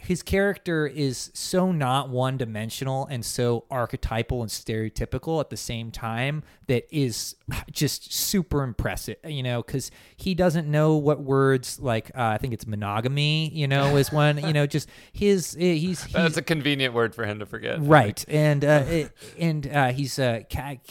his 0.04 0.22
character 0.22 0.86
is 0.86 1.32
so 1.34 1.72
not 1.72 2.10
one 2.10 2.38
dimensional 2.38 3.06
and 3.08 3.24
so 3.24 3.66
archetypal 3.72 4.42
and 4.42 4.52
stereotypical 4.52 5.40
at 5.40 5.50
the 5.50 5.58
same 5.58 5.92
time 5.92 6.44
that 6.68 6.86
is 6.92 7.36
just 7.72 8.14
super 8.14 8.64
impressive, 8.64 9.16
you 9.26 9.42
know, 9.44 9.62
because 9.64 9.92
he 10.18 10.34
doesn't 10.36 10.70
know 10.70 10.96
what 10.96 11.22
words 11.22 11.80
like 11.80 12.10
uh, 12.16 12.22
I 12.24 12.38
think 12.38 12.54
it's 12.54 12.68
monogamy, 12.68 13.50
you 13.54 13.68
know, 13.68 13.96
is 13.98 14.12
one, 14.12 14.38
you 14.38 14.54
know, 14.54 14.66
just 14.68 14.90
his 15.12 15.56
eh, 15.60 15.74
he's, 15.76 16.04
he's 16.04 16.14
That's 16.14 16.38
a 16.38 16.42
convenient 16.42 16.94
word 16.94 17.16
for 17.16 17.26
him 17.26 17.40
to 17.40 17.46
forget. 17.46 17.78
right 17.82 18.24
and 18.28 18.64
uh 18.66 18.84
it- 18.88 19.12
and 19.40 19.68
uh 19.68 19.92
he's 19.92 20.20
a 20.20 20.46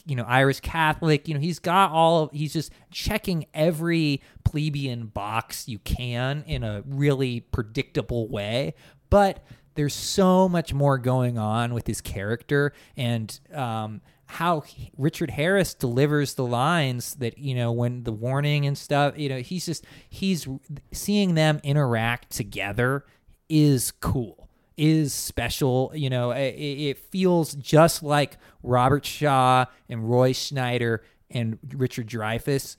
you 0.07 0.17
know 0.17 0.25
irish 0.27 0.61
catholic 0.61 1.29
you 1.29 1.35
know 1.35 1.41
he's 1.41 1.59
got 1.59 1.91
all 1.91 2.25
of, 2.25 2.31
he's 2.33 2.53
just 2.53 2.73
checking 2.91 3.47
every 3.55 4.21
plebeian 4.45 5.07
box 5.07 5.69
you 5.69 5.79
can 5.81 6.45
in 6.47 6.63
a 6.65 6.83
really 6.87 7.41
predictable 7.41 8.29
way 8.29 8.75
but 9.13 9.45
there's 9.75 9.95
so 9.95 10.49
much 10.49 10.73
more 10.75 10.99
going 10.99 11.39
on 11.39 11.75
with 11.75 11.87
his 11.87 12.01
character 12.01 12.73
and 12.97 13.39
um 13.55 14.01
how 14.27 14.61
he- 14.61 14.91
Richard 14.97 15.29
Harris 15.31 15.75
delivers 15.75 16.35
the 16.35 16.45
lines 16.47 17.17
that 17.17 17.37
you 17.37 17.55
know 17.55 17.71
when 17.71 18.05
the 18.05 18.13
warning 18.13 18.67
and 18.67 18.77
stuff 18.77 19.19
you 19.19 19.29
know 19.29 19.39
he's 19.41 19.67
just 19.67 19.85
he's 20.09 20.49
seeing 20.91 21.35
them 21.35 21.61
interact 21.63 22.31
together 22.31 23.05
is 23.49 23.93
cool 24.01 24.49
is 24.77 25.13
special. 25.13 25.93
You 25.95 26.11
know, 26.11 26.31
it, 26.31 26.55
it 26.57 26.99
feels 26.99 27.55
just 27.55 28.03
like 28.03 28.39
Robert 28.63 29.05
Shaw 29.05 29.67
and 29.89 30.09
Roy 30.09 30.33
Schneider 30.33 31.03
and 31.31 31.59
Richard 31.75 32.09
Dreyfuss, 32.09 32.77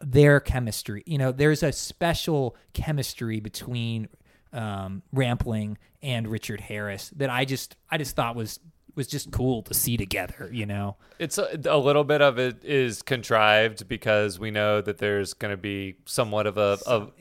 their 0.00 0.40
chemistry. 0.40 1.02
You 1.06 1.18
know, 1.18 1.32
there's 1.32 1.62
a 1.62 1.70
special 1.72 2.56
chemistry 2.72 3.40
between 3.40 4.08
um, 4.54 5.02
Rampling 5.12 5.76
and 6.02 6.28
Richard 6.28 6.60
Harris 6.60 7.10
that 7.16 7.28
I 7.28 7.44
just 7.44 7.76
I 7.90 7.98
just 7.98 8.16
thought 8.16 8.36
was 8.36 8.60
was 8.94 9.06
just 9.06 9.32
cool 9.32 9.62
to 9.62 9.74
see 9.74 9.96
together. 9.96 10.48
You 10.52 10.66
know, 10.66 10.96
It's 11.18 11.38
a, 11.38 11.58
a 11.66 11.78
little 11.78 12.04
bit 12.04 12.22
of 12.22 12.38
it 12.38 12.64
is 12.64 13.02
contrived 13.02 13.88
because 13.88 14.38
we 14.38 14.50
know 14.50 14.80
that 14.80 14.98
there's 14.98 15.34
going 15.34 15.50
to 15.50 15.56
be 15.56 15.96
somewhat 16.06 16.46
of 16.46 16.56
a 16.56 16.78
of, 16.86 17.12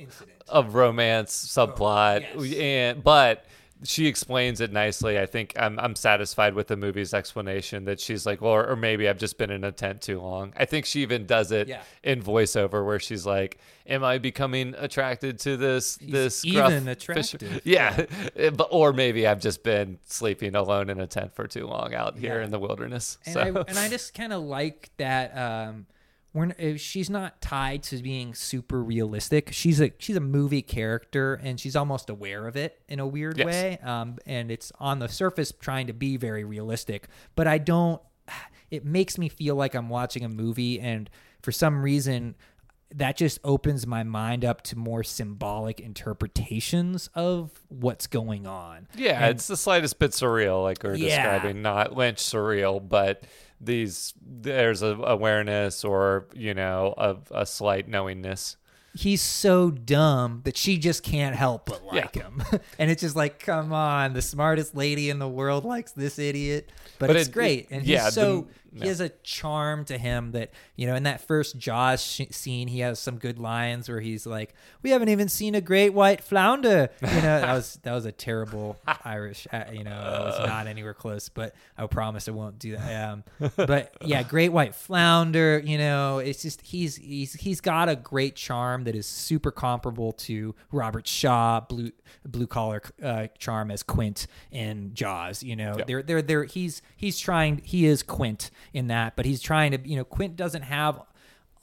of 0.48 0.76
romance 0.76 1.34
subplot, 1.36 2.26
yes. 2.38 2.60
and 2.60 3.04
but 3.04 3.46
she 3.84 4.08
explains 4.08 4.62
it 4.62 4.72
nicely. 4.72 5.20
I 5.20 5.26
think 5.26 5.54
I'm 5.58 5.80
I'm 5.80 5.96
satisfied 5.96 6.54
with 6.54 6.68
the 6.68 6.78
movie's 6.78 7.14
explanation 7.14 7.86
that 7.86 8.00
she's 8.00 8.26
like, 8.26 8.42
well, 8.42 8.52
or, 8.54 8.68
or 8.70 8.76
maybe 8.76 9.08
I've 9.10 9.18
just 9.18 9.38
been 9.38 9.50
in 9.52 9.64
a 9.64 9.72
tent 9.72 10.02
too 10.02 10.20
long. 10.22 10.54
I 10.58 10.66
think 10.66 10.86
she 10.86 11.02
even 11.02 11.26
does 11.26 11.52
it 11.52 11.68
Yeah. 11.68 11.82
in 12.04 12.22
voiceover 12.22 12.86
where 12.86 13.00
she's 13.00 13.26
like, 13.26 13.58
"Am 13.88 14.04
I 14.04 14.18
becoming 14.18 14.74
attracted 14.78 15.40
to 15.40 15.58
this 15.58 15.98
this 16.02 16.44
gruff 16.44 16.72
even 16.72 16.86
fish-" 16.86 17.34
attractive. 17.34 17.62
Yeah, 17.66 18.06
but 18.36 18.68
or 18.72 18.94
maybe 18.94 19.28
I've 19.28 19.40
just 19.42 19.64
been 19.64 20.00
sleeping 20.06 20.56
alone 20.56 20.90
in 20.90 21.00
a 21.00 21.08
tent 21.08 21.36
for 21.36 21.48
too 21.48 21.68
long 21.68 21.94
out 21.94 22.18
here 22.18 22.40
Yeah. 22.40 22.46
in 22.46 22.52
the 22.52 22.60
wilderness. 22.60 23.18
and 23.26 23.34
so 23.34 23.40
I 23.42 23.48
and 23.48 23.78
I 23.80 23.90
just 23.90 24.14
kind 24.14 24.34
of 24.34 24.44
like 24.44 24.90
that. 24.98 25.38
Um, 25.38 25.86
we're, 26.34 26.78
she's 26.78 27.10
not 27.10 27.42
tied 27.42 27.84
to 27.84 27.98
being 28.02 28.34
super 28.34 28.84
realistic. 28.84 29.50
She's 29.52 29.80
a 29.80 29.92
she's 30.00 30.16
a 30.16 30.20
movie 30.22 30.62
character, 30.64 31.36
and 31.36 31.60
she's 31.60 31.76
almost 31.76 32.10
aware 32.10 32.48
of 32.48 32.56
it 32.56 32.82
in 32.90 33.00
a 33.00 33.06
weird 33.08 33.38
Yes. 33.38 33.46
way. 33.46 33.78
Um, 33.84 34.18
and 34.26 34.50
it's 34.52 34.72
on 34.80 35.00
the 35.00 35.08
surface 35.10 35.52
trying 35.60 35.88
to 35.88 35.94
be 35.94 36.18
very 36.18 36.44
realistic, 36.44 37.08
but 37.36 37.48
I 37.48 37.58
don't. 37.60 38.02
It 38.72 38.84
makes 38.86 39.18
me 39.20 39.30
feel 39.30 39.56
like 39.56 39.76
I'm 39.76 39.90
watching 39.90 40.24
a 40.26 40.30
movie, 40.30 40.80
and 40.80 41.10
for 41.42 41.52
some 41.52 41.82
reason. 41.84 42.36
That 42.98 43.18
just 43.18 43.40
opens 43.44 43.88
my 43.88 44.04
mind 44.04 44.46
up 44.46 44.62
to 44.66 44.78
more 44.78 45.02
symbolic 45.04 45.80
interpretations 45.80 47.10
of 47.16 47.50
what's 47.70 48.06
going 48.06 48.46
on. 48.46 48.88
Yeah, 48.96 49.20
And- 49.26 49.32
it's 49.36 49.48
the 49.48 49.58
slightest 49.58 49.98
bit 49.98 50.12
surreal, 50.12 50.62
like 50.62 50.84
we 50.84 50.90
we're 50.90 50.96
Yeah. 50.98 51.24
describing. 51.40 51.64
Not 51.64 51.96
Lynch 51.98 52.20
surreal, 52.20 52.88
but 52.88 53.24
these 53.66 54.14
there's 54.22 54.82
a 54.82 54.96
awareness 55.04 55.84
or 55.84 56.28
you 56.34 56.54
know 56.54 56.94
a, 56.98 57.18
a 57.32 57.46
slight 57.46 57.88
knowingness. 57.88 58.58
he's 58.96 59.22
so 59.24 59.72
dumb 59.72 60.42
that 60.44 60.56
she 60.56 60.78
just 60.78 61.02
can't 61.04 61.36
help 61.36 61.66
but 61.66 61.84
like 61.86 62.16
Yeah. 62.16 62.24
him. 62.24 62.44
and 62.80 62.92
it's 62.92 63.02
just 63.02 63.16
like, 63.16 63.40
come 63.40 63.74
on, 63.74 64.14
the 64.14 64.22
smartest 64.22 64.76
lady 64.76 65.10
in 65.10 65.18
the 65.18 65.28
world 65.28 65.66
likes 65.66 65.92
this 65.94 66.20
idiot. 66.20 66.70
But, 67.00 67.08
But 67.08 67.16
it's 67.16 67.28
it- 67.30 67.32
great. 67.32 67.60
it- 67.62 67.68
and 67.72 67.86
yeah, 67.88 68.06
he's 68.06 68.14
so 68.14 68.42
the- 68.42 68.48
he 68.76 68.88
has 68.88 69.00
a 69.00 69.10
charm 69.24 69.86
to 69.86 69.98
him 69.98 70.32
that, 70.32 70.52
you 70.76 70.88
know, 70.88 70.96
in 70.96 71.04
that 71.04 71.22
first 71.22 71.58
Jaws 71.58 72.04
sh- 72.04 72.22
scene, 72.32 72.68
he 72.68 72.80
has 72.80 73.00
some 73.00 73.18
good 73.18 73.40
lines 73.40 73.88
where 73.90 74.00
he's 74.02 74.26
like, 74.26 74.54
"We 74.82 74.90
haven't 74.92 75.10
even 75.10 75.30
seen 75.30 75.56
a 75.56 75.62
great 75.62 75.94
white 75.94 76.24
flounder." 76.24 76.90
You 77.02 77.08
know, 77.08 77.22
that 77.42 77.54
was 77.54 77.80
that 77.84 77.94
was 77.94 78.06
a 78.06 78.12
terrible 78.12 78.78
Irish, 79.06 79.48
uh, 79.52 79.66
you 79.72 79.84
know, 79.84 79.92
that 79.92 80.22
was 80.22 80.48
not 80.48 80.68
anywhere 80.68 80.94
close, 80.94 81.30
but 81.30 81.54
I 81.78 81.86
promise 81.88 82.28
I 82.28 82.32
won't 82.32 82.60
do 82.60 82.76
that. 82.78 83.10
Um, 83.12 83.24
but 83.56 83.96
yeah, 84.02 84.24
great 84.24 84.50
white 84.52 84.76
flounder, 84.76 85.60
you 85.64 85.78
know, 85.78 86.20
it's 86.20 86.42
just 86.42 86.62
he's 86.62 86.96
he's 86.96 87.34
he's 87.34 87.62
got 87.62 87.90
a 87.90 87.96
great 87.96 88.36
charm 88.36 88.84
that 88.86 88.96
is 88.96 89.06
super 89.06 89.52
comparable 89.52 90.12
to 90.14 90.56
Robert 90.72 91.08
Shaw 91.08 91.60
blue 91.62 91.92
blue 92.26 92.48
collar 92.48 92.82
uh, 93.04 93.28
charm 93.38 93.72
as 93.72 93.84
Quint 93.84 94.28
in 94.52 94.94
Jaws. 94.94 95.44
You 95.44 95.56
know, 95.56 95.76
Yep. 95.78 95.88
they're 95.88 96.04
they're 96.04 96.22
they're 96.22 96.44
he's 96.46 96.82
he's 96.96 97.20
trying 97.20 97.62
he 97.64 97.86
is 97.86 98.04
Quint 98.04 98.50
in 98.74 98.88
that, 98.88 99.16
but 99.16 99.26
he's 99.26 99.42
trying 99.42 99.72
to 99.72 99.80
you 99.88 99.96
know 99.96 100.04
Quint 100.04 100.36
doesn't 100.36 100.64
have 100.64 101.02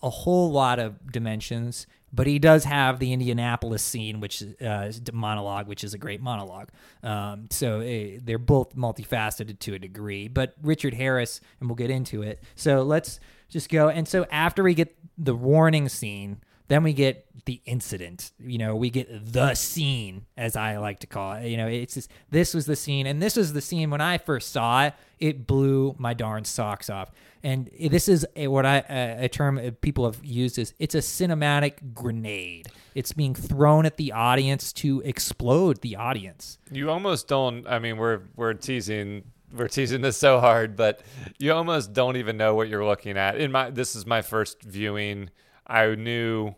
a 0.02 0.10
whole 0.10 0.51
lot 0.51 0.78
of 0.78 1.12
dimensions, 1.12 1.86
but 2.12 2.27
he 2.27 2.39
does 2.39 2.64
have 2.64 2.98
the 2.98 3.12
Indianapolis 3.12 3.82
scene, 3.82 4.20
which 4.20 4.43
uh, 4.43 4.86
is 4.89 5.01
monologue, 5.12 5.68
which 5.68 5.85
is 5.85 5.94
a 5.94 5.98
great 5.98 6.20
monologue. 6.20 6.68
Um, 7.02 7.48
so 7.51 7.81
eh, 7.81 8.18
they're 8.22 8.39
both 8.39 8.74
multifaceted 8.74 9.59
to 9.60 9.74
a 9.74 9.78
degree. 9.78 10.28
But 10.28 10.55
Richard 10.62 10.94
Harris, 10.94 11.40
and 11.60 11.68
we'll 11.68 11.77
get 11.77 11.90
into 11.90 12.22
it. 12.22 12.43
So 12.55 12.82
let's 12.82 13.20
just 13.48 13.68
go. 13.68 13.89
And 13.89 14.09
so 14.09 14.27
after 14.31 14.62
we 14.62 14.74
get 14.74 14.97
the 15.18 15.35
warning 15.35 15.89
scene, 15.89 16.39
then 16.71 16.85
we 16.85 16.93
get 16.93 17.27
the 17.47 17.61
incident. 17.67 18.31
You 18.39 18.59
know, 18.59 18.77
we 18.77 18.91
get 18.91 19.33
the 19.33 19.55
scene, 19.55 20.27
as 20.37 20.55
I 20.55 20.79
like 20.79 21.01
to 21.01 21.09
call 21.09 21.33
it. 21.33 21.49
You 21.49 21.57
know, 21.57 21.67
it's 21.67 21.95
just 21.95 22.11
this 22.31 22.55
was 22.55 22.65
the 22.67 22.77
scene, 22.77 23.09
and 23.09 23.21
this 23.21 23.35
was 23.35 23.53
the 23.53 23.61
scene 23.61 23.91
when 23.91 24.01
I 24.01 24.19
first 24.19 24.53
saw 24.53 24.85
it. 24.85 24.95
It 25.19 25.49
blew 25.49 25.97
my 25.99 26.15
darn 26.15 26.45
socks 26.45 26.89
off. 26.89 27.11
And 27.43 27.69
this 27.91 28.09
is 28.09 28.25
a, 28.37 28.47
what 28.47 28.65
I 28.65 28.85
a, 28.89 29.25
a 29.25 29.29
term 29.29 29.59
people 29.81 30.05
have 30.05 30.25
used 30.25 30.61
is 30.61 30.73
it's 30.79 30.95
a 30.95 30.99
cinematic 30.99 31.93
grenade. 31.93 32.69
It's 32.95 33.13
being 33.13 33.35
thrown 33.35 33.85
at 33.85 33.97
the 33.97 34.13
audience 34.13 34.73
to 34.75 35.01
explode 35.05 35.81
the 35.81 35.97
audience. 35.97 36.59
You 36.71 36.89
almost 36.89 37.27
don't. 37.27 37.67
I 37.67 37.81
mean, 37.81 37.97
we're 37.97 38.21
we're 38.37 38.55
teasing 38.55 39.25
we're 39.53 39.67
teasing 39.67 40.03
this 40.03 40.17
so 40.17 40.39
hard, 40.39 40.77
but 40.77 41.03
you 41.41 41.53
almost 41.53 41.93
don't 41.93 42.17
even 42.17 42.37
know 42.37 42.55
what 42.55 42.69
you're 42.69 42.85
looking 42.85 43.17
at. 43.17 43.39
In 43.39 43.51
my 43.51 43.71
this 43.71 43.97
is 43.97 44.07
my 44.07 44.23
first 44.23 44.63
viewing. 44.63 45.31
I 45.67 45.95
knew 45.95 46.55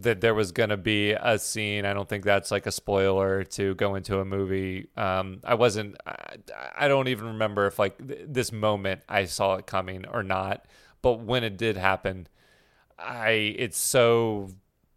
that 0.00 0.20
there 0.20 0.34
was 0.34 0.52
going 0.52 0.70
to 0.70 0.76
be 0.76 1.12
a 1.12 1.38
scene. 1.38 1.84
I 1.84 1.92
don't 1.92 2.08
think 2.08 2.24
that's 2.24 2.50
like 2.50 2.66
a 2.66 2.72
spoiler 2.72 3.44
to 3.44 3.74
go 3.74 3.94
into 3.94 4.20
a 4.20 4.24
movie. 4.24 4.88
Um, 4.96 5.40
I 5.44 5.54
wasn't. 5.54 5.96
I, 6.06 6.36
I 6.76 6.88
don't 6.88 7.08
even 7.08 7.26
remember 7.26 7.66
if 7.66 7.78
like 7.78 8.06
th- 8.06 8.20
this 8.26 8.52
moment 8.52 9.02
I 9.08 9.26
saw 9.26 9.56
it 9.56 9.66
coming 9.66 10.06
or 10.06 10.22
not. 10.22 10.66
But 11.02 11.20
when 11.20 11.44
it 11.44 11.56
did 11.58 11.76
happen, 11.76 12.28
I 12.98 13.54
it's 13.58 13.78
so 13.78 14.50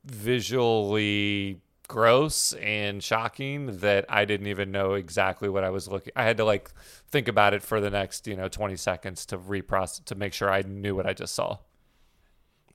visually 0.05 1.61
gross 1.87 2.53
and 2.53 3.03
shocking 3.03 3.77
that 3.77 4.05
I 4.09 4.25
didn't 4.25 4.47
even 4.47 4.71
know 4.71 4.93
exactly 4.93 5.49
what 5.49 5.63
I 5.63 5.69
was 5.69 5.87
looking. 5.87 6.13
I 6.15 6.23
had 6.23 6.37
to 6.37 6.45
like 6.45 6.71
think 7.09 7.27
about 7.27 7.53
it 7.53 7.63
for 7.63 7.81
the 7.81 7.89
next 7.89 8.27
you 8.27 8.35
know 8.35 8.47
20 8.47 8.75
seconds 8.75 9.25
to 9.27 9.37
reprocess 9.37 10.03
to 10.05 10.15
make 10.15 10.33
sure 10.33 10.49
I 10.51 10.61
knew 10.61 10.95
what 10.95 11.05
I 11.05 11.13
just 11.13 11.35
saw. 11.35 11.57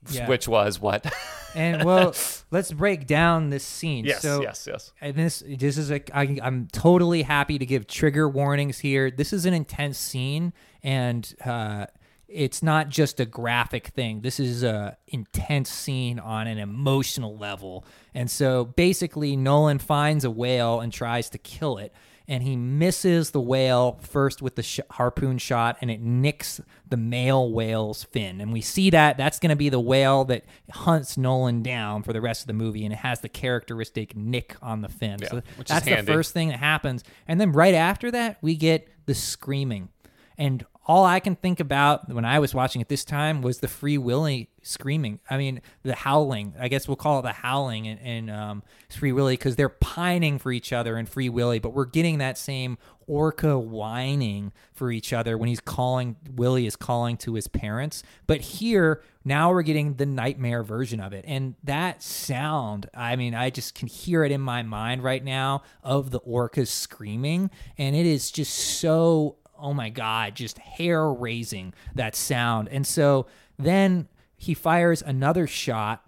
Yeah. 0.09 0.27
which 0.27 0.47
was 0.47 0.79
what? 0.79 1.05
And 1.53 1.83
well, 1.83 2.15
let's 2.51 2.71
break 2.71 3.05
down 3.05 3.49
this 3.49 3.63
scene. 3.63 4.05
yes, 4.05 4.21
so, 4.21 4.41
yes, 4.41 4.67
yes. 4.67 4.93
And 4.99 5.15
this 5.15 5.43
this 5.45 5.77
is 5.77 5.91
a 5.91 6.01
I, 6.17 6.39
I'm 6.41 6.67
totally 6.71 7.23
happy 7.23 7.59
to 7.59 7.65
give 7.65 7.87
trigger 7.87 8.27
warnings 8.27 8.79
here. 8.79 9.11
This 9.11 9.33
is 9.33 9.45
an 9.45 9.53
intense 9.53 9.97
scene, 9.97 10.53
and 10.81 11.33
uh, 11.45 11.85
it's 12.27 12.63
not 12.63 12.89
just 12.89 13.19
a 13.19 13.25
graphic 13.25 13.87
thing. 13.87 14.21
This 14.21 14.39
is 14.39 14.63
a 14.63 14.97
intense 15.07 15.69
scene 15.69 16.19
on 16.19 16.47
an 16.47 16.57
emotional 16.57 17.37
level. 17.37 17.85
And 18.13 18.29
so 18.31 18.65
basically, 18.65 19.35
Nolan 19.35 19.79
finds 19.79 20.23
a 20.23 20.31
whale 20.31 20.79
and 20.79 20.91
tries 20.91 21.29
to 21.31 21.37
kill 21.37 21.77
it. 21.77 21.93
And 22.31 22.43
he 22.43 22.55
misses 22.55 23.31
the 23.31 23.41
whale 23.41 23.99
first 24.01 24.41
with 24.41 24.55
the 24.55 24.63
sh- 24.63 24.79
harpoon 24.91 25.37
shot, 25.37 25.77
and 25.81 25.91
it 25.91 25.99
nicks 25.99 26.61
the 26.87 26.95
male 26.95 27.51
whale's 27.51 28.05
fin. 28.05 28.39
And 28.39 28.53
we 28.53 28.61
see 28.61 28.89
that 28.91 29.17
that's 29.17 29.37
going 29.37 29.49
to 29.49 29.57
be 29.57 29.67
the 29.67 29.81
whale 29.81 30.23
that 30.23 30.45
hunts 30.71 31.17
Nolan 31.17 31.61
down 31.61 32.03
for 32.03 32.13
the 32.13 32.21
rest 32.21 32.39
of 32.43 32.47
the 32.47 32.53
movie, 32.53 32.85
and 32.85 32.93
it 32.93 32.99
has 32.99 33.19
the 33.19 33.27
characteristic 33.27 34.15
nick 34.15 34.55
on 34.61 34.79
the 34.79 34.87
fin. 34.87 35.19
Yeah, 35.21 35.27
so 35.27 35.41
that's 35.67 35.85
the 35.85 36.03
first 36.03 36.31
thing 36.31 36.47
that 36.47 36.59
happens. 36.59 37.03
And 37.27 37.41
then 37.41 37.51
right 37.51 37.75
after 37.75 38.09
that, 38.11 38.37
we 38.41 38.55
get 38.55 38.87
the 39.07 39.13
screaming. 39.13 39.89
And 40.37 40.65
all 40.91 41.05
I 41.05 41.21
can 41.21 41.37
think 41.37 41.61
about 41.61 42.09
when 42.09 42.25
I 42.25 42.39
was 42.39 42.53
watching 42.53 42.81
it 42.81 42.89
this 42.89 43.05
time 43.05 43.41
was 43.41 43.59
the 43.59 43.69
Free 43.69 43.97
Willy 43.97 44.49
screaming. 44.61 45.21
I 45.29 45.37
mean, 45.37 45.61
the 45.83 45.95
howling. 45.95 46.53
I 46.59 46.67
guess 46.67 46.85
we'll 46.85 46.97
call 46.97 47.19
it 47.19 47.21
the 47.21 47.31
howling 47.31 47.85
in, 47.85 47.97
in 47.99 48.29
um, 48.29 48.61
Free 48.89 49.13
Willy 49.13 49.35
because 49.35 49.55
they're 49.55 49.69
pining 49.69 50.37
for 50.37 50.51
each 50.51 50.73
other 50.73 50.97
in 50.97 51.05
Free 51.05 51.29
Willy, 51.29 51.59
but 51.59 51.73
we're 51.73 51.85
getting 51.85 52.17
that 52.17 52.37
same 52.37 52.77
orca 53.07 53.57
whining 53.57 54.51
for 54.73 54.91
each 54.91 55.13
other 55.13 55.37
when 55.37 55.47
he's 55.47 55.61
calling, 55.61 56.17
Willy 56.35 56.65
is 56.65 56.75
calling 56.75 57.15
to 57.17 57.35
his 57.35 57.47
parents. 57.47 58.03
But 58.27 58.41
here, 58.41 59.01
now 59.23 59.49
we're 59.49 59.61
getting 59.61 59.93
the 59.93 60.05
nightmare 60.05 60.61
version 60.61 60.99
of 60.99 61.13
it. 61.13 61.23
And 61.25 61.55
that 61.63 62.03
sound, 62.03 62.89
I 62.93 63.15
mean, 63.15 63.33
I 63.33 63.49
just 63.49 63.75
can 63.75 63.87
hear 63.87 64.25
it 64.25 64.31
in 64.33 64.41
my 64.41 64.61
mind 64.61 65.05
right 65.05 65.23
now 65.23 65.63
of 65.83 66.11
the 66.11 66.19
orcas 66.19 66.67
screaming. 66.67 67.49
And 67.77 67.95
it 67.95 68.05
is 68.05 68.29
just 68.29 68.53
so 68.53 69.37
oh 69.61 69.73
my 69.73 69.89
god 69.89 70.35
just 70.35 70.57
hair 70.57 71.11
raising 71.11 71.73
that 71.95 72.15
sound. 72.15 72.67
And 72.69 72.85
so 72.85 73.27
then 73.57 74.07
he 74.35 74.53
fires 74.53 75.01
another 75.01 75.47
shot 75.47 76.05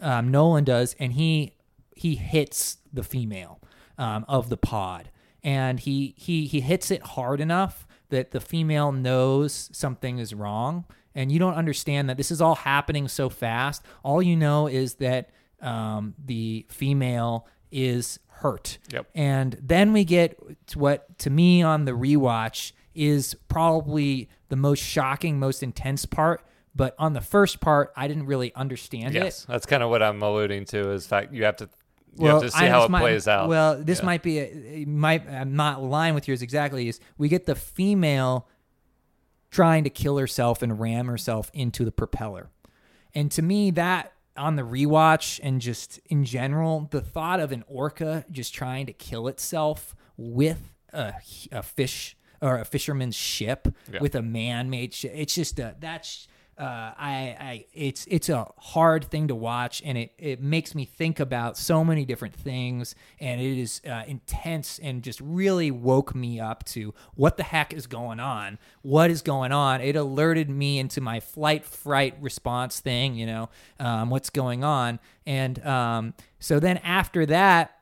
um, 0.00 0.30
nolan 0.30 0.64
does 0.64 0.94
and 0.98 1.12
he 1.12 1.54
he 1.94 2.16
hits 2.16 2.78
the 2.92 3.02
female 3.02 3.60
um, 3.98 4.24
of 4.28 4.48
the 4.48 4.56
pod. 4.56 5.10
And 5.42 5.80
he 5.80 6.14
he 6.16 6.46
he 6.46 6.60
hits 6.60 6.90
it 6.90 7.02
hard 7.02 7.40
enough 7.40 7.86
that 8.10 8.30
the 8.30 8.40
female 8.40 8.92
knows 8.92 9.70
something 9.72 10.18
is 10.18 10.34
wrong. 10.34 10.84
And 11.14 11.30
you 11.30 11.38
don't 11.38 11.54
understand 11.54 12.08
that 12.08 12.16
this 12.16 12.30
is 12.30 12.40
all 12.40 12.54
happening 12.54 13.08
so 13.08 13.28
fast. 13.28 13.82
All 14.02 14.22
you 14.22 14.36
know 14.36 14.66
is 14.66 14.94
that 14.94 15.30
um, 15.60 16.14
the 16.24 16.66
female 16.68 17.46
is 17.70 18.18
hurt. 18.28 18.78
Yep. 18.90 19.06
and 19.14 19.56
then 19.62 19.92
we 19.92 20.04
get 20.04 20.38
to 20.68 20.78
what 20.78 21.18
to 21.20 21.30
me 21.30 21.62
on 21.62 21.84
the 21.84 21.92
rewatch 21.92 22.72
is 22.94 23.34
probably 23.48 24.28
the 24.48 24.56
most 24.56 24.82
shocking, 24.82 25.38
most 25.38 25.62
intense 25.62 26.04
part. 26.06 26.44
But 26.74 26.94
on 26.98 27.12
the 27.12 27.20
first 27.20 27.60
part, 27.60 27.92
I 27.96 28.08
didn't 28.08 28.26
really 28.26 28.54
understand 28.54 29.14
Yes, 29.14 29.42
it. 29.44 29.48
that's 29.48 29.66
kind 29.66 29.82
of 29.82 29.90
what 29.90 30.02
I'm 30.02 30.22
alluding 30.22 30.64
to. 30.66 30.90
Is 30.92 31.06
fact 31.06 31.32
you 31.32 31.44
have 31.44 31.56
to 31.58 31.68
you 32.14 32.24
Well, 32.24 32.40
have 32.40 32.50
to 32.50 32.56
see 32.58 32.64
I- 32.64 32.68
how 32.70 32.84
it 32.84 32.90
might- 32.90 33.00
plays 33.00 33.26
out. 33.28 33.48
Well, 33.48 33.82
this 33.82 34.00
Yeah. 34.00 34.04
might 34.06 34.22
be 34.22 34.38
a, 34.38 34.84
might 34.86 35.28
I'm 35.28 35.54
not 35.56 35.78
aligned 35.80 36.14
with 36.14 36.28
yours 36.28 36.42
exactly. 36.42 36.88
Is 36.88 37.00
we 37.18 37.28
get 37.28 37.46
the 37.46 37.54
female 37.54 38.48
trying 39.50 39.84
to 39.84 39.90
kill 39.90 40.16
herself 40.18 40.62
and 40.62 40.80
ram 40.80 41.06
herself 41.08 41.50
into 41.52 41.84
the 41.84 41.92
propeller, 41.92 42.48
and 43.14 43.30
to 43.32 43.42
me 43.42 43.70
that 43.72 44.12
on 44.34 44.56
the 44.56 44.62
rewatch 44.62 45.38
and 45.42 45.60
just 45.60 45.98
in 46.06 46.24
general, 46.24 46.88
the 46.90 47.02
thought 47.02 47.38
of 47.38 47.52
an 47.52 47.62
orca 47.68 48.24
just 48.30 48.54
trying 48.54 48.86
to 48.86 48.92
kill 48.94 49.28
itself 49.28 49.94
with 50.16 50.72
a, 50.94 51.12
a 51.50 51.62
fish 51.62 52.16
or 52.42 52.58
a 52.58 52.64
fisherman's 52.66 53.16
ship 53.16 53.68
Yeah. 53.90 54.00
with 54.02 54.14
a 54.14 54.20
man-made 54.22 54.92
ship, 54.92 55.12
it's 55.14 55.34
just 55.34 55.58
a 55.58 55.74
that's. 55.80 56.28
Uh, 56.58 56.92
I, 56.98 57.36
I, 57.40 57.64
it's, 57.72 58.06
it's 58.10 58.28
a 58.28 58.46
hard 58.58 59.06
thing 59.06 59.28
to 59.28 59.34
watch, 59.34 59.80
and 59.86 59.96
it, 59.96 60.12
it 60.18 60.40
makes 60.42 60.74
me 60.74 60.84
think 60.84 61.18
about 61.18 61.56
so 61.56 61.82
many 61.82 62.04
different 62.04 62.34
things, 62.34 62.94
and 63.18 63.40
it 63.40 63.58
is 63.58 63.80
uh, 63.88 64.02
intense, 64.06 64.78
and 64.78 65.02
just 65.02 65.18
really 65.22 65.70
woke 65.70 66.14
me 66.14 66.38
up 66.38 66.62
to 66.66 66.92
what 67.14 67.38
the 67.38 67.42
heck 67.42 67.72
is 67.72 67.86
going 67.86 68.20
on, 68.20 68.58
what 68.82 69.10
is 69.10 69.22
going 69.22 69.50
on. 69.50 69.80
It 69.80 69.96
alerted 69.96 70.50
me 70.50 70.78
into 70.78 71.00
my 71.00 71.20
flight 71.20 71.64
fright 71.64 72.16
response 72.20 72.80
thing, 72.80 73.14
you 73.14 73.24
know, 73.26 73.48
um, 73.80 74.10
what's 74.10 74.28
going 74.28 74.62
on, 74.62 75.00
and 75.24 75.64
um, 75.66 76.14
so 76.38 76.60
then 76.60 76.76
after 76.84 77.24
that, 77.26 77.78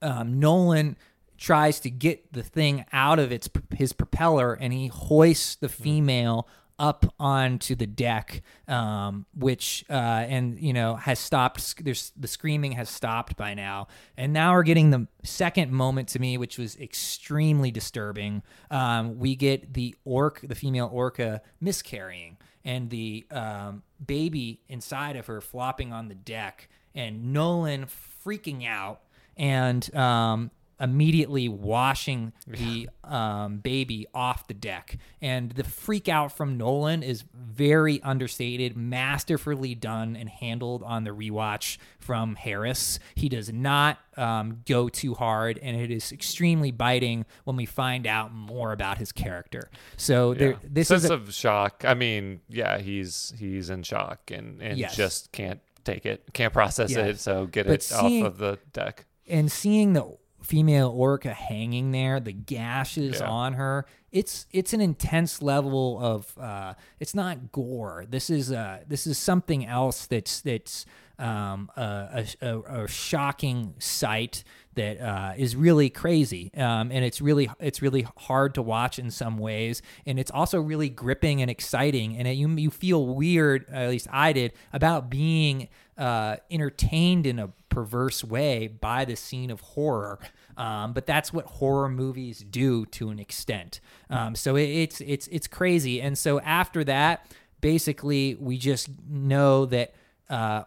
um, 0.00 0.40
Nolan 0.40 0.96
tries 1.44 1.78
to 1.78 1.90
get 1.90 2.32
the 2.32 2.42
thing 2.42 2.86
out 2.90 3.18
of 3.18 3.30
its 3.30 3.50
his 3.76 3.92
propeller 3.92 4.54
and 4.54 4.72
he 4.72 4.86
hoists 4.86 5.56
the 5.56 5.68
female 5.68 6.48
up 6.78 7.04
onto 7.20 7.74
the 7.74 7.86
deck 7.86 8.40
um, 8.66 9.26
which 9.36 9.84
uh, 9.90 9.92
and 10.26 10.58
you 10.58 10.72
know 10.72 10.96
has 10.96 11.18
stopped 11.18 11.84
there's 11.84 12.12
the 12.16 12.26
screaming 12.26 12.72
has 12.72 12.88
stopped 12.88 13.36
by 13.36 13.52
now. 13.52 13.88
And 14.16 14.32
now 14.32 14.54
we're 14.54 14.62
getting 14.62 14.88
the 14.88 15.06
second 15.22 15.70
moment 15.70 16.08
to 16.08 16.18
me 16.18 16.38
which 16.38 16.56
was 16.56 16.76
extremely 16.76 17.70
disturbing. 17.70 18.42
Um, 18.70 19.18
we 19.18 19.36
get 19.36 19.74
the 19.74 19.94
orc 20.06 20.40
the 20.40 20.54
female 20.54 20.88
orca 20.90 21.42
miscarrying 21.60 22.38
and 22.64 22.88
the 22.88 23.26
um, 23.30 23.82
baby 24.04 24.62
inside 24.70 25.16
of 25.16 25.26
her 25.26 25.42
flopping 25.42 25.92
on 25.92 26.08
the 26.08 26.14
deck 26.14 26.70
and 26.94 27.34
nolan 27.34 27.84
freaking 28.24 28.66
out 28.66 29.02
and 29.36 29.94
um, 29.94 30.50
immediately 30.80 31.48
washing 31.48 32.32
the 32.46 32.88
um, 33.04 33.58
baby 33.58 34.06
off 34.14 34.46
the 34.48 34.54
deck. 34.54 34.96
And 35.22 35.52
the 35.52 35.64
freak 35.64 36.08
out 36.08 36.32
from 36.36 36.56
Nolan 36.56 37.02
is 37.02 37.24
very 37.34 38.02
understated, 38.02 38.76
masterfully 38.76 39.74
done 39.74 40.16
and 40.16 40.28
handled 40.28 40.82
on 40.82 41.04
the 41.04 41.10
rewatch 41.10 41.78
from 41.98 42.34
Harris. 42.36 42.98
He 43.14 43.28
does 43.28 43.52
not 43.52 43.98
um, 44.16 44.62
go 44.66 44.88
too 44.88 45.14
hard, 45.14 45.58
and 45.62 45.76
it 45.76 45.90
is 45.90 46.12
extremely 46.12 46.70
biting 46.70 47.24
when 47.44 47.56
we 47.56 47.66
find 47.66 48.06
out 48.06 48.32
more 48.32 48.72
about 48.72 48.98
his 48.98 49.12
character. 49.12 49.70
So 49.96 50.34
there, 50.34 50.50
Yeah. 50.50 50.56
this 50.62 50.88
sense 50.88 51.04
is 51.04 51.10
a, 51.10 51.14
of 51.14 51.32
shock. 51.34 51.84
I 51.86 51.94
mean, 51.94 52.40
yeah, 52.48 52.78
he's 52.78 53.32
he's 53.38 53.70
in 53.70 53.82
shock 53.82 54.30
and 54.30 54.60
and 54.62 54.78
Yes. 54.78 54.96
just 54.96 55.32
can't 55.32 55.60
take 55.84 56.06
it, 56.06 56.24
can't 56.32 56.52
process 56.52 56.90
Yes. 56.90 56.98
it. 57.08 57.20
So 57.20 57.46
get 57.46 57.66
But 57.66 57.74
it 57.74 57.82
seeing- 57.82 58.24
off 58.24 58.32
of 58.32 58.38
the 58.38 58.58
deck. 58.72 59.06
and 59.28 59.50
seeing 59.50 59.92
the 59.94 60.16
female 60.44 60.90
orca 60.94 61.32
hanging 61.32 61.90
there 61.92 62.20
the 62.20 62.32
gashes 62.32 63.20
Yeah. 63.20 63.28
on 63.28 63.54
her 63.54 63.86
it's 64.12 64.46
it's 64.52 64.72
an 64.72 64.80
intense 64.80 65.42
level 65.42 65.98
of 66.00 66.38
uh 66.38 66.74
it's 67.00 67.14
not 67.16 67.50
gore. 67.50 68.06
This 68.08 68.30
is 68.30 68.52
uh 68.52 68.80
this 68.86 69.06
is 69.08 69.18
something 69.18 69.66
else 69.66 70.06
that's 70.06 70.40
that's 70.40 70.86
um 71.18 71.70
a, 71.76 72.24
a, 72.40 72.46
a, 72.48 72.82
a 72.84 72.88
shocking 72.88 73.74
sight 73.78 74.44
that 74.74 75.00
uh, 75.00 75.32
is 75.36 75.54
really 75.54 75.88
crazy. 75.88 76.52
Um, 76.54 76.90
and 76.90 77.04
it's 77.04 77.20
really 77.20 77.48
it's 77.60 77.80
really 77.80 78.06
hard 78.16 78.54
to 78.54 78.62
watch 78.62 78.98
in 78.98 79.10
some 79.10 79.38
ways. 79.38 79.82
And 80.06 80.18
it's 80.18 80.30
also 80.32 80.60
really 80.60 80.88
gripping 80.88 81.40
and 81.42 81.50
exciting. 81.50 82.16
And 82.16 82.26
it, 82.28 82.32
you 82.32 82.48
you 82.56 82.70
feel 82.70 83.06
weird 83.14 83.68
at 83.70 83.88
least 83.90 84.08
I 84.12 84.32
did 84.32 84.52
about 84.72 85.10
being 85.10 85.68
uh, 85.98 86.36
entertained 86.50 87.26
in 87.26 87.38
a 87.38 87.48
perverse 87.68 88.22
way 88.24 88.66
by 88.68 89.04
the 89.04 89.16
scene 89.16 89.50
of 89.50 89.60
horror. 89.60 90.18
Um, 90.56 90.92
but 90.92 91.06
that's 91.06 91.32
what 91.32 91.46
horror 91.46 91.88
movies 91.88 92.38
do 92.48 92.86
to 92.86 93.10
an 93.10 93.18
extent. 93.18 93.80
Um, 94.10 94.34
so 94.36 94.54
it, 94.56 94.68
it's 94.68 95.00
it's 95.00 95.26
it's 95.28 95.46
crazy. 95.48 96.00
And 96.00 96.16
so 96.16 96.40
after 96.40 96.84
that, 96.84 97.26
basically, 97.60 98.36
we 98.38 98.56
just 98.58 98.88
know 99.08 99.66
that 99.66 99.94
uh, 100.30 100.62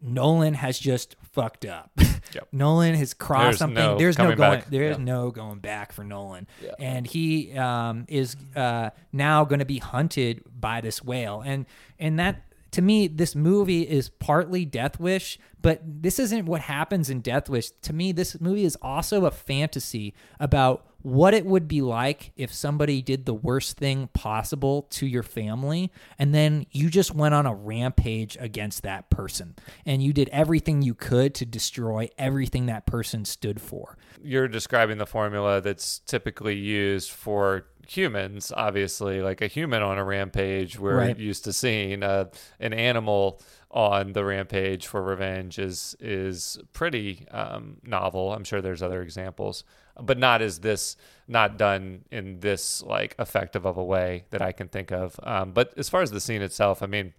Nolan 0.00 0.54
has 0.54 0.78
just 0.78 1.16
fucked 1.32 1.64
up. 1.64 1.90
Yep. 2.34 2.48
Nolan 2.50 2.96
has 2.96 3.14
crossed 3.14 3.44
There's 3.44 3.58
something. 3.58 3.76
no 3.82 3.98
There's 3.98 4.18
no 4.18 4.34
going. 4.34 4.58
back. 4.58 4.68
There 4.68 4.82
is 4.90 4.98
Yeah. 4.98 5.04
no 5.04 5.30
going 5.30 5.60
back 5.60 5.92
for 5.92 6.02
Nolan. 6.02 6.48
Yeah. 6.60 6.72
And 6.80 7.06
he 7.06 7.56
um, 7.56 8.04
is 8.08 8.34
uh, 8.56 8.90
now 9.12 9.44
going 9.44 9.60
to 9.60 9.64
be 9.64 9.78
hunted 9.78 10.42
by 10.52 10.80
this 10.80 11.02
whale. 11.04 11.40
And 11.46 11.66
and 12.00 12.18
that 12.18 12.42
to 12.72 12.82
me, 12.82 13.06
this 13.06 13.34
movie 13.34 13.82
is 13.82 14.08
partly 14.08 14.64
Death 14.64 15.00
Wish, 15.00 15.38
but 15.62 15.80
this 15.84 16.18
isn't 16.18 16.46
what 16.46 16.62
happens 16.62 17.10
in 17.10 17.20
Death 17.20 17.48
Wish. 17.48 17.70
To 17.82 17.92
me, 17.92 18.12
this 18.12 18.40
movie 18.40 18.64
is 18.64 18.76
also 18.82 19.24
a 19.24 19.30
fantasy 19.30 20.14
about 20.38 20.86
what 21.06 21.34
it 21.34 21.46
would 21.46 21.68
be 21.68 21.80
like 21.80 22.32
if 22.36 22.52
somebody 22.52 23.00
did 23.00 23.26
the 23.26 23.34
worst 23.34 23.76
thing 23.76 24.08
possible 24.12 24.82
to 24.90 25.06
your 25.06 25.22
family 25.22 25.92
and 26.18 26.34
then 26.34 26.66
you 26.72 26.90
just 26.90 27.14
went 27.14 27.32
on 27.32 27.46
a 27.46 27.54
rampage 27.54 28.36
against 28.40 28.82
that 28.82 29.08
person 29.08 29.54
and 29.84 30.02
you 30.02 30.12
did 30.12 30.28
everything 30.30 30.82
you 30.82 30.94
could 30.94 31.32
to 31.32 31.46
destroy 31.46 32.08
everything 32.18 32.66
that 32.66 32.86
person 32.86 33.24
stood 33.24 33.60
for. 33.60 33.96
You're 34.26 34.48
describing 34.48 34.98
the 34.98 35.06
formula 35.06 35.60
that's 35.60 36.00
typically 36.00 36.56
used 36.56 37.10
for 37.10 37.66
humans, 37.86 38.52
obviously. 38.56 39.20
Like 39.22 39.40
a 39.40 39.46
human 39.46 39.82
on 39.82 39.98
a 39.98 40.04
rampage, 40.04 40.78
we're 40.78 40.96
Right. 40.98 41.18
used 41.18 41.44
to 41.44 41.52
seeing 41.52 42.02
uh, 42.02 42.26
an 42.58 42.72
animal 42.72 43.40
on 43.70 44.12
the 44.14 44.24
rampage 44.24 44.86
for 44.86 45.02
revenge 45.02 45.58
is 45.58 45.94
is 46.00 46.58
pretty 46.72 47.26
um, 47.30 47.76
novel. 47.84 48.32
I'm 48.32 48.44
sure 48.44 48.60
there's 48.60 48.82
other 48.82 49.02
examples, 49.02 49.64
but 50.00 50.18
not 50.18 50.40
as 50.42 50.60
this, 50.60 50.96
not 51.28 51.58
done 51.58 52.04
in 52.10 52.40
this 52.40 52.82
like 52.82 53.14
effective 53.18 53.64
of 53.66 53.76
a 53.76 53.84
way 53.84 54.24
that 54.30 54.40
I 54.42 54.52
can 54.52 54.68
think 54.68 54.90
of. 54.92 55.20
Um, 55.22 55.52
but 55.52 55.72
as 55.76 55.88
far 55.88 56.02
as 56.02 56.10
the 56.10 56.20
scene 56.20 56.42
itself, 56.42 56.82
I 56.82 56.86
mean, 56.86 57.12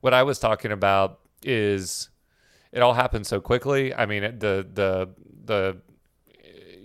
what 0.00 0.14
I 0.14 0.22
was 0.22 0.38
talking 0.38 0.72
about 0.72 1.20
is 1.44 2.08
it 2.72 2.80
all 2.80 2.94
happened 2.94 3.26
so 3.26 3.40
quickly. 3.40 3.94
I 3.94 4.06
mean, 4.06 4.24
it- 4.24 4.40
the 4.40 4.66
the 4.72 5.10
the 5.44 5.80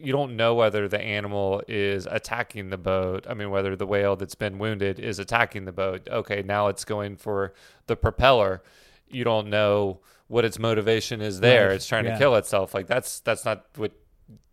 you 0.02 0.12
don't 0.12 0.36
know 0.36 0.56
whether 0.56 0.88
the 0.88 1.00
animal 1.00 1.62
is 1.68 2.08
attacking 2.10 2.70
the 2.70 2.78
boat. 2.78 3.26
I 3.30 3.34
mean, 3.34 3.50
whether 3.50 3.76
the 3.76 3.86
whale 3.86 4.16
that's 4.16 4.36
been 4.36 4.58
wounded 4.58 5.00
is 5.00 5.20
attacking 5.20 5.66
the 5.66 5.72
boat. 5.72 6.08
Okay, 6.10 6.42
now 6.42 6.68
it's 6.68 6.86
going 6.86 7.18
for 7.18 7.54
the 7.88 7.96
propeller. 7.96 8.62
You 9.08 9.24
don't 9.24 9.50
know 9.50 10.00
what 10.28 10.46
its 10.46 10.60
motivation 10.60 11.22
is 11.22 11.40
there. 11.40 11.68
Right, 11.68 11.76
It's 11.76 11.88
trying 11.88 12.06
yeah. 12.06 12.14
to 12.14 12.18
kill 12.18 12.36
itself. 12.36 12.74
Like 12.74 12.88
that's 12.88 13.20
that's 13.22 13.46
not 13.46 13.66
what 13.76 13.92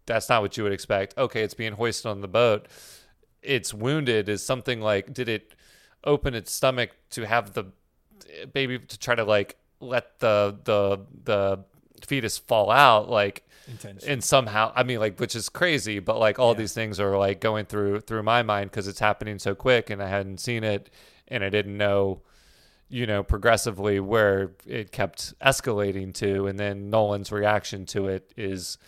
that's 0.07 0.29
not 0.29 0.43
what 0.43 0.57
you 0.57 0.63
would 0.63 0.73
expect. 0.73 1.17
Okay, 1.19 1.43
it's 1.43 1.55
being 1.55 1.73
hoisted 1.73 2.07
on 2.07 2.21
the 2.21 2.29
boat. 2.29 2.67
It's 3.43 3.73
wounded 3.73 4.29
is 4.29 4.45
something 4.45 4.81
like 4.81 5.13
did 5.13 5.29
it 5.29 5.55
open 6.05 6.35
its 6.35 6.53
stomach 6.53 6.91
to 7.11 7.27
have 7.27 7.53
the 7.53 7.67
baby 8.53 8.79
to 8.79 8.99
try 8.99 9.15
to 9.15 9.25
like 9.25 9.57
let 9.81 10.19
the 10.21 10.57
the 10.65 11.01
the 11.25 11.65
fetus 12.05 12.39
fall 12.39 12.71
out 12.71 13.09
like 13.09 13.43
and 14.07 14.23
somehow 14.23 14.73
i 14.77 14.83
mean 14.83 15.01
like 15.01 15.19
which 15.19 15.35
is 15.35 15.49
crazy 15.49 15.99
but 15.99 16.19
like 16.19 16.39
all 16.39 16.53
Yeah. 16.53 16.59
these 16.59 16.73
things 16.73 17.01
are 17.01 17.17
like 17.19 17.41
going 17.41 17.67
through 17.67 18.01
through 18.01 18.23
my 18.23 18.43
mind 18.43 18.71
because 18.71 18.87
it's 18.89 19.01
happening 19.01 19.39
so 19.39 19.55
quick 19.55 19.91
and 19.91 20.03
i 20.03 20.09
hadn't 20.09 20.39
seen 20.39 20.63
it 20.65 20.91
and 21.29 21.43
i 21.43 21.49
didn't 21.49 21.77
know 21.77 22.23
you 22.89 23.07
know 23.07 23.23
progressively 23.25 23.99
where 23.99 24.53
it 24.67 24.93
kept 24.93 25.37
escalating 25.41 26.15
to 26.15 26.47
and 26.47 26.61
then 26.61 26.91
nolan's 26.91 27.33
reaction 27.33 27.85
to 27.87 28.07
it 28.07 28.33
is 28.37 28.79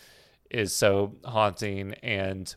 is 0.51 0.73
so 0.73 1.17
haunting 1.25 1.95
and 2.03 2.55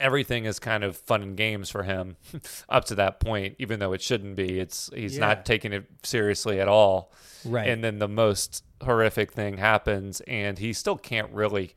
everything 0.00 0.44
is 0.44 0.58
kind 0.58 0.84
of 0.84 0.96
fun 0.96 1.22
and 1.22 1.36
games 1.36 1.68
for 1.70 1.82
him 1.82 2.16
up 2.68 2.84
to 2.84 2.94
that 2.94 3.18
point 3.20 3.56
even 3.58 3.80
though 3.80 3.92
it 3.92 4.00
shouldn't 4.02 4.36
be 4.36 4.60
it's 4.60 4.90
he's 4.94 5.14
Yeah. 5.18 5.26
not 5.26 5.44
taking 5.46 5.72
it 5.72 5.86
seriously 6.04 6.60
at 6.60 6.68
all 6.68 7.12
Right. 7.44 7.68
and 7.68 7.82
then 7.84 7.98
the 7.98 8.08
most 8.08 8.64
horrific 8.82 9.32
thing 9.32 9.56
happens 9.58 10.20
and 10.22 10.58
he 10.58 10.72
still 10.72 10.96
can't 10.96 11.32
really 11.32 11.74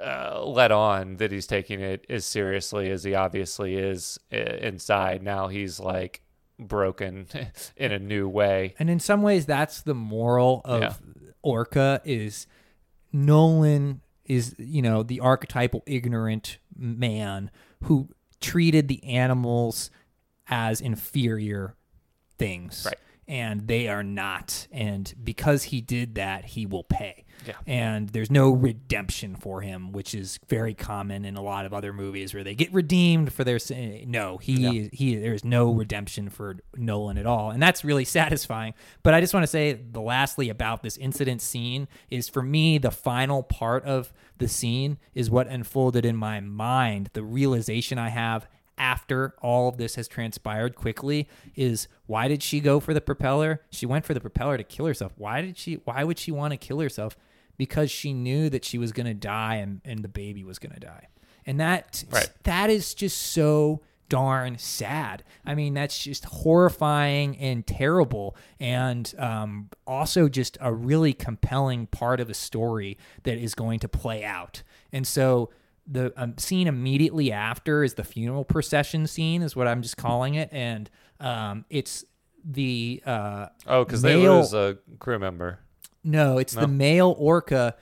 uh, 0.00 0.42
let 0.44 0.72
on 0.72 1.16
that 1.18 1.30
he's 1.30 1.46
taking 1.46 1.80
it 1.80 2.04
as 2.08 2.24
seriously 2.24 2.90
as 2.90 3.04
he 3.04 3.14
obviously 3.14 3.76
is 3.76 4.18
uh, 4.32 4.36
inside 4.36 5.22
now 5.22 5.46
he's 5.48 5.78
like 5.78 6.22
broken 6.58 7.26
in 7.76 7.92
a 7.92 7.98
new 7.98 8.28
way 8.28 8.74
And 8.78 8.90
in 8.90 9.00
some 9.00 9.22
ways, 9.22 9.46
that's 9.46 9.82
the 9.82 9.94
moral 9.94 10.60
of 10.64 10.80
Yeah. 10.82 10.94
Orca 11.42 12.00
is 12.04 12.46
Nolan 13.12 14.00
is 14.24 14.54
you 14.58 14.80
know 14.82 15.02
the 15.02 15.18
archetypal 15.20 15.82
ignorant 15.86 16.58
man 16.76 17.50
who 17.84 18.08
treated 18.40 18.88
the 18.88 19.02
animals 19.04 19.90
as 20.48 20.80
inferior 20.80 21.76
things. 22.38 22.84
Right. 22.86 22.96
And 23.28 23.68
they 23.68 23.88
are 23.88 24.02
not. 24.02 24.66
And 24.72 25.12
because 25.22 25.64
he 25.64 25.80
did 25.80 26.16
that, 26.16 26.44
he 26.44 26.66
will 26.66 26.84
pay. 26.84 27.24
Yeah. 27.46 27.54
And 27.66 28.08
there's 28.10 28.30
no 28.30 28.50
redemption 28.50 29.36
for 29.36 29.60
him, 29.60 29.92
which 29.92 30.14
is 30.14 30.38
very 30.48 30.74
common 30.74 31.24
in 31.24 31.36
a 31.36 31.42
lot 31.42 31.66
of 31.66 31.72
other 31.72 31.92
movies 31.92 32.34
where 32.34 32.44
they 32.44 32.54
get 32.54 32.72
redeemed 32.72 33.32
for 33.32 33.44
their 33.44 33.58
sin. 33.58 34.04
No, 34.08 34.38
he 34.38 34.90
he 34.92 35.16
there's 35.16 35.44
no 35.44 35.72
redemption 35.72 36.28
for 36.28 36.56
Nolan 36.76 37.18
at 37.18 37.26
all. 37.26 37.50
And 37.50 37.62
that's 37.62 37.84
really 37.84 38.04
satisfying. 38.22 38.74
But 39.02 39.14
I 39.14 39.20
just 39.20 39.34
want 39.34 39.44
to 39.44 39.48
say 39.48 39.72
the 39.72 40.00
lastly 40.00 40.48
about 40.48 40.82
this 40.82 40.96
incident 40.96 41.40
scene 41.42 41.88
is 42.10 42.28
for 42.28 42.42
me 42.42 42.78
the 42.78 42.90
final 42.90 43.42
part 43.42 43.84
of 43.84 44.12
the 44.38 44.48
scene 44.48 44.98
is 45.14 45.30
what 45.30 45.46
unfolded 45.46 46.04
in 46.04 46.16
my 46.16 46.40
mind. 46.40 47.10
The 47.12 47.22
realization 47.22 47.98
I 47.98 48.08
have 48.08 48.46
after 48.78 49.34
all 49.40 49.68
of 49.68 49.76
this 49.76 49.94
has 49.94 50.08
transpired 50.08 50.74
quickly 50.74 51.28
is 51.54 51.88
why 52.06 52.26
did 52.26 52.42
she 52.42 52.58
go 52.60 52.80
for 52.80 52.94
the 52.94 53.00
propeller? 53.00 53.62
She 53.70 53.86
went 53.86 54.04
for 54.04 54.14
the 54.14 54.20
propeller 54.20 54.56
to 54.56 54.64
kill 54.64 54.86
herself. 54.86 55.12
Why 55.16 55.42
did 55.42 55.56
she 55.56 55.74
why 55.84 56.04
would 56.04 56.18
she 56.18 56.32
want 56.32 56.52
to 56.52 56.56
kill 56.56 56.80
herself? 56.80 57.16
Because 57.64 57.90
she 57.92 58.12
knew 58.12 58.50
that 58.50 58.64
she 58.64 58.76
was 58.76 58.90
going 58.90 59.06
to 59.06 59.14
die 59.14 59.56
and, 59.56 59.80
and 59.84 60.02
the 60.02 60.08
baby 60.08 60.42
was 60.42 60.58
going 60.58 60.74
to 60.74 60.80
die. 60.80 61.06
And 61.46 61.60
that 61.60 62.04
Right. 62.10 62.28
that 62.42 62.70
is 62.70 62.92
just 62.94 63.16
so 63.18 63.82
darn 64.08 64.58
sad. 64.58 65.22
I 65.46 65.54
mean, 65.54 65.74
that's 65.74 65.96
just 65.98 66.24
horrifying 66.26 67.38
and 67.38 67.66
terrible, 67.66 68.36
and 68.60 69.14
um, 69.16 69.70
also 69.86 70.28
just 70.28 70.58
a 70.60 70.72
really 70.72 71.14
compelling 71.14 71.86
part 71.86 72.20
of 72.20 72.28
a 72.28 72.34
story 72.34 72.98
that 73.22 73.38
is 73.38 73.54
going 73.54 73.78
to 73.78 73.88
play 73.88 74.22
out. 74.22 74.62
And 74.92 75.06
so 75.06 75.50
the 75.86 76.12
um, 76.16 76.36
scene 76.36 76.66
immediately 76.66 77.32
after 77.32 77.82
is 77.82 77.94
the 77.94 78.04
funeral 78.04 78.44
procession 78.44 79.06
scene, 79.06 79.40
is 79.40 79.56
what 79.56 79.66
I'm 79.66 79.80
just 79.82 79.96
calling 79.96 80.34
it, 80.34 80.50
and 80.52 80.90
um, 81.18 81.64
it's 81.70 82.04
the 82.44 83.02
uh, 83.06 83.46
oh 83.66 83.84
because 83.84 84.02
they 84.02 84.16
lose 84.16 84.52
a 84.52 84.76
crew 84.98 85.18
member 85.18 85.60
no, 86.04 86.38
it's 86.38 86.54
the 86.54 86.68
male 86.68 87.14
orca 87.18 87.74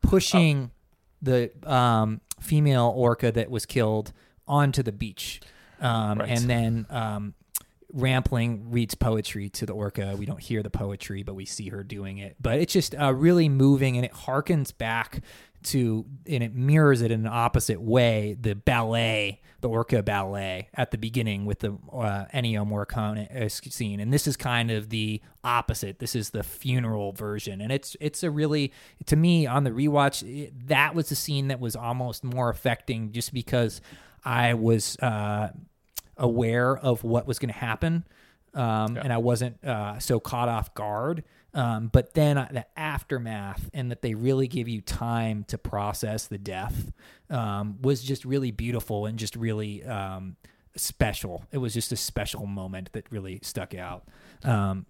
pushing 0.00 0.70
the 1.20 1.50
um, 1.64 2.20
female 2.40 2.92
orca 2.96 3.30
that 3.32 3.50
was 3.50 3.66
killed 3.66 4.12
onto 4.46 4.82
the 4.82 4.92
beach. 4.92 5.40
Um, 5.80 6.18
Right. 6.18 6.28
And 6.30 6.48
then 6.50 6.86
um, 6.90 7.34
Rampling 7.92 8.70
reads 8.70 8.94
poetry 8.94 9.48
to 9.50 9.66
the 9.66 9.72
orca. 9.72 10.14
We 10.16 10.26
don't 10.26 10.40
hear 10.40 10.62
the 10.62 10.70
poetry, 10.70 11.22
but 11.22 11.34
we 11.34 11.44
see 11.44 11.68
her 11.68 11.84
doing 11.84 12.18
it. 12.18 12.36
But 12.40 12.58
it's 12.58 12.72
just 12.72 12.94
uh, 12.94 13.12
really 13.12 13.48
moving 13.48 13.96
and 13.96 14.04
it 14.04 14.12
harkens 14.12 14.76
back 14.76 15.22
to, 15.64 16.04
and 16.26 16.42
it 16.42 16.54
mirrors 16.54 17.02
it 17.02 17.10
in 17.10 17.20
an 17.20 17.32
opposite 17.32 17.80
way, 17.80 18.36
the 18.40 18.54
ballet, 18.54 19.40
the 19.60 19.68
orca 19.68 20.02
ballet 20.02 20.68
at 20.74 20.90
the 20.90 20.98
beginning 20.98 21.44
with 21.44 21.60
the 21.60 21.72
uh, 21.92 22.24
Ennio 22.34 22.66
Morricone 22.66 23.44
uh, 23.44 23.48
scene. 23.48 24.00
And 24.00 24.12
this 24.12 24.26
is 24.26 24.36
kind 24.36 24.70
of 24.70 24.88
the 24.88 25.20
opposite. 25.44 25.98
This 25.98 26.16
is 26.16 26.30
the 26.30 26.42
funeral 26.42 27.12
version. 27.12 27.60
And 27.60 27.70
it's, 27.70 27.96
it's 28.00 28.22
a 28.22 28.30
really, 28.30 28.72
to 29.06 29.16
me, 29.16 29.46
on 29.46 29.64
the 29.64 29.70
rewatch, 29.70 30.26
it, 30.26 30.68
that 30.68 30.94
was 30.94 31.10
the 31.10 31.14
scene 31.14 31.48
that 31.48 31.60
was 31.60 31.76
almost 31.76 32.24
more 32.24 32.48
affecting 32.48 33.12
just 33.12 33.32
because 33.32 33.80
I 34.24 34.54
was, 34.54 34.96
uh, 34.98 35.50
aware 36.22 36.74
of 36.74 37.04
what 37.04 37.26
was 37.26 37.38
going 37.38 37.52
to 37.52 37.58
happen, 37.58 38.04
um, 38.54 38.96
and 38.96 39.12
I 39.12 39.18
wasn't 39.18 39.62
uh, 39.62 39.98
so 39.98 40.20
caught 40.20 40.48
off 40.48 40.72
guard. 40.72 41.24
Um, 41.54 41.90
but 41.92 42.14
then 42.14 42.38
uh, 42.38 42.48
the 42.50 42.66
aftermath 42.78 43.68
and 43.74 43.90
that 43.90 44.00
they 44.00 44.14
really 44.14 44.48
give 44.48 44.68
you 44.68 44.80
time 44.80 45.44
to 45.48 45.58
process 45.58 46.26
the 46.26 46.38
death 46.38 46.90
um, 47.28 47.76
was 47.82 48.02
just 48.02 48.24
really 48.24 48.50
beautiful 48.50 49.04
and 49.04 49.18
just 49.18 49.36
really 49.36 49.84
um, 49.84 50.36
special. 50.76 51.44
It 51.52 51.58
was 51.58 51.74
just 51.74 51.92
a 51.92 51.96
special 51.96 52.46
moment 52.46 52.90
that 52.92 53.04
really 53.10 53.38
stuck 53.42 53.74
out. 53.74 54.04
Um, 54.44 54.86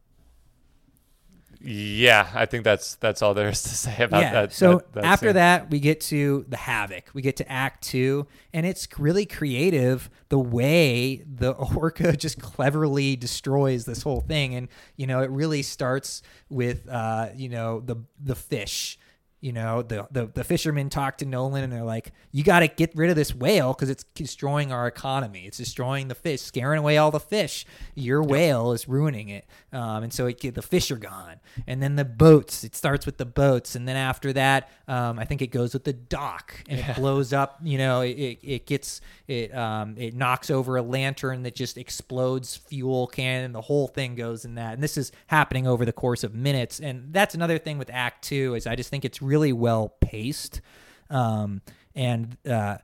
yeah 1.65 2.29
i 2.35 2.45
think 2.47 2.65
that's 2.65 2.97
that's 2.97 3.23
all 3.23 3.35
there 3.35 3.49
is 3.49 3.63
to 3.63 3.69
say 3.75 4.03
about 4.03 4.23
yeah. 4.23 4.33
that 4.33 4.53
so 4.53 4.79
that- 4.79 4.93
that 4.95 5.05
after 5.05 5.29
scene. 5.29 5.35
that, 5.35 5.71
we 5.71 5.81
get 5.81 6.01
to 6.01 6.45
the 6.49 6.57
havoc. 6.57 7.11
We 7.15 7.23
get 7.23 7.37
to 7.37 7.51
Act 7.51 7.83
Two, 7.85 8.27
and 8.53 8.67
it's 8.67 8.87
really 8.99 9.25
creative 9.27 10.11
the 10.29 10.39
way 10.39 11.23
the 11.27 11.51
orca 11.77 12.17
just 12.17 12.41
cleverly 12.41 13.17
destroys 13.17 13.85
this 13.85 14.03
whole 14.03 14.21
thing. 14.21 14.55
And 14.55 14.69
you 14.97 15.07
know, 15.07 15.21
it 15.23 15.31
really 15.31 15.63
starts 15.63 16.23
with 16.49 16.89
uh, 16.89 17.29
you 17.35 17.49
know 17.49 17.81
the 17.81 17.97
the 18.23 18.35
fish. 18.35 18.99
You 19.43 19.53
know, 19.53 19.83
the, 19.83 20.07
the 20.13 20.27
the 20.27 20.45
fishermen 20.45 20.89
talk 20.89 21.19
to 21.19 21.27
Nolan 21.27 21.65
and 21.65 21.73
they're 21.73 21.83
like, 21.83 22.13
"You 22.31 22.45
got 22.45 22.61
to 22.61 22.69
get 22.69 22.95
rid 22.95 23.11
of 23.11 23.17
this 23.17 23.35
whale 23.35 23.73
because 23.73 23.91
it's 23.91 24.05
destroying 24.15 24.71
our 24.71 24.87
economy. 24.87 25.47
It's 25.47 25.57
destroying 25.57 26.07
the 26.07 26.15
fish, 26.15 26.41
scaring 26.43 26.79
away 26.79 26.97
all 26.97 27.11
the 27.11 27.19
fish. 27.19 27.67
Your 27.97 28.23
whale 28.23 28.71
is 28.71 28.87
ruining 28.87 29.31
it." 29.31 29.45
Um, 29.73 30.05
and 30.05 30.13
so 30.13 30.27
it, 30.27 30.55
the 30.55 30.63
fish 30.63 30.93
are 30.93 30.97
gone, 30.97 31.41
and 31.67 31.83
then 31.83 31.97
the 31.97 32.05
boats. 32.05 32.63
It 32.63 32.77
starts 32.77 33.05
with 33.05 33.17
the 33.17 33.25
boats, 33.25 33.75
and 33.75 33.89
then 33.89 33.97
after 33.97 34.33
that, 34.33 34.71
um, 34.87 35.19
I 35.19 35.25
think 35.25 35.43
it 35.43 35.49
goes 35.49 35.75
with 35.75 35.83
the 35.83 35.93
dock, 35.93 36.63
and 36.69 36.79
it 36.79 36.95
blows 36.95 37.33
up. 37.33 37.59
You 37.65 37.79
know, 37.79 38.03
it, 38.03 38.11
it, 38.11 38.39
it 38.45 38.67
gets 38.67 39.01
it 39.27 39.53
um, 39.57 39.97
it 39.99 40.15
knocks 40.15 40.51
over 40.51 40.77
a 40.77 40.83
lantern 40.83 41.43
that 41.43 41.57
just 41.57 41.79
explodes 41.79 42.57
fuel 42.57 43.09
can, 43.09 43.43
and 43.43 43.53
the 43.53 43.63
whole 43.63 43.89
thing 43.89 44.15
goes 44.15 44.45
in 44.45 44.55
that. 44.55 44.75
And 44.75 44.83
this 44.85 44.97
is 44.97 45.11
happening 45.27 45.67
over 45.67 45.85
the 45.85 45.93
course 45.93 46.23
of 46.23 46.33
minutes, 46.33 46.79
and 46.79 47.13
that's 47.13 47.35
another 47.35 47.59
thing 47.59 47.77
with 47.77 47.91
Act 47.93 48.23
Two 48.23 48.55
is 48.55 48.69
I 48.69 48.77
just 48.77 48.89
think 48.89 49.05
it's 49.05 49.21
really 49.21 49.32
well 49.53 49.95
paced. 50.01 50.61
Um, 51.09 51.63
and 51.95 52.37
uh, 52.49 52.79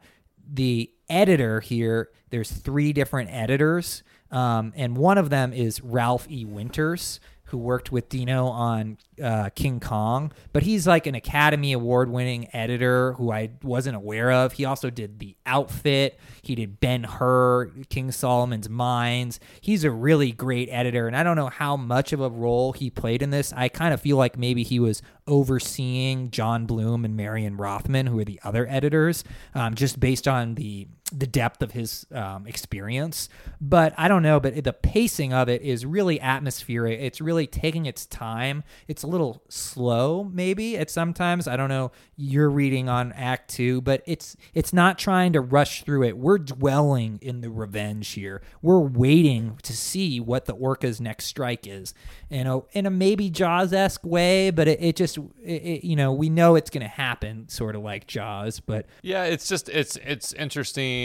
the 0.52 0.90
editor 1.08 1.60
here. 1.60 2.10
There's 2.30 2.50
three 2.50 2.92
different 2.92 3.30
editors, 3.32 4.02
um, 4.30 4.72
and 4.76 4.96
one 4.96 5.18
of 5.18 5.30
them 5.30 5.52
is 5.52 5.80
Ralph 5.82 6.26
E. 6.30 6.44
Winters, 6.44 7.20
who 7.48 7.58
worked 7.58 7.90
with 7.92 8.08
Dino 8.08 8.46
on 8.46 8.98
uh, 9.22 9.50
King 9.50 9.80
Kong, 9.80 10.32
but 10.52 10.62
he's 10.62 10.86
like 10.86 11.06
an 11.06 11.14
Academy 11.14 11.72
Award 11.72 12.10
winning 12.10 12.48
editor 12.54 13.14
who 13.14 13.32
I 13.32 13.50
wasn't 13.62 13.96
aware 13.96 14.30
of. 14.30 14.52
He 14.52 14.64
also 14.64 14.90
did 14.90 15.18
The 15.18 15.36
Outfit, 15.46 16.18
he 16.42 16.54
did 16.54 16.80
Ben 16.80 17.04
Hur, 17.04 17.70
King 17.88 18.12
Solomon's 18.12 18.68
Mines. 18.68 19.40
He's 19.60 19.84
a 19.84 19.90
really 19.90 20.32
great 20.32 20.68
editor, 20.70 21.06
and 21.06 21.16
I 21.16 21.22
don't 21.22 21.36
know 21.36 21.48
how 21.48 21.76
much 21.76 22.12
of 22.12 22.20
a 22.20 22.28
role 22.28 22.72
he 22.72 22.90
played 22.90 23.22
in 23.22 23.30
this. 23.30 23.52
I 23.54 23.68
kind 23.68 23.92
of 23.92 24.00
feel 24.00 24.16
like 24.16 24.38
maybe 24.38 24.62
he 24.62 24.78
was 24.78 25.02
overseeing 25.26 26.30
John 26.30 26.66
Bloom 26.66 27.04
and 27.04 27.16
Marion 27.16 27.56
Rothman, 27.56 28.06
who 28.06 28.18
are 28.18 28.24
the 28.24 28.40
other 28.44 28.66
editors, 28.68 29.24
um, 29.54 29.74
just 29.74 30.00
based 30.00 30.26
on 30.26 30.54
the 30.54 30.88
the 31.12 31.26
depth 31.26 31.62
of 31.62 31.72
his 31.72 32.06
um, 32.12 32.46
experience. 32.46 33.28
But 33.60 33.94
I 33.96 34.08
don't 34.08 34.22
know. 34.22 34.40
But 34.40 34.62
the 34.62 34.72
pacing 34.72 35.32
of 35.32 35.48
it 35.48 35.62
is 35.62 35.86
really 35.86 36.20
atmospheric. 36.20 37.00
It's 37.00 37.20
really 37.20 37.46
taking 37.46 37.86
its 37.86 38.06
time. 38.06 38.62
It's 38.86 39.02
a 39.02 39.06
little 39.06 39.42
slow, 39.48 40.24
maybe 40.24 40.76
at 40.76 40.90
sometimes. 40.90 41.48
I 41.48 41.56
don't 41.56 41.68
know. 41.68 41.92
You're 42.16 42.50
reading 42.50 42.88
on 42.88 43.12
Act 43.12 43.50
Two, 43.50 43.80
but 43.80 44.02
it's 44.06 44.36
it's 44.54 44.72
not 44.72 44.98
trying 44.98 45.32
to 45.32 45.40
rush 45.40 45.84
through 45.84 46.04
it. 46.04 46.18
We're 46.18 46.38
dwelling 46.38 47.18
in 47.22 47.40
the 47.40 47.50
revenge 47.50 48.08
here. 48.10 48.42
We're 48.60 48.80
waiting 48.80 49.58
to 49.62 49.76
see 49.76 50.20
what 50.20 50.44
the 50.44 50.54
orca's 50.54 51.00
next 51.00 51.26
strike 51.26 51.66
is. 51.66 51.94
You 52.28 52.44
know, 52.44 52.66
in 52.72 52.86
a 52.86 52.90
maybe 52.90 53.30
Jaws 53.30 53.72
esque 53.72 54.04
way, 54.04 54.50
but 54.50 54.68
it, 54.68 54.82
it 54.82 54.96
just 54.96 55.16
it, 55.42 55.62
it, 55.62 55.86
you 55.86 55.96
know 55.96 56.12
we 56.12 56.28
know 56.28 56.54
it's 56.54 56.70
going 56.70 56.82
to 56.82 56.88
happen, 56.88 57.48
sort 57.48 57.76
of 57.76 57.82
like 57.82 58.06
Jaws. 58.06 58.60
But 58.60 58.86
yeah, 59.02 59.24
it's 59.24 59.48
just 59.48 59.68
it's 59.68 59.96
it's 59.96 60.32
interesting 60.34 60.97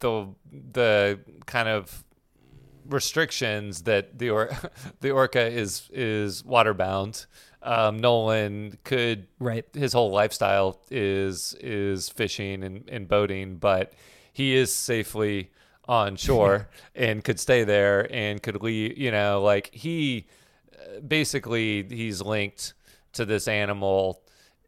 the 0.00 0.28
the 0.72 1.20
kind 1.46 1.68
of 1.68 2.04
restrictions 2.88 3.82
that 3.82 4.18
the 4.18 4.30
or 4.30 4.50
the 5.00 5.10
orca 5.10 5.46
is 5.46 5.88
is 5.92 6.42
waterbound. 6.42 7.26
Um, 7.62 7.98
Nolan 7.98 8.78
could 8.84 9.26
right 9.40 9.64
his 9.74 9.92
whole 9.92 10.10
lifestyle 10.10 10.80
is 10.90 11.54
is 11.60 12.08
fishing 12.08 12.62
and, 12.62 12.88
and 12.88 13.08
boating, 13.08 13.56
but 13.56 13.92
he 14.32 14.54
is 14.54 14.72
safely 14.72 15.50
on 15.88 16.16
shore 16.16 16.68
and 16.94 17.24
could 17.24 17.40
stay 17.40 17.64
there 17.64 18.12
and 18.12 18.42
could 18.42 18.62
leave. 18.62 18.96
You 18.98 19.10
know, 19.10 19.42
like 19.42 19.70
he 19.72 20.26
basically 21.06 21.86
he's 21.88 22.22
linked 22.22 22.74
to 23.14 23.24
this 23.24 23.48
animal 23.48 24.22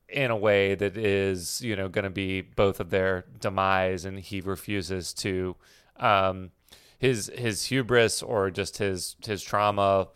in 0.08 0.30
a 0.30 0.36
way 0.36 0.74
that 0.74 0.96
is 0.96 1.60
you 1.60 1.76
know 1.76 1.88
going 1.88 2.04
to 2.04 2.10
be 2.10 2.40
both 2.40 2.80
of 2.80 2.90
their 2.90 3.24
demise 3.40 4.04
and 4.04 4.18
he 4.18 4.40
refuses 4.40 5.12
to 5.12 5.54
um, 5.96 6.50
his 6.98 7.30
his 7.34 7.64
hubris 7.64 8.22
or 8.22 8.50
just 8.50 8.78
his 8.78 9.16
his 9.24 9.42
trauma 9.42 10.08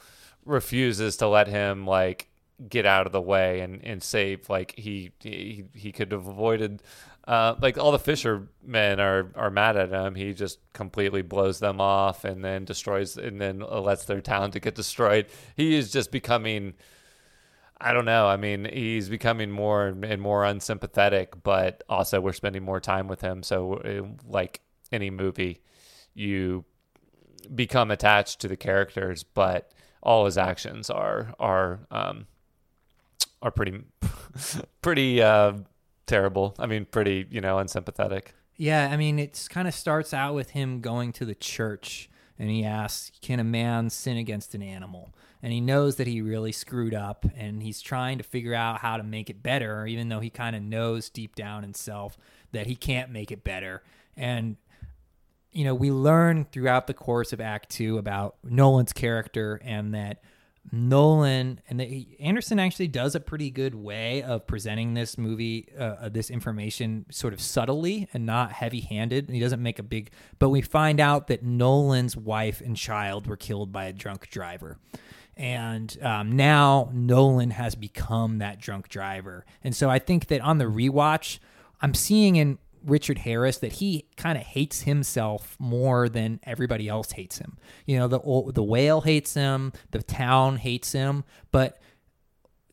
refuses 0.45 1.17
to 1.17 1.29
let 1.29 1.47
him 1.47 1.87
like 1.87 2.29
get 2.69 2.87
out 2.87 3.07
of 3.07 3.13
the 3.13 3.21
way 3.21 3.61
and 3.61 3.85
and 3.85 4.03
save 4.03 4.49
like 4.49 4.75
he 4.79 5.13
he, 5.21 5.65
he 5.75 5.93
could 5.93 6.13
have 6.13 6.27
avoided 6.27 6.83
uh, 7.27 7.55
like 7.61 7.79
all 7.79 7.93
the 7.93 7.99
fishermen 7.99 8.99
are 8.99 9.31
are 9.37 9.51
mad 9.51 9.77
at 9.77 9.91
him. 9.91 10.17
He 10.17 10.35
just 10.35 10.59
completely 10.73 11.23
blows 11.23 11.61
them 11.61 11.81
off 11.81 12.25
and 12.25 12.45
then 12.45 12.65
destroys 12.65 13.17
and 13.17 13.41
then 13.41 13.61
lets 13.61 14.05
their 14.05 14.21
town 14.21 14.51
to 14.53 14.61
get 14.61 14.75
destroyed. 14.75 15.27
He 15.57 15.77
is 15.77 15.93
just 15.93 16.11
becoming 16.11 16.75
I 17.83 17.93
don't 17.93 18.05
know. 18.05 18.27
I 18.27 18.37
mean, 18.37 18.69
he's 18.73 19.09
becoming 19.09 19.51
more 19.51 19.89
and 19.89 20.23
more 20.23 20.45
unsympathetic, 20.45 21.43
but 21.43 21.83
also 21.89 22.21
we're 22.21 22.33
spending 22.33 22.63
more 22.63 22.81
time 22.81 23.09
with 23.09 23.21
him. 23.21 23.43
So, 23.43 23.75
uh, 23.75 24.07
like 24.29 24.61
any 24.93 25.11
movie, 25.11 25.61
you 26.15 26.65
become 27.53 27.91
attached 27.91 28.41
to 28.41 28.49
the 28.49 28.57
characters, 28.57 29.25
but 29.25 29.73
all 30.03 30.25
his 30.27 30.39
actions 30.39 30.91
are 30.91 31.35
are 31.41 31.81
um, 31.91 32.27
are 33.43 33.51
pretty 33.51 33.81
pretty 34.83 35.21
uh, 35.21 35.55
terrible. 36.07 36.55
I 36.59 36.67
mean, 36.67 36.85
pretty 36.85 37.27
you 37.31 37.41
know 37.41 37.59
unsympathetic. 37.59 38.35
Yeah, 38.57 38.91
I 38.93 38.97
mean, 38.97 39.19
it 39.19 39.49
kind 39.51 39.67
of 39.67 39.75
starts 39.75 40.15
out 40.15 40.35
with 40.35 40.51
him 40.51 40.81
going 40.81 41.13
to 41.15 41.25
the 41.25 41.35
church, 41.35 42.09
and 42.39 42.49
he 42.49 42.65
asks, 42.65 43.11
"Can 43.21 43.41
a 43.41 43.45
man 43.45 43.91
sin 43.91 44.17
against 44.17 44.55
an 44.55 44.63
animal?" 44.63 45.13
And 45.43 45.53
he 45.53 45.61
knows 45.61 45.97
that 45.97 46.07
he 46.07 46.23
really 46.23 46.53
screwed 46.53 46.95
up 46.95 47.27
and 47.37 47.63
he's 47.63 47.81
trying 47.81 48.19
to 48.19 48.25
figure 48.25 48.55
out 48.55 48.79
how 48.79 48.97
to 48.97 49.03
make 49.03 49.29
it 49.29 49.43
better 49.43 49.87
even 49.87 50.09
though 50.09 50.21
he 50.21 50.31
kind 50.31 50.55
of 50.55 50.63
knows 50.63 51.11
deep 51.11 51.35
down 51.35 51.63
himself 51.63 52.17
that 52.53 52.67
he 52.67 52.77
can't 52.77 53.11
make 53.11 53.31
it 53.31 53.45
better 53.45 53.83
and 54.17 54.57
you 55.53 55.65
know 55.65 55.75
we 55.75 55.91
learn 55.91 56.45
throughout 56.45 56.87
the 56.87 56.95
course 56.95 57.33
of 57.33 57.41
act 57.41 57.71
2 57.71 57.99
about 57.99 58.37
Nolan's 58.45 58.93
character 58.93 59.61
and 59.65 59.95
that 59.95 60.23
Nolan 60.71 61.61
and 61.69 61.81
the, 61.81 62.07
Anderson 62.21 62.61
actually 62.61 62.89
does 62.89 63.15
a 63.15 63.21
pretty 63.21 63.51
good 63.51 63.75
way 63.75 64.23
of 64.23 64.47
presenting 64.47 64.95
this 64.95 65.19
movie, 65.19 65.69
uh, 65.77 66.09
this 66.09 66.31
information 66.31 67.07
sort 67.11 67.33
of 67.33 67.41
subtly 67.41 68.09
and 68.15 68.25
not 68.27 68.53
heavy 68.53 68.81
handed. 68.81 69.29
He 69.29 69.41
doesn't 69.41 69.63
make 69.63 69.79
a 69.79 69.83
big, 69.83 70.13
but 70.39 70.51
we 70.51 70.61
find 70.61 71.01
out 71.01 71.27
that 71.27 71.43
Nolan's 71.43 72.17
wife 72.17 72.61
and 72.61 72.77
child 72.77 73.27
were 73.27 73.37
killed 73.37 73.73
by 73.73 73.87
a 73.87 73.93
drunk 73.93 74.31
driver. 74.31 74.79
And 75.43 75.99
um, 76.01 76.37
now 76.37 76.89
Nolan 76.95 77.51
has 77.51 77.75
become 77.75 78.39
that 78.39 78.61
drunk 78.61 78.89
driver. 78.89 79.45
And 79.65 79.75
so 79.75 79.91
I 79.91 79.99
think 79.99 80.29
that 80.29 80.41
on 80.41 80.59
the 80.59 80.67
rewatch, 80.67 81.41
I'm 81.81 81.95
seeing 81.95 82.37
in 82.37 82.59
Richard 82.85 83.19
Harris 83.19 83.59
that 83.59 83.73
he 83.73 84.07
kind 84.17 84.39
of 84.39 84.45
hates 84.45 84.83
himself 84.83 85.57
more 85.59 86.09
than 86.09 86.39
everybody 86.45 86.89
else 86.89 87.11
hates 87.11 87.39
him. 87.39 87.59
You 87.87 87.99
know, 87.99 88.07
the 88.07 88.53
the 88.53 88.63
whale 88.63 89.01
hates 89.01 89.35
him, 89.35 89.73
the 89.91 90.03
town 90.03 90.59
hates 90.59 90.93
him, 90.93 91.25
but 91.51 91.81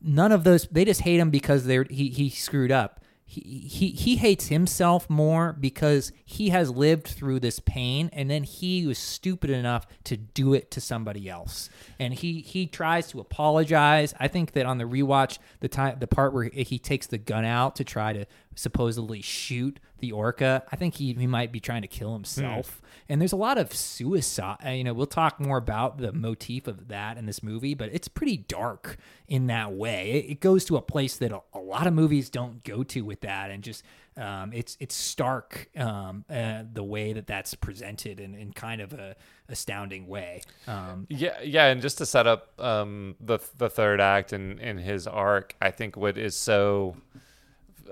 none 0.00 0.30
of 0.30 0.44
those 0.44 0.68
they 0.68 0.84
just 0.84 1.00
hate 1.00 1.18
him 1.18 1.30
because 1.30 1.66
they're 1.66 1.86
he 1.90 2.08
he 2.08 2.30
screwed 2.30 2.70
up 2.70 3.00
he, 3.30 3.68
he 3.68 3.90
he 3.90 4.16
hates 4.16 4.48
himself 4.48 5.08
more 5.08 5.52
because 5.52 6.10
he 6.24 6.48
has 6.48 6.68
lived 6.68 7.06
through 7.06 7.38
this 7.38 7.60
pain 7.60 8.10
and 8.12 8.28
then 8.28 8.42
he 8.42 8.84
was 8.88 8.98
stupid 8.98 9.50
enough 9.50 9.86
to 10.02 10.16
do 10.16 10.52
it 10.52 10.72
to 10.72 10.80
somebody 10.80 11.28
else. 11.28 11.70
And 12.00 12.12
he 12.12 12.40
he 12.40 12.66
tries 12.66 13.06
to 13.10 13.20
apologize. 13.20 14.14
I 14.18 14.26
think 14.26 14.50
that 14.52 14.66
on 14.66 14.78
the 14.78 14.84
rewatch 14.84 15.38
the 15.60 15.68
time 15.68 16.00
the 16.00 16.08
part 16.08 16.32
where 16.32 16.50
he 16.52 16.80
takes 16.80 17.06
the 17.06 17.18
gun 17.18 17.44
out 17.44 17.76
to 17.76 17.84
try 17.84 18.12
to 18.12 18.26
supposedly 18.56 19.22
shoot 19.22 19.78
the 20.00 20.12
orca 20.12 20.62
i 20.72 20.76
think 20.76 20.94
he, 20.94 21.12
he 21.14 21.26
might 21.26 21.52
be 21.52 21.60
trying 21.60 21.82
to 21.82 21.88
kill 21.88 22.12
himself 22.12 22.80
mm. 22.82 22.88
and 23.08 23.20
there's 23.20 23.32
a 23.32 23.36
lot 23.36 23.58
of 23.58 23.72
suicide 23.74 24.56
uh, 24.64 24.70
you 24.70 24.84
know 24.84 24.92
we'll 24.92 25.06
talk 25.06 25.40
more 25.40 25.58
about 25.58 25.98
the 25.98 26.12
motif 26.12 26.66
of 26.66 26.88
that 26.88 27.16
in 27.16 27.26
this 27.26 27.42
movie 27.42 27.74
but 27.74 27.88
it's 27.92 28.08
pretty 28.08 28.36
dark 28.36 28.96
in 29.28 29.46
that 29.46 29.72
way 29.72 30.10
it, 30.10 30.32
it 30.32 30.40
goes 30.40 30.64
to 30.64 30.76
a 30.76 30.82
place 30.82 31.16
that 31.16 31.32
a, 31.32 31.40
a 31.54 31.60
lot 31.60 31.86
of 31.86 31.92
movies 31.92 32.28
don't 32.30 32.64
go 32.64 32.82
to 32.82 33.02
with 33.02 33.20
that 33.20 33.50
and 33.50 33.62
just 33.62 33.82
um, 34.16 34.52
it's 34.52 34.76
it's 34.80 34.94
stark 34.94 35.68
um, 35.76 36.24
uh, 36.28 36.64
the 36.70 36.82
way 36.82 37.12
that 37.12 37.26
that's 37.26 37.54
presented 37.54 38.20
in, 38.20 38.34
in 38.34 38.52
kind 38.52 38.80
of 38.80 38.92
a 38.92 39.16
astounding 39.48 40.06
way. 40.06 40.42
Um, 40.66 41.06
yeah, 41.08 41.40
yeah, 41.42 41.66
and 41.66 41.80
just 41.80 41.98
to 41.98 42.06
set 42.06 42.26
up 42.26 42.52
um, 42.60 43.16
the 43.20 43.38
the 43.56 43.70
third 43.70 44.00
act 44.00 44.32
and 44.32 44.58
in, 44.60 44.78
in 44.78 44.78
his 44.78 45.06
arc, 45.06 45.54
I 45.62 45.70
think 45.70 45.96
what 45.96 46.18
is 46.18 46.36
so 46.36 46.96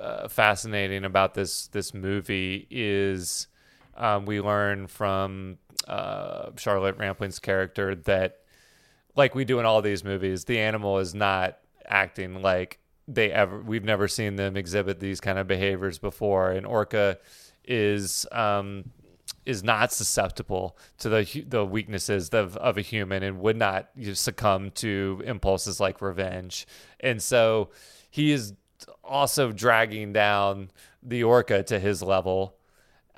uh, 0.00 0.28
fascinating 0.28 1.04
about 1.04 1.34
this 1.34 1.68
this 1.68 1.94
movie 1.94 2.66
is 2.70 3.48
um, 3.96 4.26
we 4.26 4.40
learn 4.40 4.86
from 4.86 5.58
uh, 5.86 6.50
Charlotte 6.56 6.98
Rampling's 6.98 7.38
character 7.38 7.94
that, 7.94 8.38
like 9.16 9.34
we 9.34 9.44
do 9.44 9.58
in 9.58 9.66
all 9.66 9.82
these 9.82 10.04
movies, 10.04 10.44
the 10.44 10.58
animal 10.58 10.98
is 10.98 11.14
not 11.14 11.58
acting 11.86 12.42
like 12.42 12.78
they 13.08 13.32
ever 13.32 13.60
we've 13.60 13.84
never 13.84 14.06
seen 14.06 14.36
them 14.36 14.56
exhibit 14.56 15.00
these 15.00 15.20
kind 15.20 15.38
of 15.38 15.46
behaviors 15.46 15.98
before. 15.98 16.52
And 16.52 16.66
orca 16.66 17.18
is 17.64 18.26
um 18.32 18.84
is 19.44 19.64
not 19.64 19.92
susceptible 19.92 20.76
to 20.98 21.08
the 21.08 21.44
the 21.48 21.64
weaknesses 21.64 22.28
of, 22.30 22.56
of 22.58 22.76
a 22.76 22.82
human 22.82 23.22
and 23.22 23.40
would 23.40 23.56
not 23.56 23.88
succumb 24.12 24.70
to 24.72 25.22
impulses 25.24 25.80
like 25.80 26.02
revenge. 26.02 26.66
And 27.00 27.22
so 27.22 27.70
he 28.10 28.30
is 28.32 28.52
also 29.04 29.52
dragging 29.52 30.12
down 30.12 30.70
the 31.02 31.24
orca 31.24 31.62
to 31.64 31.78
his 31.78 32.02
level. 32.02 32.56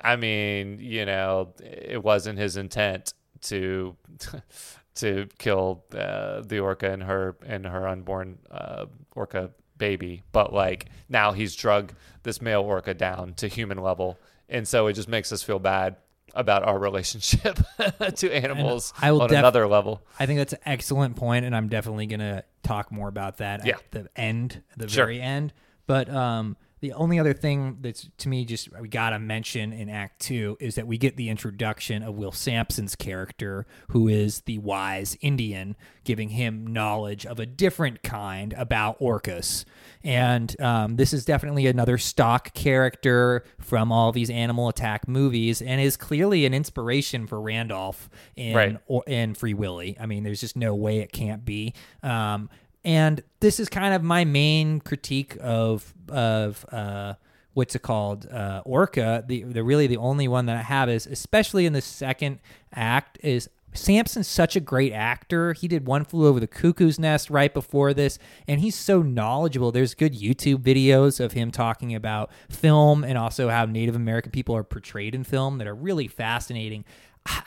I 0.01 0.15
mean 0.15 0.79
you 0.79 1.05
know 1.05 1.53
it 1.63 2.03
wasn't 2.03 2.39
his 2.39 2.57
intent 2.57 3.13
to 3.43 3.95
to 4.95 5.27
kill 5.37 5.83
uh, 5.93 6.41
the 6.41 6.59
orca 6.59 6.91
and 6.91 7.03
her 7.03 7.35
and 7.45 7.65
her 7.65 7.87
unborn 7.87 8.39
uh, 8.49 8.85
orca 9.15 9.51
baby, 9.77 10.21
but 10.31 10.53
like 10.53 10.85
now 11.09 11.31
he's 11.31 11.55
drug 11.55 11.93
this 12.23 12.39
male 12.41 12.61
orca 12.61 12.93
down 12.93 13.33
to 13.33 13.47
human 13.47 13.79
level. 13.79 14.19
And 14.47 14.67
so 14.67 14.87
it 14.87 14.93
just 14.93 15.07
makes 15.07 15.31
us 15.31 15.41
feel 15.41 15.59
bad 15.59 15.95
about 16.35 16.63
our 16.63 16.77
relationship 16.77 17.59
to 18.15 18.33
animals 18.33 18.93
I 19.01 19.11
will 19.11 19.23
on 19.23 19.29
def- 19.29 19.39
another 19.39 19.67
level. 19.67 20.01
I 20.19 20.25
think 20.25 20.39
that's 20.39 20.53
an 20.53 20.59
excellent 20.65 21.15
point, 21.15 21.45
and 21.45 21.55
I'm 21.55 21.69
definitely 21.69 22.07
going 22.07 22.19
to 22.19 22.43
talk 22.63 22.91
more 22.91 23.07
about 23.07 23.37
that 23.37 23.65
yeah. 23.65 23.75
at 23.75 23.91
the 23.91 24.09
end, 24.15 24.63
the 24.77 24.87
sure. 24.87 25.05
very 25.05 25.21
end. 25.21 25.53
But 25.87 26.09
um, 26.09 26.57
the 26.81 26.93
only 26.93 27.19
other 27.19 27.33
thing 27.33 27.77
that's 27.81 28.09
to 28.17 28.27
me 28.27 28.43
just 28.43 28.69
we 28.79 28.87
gotta 28.87 29.19
mention 29.19 29.71
in 29.71 29.87
Act 29.89 30.19
Two 30.19 30.57
is 30.59 30.75
that 30.75 30.87
we 30.87 30.97
get 30.97 31.15
the 31.15 31.29
introduction 31.29 32.03
of 32.03 32.15
Will 32.15 32.31
Sampson's 32.31 32.95
character, 32.95 33.65
who 33.89 34.07
is 34.07 34.41
the 34.41 34.57
wise 34.57 35.15
Indian, 35.21 35.75
giving 36.03 36.29
him 36.29 36.65
knowledge 36.67 37.25
of 37.25 37.39
a 37.39 37.45
different 37.45 38.01
kind 38.03 38.53
about 38.57 38.99
orcas. 38.99 39.63
And 40.03 40.59
um, 40.59 40.95
this 40.95 41.13
is 41.13 41.23
definitely 41.23 41.67
another 41.67 41.99
stock 41.99 42.53
character 42.55 43.43
from 43.59 43.91
all 43.91 44.11
these 44.11 44.31
animal 44.31 44.67
attack 44.67 45.07
movies, 45.07 45.61
and 45.61 45.79
is 45.79 45.95
clearly 45.95 46.45
an 46.47 46.53
inspiration 46.53 47.27
for 47.27 47.39
Randolph 47.39 48.09
in 48.35 48.55
Right. 48.55 48.77
or 48.87 49.03
in 49.05 49.35
Free 49.35 49.53
Willy. 49.53 49.95
I 49.99 50.07
mean, 50.07 50.23
there's 50.23 50.41
just 50.41 50.55
no 50.55 50.73
way 50.73 50.99
it 50.99 51.11
can't 51.11 51.45
be. 51.45 51.75
Um, 52.01 52.49
and 52.83 53.23
this 53.39 53.59
is 53.59 53.69
kind 53.69 53.93
of 53.93 54.03
my 54.03 54.25
main 54.25 54.79
critique 54.79 55.37
of 55.41 55.93
of 56.09 56.65
uh, 56.71 57.15
what's 57.53 57.75
it 57.75 57.81
called 57.81 58.27
uh, 58.27 58.61
Orca. 58.65 59.23
The 59.27 59.43
the 59.43 59.63
really 59.63 59.87
the 59.87 59.97
only 59.97 60.27
one 60.27 60.45
that 60.47 60.57
I 60.57 60.61
have 60.61 60.89
is 60.89 61.07
especially 61.07 61.65
in 61.65 61.73
the 61.73 61.81
second 61.81 62.39
act 62.73 63.19
is. 63.21 63.49
Sampson's 63.73 64.27
such 64.27 64.57
a 64.57 64.59
great 64.59 64.91
actor. 64.91 65.53
He 65.53 65.69
did 65.69 65.87
One 65.87 66.03
Flew 66.03 66.27
Over 66.27 66.41
the 66.41 66.45
Cuckoo's 66.47 66.99
Nest 66.99 67.29
right 67.29 67.53
before 67.53 67.93
this, 67.93 68.19
and 68.45 68.59
he's 68.59 68.75
so 68.75 69.01
knowledgeable. 69.01 69.71
There's 69.71 69.93
good 69.93 70.13
YouTube 70.13 70.57
videos 70.57 71.21
of 71.21 71.31
him 71.31 71.51
talking 71.51 71.95
about 71.95 72.31
film 72.49 73.05
and 73.05 73.17
also 73.17 73.47
how 73.47 73.63
Native 73.63 73.95
American 73.95 74.33
people 74.33 74.57
are 74.57 74.65
portrayed 74.65 75.15
in 75.15 75.23
film 75.23 75.57
that 75.59 75.67
are 75.67 75.73
really 75.73 76.09
fascinating. 76.09 76.83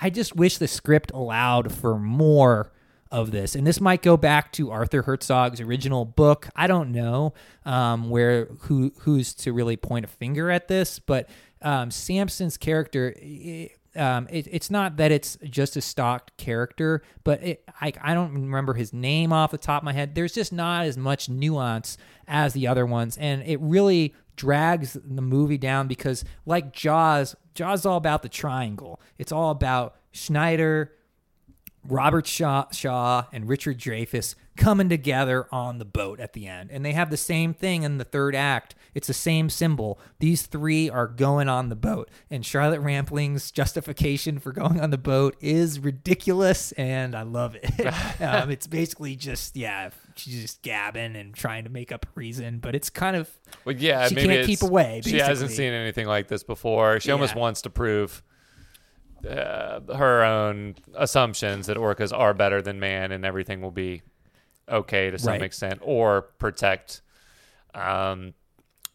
I 0.01 0.09
just 0.09 0.35
wish 0.35 0.57
the 0.57 0.67
script 0.67 1.11
allowed 1.13 1.71
for 1.73 1.99
more 1.99 2.73
of 3.15 3.31
this. 3.31 3.55
And 3.55 3.65
this 3.65 3.81
might 3.81 4.03
go 4.03 4.17
back 4.17 4.51
to 4.55 4.73
Arthur 4.73 5.03
Herzog's 5.03 5.61
original 5.61 6.05
book. 6.05 6.49
I 6.57 6.67
don't 6.67 6.91
know 6.91 7.33
um, 7.65 8.11
where 8.11 8.47
who 8.63 8.93
who's 8.99 9.33
to 9.35 9.53
really 9.53 9.77
point 9.77 10.05
a 10.05 10.09
finger 10.09 10.51
at 10.51 10.67
this, 10.67 10.99
but 10.99 11.29
um, 11.63 11.91
Sampson's 11.91 12.57
character. 12.59 13.15
i 13.23 13.71
um, 13.97 14.27
it, 14.29 14.49
it's 14.51 14.73
not 14.73 14.97
that 14.97 15.13
it's 15.13 15.39
just 15.45 15.77
a 15.77 15.81
stock 15.81 16.37
character, 16.37 17.01
but 17.23 17.41
it, 17.45 17.63
I, 17.81 17.93
I 18.03 18.13
don't 18.13 18.35
remember 18.35 18.75
his 18.75 18.93
name 18.93 19.33
off 19.33 19.53
the 19.53 19.57
top 19.57 19.83
of 19.83 19.85
my 19.85 19.93
head. 19.93 20.17
There's 20.17 20.33
just 20.33 20.53
not 20.53 20.85
as 20.85 20.97
much 20.97 21.29
nuance 21.29 21.97
as 22.27 22.55
the 22.55 22.67
other 22.67 22.85
ones, 22.87 23.17
and 23.17 23.45
it 23.45 23.61
really 23.61 24.13
drags 24.35 24.95
the 24.95 25.23
movie 25.23 25.59
down 25.59 25.87
because, 25.87 26.25
like 26.45 26.73
Jaws, 26.73 27.37
Jaws 27.55 27.81
is 27.81 27.87
all 27.87 27.97
about 27.97 28.23
the 28.23 28.29
triangle. 28.29 29.01
It's 29.17 29.31
all 29.31 29.53
about 29.53 29.95
Scheider, 30.13 30.89
Robert 31.87 32.27
Shaw, 32.27 32.67
Shaw 32.71 33.25
and 33.33 33.49
Richard 33.49 33.79
Dreyfuss 33.79 34.35
coming 34.57 34.89
together 34.89 35.47
on 35.51 35.79
the 35.79 35.85
boat 35.85 36.21
at 36.21 36.33
the 36.33 36.47
end. 36.47 36.71
And 36.71 36.85
they 36.85 36.93
have 36.93 37.11
the 37.11 37.17
same 37.17 37.53
thing 37.55 37.83
in 37.83 37.99
the 37.99 38.05
third 38.05 38.35
act. 38.35 38.75
It's 38.95 39.09
the 39.09 39.15
same 39.15 39.51
symbol. 39.51 39.99
These 40.21 40.43
three 40.43 40.89
are 40.89 41.09
going 41.09 41.49
on 41.49 41.69
the 41.69 41.77
boat. 41.77 42.09
And 42.31 42.47
Charlotte 42.47 42.81
Rampling's 42.81 43.51
justification 43.51 44.39
for 44.39 44.53
going 44.53 44.81
on 44.81 44.91
the 44.91 44.99
boat 44.99 45.37
is 45.41 45.81
ridiculous. 45.81 46.73
And 46.73 47.15
I 47.15 47.23
love 47.23 47.57
it. 47.61 48.21
um, 48.23 48.51
it's 48.51 48.67
basically 48.67 49.17
just, 49.17 49.57
yeah, 49.57 49.91
she's 50.15 50.41
just 50.41 50.63
gabbing 50.63 51.17
and 51.17 51.35
trying 51.35 51.65
to 51.65 51.71
make 51.71 51.91
up 51.91 52.07
a 52.07 52.09
reason. 52.15 52.59
But 52.61 52.75
it's 52.75 52.91
kind 52.91 53.17
of, 53.17 53.29
Well, 53.65 53.75
yeah, 53.75 54.09
She 54.09 54.15
can't 54.15 54.47
keep 54.47 54.63
away, 54.63 55.03
She 55.05 55.19
hasn't 55.19 55.51
seen 55.51 55.73
anything 55.73 56.07
like 56.07 56.29
this 56.29 56.45
before. 56.45 57.01
She 57.01 57.11
almost 57.11 57.35
wants 57.35 57.63
to 57.63 57.71
prove 57.71 58.23
uh, 59.27 59.81
her 59.97 60.23
own 60.25 60.75
assumptions 60.95 61.67
that 61.67 61.77
orcas 61.77 62.17
are 62.17 62.35
better 62.35 62.61
than 62.63 62.79
man, 62.81 63.13
and 63.13 63.25
everything 63.25 63.61
will 63.61 63.71
be 63.71 64.03
okay 64.69 65.11
to 65.11 65.19
some 65.19 65.33
Right. 65.33 65.43
extent, 65.43 65.81
or 65.83 66.23
protect 66.23 67.03
um, 67.75 68.35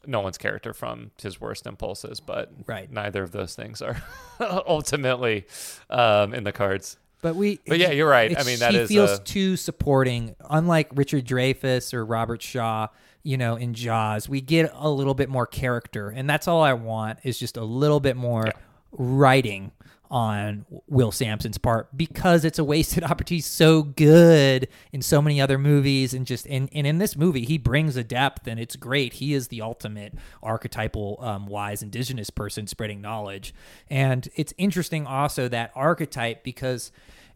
Nolan's 0.08 0.38
character 0.38 0.74
from 0.74 1.12
his 1.22 1.40
worst 1.42 1.68
impulses. 1.68 2.20
But 2.20 2.52
Right. 2.66 2.92
neither 2.92 3.22
of 3.24 3.32
those 3.32 3.56
things 3.56 3.82
are 3.82 4.02
ultimately 4.40 5.46
um, 5.90 6.34
in 6.34 6.44
the 6.44 6.52
cards. 6.52 6.98
But 7.22 7.36
we, 7.36 7.60
But 7.68 7.80
yeah, 7.80 7.92
you're 7.92 8.10
right. 8.10 8.32
I 8.40 8.44
mean, 8.44 8.60
that 8.60 8.72
he 8.72 8.78
is 8.78 8.88
feels 8.88 9.20
a- 9.20 9.24
too 9.24 9.58
supporting. 9.58 10.36
Unlike 10.50 10.92
Richard 10.96 11.26
Dreyfuss 11.26 11.94
or 11.94 12.06
Robert 12.06 12.42
Shaw, 12.42 12.88
you 13.24 13.36
know, 13.36 13.58
in 13.58 13.74
Jaws, 13.74 14.30
we 14.30 14.40
get 14.40 14.72
a 14.74 14.90
little 14.90 15.14
bit 15.14 15.28
more 15.28 15.46
character, 15.46 16.10
and 16.10 16.30
that's 16.30 16.48
all 16.48 16.64
I 16.64 16.72
want 16.74 17.20
is 17.24 17.38
just 17.38 17.58
a 17.58 17.64
little 17.66 18.00
bit 18.00 18.16
more 18.16 18.46
writing 18.94 19.72
on 20.12 20.66
Will 20.88 21.12
Sampson's 21.12 21.58
part 21.58 21.96
because 21.96 22.44
it's 22.46 22.58
a 22.60 22.64
wasted 22.64 23.04
opportunity. 23.10 23.42
So 23.42 23.84
good 23.84 24.68
in 24.92 25.02
so 25.02 25.22
many 25.22 25.40
other 25.40 25.58
movies, 25.58 26.14
and 26.14 26.26
just 26.26 26.48
and, 26.48 26.70
and 26.74 26.88
in 26.88 26.98
this 26.98 27.16
movie, 27.16 27.46
he 27.46 27.58
brings 27.58 27.96
a 27.96 28.04
depth, 28.04 28.48
and 28.48 28.60
it's 28.60 28.76
great. 28.76 29.14
He 29.14 29.34
is 29.34 29.50
the 29.50 29.62
ultimate 29.62 30.14
archetypal, 30.42 31.18
um, 31.22 31.46
wise 31.48 31.82
indigenous 31.84 32.30
person 32.30 32.68
spreading 32.68 33.02
knowledge, 33.02 33.54
and 33.90 34.28
it's 34.36 34.54
interesting 34.58 35.06
also 35.06 35.48
that 35.50 35.72
archetype 35.76 36.44
because 36.44 36.92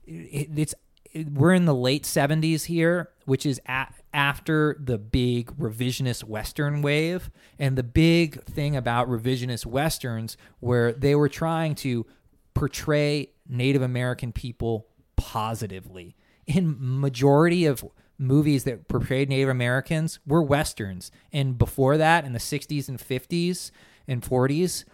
it, 0.06 0.50
it's 0.56 0.76
it- 1.12 1.32
we're 1.32 1.54
in 1.54 1.66
the 1.66 1.76
late 1.76 2.04
70s 2.06 2.66
here 2.66 3.10
which 3.26 3.46
is 3.46 3.62
at, 3.68 3.94
after 4.14 4.76
the 4.84 4.98
big 4.98 5.56
revisionist 5.58 6.24
western 6.24 6.82
wave 6.82 7.30
and 7.60 7.78
the 7.78 7.84
big 7.84 8.44
thing 8.46 8.76
about 8.76 9.08
revisionist 9.08 9.64
westerns 9.66 10.36
where 10.60 10.92
they 10.92 11.14
were 11.16 11.30
trying 11.30 11.76
to 11.76 12.06
portray 12.54 13.30
native 13.48 13.82
american 13.82 14.32
people 14.32 14.88
positively 15.16 16.16
in 16.46 16.76
majority 16.78 17.66
of 17.66 17.86
movies 18.18 18.64
that 18.64 18.88
portrayed 18.88 19.30
native 19.30 19.50
americans 19.50 20.20
were 20.26 20.42
westerns 20.42 21.12
and 21.32 21.58
before 21.58 21.98
that 21.98 22.26
in 22.26 22.34
the 22.34 22.40
60s 22.40 22.88
and 22.88 23.00
50s 23.00 23.72
and 24.08 24.22
40s 24.22 24.86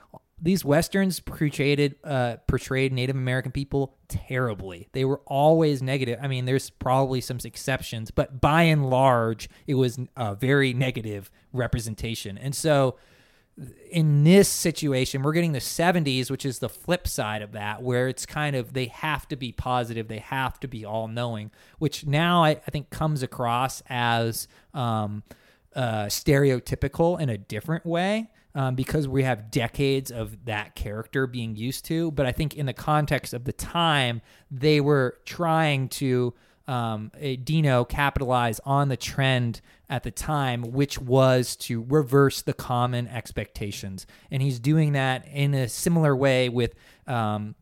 these 0.42 0.64
westerns 0.64 1.20
portrayed 1.20 1.96
uh, 2.04 2.38
portrayed 2.48 2.94
Native 2.94 3.16
American 3.16 3.52
people 3.52 3.98
terribly. 4.08 4.88
They 4.94 5.06
were 5.06 5.22
always 5.26 5.82
negative. 5.82 6.20
I 6.22 6.28
mean, 6.28 6.46
there's 6.46 6.70
probably 6.70 7.22
some 7.22 7.40
exceptions, 7.44 8.12
but 8.12 8.40
by 8.40 8.64
and 8.64 8.90
large, 8.90 9.50
it 9.68 9.76
was 9.76 10.00
a 10.16 10.36
very 10.36 10.74
negative 10.74 11.30
representation. 11.52 12.38
And 12.38 12.56
so, 12.56 12.96
in 13.92 14.24
this 14.24 14.48
situation, 14.48 15.24
we're 15.24 15.34
getting 15.34 15.52
the 15.52 15.60
70s, 15.60 16.30
which 16.30 16.46
is 16.46 16.60
the 16.60 16.70
flip 16.70 17.08
side 17.08 17.42
of 17.42 17.52
that, 17.54 17.82
where 17.82 18.08
it's 18.08 18.26
kind 18.26 18.56
of 18.56 18.74
they 18.74 18.86
have 18.86 19.28
to 19.30 19.36
be 19.36 19.52
positive, 19.52 20.08
they 20.08 20.20
have 20.20 20.60
to 20.62 20.68
be 20.68 20.86
all 20.86 21.08
knowing, 21.08 21.52
which 21.80 22.06
now 22.06 22.44
I, 22.44 22.52
I 22.52 22.72
think 22.72 22.90
comes 22.90 23.24
across 23.24 23.82
as 23.90 24.48
um, 24.74 25.24
uh, 25.76 26.06
stereotypical 26.06 27.20
in 27.20 27.30
a 27.30 27.38
different 27.38 27.86
way. 27.86 28.30
Um, 28.56 28.74
because 28.74 29.08
we 29.08 29.22
have 29.24 29.52
decades 29.52 30.10
of 30.10 30.46
that 30.46 30.74
character 30.74 31.28
being 31.28 31.56
used 31.56 31.86
to, 31.86 32.10
but 32.10 32.26
I 32.26 32.32
think 32.32 32.56
in 32.56 32.66
the 32.66 32.74
context 32.74 33.32
of 33.36 33.44
the 33.44 33.54
time, 33.54 34.24
they 34.50 34.82
were 34.82 35.20
trying 35.24 35.88
to 35.90 36.34
um, 36.70 37.12
eh, 37.20 37.36
Dino 37.44 37.84
capitalize 37.84 38.60
on 38.64 38.90
the 38.90 38.98
trend 38.98 39.60
at 39.90 40.04
the 40.04 40.12
time, 40.12 40.72
which 40.72 41.00
was 41.00 41.56
to 41.56 41.84
reverse 41.90 42.44
the 42.44 42.54
common 42.54 43.08
expectations. 43.08 44.06
And 44.30 44.44
he's 44.44 44.60
doing 44.60 44.94
that 44.94 45.28
in 45.28 45.56
a 45.56 45.68
similar 45.68 46.16
way 46.16 46.48
with 46.48 46.76
um, 47.08 47.56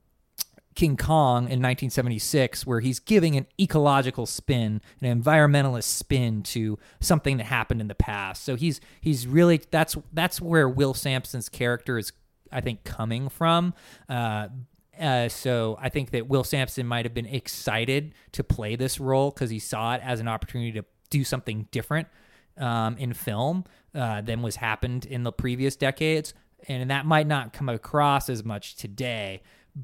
King 0.75 0.97
Kong 0.97 1.43
in 1.43 1.61
1976, 1.61 2.67
where 2.67 2.81
he's 2.81 2.99
giving 2.99 3.37
an 3.37 3.47
ecological 3.57 4.25
spin, 4.25 4.81
an 5.01 5.23
environmentalist 5.23 5.83
spin 5.83 6.43
to 6.43 6.77
something 6.99 7.37
that 7.37 7.45
happened 7.45 7.79
in 7.79 7.87
the 7.87 7.95
past. 7.95 8.43
So 8.43 8.55
he's 8.55 8.81
he's 8.99 9.25
really 9.25 9.61
that's 9.71 9.95
that's 10.11 10.41
where 10.41 10.67
Will 10.67 10.93
Sampson's 10.93 11.47
character 11.47 11.97
is, 11.97 12.11
I 12.51 12.59
think, 12.59 12.83
coming 12.83 13.29
from. 13.29 13.73
Uh, 14.09 14.49
uh, 14.99 15.29
so 15.29 15.77
I 15.81 15.89
think 15.89 16.11
that 16.11 16.27
Will 16.27 16.43
Sampson 16.43 16.85
might 16.87 17.05
have 17.05 17.13
been 17.13 17.25
excited 17.25 18.13
to 18.33 18.43
play 18.43 18.75
this 18.75 18.99
role 18.99 19.31
because 19.31 19.49
he 19.49 19.59
saw 19.59 19.95
it 19.95 20.01
as 20.03 20.19
an 20.19 20.27
opportunity 20.27 20.71
to 20.73 20.85
do 21.09 21.23
something 21.23 21.67
different 21.71 22.07
um, 22.57 22.97
in 22.97 23.13
film 23.13 23.63
uh, 23.95 24.21
than 24.21 24.41
was 24.41 24.57
happened 24.57 25.05
in 25.05 25.23
the 25.23 25.31
previous 25.31 25.75
decades, 25.75 26.33
and 26.67 26.89
that 26.91 27.05
might 27.05 27.27
not 27.27 27.53
come 27.53 27.69
across 27.69 28.29
as 28.29 28.43
much 28.43 28.75
today. 28.75 29.41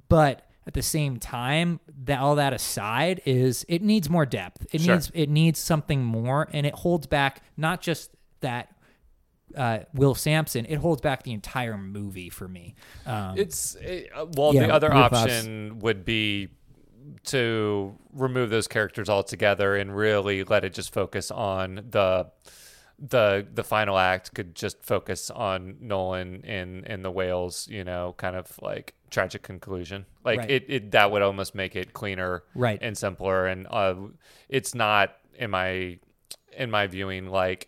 But 0.10 0.48
at 0.66 0.74
the 0.74 0.82
same 0.82 1.18
time, 1.18 1.80
that 2.06 2.20
all 2.20 2.36
that 2.36 2.54
aside, 2.54 3.22
is 3.26 3.66
it 3.68 3.82
needs 3.82 4.10
more 4.10 4.26
depth. 4.26 4.66
It 4.72 4.82
Sure. 4.82 4.96
needs 4.96 5.12
it 5.14 5.30
needs 5.30 5.60
something 5.60 6.04
more, 6.04 6.48
and 6.52 6.66
it 6.66 6.74
holds 6.74 7.06
back 7.08 7.42
not 7.58 7.82
just 7.82 8.12
that. 8.42 8.70
Uh, 9.56 9.80
Will 9.94 10.16
Sampson, 10.16 10.66
it 10.68 10.78
holds 10.78 11.02
back 11.02 11.24
the 11.24 11.32
entire 11.34 11.78
movie 11.78 12.30
for 12.30 12.48
me. 12.48 12.76
Um, 13.06 13.38
It's 13.38 13.76
it, 13.76 14.10
uh, 14.16 14.26
well, 14.38 14.54
Yeah, 14.54 14.68
the 14.68 14.74
other 14.74 14.94
option 14.94 15.80
would 15.80 16.04
be 16.06 16.50
to 17.26 17.98
remove 18.14 18.50
those 18.50 18.68
characters 18.68 19.10
altogether 19.10 19.76
and 19.76 19.96
really 19.96 20.44
let 20.44 20.64
it 20.64 20.74
just 20.74 20.94
focus 20.94 21.32
on 21.32 21.76
the 21.90 22.32
the 23.00 23.46
the 23.54 23.64
final 23.64 23.98
act 23.98 24.34
could 24.34 24.56
just 24.56 24.82
focus 24.84 25.30
on 25.30 25.76
Nolan 25.82 26.44
in 26.44 26.86
in 26.86 27.02
the 27.02 27.12
whales, 27.12 27.68
you 27.68 27.84
know, 27.84 28.14
kind 28.18 28.36
of 28.36 28.58
like 28.62 28.94
tragic 29.10 29.42
conclusion. 29.42 30.06
Like 30.24 30.40
Right. 30.40 30.52
it, 30.52 30.66
it 30.70 30.92
that 30.92 31.12
would 31.12 31.22
almost 31.22 31.56
make 31.56 31.76
it 31.76 31.94
cleaner 31.94 32.44
Right. 32.56 32.80
and 32.82 32.98
simpler 32.98 33.48
and 33.48 33.68
uh 33.70 33.96
it's 34.48 34.74
not 34.74 35.16
in 35.38 35.50
my 35.50 36.00
in 36.56 36.70
my 36.72 36.88
viewing 36.88 37.28
like 37.28 37.68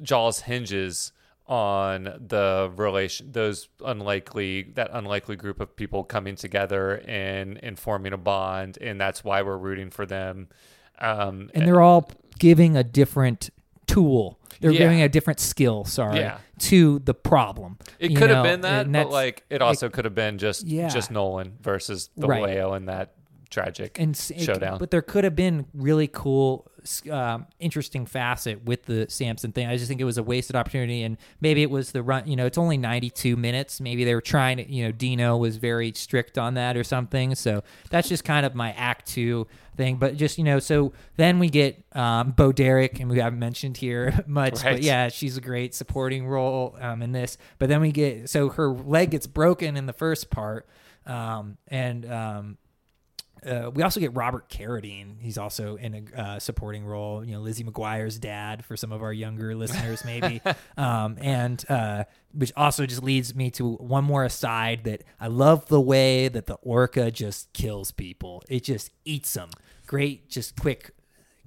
Jaws 0.00 0.40
hinges 0.42 1.12
on 1.46 2.04
the 2.04 2.70
relation 2.76 3.32
those 3.32 3.68
unlikely 3.84 4.62
that 4.74 4.88
unlikely 4.92 5.34
group 5.36 5.60
of 5.60 5.74
people 5.74 6.04
coming 6.04 6.36
together 6.36 7.02
and 7.06 7.58
and 7.64 7.76
forming 7.78 8.12
a 8.12 8.16
bond 8.16 8.78
and 8.80 9.00
that's 9.00 9.24
why 9.24 9.42
we're 9.42 9.56
rooting 9.58 9.90
for 9.90 10.06
them 10.06 10.48
um 11.00 11.50
and 11.52 11.66
they're 11.66 11.80
all 11.80 12.08
giving 12.38 12.76
a 12.76 12.84
different 12.84 13.50
tool. 13.86 14.38
They're 14.60 14.70
Yeah. 14.70 14.78
giving 14.78 15.02
a 15.02 15.08
different 15.08 15.40
skill, 15.40 15.84
sorry, 15.84 16.20
Yeah. 16.20 16.38
to 16.60 17.00
the 17.00 17.12
problem. 17.14 17.78
it 17.98 18.14
could 18.16 18.30
have 18.30 18.44
been 18.44 18.60
that 18.62 18.90
but 18.90 19.10
like 19.10 19.44
it 19.50 19.60
also 19.60 19.88
could 19.90 20.04
have 20.04 20.14
been 20.14 20.38
just 20.38 20.64
Yeah. 20.64 20.88
just 20.88 21.10
nolan 21.10 21.58
versus 21.60 22.08
the 22.16 22.28
Right. 22.28 22.40
whale 22.42 22.74
in 22.74 22.86
that 22.86 23.14
tragic 23.52 23.98
and 24.00 24.14
it- 24.30 24.40
showdown 24.40 24.78
But 24.78 24.90
there 24.90 25.02
could 25.02 25.22
have 25.22 25.36
been 25.36 25.66
really 25.74 26.08
cool, 26.08 26.66
um, 27.10 27.46
interesting 27.60 28.06
facet 28.06 28.64
with 28.64 28.84
the 28.86 29.06
Sampson 29.08 29.52
thing. 29.52 29.68
I 29.68 29.76
just 29.76 29.86
think 29.88 30.00
it 30.00 30.04
was 30.04 30.18
a 30.18 30.22
wasted 30.24 30.56
opportunity, 30.56 31.02
and 31.04 31.16
maybe 31.40 31.62
it 31.62 31.70
was 31.70 31.92
the 31.92 32.02
run. 32.02 32.26
You 32.26 32.34
know, 32.34 32.46
it's 32.46 32.58
only 32.58 32.76
ninety 32.76 33.10
two 33.10 33.36
minutes. 33.36 33.80
Maybe 33.80 34.02
they 34.04 34.14
were 34.16 34.20
trying 34.20 34.56
to. 34.56 34.68
You 34.68 34.86
know, 34.86 34.92
Dino 34.92 35.36
was 35.36 35.58
very 35.58 35.92
strict 35.94 36.38
on 36.38 36.54
that 36.54 36.76
or 36.76 36.82
something. 36.82 37.36
So 37.36 37.62
that's 37.90 38.08
just 38.08 38.24
kind 38.24 38.44
of 38.44 38.54
my 38.56 38.72
act 38.72 39.06
two 39.06 39.46
thing. 39.76 39.96
But 39.96 40.16
just 40.16 40.38
you 40.38 40.44
know, 40.44 40.58
so 40.58 40.92
then 41.16 41.38
we 41.38 41.48
get 41.50 41.84
um, 41.94 42.32
Bo 42.32 42.50
Derek, 42.50 42.98
and 42.98 43.08
we 43.08 43.18
haven't 43.20 43.38
mentioned 43.38 43.76
here 43.76 44.24
much, 44.26 44.64
Right. 44.64 44.72
but 44.74 44.82
yeah, 44.82 45.08
she's 45.08 45.36
a 45.36 45.40
great 45.40 45.74
supporting 45.74 46.26
role 46.26 46.76
um, 46.80 47.00
in 47.02 47.12
this. 47.12 47.38
But 47.60 47.68
then 47.68 47.80
we 47.80 47.92
get 47.92 48.28
so 48.28 48.48
her 48.48 48.68
leg 48.70 49.10
gets 49.10 49.26
broken 49.28 49.76
in 49.76 49.86
the 49.86 49.92
first 49.92 50.30
part, 50.30 50.66
um, 51.06 51.58
and 51.68 52.10
um, 52.10 52.58
uh, 53.46 53.70
we 53.74 53.82
also 53.82 54.00
get 54.00 54.14
Robert 54.14 54.48
Carradine. 54.48 55.20
He's 55.20 55.36
also 55.38 55.76
in 55.76 55.94
a 56.16 56.20
uh, 56.20 56.38
supporting 56.38 56.84
role. 56.84 57.24
You 57.24 57.32
know, 57.34 57.40
Lizzie 57.40 57.64
McGuire's 57.64 58.18
dad 58.18 58.64
for 58.64 58.76
some 58.76 58.92
of 58.92 59.02
our 59.02 59.12
younger 59.12 59.54
listeners, 59.54 60.04
maybe. 60.04 60.40
um, 60.76 61.16
and 61.20 61.64
uh, 61.68 62.04
which 62.32 62.52
also 62.56 62.86
just 62.86 63.02
leads 63.02 63.34
me 63.34 63.50
to 63.52 63.72
one 63.74 64.04
more 64.04 64.24
aside 64.24 64.84
that 64.84 65.02
I 65.20 65.26
love 65.26 65.66
the 65.66 65.80
way 65.80 66.28
that 66.28 66.46
the 66.46 66.54
orca 66.62 67.10
just 67.10 67.52
kills 67.52 67.90
people. 67.92 68.42
It 68.48 68.64
just 68.64 68.90
eats 69.04 69.34
them. 69.34 69.50
Great, 69.86 70.28
just 70.30 70.58
quick, 70.58 70.92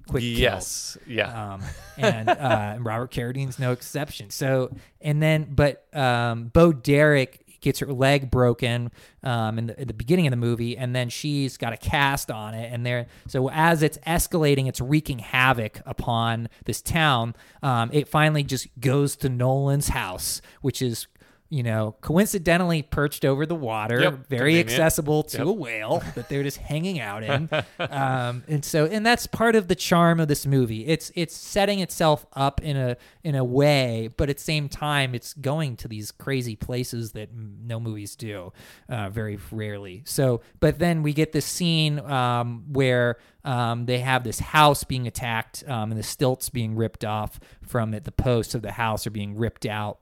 quick. 0.06 0.22
yes 0.24 0.96
yeah 1.06 1.54
Um, 1.54 1.62
and, 1.96 2.28
uh, 2.28 2.72
and 2.76 2.84
Robert 2.84 3.10
Carradine's 3.10 3.58
no 3.58 3.72
exception. 3.72 4.30
So, 4.30 4.70
and 5.00 5.22
then, 5.22 5.48
but 5.50 5.86
um, 5.96 6.48
Bo 6.48 6.72
Derek 6.72 7.42
gets 7.66 7.80
her 7.80 7.92
leg 7.92 8.30
broken 8.30 8.90
um, 9.22 9.58
in, 9.58 9.66
the, 9.66 9.80
in 9.82 9.88
the 9.88 9.94
beginning 9.94 10.26
of 10.26 10.30
the 10.30 10.36
movie, 10.36 10.76
and 10.76 10.94
then 10.94 11.08
she's 11.08 11.56
got 11.56 11.72
a 11.72 11.76
cast 11.76 12.30
on 12.30 12.54
it. 12.54 12.72
And 12.72 12.86
there, 12.86 13.06
so 13.28 13.50
as 13.50 13.82
it's 13.82 13.98
escalating, 13.98 14.68
it's 14.68 14.80
wreaking 14.80 15.18
havoc 15.18 15.80
upon 15.84 16.48
this 16.64 16.80
town. 16.80 17.34
Um, 17.62 17.90
it 17.92 18.08
finally 18.08 18.42
just 18.42 18.68
goes 18.80 19.16
to 19.16 19.28
Nolan's 19.28 19.88
house, 19.88 20.40
which 20.62 20.80
is. 20.80 21.06
You 21.48 21.62
know, 21.62 21.94
coincidentally 22.00 22.82
perched 22.82 23.24
over 23.24 23.46
the 23.46 23.54
water, 23.54 24.00
Yep, 24.00 24.28
very 24.28 24.50
convenient. 24.54 24.70
accessible 24.70 25.22
to 25.22 25.38
Yep. 25.38 25.46
a 25.46 25.52
whale 25.52 26.02
that 26.16 26.28
they're 26.28 26.42
just 26.42 26.56
hanging 26.56 26.98
out 26.98 27.22
in. 27.22 27.48
um, 27.78 28.42
and 28.48 28.64
so, 28.64 28.86
and 28.86 29.06
that's 29.06 29.28
part 29.28 29.54
of 29.54 29.68
the 29.68 29.76
charm 29.76 30.18
of 30.18 30.26
this 30.26 30.44
movie. 30.44 30.86
It's 30.86 31.12
it's 31.14 31.36
setting 31.36 31.78
itself 31.78 32.26
up 32.32 32.60
in 32.62 32.76
a 32.76 32.96
in 33.22 33.36
a 33.36 33.44
way, 33.44 34.08
but 34.16 34.28
at 34.28 34.38
the 34.38 34.42
same 34.42 34.68
time, 34.68 35.14
it's 35.14 35.34
going 35.34 35.76
to 35.76 35.88
these 35.88 36.10
crazy 36.10 36.56
places 36.56 37.12
that 37.12 37.30
no 37.32 37.78
movies 37.78 38.16
do, 38.16 38.52
uh, 38.88 39.08
very 39.10 39.38
rarely. 39.52 40.02
So, 40.04 40.40
but 40.58 40.80
then 40.80 41.04
we 41.04 41.12
get 41.12 41.30
this 41.32 41.46
scene 41.46 42.00
um, 42.00 42.64
where. 42.72 43.18
Um, 43.44 43.86
they 43.86 44.00
have 44.00 44.24
this 44.24 44.40
house 44.40 44.82
being 44.82 45.06
attacked, 45.06 45.62
um, 45.68 45.92
and 45.92 45.96
the 46.00 46.02
stilts 46.02 46.50
being 46.50 46.74
ripped 46.74 47.04
off 47.04 47.38
from 47.62 47.94
it. 47.94 48.02
The 48.02 48.10
posts 48.10 48.56
of 48.56 48.62
the 48.62 48.72
house 48.72 49.06
are 49.06 49.10
being 49.10 49.36
ripped 49.36 49.64
out 49.66 50.00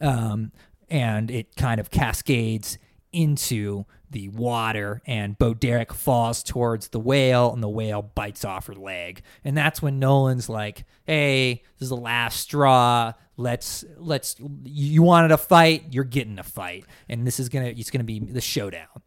um, 0.00 0.52
and 0.88 1.30
it 1.30 1.56
kind 1.56 1.80
of 1.80 1.90
cascades 1.90 2.78
into 3.12 3.84
the 4.10 4.28
water 4.28 5.02
and 5.06 5.38
Bo 5.38 5.54
Derek 5.54 5.92
falls 5.92 6.42
towards 6.42 6.88
the 6.88 7.00
whale 7.00 7.52
and 7.52 7.62
the 7.62 7.68
whale 7.68 8.02
bites 8.02 8.44
off 8.44 8.66
her 8.66 8.74
leg. 8.74 9.22
And 9.44 9.56
that's 9.56 9.82
when 9.82 9.98
Nolan's 9.98 10.48
like 10.48 10.84
hey 11.06 11.62
this 11.78 11.86
is 11.86 11.88
the 11.90 11.96
last 11.96 12.40
straw. 12.40 13.12
Let's 13.36 13.84
let's 13.96 14.36
you 14.64 15.02
wanted 15.02 15.30
a 15.32 15.38
fight? 15.38 15.84
You're 15.90 16.04
getting 16.04 16.38
a 16.38 16.42
fight. 16.44 16.84
And 17.08 17.26
this 17.26 17.38
is 17.38 17.48
gonna 17.48 17.66
it's 17.66 17.90
gonna 17.90 18.04
be 18.04 18.18
the 18.18 18.40
showdown. 18.40 19.02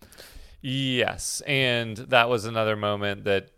Yes, 0.62 1.42
and 1.48 1.98
that 1.98 2.30
was 2.30 2.46
another 2.46 2.76
moment 2.76 3.24
that 3.24 3.50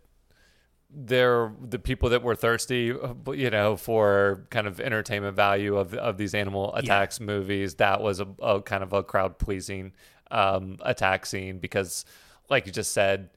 there 0.96 1.52
the 1.60 1.78
people 1.78 2.08
that 2.10 2.22
were 2.22 2.34
thirsty, 2.36 2.94
you 3.32 3.50
know, 3.50 3.76
for 3.76 4.46
kind 4.50 4.66
of 4.66 4.80
entertainment 4.80 5.36
value 5.36 5.76
of 5.76 5.94
of 5.94 6.16
these 6.18 6.34
animal 6.34 6.74
attacks 6.74 7.20
movies. 7.20 7.74
That 7.76 8.00
was 8.00 8.20
a, 8.20 8.26
a 8.40 8.62
kind 8.62 8.82
of 8.82 8.92
a 8.92 9.02
crowd 9.02 9.38
pleasing 9.38 9.92
um, 10.30 10.78
attack 10.82 11.26
scene 11.26 11.58
because, 11.58 12.04
like 12.48 12.66
you 12.66 12.72
just 12.72 12.92
said, 12.92 13.30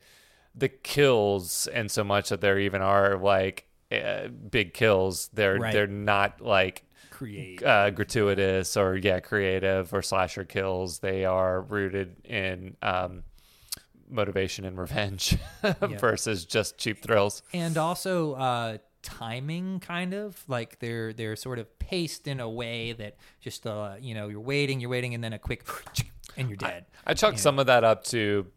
the 0.55 0.69
kills 0.69 1.67
and 1.67 1.89
so 1.89 2.03
much 2.03 2.29
that 2.29 2.41
there 2.41 2.59
even 2.59 2.81
are 2.81 3.17
like 3.17 3.67
uh, 3.91 4.27
big 4.27 4.73
kills. 4.73 5.29
They're 5.33 5.57
Right. 5.57 5.73
they're 5.73 5.87
not 5.87 6.41
like 6.41 6.83
create 7.09 7.63
uh, 7.63 7.89
gratuitous 7.89 8.77
or 8.77 8.95
yeah 8.95 9.19
creative 9.19 9.91
or 9.91 10.03
slasher 10.03 10.43
kills 10.43 10.99
they 10.99 11.25
are 11.25 11.61
rooted 11.61 12.15
in 12.23 12.75
um, 12.83 13.23
motivation 14.09 14.65
and 14.65 14.77
revenge 14.77 15.37
versus 15.99 16.45
just 16.45 16.77
cheap 16.77 17.01
thrills. 17.01 17.41
And 17.53 17.77
also 17.77 18.33
uh 18.33 18.77
timing 19.03 19.79
kind 19.79 20.13
of 20.13 20.43
like 20.47 20.79
they're 20.79 21.13
they're 21.13 21.35
sort 21.35 21.59
of 21.59 21.79
paced 21.79 22.27
in 22.27 22.39
a 22.39 22.49
way 22.49 22.91
that 22.93 23.15
just 23.39 23.65
uh 23.65 23.95
you 23.99 24.13
know 24.13 24.27
you're 24.27 24.39
waiting 24.41 24.81
you're 24.81 24.89
waiting 24.89 25.13
and 25.13 25.23
then 25.23 25.33
a 25.33 25.39
quick 25.39 25.65
and 26.37 26.49
you're 26.49 26.57
dead. 26.57 26.85
I 27.05 27.13
chalk 27.13 27.37
some 27.37 27.59
of 27.59 27.67
that 27.67 27.83
up 27.83 28.03
to 28.05 28.47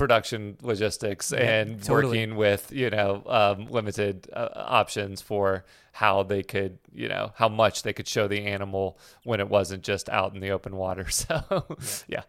production 0.00 0.56
logistics 0.62 1.30
and 1.30 1.82
totally. 1.82 2.18
working 2.18 2.36
with 2.36 2.72
you 2.72 2.88
know 2.90 3.22
um, 3.26 3.66
limited 3.66 4.28
uh, 4.32 4.48
options 4.54 5.20
for 5.20 5.64
how 5.92 6.22
they 6.22 6.42
could 6.42 6.78
you 6.92 7.08
know 7.08 7.32
how 7.36 7.48
much 7.48 7.82
they 7.82 7.92
could 7.92 8.08
show 8.08 8.26
the 8.26 8.46
animal 8.46 8.98
when 9.24 9.40
it 9.40 9.48
wasn't 9.50 9.82
just 9.82 10.08
out 10.08 10.34
in 10.34 10.40
the 10.40 10.50
open 10.50 10.76
water. 10.76 11.06
So 11.10 11.66
yeah. 12.08 12.22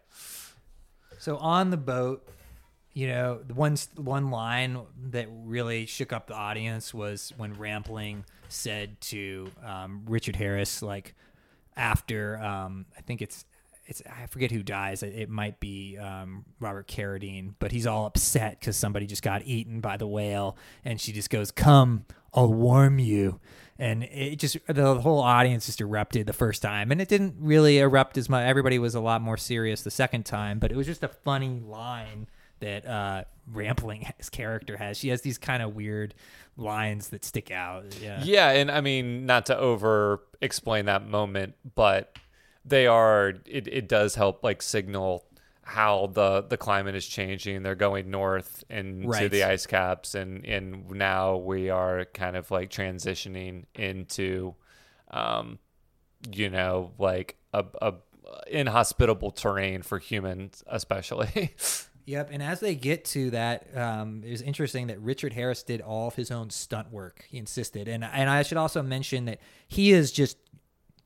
So 1.18 1.36
on 1.38 1.70
the 1.70 1.76
boat, 1.76 2.28
you 2.94 3.08
know, 3.08 3.40
the 3.46 3.54
one 3.54 3.76
one 3.96 4.30
line 4.30 4.78
that 5.10 5.28
really 5.30 5.86
shook 5.86 6.12
up 6.12 6.26
the 6.26 6.34
audience 6.34 6.92
was 6.92 7.32
when 7.36 7.54
Rampling 7.54 8.24
said 8.48 9.00
to 9.02 9.50
um, 9.64 10.02
Richard 10.06 10.36
Harris, 10.36 10.82
like 10.82 11.14
after 11.76 12.38
um, 12.38 12.84
I 12.96 13.00
think 13.00 13.22
it's 13.22 13.46
it's 13.86 14.02
I 14.06 14.26
forget 14.26 14.50
who 14.50 14.62
dies. 14.62 15.02
It, 15.02 15.14
it 15.14 15.30
might 15.30 15.58
be 15.58 15.96
um, 15.96 16.44
Robert 16.60 16.86
Carradine, 16.86 17.54
but 17.58 17.72
he's 17.72 17.86
all 17.86 18.06
upset 18.06 18.60
because 18.60 18.76
somebody 18.76 19.06
just 19.06 19.22
got 19.22 19.42
eaten 19.46 19.80
by 19.80 19.96
the 19.96 20.06
whale, 20.06 20.56
and 20.84 21.00
she 21.00 21.12
just 21.12 21.30
goes, 21.30 21.50
"Come, 21.50 22.04
I'll 22.34 22.52
warm 22.52 22.98
you." 22.98 23.40
And 23.78 24.04
it 24.04 24.36
just 24.36 24.58
the 24.66 25.00
whole 25.00 25.20
audience 25.20 25.64
just 25.64 25.80
erupted 25.80 26.26
the 26.26 26.34
first 26.34 26.60
time, 26.60 26.92
and 26.92 27.00
it 27.00 27.08
didn't 27.08 27.36
really 27.40 27.78
erupt 27.78 28.18
as 28.18 28.28
much. 28.28 28.44
Everybody 28.44 28.78
was 28.78 28.94
a 28.94 29.00
lot 29.00 29.22
more 29.22 29.38
serious 29.38 29.82
the 29.82 29.90
second 29.90 30.24
time, 30.26 30.58
but 30.58 30.70
it 30.70 30.76
was 30.76 30.86
just 30.86 31.02
a 31.02 31.08
funny 31.08 31.58
line 31.58 32.26
that 32.62 32.86
uh, 32.86 33.24
Rampling's 33.52 34.28
character 34.30 34.76
has. 34.76 34.96
She 34.98 35.08
has 35.10 35.20
these 35.20 35.38
kind 35.38 35.62
of 35.62 35.76
weird 35.76 36.14
lines 36.56 37.08
that 37.10 37.24
stick 37.24 37.50
out. 37.50 37.84
Yeah, 38.00 38.22
Yeah, 38.24 38.50
and 38.50 38.70
I 38.70 38.80
mean 38.80 39.26
not 39.26 39.46
to 39.46 39.56
over 39.58 40.22
explain 40.40 40.86
that 40.86 41.06
moment, 41.06 41.54
but 41.74 42.16
they 42.64 42.86
are 42.86 43.34
it, 43.46 43.66
it 43.68 43.88
does 43.88 44.14
help 44.14 44.42
like 44.44 44.62
signal 44.62 45.24
how 45.64 46.08
the 46.12 46.42
the 46.42 46.56
climate 46.56 46.94
is 46.94 47.06
changing. 47.06 47.62
They're 47.62 47.74
going 47.74 48.10
north 48.10 48.64
into 48.68 49.08
Right. 49.08 49.30
the 49.30 49.44
ice 49.44 49.66
caps 49.66 50.14
and 50.14 50.44
and 50.46 50.90
now 50.90 51.36
we 51.36 51.70
are 51.70 52.04
kind 52.06 52.36
of 52.36 52.50
like 52.50 52.70
transitioning 52.70 53.64
into 53.74 54.54
um 55.10 55.58
you 56.30 56.50
know 56.50 56.92
like 56.98 57.36
a, 57.52 57.64
a 57.80 57.94
inhospitable 58.50 59.30
terrain 59.30 59.82
for 59.82 59.98
humans 59.98 60.62
especially. 60.66 61.54
Yep, 62.04 62.30
and 62.32 62.42
as 62.42 62.58
they 62.58 62.74
get 62.74 63.04
to 63.06 63.30
that, 63.30 63.66
um, 63.76 64.22
it 64.26 64.30
was 64.30 64.42
interesting 64.42 64.88
that 64.88 65.00
Richard 65.00 65.32
Harris 65.32 65.62
did 65.62 65.80
all 65.80 66.08
of 66.08 66.16
his 66.16 66.32
own 66.32 66.50
stunt 66.50 66.90
work. 66.90 67.24
He 67.28 67.38
insisted, 67.38 67.86
and 67.86 68.02
and 68.04 68.28
I 68.28 68.42
should 68.42 68.58
also 68.58 68.82
mention 68.82 69.26
that 69.26 69.38
he 69.68 69.92
is 69.92 70.10
just 70.10 70.36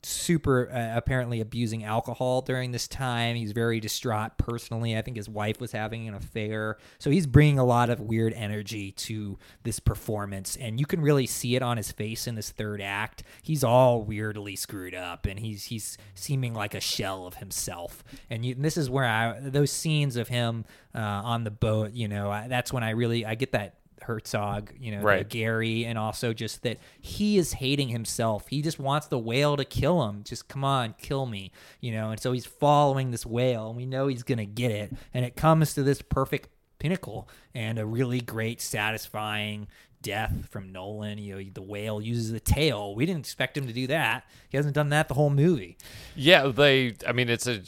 super 0.07 0.71
uh, 0.73 0.97
apparently 0.97 1.41
abusing 1.41 1.85
alcohol 1.85 2.41
during 2.41 2.73
this 2.73 2.87
time. 2.87 3.37
He's 3.37 3.53
very 3.53 3.81
distraught 3.81 4.39
personally. 4.39 4.97
I 4.97 5.03
think 5.03 5.17
his 5.17 5.29
wife 5.29 5.61
was 5.61 5.73
having 5.73 6.07
an 6.09 6.15
affair, 6.15 6.79
so 6.99 7.11
he's 7.11 7.27
bringing 7.27 7.59
a 7.59 7.65
lot 7.65 7.91
of 7.91 8.01
weird 8.01 8.33
energy 8.35 8.93
to 8.93 9.39
this 9.65 9.81
performance, 9.81 10.57
and 10.57 10.79
you 10.79 10.87
can 10.87 11.01
really 11.01 11.27
see 11.27 11.57
it 11.57 11.63
on 11.63 11.77
his 11.77 11.93
face 11.93 12.27
in 12.27 12.35
this 12.35 12.51
third 12.51 12.81
act. 12.81 13.23
He's 13.43 13.65
all 13.65 14.03
weirdly 14.03 14.57
screwed 14.57 14.95
up, 14.95 15.27
and 15.27 15.41
he's 15.41 15.65
he's 15.65 15.99
seeming 16.15 16.55
like 16.55 16.75
a 16.75 16.81
shell 16.81 17.27
of 17.27 17.35
himself. 17.35 18.05
And, 18.31 18.45
you, 18.45 18.55
and 18.55 18.65
this 18.65 18.77
is 18.77 18.89
where 18.89 19.05
I 19.05 19.41
those 19.41 19.73
scenes 19.73 20.17
of 20.17 20.29
him 20.29 20.65
uh, 20.95 21.01
on 21.01 21.45
the 21.45 21.51
boat, 21.51 21.93
you 21.93 22.09
know, 22.09 22.31
I, 22.31 22.49
that's 22.49 22.73
when 22.73 22.83
I 22.83 22.91
really 22.91 23.27
I 23.27 23.35
get 23.35 23.53
that 23.53 23.75
Herzog, 24.03 24.73
you 24.79 24.93
know, 24.93 25.01
Right. 25.03 25.29
Gary, 25.29 25.85
and 25.85 25.99
also 25.99 26.33
just 26.33 26.63
that 26.63 26.79
he 27.01 27.39
is 27.39 27.55
hating 27.55 27.89
himself. 27.89 28.49
He 28.49 28.63
just 28.63 28.79
wants 28.79 29.07
the 29.09 29.19
whale 29.19 29.57
to 29.57 29.65
kill 29.65 30.09
him. 30.09 30.23
Just 30.25 30.49
come 30.49 30.65
on, 30.65 30.95
kill 30.99 31.27
me, 31.27 31.53
you 31.81 31.93
know. 31.93 32.11
And 32.11 32.21
so 32.21 32.33
he's 32.33 32.47
following 32.47 33.11
this 33.11 33.27
whale, 33.27 33.69
and 33.69 33.77
we 33.77 33.87
know 33.87 34.07
he's 34.09 34.23
gonna 34.23 34.45
get 34.45 34.71
it. 34.71 34.93
And 35.15 35.25
it 35.25 35.37
comes 35.37 35.75
to 35.75 35.83
this 35.83 36.03
perfect 36.03 36.49
pinnacle 36.79 37.29
and 37.55 37.79
a 37.79 37.87
really 37.87 38.21
great, 38.21 38.61
satisfying 38.61 39.67
death 40.03 40.49
from 40.51 40.71
Nolan. 40.73 41.19
You 41.19 41.37
know, 41.37 41.51
the 41.53 41.63
whale 41.63 42.01
uses 42.01 42.31
the 42.31 42.41
tail. 42.41 42.95
We 42.95 43.07
didn't 43.07 43.21
expect 43.21 43.57
him 43.57 43.67
to 43.67 43.73
do 43.73 43.87
that. 43.89 44.25
He 44.49 44.57
hasn't 44.57 44.75
done 44.75 44.91
that 44.91 45.09
the 45.09 45.15
whole 45.15 45.31
movie. 45.31 45.77
Yeah, 46.15 46.49
they. 46.49 46.95
I 47.07 47.13
mean, 47.13 47.29
it's 47.29 47.47
a. 47.47 47.61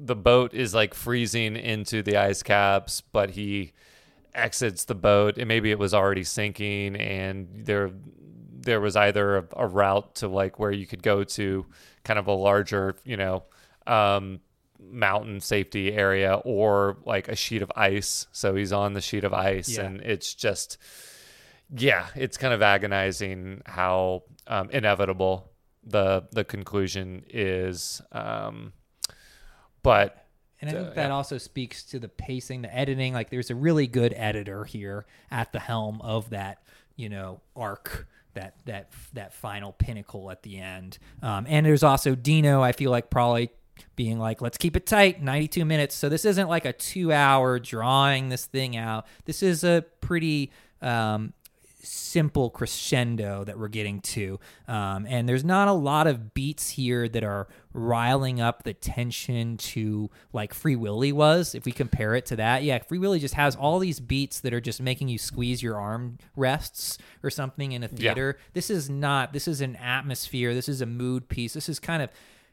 The 0.00 0.16
boat 0.16 0.54
is 0.54 0.74
like 0.74 0.94
freezing 0.94 1.56
into 1.56 2.02
the 2.02 2.16
ice 2.16 2.42
caps, 2.42 3.02
but 3.02 3.30
he 3.30 3.72
exits 4.34 4.84
the 4.84 4.94
boat, 4.94 5.38
and 5.38 5.48
maybe 5.48 5.70
it 5.70 5.78
was 5.78 5.94
already 5.94 6.24
sinking, 6.24 6.96
and 6.96 7.48
there, 7.64 7.90
there 8.52 8.80
was 8.80 8.96
either 8.96 9.38
a, 9.38 9.44
a 9.56 9.66
route 9.66 10.14
to 10.16 10.28
like 10.28 10.58
where 10.58 10.70
you 10.72 10.86
could 10.86 11.02
go 11.02 11.24
to, 11.24 11.66
kind 12.04 12.18
of 12.18 12.26
a 12.26 12.32
larger, 12.32 12.96
you 13.04 13.16
know, 13.16 13.44
um, 13.86 14.40
mountain 14.80 15.40
safety 15.40 15.92
area, 15.92 16.34
or 16.44 16.98
like 17.04 17.28
a 17.28 17.36
sheet 17.36 17.62
of 17.62 17.72
ice. 17.74 18.26
So 18.32 18.54
he's 18.54 18.72
on 18.72 18.94
the 18.94 19.00
sheet 19.00 19.24
of 19.24 19.32
ice, 19.34 19.68
Yeah. 19.68 19.84
and 19.84 20.00
it's 20.02 20.34
just, 20.34 20.78
yeah, 21.76 22.06
it's 22.14 22.36
kind 22.36 22.54
of 22.54 22.62
agonizing 22.62 23.62
how 23.66 24.22
um, 24.46 24.70
inevitable 24.70 25.50
the 25.84 26.24
the 26.32 26.44
conclusion 26.44 27.24
is. 27.28 28.00
Um, 28.12 28.72
but 29.82 30.26
And 30.60 30.70
I 30.70 30.72
think 30.74 30.94
that 30.94 31.08
yeah. 31.08 31.14
also 31.14 31.38
speaks 31.38 31.84
to 31.84 31.98
the 31.98 32.08
pacing, 32.08 32.62
the 32.62 32.74
editing. 32.74 33.14
Like, 33.14 33.30
there's 33.30 33.50
a 33.50 33.54
really 33.54 33.86
good 33.86 34.12
editor 34.16 34.64
here 34.64 35.06
at 35.30 35.52
the 35.52 35.60
helm 35.60 36.00
of 36.02 36.30
that, 36.30 36.62
you 36.96 37.08
know, 37.08 37.40
arc, 37.54 38.06
that 38.34 38.54
that 38.66 38.92
that 39.14 39.32
final 39.34 39.72
pinnacle 39.72 40.30
at 40.30 40.42
the 40.42 40.58
end. 40.58 40.98
Um, 41.22 41.46
and 41.48 41.64
there's 41.64 41.82
also 41.82 42.14
Dino. 42.14 42.60
I 42.62 42.72
feel 42.72 42.90
like 42.90 43.08
probably 43.08 43.50
being 43.96 44.18
like, 44.18 44.40
let's 44.40 44.58
keep 44.58 44.76
it 44.76 44.86
tight, 44.86 45.22
92 45.22 45.64
minutes. 45.64 45.94
So 45.94 46.08
this 46.08 46.24
isn't 46.24 46.48
like 46.48 46.64
a 46.64 46.72
two-hour 46.72 47.60
drawing 47.60 48.28
this 48.28 48.46
thing 48.46 48.76
out. 48.76 49.06
This 49.24 49.42
is 49.42 49.62
a 49.62 49.84
pretty 50.00 50.50
um, 50.82 51.32
simple 51.80 52.50
crescendo 52.50 53.44
that 53.44 53.58
we're 53.58 53.68
getting 53.68 54.00
to. 54.00 54.40
Um, 54.66 55.06
and 55.08 55.28
there's 55.28 55.44
not 55.44 55.68
a 55.68 55.72
lot 55.72 56.06
of 56.06 56.34
beats 56.34 56.70
here 56.70 57.08
that 57.08 57.22
are 57.22 57.46
riling 57.72 58.40
up 58.40 58.64
the 58.64 58.74
tension 58.74 59.56
to 59.58 60.10
like 60.32 60.52
Free 60.52 60.76
Willy 60.76 61.12
was, 61.12 61.54
if 61.54 61.64
we 61.64 61.72
compare 61.72 62.14
it 62.14 62.26
to 62.26 62.36
that. 62.36 62.64
Yeah, 62.64 62.78
Free 62.78 62.98
Willy 62.98 63.20
just 63.20 63.34
has 63.34 63.54
all 63.54 63.78
these 63.78 64.00
beats 64.00 64.40
that 64.40 64.52
are 64.52 64.60
just 64.60 64.82
making 64.82 65.08
you 65.08 65.18
squeeze 65.18 65.62
your 65.62 65.78
arm 65.78 66.18
rests 66.34 66.98
or 67.22 67.30
something 67.30 67.72
in 67.72 67.84
a 67.84 67.88
theater. 67.88 68.38
This 68.54 68.70
is 68.70 68.90
not, 68.90 69.32
this 69.32 69.46
is 69.46 69.60
an 69.60 69.76
atmosphere. 69.76 70.54
This 70.54 70.68
is 70.68 70.80
a 70.80 70.86
mood 70.86 71.28
piece. 71.28 71.54
This 71.54 71.68
is 71.68 71.78
kind 71.78 72.02
of. 72.02 72.10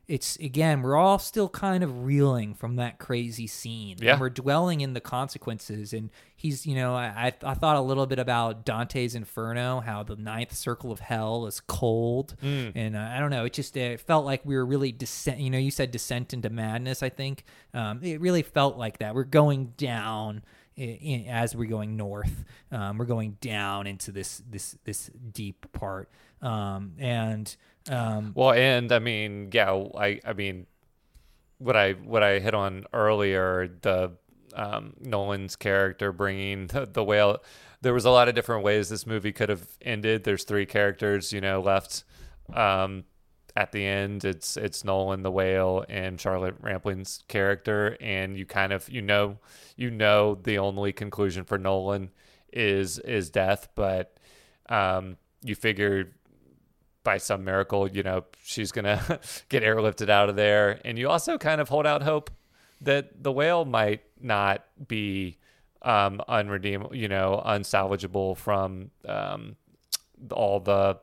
It's 0.08 0.36
again, 0.36 0.84
we're 0.84 0.96
all 0.96 1.18
still 1.18 1.50
kind 1.50 1.84
of 1.84 2.04
reeling 2.04 2.54
from 2.54 2.76
that 2.76 3.00
crazy 3.00 3.48
scene. 3.48 3.98
Yeah. 4.00 4.12
And 4.12 4.22
we're 4.22 4.30
dwelling 4.30 4.82
in 4.82 4.94
the 4.94 5.02
consequences 5.02 5.94
and 5.94 6.12
he's 6.46 6.66
you 6.66 6.76
know 6.76 6.96
I, 6.96 7.06
I 7.44 7.52
I 7.52 7.54
thought 7.56 7.76
a 7.78 7.82
little 7.82 8.06
bit 8.06 8.20
about 8.20 8.66
dante's 8.66 9.16
inferno 9.16 9.80
how 9.80 10.04
the 10.04 10.16
ninth 10.16 10.54
circle 10.54 10.92
of 10.92 11.00
hell 11.00 11.46
is 11.48 11.60
cold. 11.60 12.36
And 12.42 12.96
uh, 12.96 13.10
i 13.16 13.20
don't 13.20 13.32
know 13.32 13.46
it 13.46 13.54
just 13.54 13.76
it 13.78 14.00
felt 14.02 14.26
like 14.26 14.42
we 14.46 14.56
were 14.56 14.66
really 14.66 14.92
descent 14.92 15.40
you 15.40 15.50
know 15.50 15.58
you 15.58 15.72
said 15.72 15.92
descent 15.92 16.34
into 16.34 16.50
madness 16.50 17.02
i 17.04 17.10
think. 17.10 17.44
Um, 17.74 18.00
it 18.04 18.22
really 18.22 18.42
felt 18.42 18.78
like 18.78 19.00
that. 19.00 19.16
We're 19.16 19.26
going 19.42 19.74
down 19.76 20.44
i- 20.78 20.82
in, 20.82 21.26
as 21.28 21.56
we're 21.58 21.70
going 21.78 21.98
north. 21.98 22.46
Um, 22.72 22.98
we're 22.98 23.06
going 23.16 23.38
down 23.42 23.86
into 23.88 24.12
this 24.14 24.42
this 24.50 24.78
this 24.86 25.12
deep 25.34 25.66
part. 25.74 26.10
Um, 26.42 26.94
and 27.00 27.54
um, 27.90 28.32
well, 28.36 28.52
and 28.54 28.92
I 28.92 29.00
mean, 29.00 29.50
yeah, 29.52 29.72
I 29.98 30.22
I 30.26 30.34
mean, 30.34 30.68
what 31.58 31.76
I 31.76 31.94
what 31.94 32.24
I 32.24 32.40
hit 32.40 32.54
on 32.54 32.86
earlier, 32.94 33.70
the 33.82 34.12
um, 34.56 34.94
Nolan's 35.00 35.56
character 35.56 36.12
bringing 36.12 36.68
the, 36.68 36.86
the 36.86 37.04
whale. 37.04 37.44
There 37.82 37.94
was 37.94 38.06
a 38.06 38.10
lot 38.10 38.28
of 38.28 38.36
different 38.36 38.64
ways 38.64 38.90
this 38.90 39.06
movie 39.06 39.32
could 39.32 39.50
have 39.50 39.68
ended. 39.82 40.24
There's 40.24 40.44
three 40.44 40.66
characters, 40.66 41.32
you 41.32 41.42
know, 41.42 41.62
left 41.62 42.04
um, 42.54 43.04
at 43.56 43.72
the 43.72 43.86
end. 43.86 44.26
It's 44.26 44.58
it's 44.58 44.84
Nolan, 44.84 45.22
the 45.22 45.32
whale, 45.32 45.86
and 45.88 46.20
Charlotte 46.20 46.60
Rampling's 46.62 47.24
character, 47.28 47.98
and 48.02 48.38
you 48.38 48.46
kind 48.46 48.74
of 48.74 48.90
you 48.90 49.02
know 49.02 49.38
you 49.76 49.92
know 49.92 50.36
the 50.36 50.58
only 50.58 50.94
conclusion 50.94 51.44
for 51.44 51.58
Nolan 51.58 52.12
is 52.52 52.98
is 53.00 53.30
death, 53.30 53.68
but 53.76 54.18
um, 54.70 55.18
you 55.44 55.54
figure 55.54 56.12
by 57.04 57.18
some 57.18 57.44
miracle, 57.44 57.88
you 57.88 58.04
know, 58.04 58.26
she's 58.44 58.72
gonna 58.72 59.20
get 59.50 59.64
airlifted 59.64 60.10
out 60.10 60.28
of 60.28 60.36
there. 60.36 60.82
And 60.84 60.98
you 60.98 61.10
also 61.10 61.38
kind 61.38 61.62
of 61.62 61.70
hold 61.70 61.86
out 61.86 62.02
hope 62.04 62.32
that 62.86 63.22
the 63.24 63.32
whale 63.32 63.66
might 63.66 64.02
not 64.20 64.66
be 64.88 65.38
um, 65.82 66.22
unredeemable, 66.28 66.96
you 66.96 67.08
know, 67.08 67.42
unsalvageable 67.46 68.38
from 68.38 68.92
um, 69.08 69.56
all 70.32 70.60
the 70.60 70.98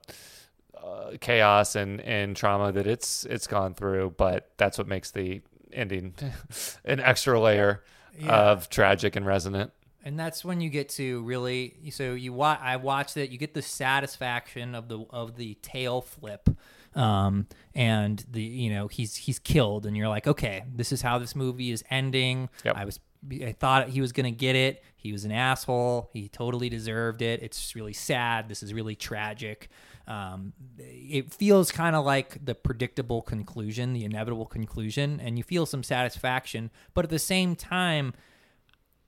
uh, 0.82 1.12
chaos 1.20 1.76
and, 1.76 2.00
and 2.00 2.34
trauma 2.36 2.72
that 2.72 2.86
it's 2.86 3.24
it's 3.26 3.46
gone 3.46 3.74
through. 3.74 4.14
But 4.16 4.50
that's 4.56 4.78
what 4.78 4.88
makes 4.88 5.10
the 5.12 5.42
ending 5.72 6.14
an 6.84 7.00
extra 7.00 7.40
layer 7.40 7.82
of 8.26 8.68
tragic 8.68 9.16
and 9.16 9.24
resonant. 9.24 9.72
and 10.04 10.18
that's 10.18 10.44
when 10.44 10.60
you 10.60 10.68
get 10.68 10.88
to 10.90 11.22
really 11.22 11.74
so 11.90 12.12
you 12.14 12.32
wa- 12.32 12.58
I 12.60 12.76
watched 12.76 13.16
it 13.16 13.30
you 13.30 13.38
get 13.38 13.54
the 13.54 13.62
satisfaction 13.62 14.74
of 14.74 14.88
the 14.88 15.06
of 15.10 15.36
the 15.36 15.54
tail 15.62 16.02
flip 16.02 16.50
um 16.94 17.46
and 17.74 18.24
the 18.30 18.42
you 18.42 18.70
know 18.70 18.86
he's 18.86 19.16
he's 19.16 19.38
killed 19.38 19.86
and 19.86 19.96
you're 19.96 20.08
like 20.08 20.26
okay 20.26 20.62
this 20.74 20.92
is 20.92 21.00
how 21.02 21.18
this 21.18 21.34
movie 21.34 21.70
is 21.70 21.82
ending. 21.90 22.48
Yep. 22.64 22.76
I 22.76 22.84
was 22.84 23.00
I 23.30 23.54
thought 23.56 23.88
he 23.88 24.00
was 24.00 24.12
going 24.12 24.24
to 24.24 24.36
get 24.36 24.56
it. 24.56 24.82
He 24.96 25.12
was 25.12 25.24
an 25.24 25.32
asshole. 25.32 26.10
He 26.12 26.28
totally 26.28 26.68
deserved 26.68 27.22
it. 27.22 27.42
It's 27.42 27.76
really 27.76 27.92
sad. 27.92 28.48
This 28.48 28.62
is 28.62 28.74
really 28.74 28.96
tragic. 28.96 29.68
Um, 30.08 30.52
it 30.78 31.32
feels 31.32 31.70
kind 31.70 31.94
of 31.94 32.04
like 32.04 32.44
the 32.44 32.54
predictable 32.54 33.22
conclusion, 33.22 33.92
the 33.92 34.04
inevitable 34.04 34.46
conclusion, 34.46 35.20
and 35.20 35.38
you 35.38 35.44
feel 35.44 35.66
some 35.66 35.84
satisfaction. 35.84 36.70
But 36.94 37.04
at 37.04 37.10
the 37.10 37.20
same 37.20 37.54
time, 37.54 38.12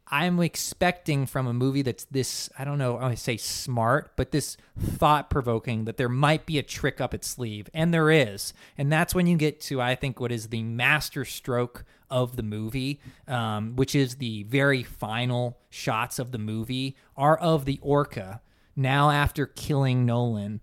I'm 0.09 0.39
expecting 0.41 1.27
from 1.27 1.47
a 1.47 1.55
movie 1.55 1.83
that's 1.83 2.05
this, 2.05 2.51
I 2.59 2.65
don't 2.65 2.79
know, 2.79 2.99
I 2.99 3.15
say 3.15 3.37
smart, 3.37 4.13
but 4.17 4.33
this 4.33 4.57
thought 4.79 5.31
provoking 5.31 5.87
that 5.87 5.97
there 5.97 6.09
might 6.09 6.45
be 6.45 6.59
a 6.59 6.63
trick 6.63 7.01
up 7.01 7.15
its 7.15 7.27
sleeve. 7.27 7.71
And 7.73 7.93
there 7.93 8.11
is. 8.11 8.53
And 8.77 8.93
that's 8.93 9.15
when 9.15 9.27
you 9.27 9.37
get 9.37 9.61
to, 9.63 9.81
I 9.81 9.95
think, 9.95 10.21
what 10.21 10.31
is 10.31 10.49
the 10.49 10.63
master 10.63 11.25
stroke 11.25 11.85
of 12.11 12.37
the 12.37 12.43
movie, 12.43 13.01
um, 13.27 13.77
which 13.77 13.95
is 13.95 14.17
the 14.17 14.43
very 14.45 14.83
final 14.83 15.59
shots 15.71 16.19
of 16.19 16.33
the 16.33 16.39
movie 16.39 16.97
are 17.17 17.39
of 17.39 17.65
the 17.65 17.79
orca 17.83 18.41
now 18.77 19.11
after 19.11 19.47
killing 19.47 20.05
Nolan 20.05 20.61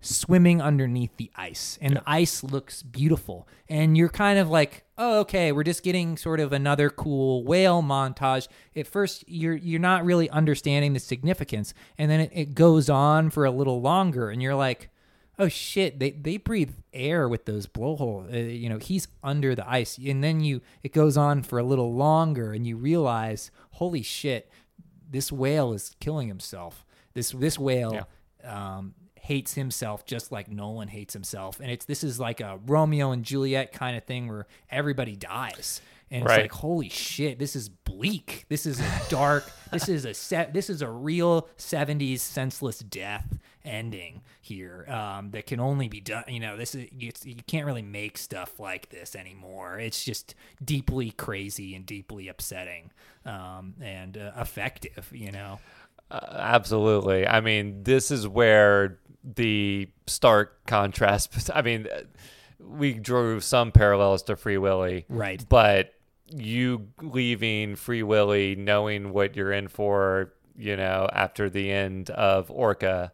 swimming 0.00 0.62
underneath 0.62 1.16
the 1.16 1.30
ice 1.36 1.78
and 1.80 1.96
the 1.96 2.02
ice 2.06 2.42
looks 2.42 2.82
beautiful. 2.82 3.46
And 3.68 3.96
you're 3.96 4.08
kind 4.08 4.38
of 4.38 4.48
like 4.48 4.84
oh 4.96 5.20
okay 5.20 5.52
we're 5.52 5.64
just 5.64 5.82
getting 5.82 6.16
sort 6.16 6.40
of 6.40 6.52
another 6.52 6.90
cool 6.90 7.44
whale 7.44 7.82
montage. 7.82 8.48
At 8.74 8.86
first 8.86 9.24
you're 9.26 9.54
you're 9.54 9.80
not 9.80 10.04
really 10.04 10.30
understanding 10.30 10.94
the 10.94 11.00
significance 11.00 11.74
and 11.98 12.10
then 12.10 12.20
it, 12.20 12.30
it 12.34 12.54
goes 12.54 12.88
on 12.88 13.30
for 13.30 13.44
a 13.44 13.50
little 13.50 13.80
longer 13.80 14.30
and 14.30 14.40
you're 14.40 14.54
like 14.54 14.88
oh 15.38 15.48
shit 15.48 15.98
they 15.98 16.10
they 16.10 16.36
breathe 16.36 16.72
air 16.92 17.28
with 17.28 17.44
those 17.44 17.66
blowhole 17.66 18.32
uh, 18.32 18.36
you 18.36 18.68
know 18.68 18.78
he's 18.78 19.08
under 19.22 19.54
the 19.54 19.68
ice. 19.68 19.98
And 19.98 20.24
then 20.24 20.40
you 20.40 20.62
it 20.82 20.92
goes 20.92 21.16
on 21.16 21.42
for 21.42 21.58
a 21.58 21.64
little 21.64 21.94
longer 21.94 22.52
and 22.52 22.66
you 22.66 22.76
realize 22.76 23.50
holy 23.72 24.02
shit 24.02 24.50
this 25.10 25.30
whale 25.30 25.72
is 25.72 25.94
killing 26.00 26.28
himself. 26.28 26.86
This 27.12 27.32
this 27.32 27.58
whale 27.58 28.08
um, 28.44 28.94
hates 29.20 29.54
himself 29.54 30.04
just 30.04 30.32
like 30.32 30.50
Nolan 30.50 30.88
hates 30.88 31.14
himself, 31.14 31.60
and 31.60 31.70
it's 31.70 31.84
this 31.84 32.02
is 32.04 32.18
like 32.20 32.40
a 32.40 32.58
Romeo 32.66 33.10
and 33.12 33.24
Juliet 33.24 33.72
kind 33.72 33.96
of 33.96 34.04
thing 34.04 34.28
where 34.28 34.46
everybody 34.70 35.16
dies, 35.16 35.80
and 36.10 36.22
it's 36.22 36.28
Right. 36.30 36.42
like 36.42 36.52
holy 36.52 36.88
shit, 36.88 37.38
this 37.38 37.54
is 37.54 37.68
bleak. 37.68 38.46
This 38.48 38.66
is 38.66 38.80
dark. 39.08 39.44
this 39.72 39.88
is 39.88 40.04
a 40.04 40.14
set. 40.14 40.52
This 40.54 40.68
is 40.70 40.82
a 40.82 40.90
real 40.90 41.48
'70s 41.58 42.20
senseless 42.20 42.80
death 42.80 43.38
ending 43.62 44.22
here 44.40 44.86
um, 44.88 45.32
that 45.32 45.46
can 45.46 45.60
only 45.60 45.86
be 45.86 46.00
done. 46.00 46.24
You 46.28 46.40
know, 46.40 46.56
this 46.56 46.74
is 46.74 46.88
you 46.92 47.12
can't 47.46 47.66
really 47.66 47.82
make 47.82 48.16
stuff 48.18 48.58
like 48.58 48.88
this 48.88 49.14
anymore. 49.14 49.78
It's 49.78 50.02
just 50.04 50.34
deeply 50.64 51.10
crazy 51.10 51.74
and 51.74 51.84
deeply 51.84 52.28
upsetting 52.28 52.90
um, 53.26 53.74
and 53.80 54.16
uh, 54.16 54.32
effective. 54.36 55.10
You 55.12 55.30
know. 55.32 55.60
Uh, 56.10 56.18
absolutely. 56.30 57.24
I 57.24 57.40
mean, 57.40 57.84
this 57.84 58.10
is 58.10 58.26
where 58.26 58.98
the 59.24 59.88
stark 60.06 60.66
contrast. 60.66 61.50
I 61.54 61.62
mean, 61.62 61.86
we 62.58 62.94
drew 62.94 63.40
some 63.40 63.72
parallels 63.72 64.22
to 64.24 64.36
Free 64.36 64.58
Willy, 64.58 65.06
Right. 65.08 65.44
But 65.48 65.94
you 66.32 66.88
leaving 67.02 67.76
Free 67.76 68.02
Willy, 68.02 68.54
knowing 68.54 69.12
what 69.12 69.36
you're 69.36 69.52
in 69.52 69.68
for, 69.68 70.32
you 70.56 70.76
know, 70.76 71.08
after 71.12 71.50
the 71.50 71.70
end 71.70 72.10
of 72.10 72.50
Orca 72.50 73.12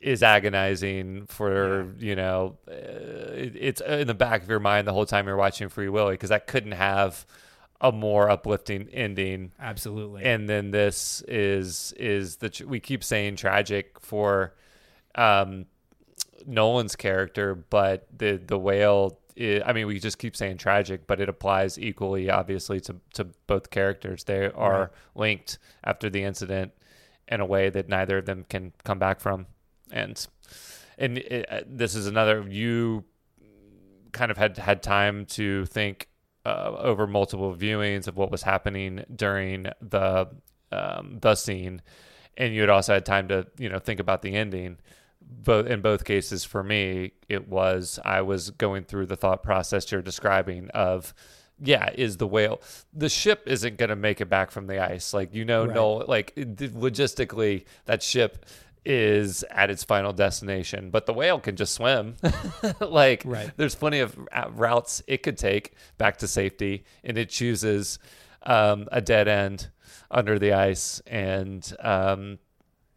is 0.00 0.22
agonizing 0.22 1.26
for 1.26 1.92
you 1.98 2.16
know 2.16 2.56
uh, 2.66 2.72
it's 2.72 3.82
in 3.82 4.06
the 4.06 4.14
back 4.14 4.42
of 4.42 4.48
your 4.48 4.58
mind 4.58 4.88
the 4.88 4.92
whole 4.94 5.04
time 5.04 5.26
you're 5.26 5.36
watching 5.36 5.68
Free 5.68 5.90
Willy 5.90 6.14
because 6.14 6.30
that 6.30 6.46
couldn't 6.46 6.72
have 6.72 7.26
a 7.82 7.92
more 7.92 8.30
uplifting 8.30 8.88
ending 8.94 9.52
Absolutely. 9.60 10.24
and 10.24 10.48
then 10.48 10.70
this 10.70 11.22
is 11.28 11.92
is 11.98 12.36
the 12.36 12.48
tr- 12.48 12.66
we 12.66 12.80
keep 12.80 13.04
saying 13.04 13.36
tragic 13.36 14.00
for 14.00 14.54
um 15.14 15.66
Nolan's 16.46 16.96
character 16.96 17.54
but 17.54 18.06
the 18.16 18.36
the 18.36 18.58
whale 18.58 19.18
i 19.38 19.62
I 19.64 19.72
mean 19.72 19.86
we 19.86 19.98
just 19.98 20.18
keep 20.18 20.34
saying 20.36 20.56
tragic 20.58 21.06
but 21.06 21.20
it 21.20 21.28
applies 21.28 21.78
equally 21.78 22.30
obviously 22.30 22.80
to 22.80 22.96
to 23.14 23.24
both 23.46 23.70
characters 23.70 24.24
they 24.24 24.46
are 24.50 24.80
Right. 24.80 24.88
linked 25.14 25.58
after 25.84 26.10
the 26.10 26.22
incident 26.24 26.72
in 27.28 27.40
a 27.40 27.46
way 27.46 27.70
that 27.70 27.88
neither 27.88 28.18
of 28.18 28.26
them 28.26 28.44
can 28.48 28.72
come 28.84 28.98
back 28.98 29.20
from 29.20 29.46
and 29.92 30.26
and 30.98 31.18
it, 31.18 31.46
uh, 31.50 31.60
this 31.66 31.94
is 31.94 32.06
another 32.06 32.44
you 32.48 33.04
kind 34.12 34.30
of 34.30 34.36
had 34.36 34.58
had 34.58 34.82
time 34.82 35.24
to 35.24 35.64
think 35.66 36.08
uh, 36.44 36.74
over 36.78 37.06
multiple 37.06 37.54
viewings 37.54 38.06
of 38.08 38.16
what 38.16 38.30
was 38.30 38.42
happening 38.42 39.04
during 39.14 39.66
the 39.80 40.28
um, 40.72 41.18
the 41.20 41.34
scene, 41.34 41.82
and 42.36 42.54
you 42.54 42.60
had 42.62 42.70
also 42.70 42.94
had 42.94 43.04
time 43.06 43.28
to 43.28 43.46
you 43.58 43.68
know 43.68 43.78
think 43.78 44.00
about 44.00 44.22
the 44.22 44.34
ending. 44.34 44.78
Both 45.32 45.66
in 45.66 45.80
both 45.80 46.04
cases, 46.04 46.44
for 46.44 46.62
me, 46.62 47.12
it 47.28 47.48
was 47.48 47.98
I 48.04 48.22
was 48.22 48.50
going 48.50 48.84
through 48.84 49.06
the 49.06 49.16
thought 49.16 49.42
process 49.42 49.90
you're 49.92 50.02
describing 50.02 50.68
of. 50.70 51.14
Yeah, 51.62 51.90
is 51.94 52.16
the 52.16 52.26
whale 52.26 52.62
the 52.92 53.10
ship 53.10 53.42
isn't 53.46 53.76
going 53.76 53.90
to 53.90 53.96
make 53.96 54.22
it 54.22 54.30
back 54.30 54.50
from 54.50 54.66
the 54.66 54.78
ice? 54.82 55.12
Like 55.12 55.34
you 55.34 55.44
know, 55.44 55.66
Right. 55.66 55.74
no, 55.74 55.92
like 55.92 56.34
logistically, 56.34 57.64
that 57.84 58.02
ship 58.02 58.46
is 58.84 59.44
at 59.50 59.68
its 59.70 59.84
final 59.84 60.12
destination, 60.14 60.88
but 60.90 61.04
the 61.04 61.12
whale 61.12 61.38
can 61.38 61.56
just 61.56 61.74
swim. 61.74 62.16
like 62.80 63.22
Right. 63.26 63.50
there's 63.58 63.74
plenty 63.74 64.00
of 64.00 64.18
uh, 64.32 64.48
routes 64.52 65.02
it 65.06 65.22
could 65.22 65.36
take 65.36 65.74
back 65.98 66.16
to 66.18 66.28
safety, 66.28 66.84
and 67.04 67.18
it 67.18 67.28
chooses 67.28 67.98
um, 68.44 68.88
a 68.90 69.02
dead 69.02 69.28
end 69.28 69.68
under 70.10 70.38
the 70.38 70.54
ice. 70.54 71.00
And 71.06 71.70
um, 71.80 72.38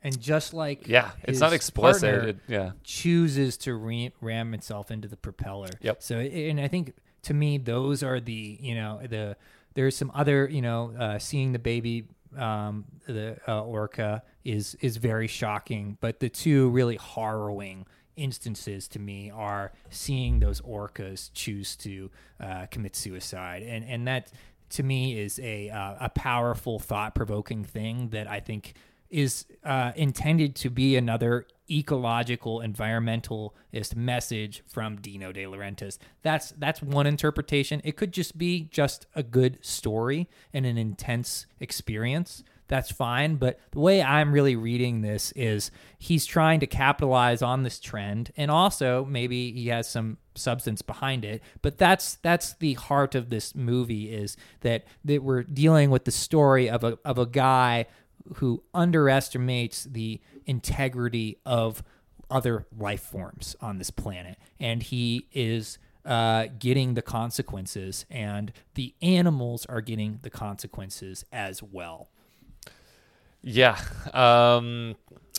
and 0.03 0.19
just 0.19 0.53
like 0.53 0.87
yeah, 0.87 1.11
it's 1.23 1.39
not 1.39 1.53
explicit. 1.53 2.11
partner 2.11 2.27
It- 2.29 2.37
yeah, 2.47 2.71
chooses 2.83 3.57
to 3.57 3.73
re- 3.75 4.11
ram 4.21 4.53
itself 4.53 4.91
into 4.91 5.07
the 5.07 5.17
propeller. 5.17 5.69
Yep. 5.81 6.03
So, 6.03 6.19
and 6.19 6.59
I 6.59 6.67
think 6.67 6.93
to 7.23 7.33
me, 7.33 7.57
those 7.57 8.03
are 8.03 8.19
the 8.19 8.57
you 8.59 8.75
know 8.75 8.99
the 9.07 9.37
there's 9.73 9.95
some 9.95 10.11
other 10.13 10.47
you 10.47 10.61
know 10.61 10.93
uh, 10.99 11.19
seeing 11.19 11.53
the 11.53 11.59
baby 11.59 12.07
um, 12.37 12.85
the 13.07 13.37
uh, 13.47 13.63
orca 13.63 14.23
is 14.43 14.75
is 14.81 14.97
very 14.97 15.27
shocking, 15.27 15.97
but 16.01 16.19
the 16.19 16.29
two 16.29 16.69
really 16.69 16.97
harrowing 16.97 17.85
instances 18.15 18.87
to 18.89 18.99
me 18.99 19.31
are 19.31 19.71
seeing 19.89 20.39
those 20.39 20.61
orcas 20.61 21.31
choose 21.33 21.75
to 21.77 22.11
uh, 22.39 22.65
commit 22.69 22.95
suicide, 22.95 23.63
and 23.63 23.85
and 23.85 24.07
that 24.07 24.31
to 24.71 24.83
me 24.83 25.19
is 25.19 25.39
a 25.39 25.69
uh, 25.69 25.95
a 26.01 26.09
powerful, 26.09 26.79
thought 26.79 27.15
provoking 27.15 27.63
thing 27.63 28.09
that 28.09 28.27
I 28.27 28.39
think 28.39 28.73
is 29.13 29.45
uh, 29.63 29.91
intended 29.95 30.55
to 30.55 30.69
be 30.69 30.95
another 30.95 31.45
ecological 31.69 32.59
environmentalist 32.59 33.95
message 33.95 34.63
from 34.67 34.97
Dino 34.97 35.31
De 35.31 35.43
Laurentiis. 35.43 35.99
That's 36.23 36.51
that's 36.57 36.81
one 36.81 37.05
interpretation. 37.05 37.79
It 37.83 37.95
could 37.95 38.11
just 38.11 38.37
be 38.37 38.67
just 38.71 39.05
a 39.15 39.23
good 39.23 39.63
story 39.63 40.27
and 40.51 40.65
an 40.65 40.77
intense 40.77 41.45
experience. 41.59 42.43
That's 42.69 42.91
fine, 42.91 43.35
but 43.35 43.59
the 43.71 43.79
way 43.79 44.01
I'm 44.01 44.31
really 44.31 44.55
reading 44.55 45.01
this 45.01 45.31
is 45.33 45.69
he's 45.99 46.25
trying 46.25 46.59
to 46.61 46.67
capitalize 46.67 47.41
on 47.41 47.61
this 47.61 47.79
trend 47.79 48.31
and 48.35 48.49
also 48.49 49.05
maybe 49.05 49.51
he 49.51 49.67
has 49.67 49.87
some 49.87 50.17
substance 50.35 50.81
behind 50.81 51.23
it, 51.23 51.43
but 51.61 51.77
that's 51.77 52.15
that's 52.15 52.53
the 52.55 52.73
heart 52.73 53.13
of 53.15 53.29
this 53.29 53.53
movie 53.53 54.11
is 54.11 54.37
that 54.61 54.85
that 55.05 55.21
we're 55.21 55.43
dealing 55.43 55.91
with 55.91 56.05
the 56.05 56.11
story 56.11 56.69
of 56.69 56.83
a 56.83 56.97
of 57.05 57.19
a 57.19 57.25
guy 57.25 57.85
who 58.35 58.63
underestimates 58.73 59.83
the 59.83 60.19
integrity 60.45 61.37
of 61.45 61.83
other 62.29 62.65
life 62.77 63.01
forms 63.01 63.55
on 63.61 63.77
this 63.77 63.91
planet. 63.91 64.37
And 64.59 64.81
he 64.81 65.27
is 65.31 65.77
uh, 66.05 66.47
getting 66.59 66.95
the 66.95 67.01
consequences, 67.01 68.05
and 68.09 68.51
the 68.75 68.93
animals 69.01 69.65
are 69.67 69.81
getting 69.81 70.19
the 70.21 70.29
consequences 70.29 71.23
as 71.31 71.63
well. 71.63 72.09
yeah. 73.41 73.79
Um, 74.13 74.95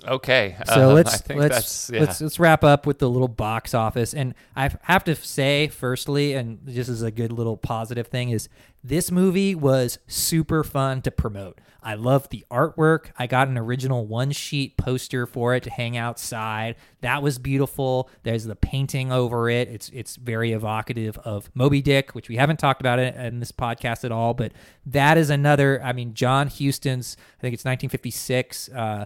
okay. 0.06 0.56
So 0.66 0.88
Um, 0.90 0.94
let's 0.94 1.14
I 1.14 1.16
think 1.18 1.40
let's 1.40 1.54
that's 1.54 1.90
yeah. 1.90 2.00
let's 2.00 2.20
let's 2.20 2.38
wrap 2.38 2.64
up 2.64 2.86
with 2.86 2.98
the 2.98 3.08
little 3.08 3.28
box 3.28 3.74
office. 3.74 4.14
And 4.14 4.34
I 4.56 4.70
have 4.82 5.04
to 5.04 5.14
say, 5.14 5.68
firstly, 5.68 6.34
and 6.34 6.58
this 6.64 6.88
is 6.88 7.02
a 7.02 7.10
good 7.10 7.32
little 7.32 7.56
positive 7.56 8.08
thing, 8.08 8.30
is 8.30 8.48
this 8.82 9.10
movie 9.10 9.54
was 9.54 9.98
super 10.06 10.62
fun 10.62 11.00
to 11.02 11.10
promote. 11.10 11.60
I 11.86 11.94
love 11.96 12.30
the 12.30 12.46
artwork. 12.50 13.10
I 13.18 13.26
got 13.26 13.48
an 13.48 13.58
original 13.58 14.06
one 14.06 14.30
sheet 14.32 14.78
poster 14.78 15.26
for 15.26 15.54
it 15.54 15.64
to 15.64 15.70
hang 15.70 15.98
outside. 15.98 16.76
That 17.02 17.22
was 17.22 17.38
beautiful. 17.38 18.08
There's 18.22 18.44
the 18.44 18.56
painting 18.56 19.12
over 19.12 19.50
it. 19.50 19.68
It's 19.68 19.90
it's 19.90 20.16
very 20.16 20.52
evocative 20.52 21.18
of 21.18 21.50
Moby 21.54 21.82
Dick, 21.82 22.14
which 22.14 22.30
we 22.30 22.36
haven't 22.36 22.58
talked 22.58 22.80
about 22.80 22.98
it 22.98 23.14
in 23.16 23.38
this 23.40 23.52
podcast 23.52 24.02
at 24.04 24.12
all. 24.12 24.32
But 24.32 24.52
that 24.86 25.18
is 25.18 25.28
another. 25.28 25.82
I 25.82 25.92
mean, 25.92 26.14
John 26.14 26.48
Huston's. 26.48 27.18
I 27.38 27.40
think 27.42 27.52
it's 27.54 27.64
1956. 27.66 28.70
Uh, 28.70 29.04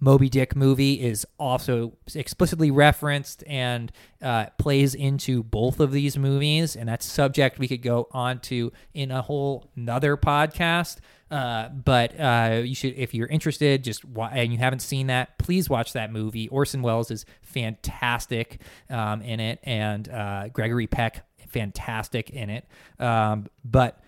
Moby 0.00 0.28
Dick 0.28 0.54
movie 0.54 0.94
is 1.00 1.26
also 1.38 1.94
explicitly 2.14 2.70
referenced 2.70 3.42
and 3.46 3.90
uh, 4.22 4.46
plays 4.58 4.94
into 4.94 5.42
both 5.42 5.80
of 5.80 5.90
these 5.90 6.16
movies, 6.16 6.76
and 6.76 6.88
that's 6.88 7.04
subject 7.04 7.58
we 7.58 7.66
could 7.66 7.82
go 7.82 8.08
on 8.12 8.38
to 8.40 8.72
in 8.94 9.10
a 9.10 9.22
whole 9.22 9.70
another 9.76 10.16
podcast. 10.16 10.98
Uh, 11.30 11.68
but 11.68 12.18
uh, 12.18 12.62
you 12.64 12.74
should, 12.74 12.94
if 12.96 13.12
you're 13.12 13.26
interested, 13.26 13.84
just 13.84 14.04
wa- 14.04 14.30
and 14.32 14.52
you 14.52 14.58
haven't 14.58 14.80
seen 14.80 15.08
that, 15.08 15.36
please 15.38 15.68
watch 15.68 15.92
that 15.92 16.10
movie. 16.12 16.48
Orson 16.48 16.80
Welles 16.80 17.10
is 17.10 17.26
fantastic 17.42 18.62
um, 18.88 19.20
in 19.20 19.40
it, 19.40 19.58
and 19.64 20.08
uh, 20.08 20.48
Gregory 20.48 20.86
Peck 20.86 21.26
fantastic 21.48 22.30
in 22.30 22.50
it. 22.50 22.66
Um, 22.98 23.48
but 23.64 24.00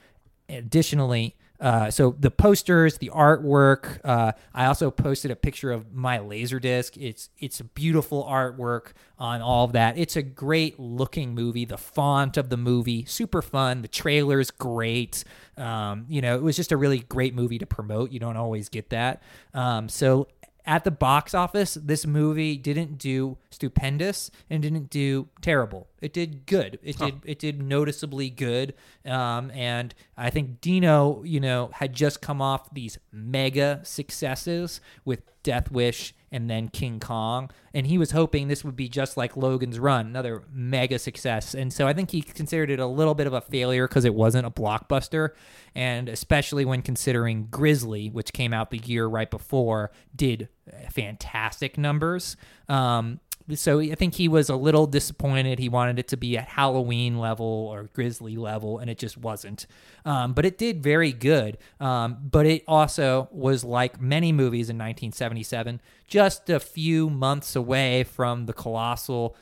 additionally 0.48 1.36
uh, 1.60 1.90
so 1.90 2.16
the 2.18 2.30
posters 2.30 2.98
the 2.98 3.10
artwork 3.14 4.00
uh, 4.04 4.32
i 4.54 4.66
also 4.66 4.90
posted 4.90 5.30
a 5.30 5.36
picture 5.36 5.70
of 5.70 5.92
my 5.92 6.18
laser 6.18 6.60
disc. 6.60 6.96
It's 6.96 7.30
it's 7.38 7.60
beautiful 7.60 8.24
artwork 8.24 8.92
on 9.18 9.42
all 9.42 9.64
of 9.64 9.72
that. 9.72 9.98
It's 9.98 10.16
a 10.16 10.22
great 10.22 10.78
looking 10.78 11.34
movie. 11.34 11.64
The 11.64 11.76
font 11.76 12.36
of 12.36 12.48
the 12.48 12.56
movie 12.56 13.04
super 13.04 13.42
fun. 13.42 13.82
The 13.82 13.88
trailer's 13.88 14.50
great. 14.50 15.24
Um, 15.56 16.06
you 16.08 16.20
know 16.20 16.36
it 16.36 16.42
was 16.42 16.56
just 16.56 16.72
a 16.72 16.76
really 16.76 17.00
great 17.00 17.34
movie 17.34 17.58
to 17.58 17.66
promote. 17.66 18.12
You 18.12 18.20
don't 18.20 18.36
always 18.36 18.68
get 18.68 18.90
that. 18.90 19.22
Um, 19.54 19.88
so 19.88 20.28
at 20.66 20.84
the 20.84 20.90
box 20.90 21.34
office, 21.34 21.74
this 21.74 22.06
movie 22.06 22.56
didn't 22.56 22.98
do 22.98 23.38
stupendous 23.50 24.30
and 24.48 24.62
didn't 24.62 24.90
do 24.90 25.28
terrible. 25.40 25.88
It 26.00 26.12
did 26.12 26.46
good. 26.46 26.78
It 26.82 26.98
did 26.98 27.20
it 27.24 27.38
did 27.38 27.62
noticeably 27.62 28.30
good. 28.30 28.74
Um, 29.04 29.50
and 29.52 29.94
I 30.16 30.30
think 30.30 30.60
Dino, 30.60 31.22
you 31.24 31.40
know, 31.40 31.70
had 31.74 31.92
just 31.92 32.20
come 32.20 32.40
off 32.40 32.72
these 32.72 32.98
mega 33.12 33.80
successes 33.82 34.80
with 35.04 35.22
Death 35.42 35.70
Wish 35.70 36.14
and 36.32 36.48
then 36.48 36.68
King 36.68 37.00
Kong, 37.00 37.50
and 37.74 37.86
he 37.86 37.98
was 37.98 38.12
hoping 38.12 38.46
this 38.46 38.64
would 38.64 38.76
be 38.76 38.88
just 38.88 39.16
like 39.16 39.36
Logan's 39.36 39.78
Run, 39.78 40.06
another 40.06 40.44
mega 40.52 40.98
success. 40.98 41.54
And 41.54 41.72
so 41.72 41.88
I 41.88 41.92
think 41.92 42.12
he 42.12 42.22
considered 42.22 42.70
it 42.70 42.78
a 42.78 42.86
little 42.86 43.14
bit 43.14 43.26
of 43.26 43.32
a 43.32 43.40
failure 43.40 43.88
because 43.88 44.04
it 44.04 44.14
wasn't 44.14 44.46
a 44.46 44.50
blockbuster, 44.50 45.30
and 45.74 46.08
especially 46.08 46.64
when 46.64 46.82
considering 46.82 47.48
Grizzly, 47.50 48.10
which 48.10 48.32
came 48.32 48.54
out 48.54 48.70
the 48.70 48.78
year 48.78 49.06
right 49.06 49.30
before, 49.30 49.90
did 50.14 50.48
fantastic 50.90 51.76
numbers. 51.76 52.36
Um, 52.68 53.18
so 53.54 53.80
I 53.80 53.94
think 53.94 54.14
he 54.14 54.28
was 54.28 54.48
a 54.48 54.56
little 54.56 54.86
disappointed. 54.86 55.58
He 55.58 55.68
wanted 55.68 55.98
it 55.98 56.08
to 56.08 56.16
be 56.16 56.36
at 56.36 56.48
Halloween 56.48 57.18
level 57.18 57.46
or 57.46 57.84
Grizzly 57.92 58.36
level, 58.36 58.78
and 58.78 58.90
it 58.90 58.98
just 58.98 59.16
wasn't. 59.16 59.66
Um, 60.04 60.32
but 60.32 60.44
it 60.44 60.58
did 60.58 60.82
very 60.82 61.12
good. 61.12 61.58
Um, 61.80 62.18
but 62.30 62.46
it 62.46 62.64
also 62.66 63.28
was 63.32 63.64
like 63.64 64.00
many 64.00 64.32
movies 64.32 64.70
in 64.70 64.76
1977, 64.76 65.80
just 66.06 66.50
a 66.50 66.60
few 66.60 67.10
months 67.10 67.56
away 67.56 68.04
from 68.04 68.46
the 68.46 68.52
colossal, 68.52 69.36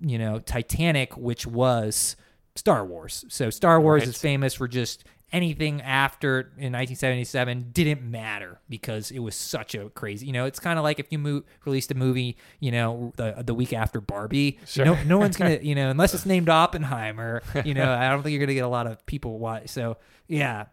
you 0.00 0.18
know, 0.18 0.38
Titanic, 0.38 1.16
which 1.16 1.46
was 1.46 2.16
Star 2.56 2.84
Wars. 2.84 3.24
So 3.28 3.50
Star 3.50 3.80
Wars 3.80 4.00
Right. 4.02 4.08
is 4.08 4.18
famous 4.20 4.54
for 4.54 4.68
just 4.68 5.04
anything 5.32 5.80
after 5.82 6.40
in 6.58 6.70
1977 6.72 7.70
didn't 7.72 8.02
matter 8.02 8.60
because 8.68 9.10
it 9.10 9.18
was 9.18 9.34
such 9.34 9.74
a 9.74 9.88
crazy 9.90 10.26
you 10.26 10.32
know 10.32 10.44
it's 10.44 10.60
kind 10.60 10.78
of 10.78 10.84
like 10.84 11.00
if 11.00 11.06
you 11.10 11.18
mo- 11.18 11.42
released 11.64 11.90
a 11.90 11.94
movie 11.94 12.36
you 12.60 12.70
know 12.70 13.12
the 13.16 13.42
the 13.44 13.54
week 13.54 13.72
after 13.72 14.00
barbie 14.00 14.60
Sure. 14.64 14.84
no, 14.84 15.02
no 15.04 15.18
one's 15.18 15.36
gonna 15.36 15.58
you 15.62 15.74
know 15.74 15.90
unless 15.90 16.14
it's 16.14 16.24
named 16.26 16.48
oppenheimer 16.48 17.42
you 17.64 17.74
know 17.74 17.90
i 17.92 18.10
don't 18.10 18.22
think 18.22 18.32
you're 18.32 18.46
gonna 18.46 18.54
get 18.54 18.64
a 18.64 18.68
lot 18.68 18.86
of 18.86 19.04
people 19.06 19.40
watch 19.40 19.70
so 19.70 19.96
yeah 20.28 20.66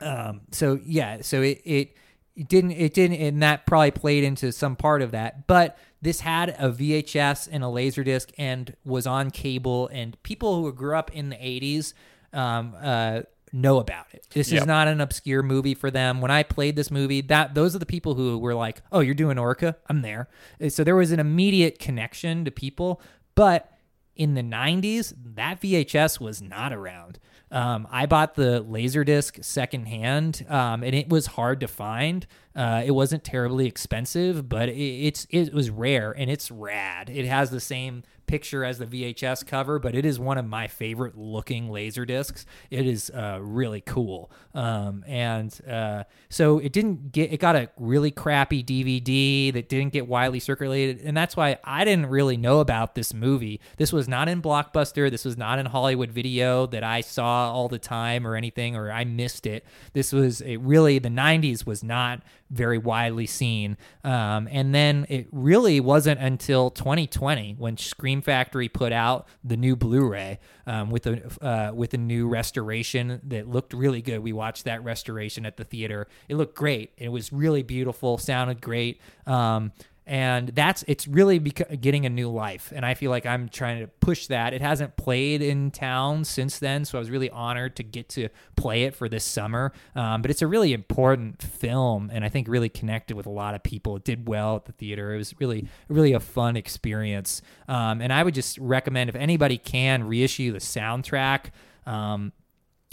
um 0.00 0.40
so 0.50 0.80
yeah 0.84 1.18
so 1.20 1.42
it 1.42 1.60
it 1.64 1.94
it 2.34 2.48
didn't 2.48 2.72
it 2.72 2.92
didn't 2.92 3.18
and 3.18 3.40
that 3.42 3.66
probably 3.66 3.92
played 3.92 4.24
into 4.24 4.50
some 4.50 4.74
part 4.74 5.00
of 5.00 5.12
that 5.12 5.46
but 5.46 5.78
this 6.02 6.20
had 6.20 6.50
a 6.58 6.70
vhs 6.70 7.48
and 7.50 7.64
a 7.64 7.66
laserdisc 7.66 8.30
and 8.38 8.74
was 8.84 9.06
on 9.06 9.30
cable 9.30 9.88
and 9.92 10.20
people 10.22 10.62
who 10.62 10.72
grew 10.72 10.94
up 10.96 11.10
in 11.12 11.30
the 11.30 11.36
80s 11.36 11.94
um, 12.32 12.74
uh, 12.80 13.20
know 13.52 13.78
about 13.78 14.06
it 14.12 14.26
this 14.32 14.50
Yep. 14.52 14.62
is 14.62 14.66
not 14.66 14.88
an 14.88 15.00
obscure 15.00 15.42
movie 15.42 15.74
for 15.74 15.90
them 15.90 16.20
when 16.20 16.30
i 16.30 16.42
played 16.42 16.76
this 16.76 16.90
movie 16.90 17.20
that 17.22 17.54
those 17.54 17.74
are 17.74 17.78
the 17.78 17.86
people 17.86 18.14
who 18.14 18.38
were 18.38 18.54
like 18.54 18.82
oh 18.92 19.00
you're 19.00 19.14
doing 19.14 19.38
orca 19.38 19.76
i'm 19.88 20.02
there 20.02 20.28
Uh, 20.62 20.68
so 20.68 20.84
there 20.84 20.96
was 20.96 21.12
an 21.12 21.20
immediate 21.20 21.78
connection 21.78 22.44
to 22.44 22.50
people 22.50 23.00
but 23.34 23.72
in 24.14 24.32
the 24.32 24.40
90s, 24.42 25.12
that 25.34 25.60
VHS 25.60 26.18
was 26.20 26.40
not 26.40 26.72
around. 26.72 27.18
Um, 27.50 27.86
I 27.90 28.06
bought 28.06 28.34
the 28.34 28.64
Laserdisc 28.64 29.44
secondhand, 29.44 30.46
um, 30.48 30.82
and 30.82 30.94
it 30.94 31.10
was 31.10 31.26
hard 31.26 31.60
to 31.60 31.68
find. 31.68 32.26
Uh, 32.56 32.82
it 32.84 32.92
wasn't 32.92 33.22
terribly 33.22 33.66
expensive, 33.66 34.48
but 34.48 34.70
it, 34.70 34.74
it's 34.74 35.26
it 35.30 35.52
was 35.52 35.68
rare 35.68 36.12
and 36.12 36.30
it's 36.30 36.50
rad. 36.50 37.10
It 37.10 37.26
has 37.26 37.50
the 37.50 37.60
same 37.60 38.02
picture 38.26 38.64
as 38.64 38.78
the 38.78 38.86
VHS 38.86 39.46
cover, 39.46 39.78
but 39.78 39.94
it 39.94 40.04
is 40.04 40.18
one 40.18 40.38
of 40.38 40.44
my 40.44 40.66
favorite 40.66 41.16
looking 41.16 41.70
laser 41.70 42.04
discs. 42.04 42.44
It 42.70 42.86
is 42.86 43.10
uh, 43.10 43.38
really 43.40 43.80
cool. 43.80 44.30
Um, 44.54 45.04
and 45.06 45.58
uh, 45.68 46.04
so 46.28 46.58
it 46.58 46.72
didn't 46.72 47.12
get, 47.12 47.32
it 47.32 47.40
got 47.40 47.56
a 47.56 47.70
really 47.76 48.10
crappy 48.10 48.62
DVD 48.62 49.52
that 49.52 49.68
didn't 49.68 49.92
get 49.92 50.06
widely 50.06 50.40
circulated. 50.40 51.00
And 51.00 51.16
that's 51.16 51.36
why 51.36 51.58
I 51.64 51.84
didn't 51.84 52.06
really 52.06 52.36
know 52.36 52.60
about 52.60 52.94
this 52.94 53.14
movie. 53.14 53.60
This 53.76 53.92
was 53.92 54.08
not 54.08 54.28
in 54.28 54.42
Blockbuster. 54.42 55.10
This 55.10 55.24
was 55.24 55.36
not 55.36 55.58
in 55.58 55.66
Hollywood 55.66 56.10
Video 56.10 56.66
that 56.66 56.84
I 56.84 57.00
saw 57.00 57.52
all 57.52 57.68
the 57.68 57.78
time 57.78 58.26
or 58.26 58.34
anything, 58.34 58.76
or 58.76 58.90
I 58.90 59.04
missed 59.04 59.46
it. 59.46 59.64
This 59.92 60.12
was 60.12 60.42
a 60.42 60.56
really, 60.56 60.98
the 60.98 61.08
90s 61.08 61.66
was 61.66 61.82
not 61.82 62.22
very 62.50 62.78
widely 62.78 63.26
seen. 63.26 63.76
Um, 64.04 64.48
and 64.50 64.74
then 64.74 65.06
it 65.08 65.28
really 65.32 65.80
wasn't 65.80 66.20
until 66.20 66.70
2020 66.70 67.56
when 67.58 67.76
Scream 67.76 68.22
Factory 68.22 68.68
put 68.68 68.92
out 68.92 69.26
the 69.42 69.56
new 69.56 69.76
Blu-ray 69.76 70.38
um, 70.66 70.90
with 70.90 71.06
a 71.06 71.44
uh, 71.44 71.72
with 71.74 71.94
a 71.94 71.98
new 71.98 72.28
restoration 72.28 73.20
that 73.24 73.48
looked 73.48 73.72
really 73.72 74.02
good. 74.02 74.20
We 74.20 74.32
watched 74.32 74.64
that 74.64 74.82
restoration 74.84 75.46
at 75.46 75.56
the 75.56 75.64
theater. 75.64 76.06
It 76.28 76.36
looked 76.36 76.56
great. 76.56 76.92
It 76.96 77.08
was 77.08 77.32
really 77.32 77.62
beautiful. 77.62 78.18
Sounded 78.18 78.60
great. 78.60 79.00
Um, 79.26 79.72
and 80.06 80.48
that's 80.48 80.84
it's 80.86 81.08
really 81.08 81.38
getting 81.38 82.06
a 82.06 82.08
new 82.08 82.30
life. 82.30 82.72
And 82.74 82.86
i 82.86 82.94
feel 82.94 83.10
like 83.10 83.26
i'm 83.26 83.48
trying 83.48 83.80
to 83.80 83.86
push 83.86 84.28
that. 84.28 84.52
It 84.52 84.60
hasn't 84.60 84.96
played 84.96 85.42
in 85.42 85.70
town 85.70 86.24
since 86.24 86.58
then 86.58 86.84
so 86.84 86.98
i 86.98 87.00
was 87.00 87.10
really 87.10 87.30
honored 87.30 87.76
to 87.76 87.82
get 87.82 88.08
to 88.10 88.28
play 88.56 88.84
it 88.84 88.94
for 88.94 89.08
this 89.08 89.24
summer. 89.24 89.72
Um, 89.94 90.22
but 90.22 90.30
it's 90.30 90.42
a 90.42 90.46
really 90.46 90.72
important 90.72 91.42
film 91.42 92.10
and 92.12 92.24
i 92.24 92.28
think 92.28 92.48
really 92.48 92.68
connected 92.68 93.16
with 93.16 93.26
a 93.26 93.30
lot 93.30 93.54
of 93.54 93.62
people. 93.62 93.96
It 93.96 94.04
did 94.04 94.28
well 94.28 94.56
at 94.56 94.66
the 94.66 94.72
theater. 94.72 95.14
It 95.14 95.18
was 95.18 95.34
really 95.40 95.66
really 95.88 96.12
a 96.12 96.20
fun 96.20 96.56
experience. 96.56 97.42
Um, 97.68 98.00
and 98.00 98.12
i 98.12 98.22
would 98.22 98.34
just 98.34 98.58
recommend 98.58 99.10
if 99.10 99.16
anybody 99.16 99.58
can 99.58 100.04
reissue 100.04 100.52
the 100.52 100.58
soundtrack 100.58 101.50
um, 101.86 102.32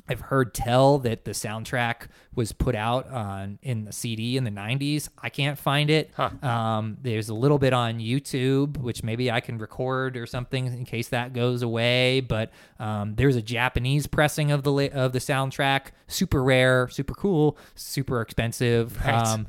I've 0.08 0.20
heard 0.20 0.54
tell 0.54 1.00
that 1.00 1.24
the 1.24 1.32
soundtrack 1.32 2.08
was 2.36 2.52
put 2.52 2.76
out 2.76 3.08
on 3.08 3.58
in 3.62 3.86
the 3.86 3.94
CD 3.94 4.36
in 4.36 4.44
the 4.44 4.52
90s. 4.52 5.08
I 5.18 5.30
can't 5.30 5.58
find 5.58 5.90
it. 5.90 6.12
Um, 6.44 6.98
there's 7.02 7.30
a 7.30 7.34
little 7.34 7.58
bit 7.58 7.72
on 7.72 8.00
YouTube, 8.00 8.78
which 8.78 9.02
maybe 9.02 9.32
I 9.32 9.40
can 9.40 9.58
record 9.58 10.18
or 10.18 10.26
something 10.26 10.66
in 10.66 10.84
case 10.84 11.08
that 11.10 11.32
goes 11.34 11.62
away. 11.62 12.20
But 12.20 12.52
um, 12.80 13.16
there's 13.16 13.38
a 13.38 13.42
Japanese 13.42 14.06
pressing 14.08 14.52
of 14.52 14.64
the 14.64 14.90
of 14.92 15.14
the 15.14 15.20
soundtrack. 15.20 15.88
Super 16.08 16.44
rare, 16.44 16.90
super 16.90 17.14
cool, 17.14 17.58
super 17.76 18.20
expensive. 18.20 18.98
Right. 19.06 19.16
Um, 19.16 19.48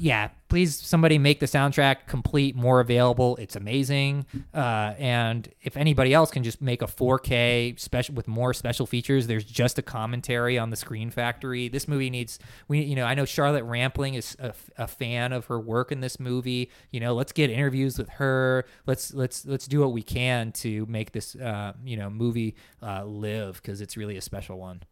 yeah, 0.00 0.28
please 0.48 0.76
somebody 0.76 1.18
make 1.18 1.40
the 1.40 1.46
soundtrack 1.46 2.06
complete, 2.06 2.56
more 2.56 2.80
available. 2.80 3.36
It's 3.36 3.56
amazing. 3.56 4.26
Uh, 4.54 4.94
and 4.98 5.48
if 5.62 5.76
anybody 5.76 6.14
else 6.14 6.30
can 6.30 6.42
just 6.42 6.62
make 6.62 6.82
a 6.82 6.86
4K 6.86 7.78
special 7.78 8.14
with 8.14 8.28
more 8.28 8.54
special 8.54 8.86
features, 8.86 9.26
there's 9.26 9.44
just 9.44 9.78
a 9.78 9.82
commentary 9.82 10.58
on 10.58 10.70
the 10.70 10.76
Scream 10.76 11.10
Factory. 11.10 11.68
This 11.68 11.88
movie 11.88 12.10
needs 12.10 12.38
we 12.68 12.80
you 12.80 12.96
know 12.96 13.04
I 13.04 13.14
know 13.14 13.24
Charlotte 13.24 13.64
Rampling 13.64 14.14
is 14.14 14.36
a, 14.38 14.54
a 14.76 14.86
fan 14.86 15.32
of 15.32 15.46
her 15.46 15.58
work 15.58 15.92
in 15.92 16.00
this 16.00 16.18
movie. 16.18 16.70
You 16.90 17.00
know, 17.00 17.14
let's 17.14 17.32
get 17.32 17.50
interviews 17.50 17.98
with 17.98 18.08
her. 18.10 18.64
Let's 18.86 19.12
let's 19.12 19.44
let's 19.44 19.66
do 19.66 19.80
what 19.80 19.92
we 19.92 20.02
can 20.02 20.52
to 20.52 20.86
make 20.86 21.12
this 21.12 21.34
uh, 21.36 21.72
you 21.84 21.96
know 21.96 22.08
movie 22.08 22.56
uh, 22.82 23.04
live 23.04 23.60
because 23.62 23.80
it's 23.80 23.96
really 23.96 24.16
a 24.16 24.22
special 24.22 24.58
one. 24.58 24.82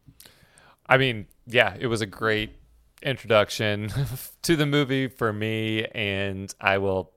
I 0.89 0.99
mean, 0.99 1.27
yeah, 1.47 1.77
it 1.79 1.87
was 1.87 2.01
a 2.01 2.07
great 2.07 2.57
introduction 3.03 3.91
to 4.43 4.57
the 4.57 4.67
movie 4.67 5.09
for 5.09 5.33
me, 5.33 5.85
and 5.87 6.55
I 6.61 6.79
will, 6.79 7.13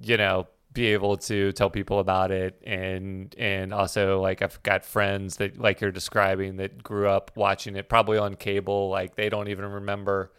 you 0.00 0.16
know, 0.16 0.48
be 0.72 0.86
able 0.92 1.16
to 1.16 1.52
tell 1.52 1.70
people 1.70 2.00
about 2.00 2.30
it, 2.30 2.60
and 2.66 3.34
and 3.38 3.72
also 3.72 4.20
like 4.20 4.42
I've 4.42 4.62
got 4.62 4.84
friends 4.84 5.36
that 5.36 5.58
like 5.58 5.80
you're 5.80 5.90
describing 5.90 6.56
that 6.56 6.82
grew 6.82 7.08
up 7.08 7.30
watching 7.34 7.76
it 7.76 7.88
probably 7.88 8.18
on 8.18 8.34
cable, 8.34 8.90
like 8.90 9.16
they 9.16 9.28
don't 9.28 9.48
even 9.48 9.64
remember 9.64 10.32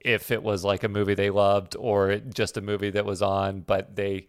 if 0.00 0.30
it 0.30 0.42
was 0.42 0.64
like 0.64 0.82
a 0.82 0.88
movie 0.88 1.14
they 1.14 1.30
loved 1.30 1.76
or 1.78 2.16
just 2.16 2.56
a 2.56 2.60
movie 2.60 2.90
that 2.90 3.04
was 3.04 3.22
on, 3.22 3.60
but 3.60 3.94
they 3.94 4.28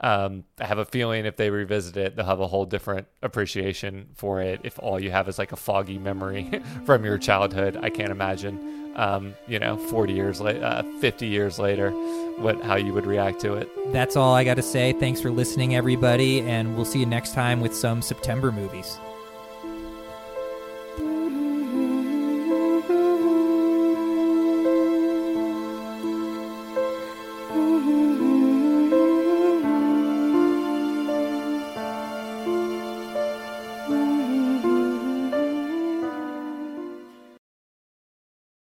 um, 0.00 0.44
I 0.58 0.66
have 0.66 0.78
a 0.78 0.84
feeling 0.84 1.26
if 1.26 1.36
they 1.36 1.50
revisit 1.50 1.96
it, 1.96 2.16
they'll 2.16 2.24
have 2.24 2.40
a 2.40 2.46
whole 2.46 2.64
different 2.64 3.06
appreciation 3.22 4.08
for 4.14 4.40
it. 4.40 4.60
If 4.64 4.78
all 4.78 4.98
you 4.98 5.10
have 5.10 5.28
is 5.28 5.38
like 5.38 5.52
a 5.52 5.56
foggy 5.56 5.98
memory 5.98 6.62
from 6.86 7.04
your 7.04 7.18
childhood, 7.18 7.78
I 7.80 7.90
can't 7.90 8.10
imagine, 8.10 8.92
um, 8.96 9.34
you 9.46 9.58
know, 9.58 9.76
40 9.76 10.14
years 10.14 10.40
later, 10.40 10.64
uh, 10.64 10.82
50 11.00 11.26
years 11.26 11.58
later, 11.58 11.90
what 12.38 12.62
how 12.62 12.76
you 12.76 12.94
would 12.94 13.06
react 13.06 13.40
to 13.40 13.54
it. 13.54 13.68
That's 13.92 14.16
all 14.16 14.34
I 14.34 14.44
got 14.44 14.54
to 14.54 14.62
say. 14.62 14.94
Thanks 14.94 15.20
for 15.20 15.30
listening, 15.30 15.74
everybody, 15.74 16.40
and 16.40 16.76
we'll 16.76 16.86
see 16.86 17.00
you 17.00 17.06
next 17.06 17.34
time 17.34 17.60
with 17.60 17.74
some 17.74 18.00
September 18.00 18.50
movies. 18.50 18.98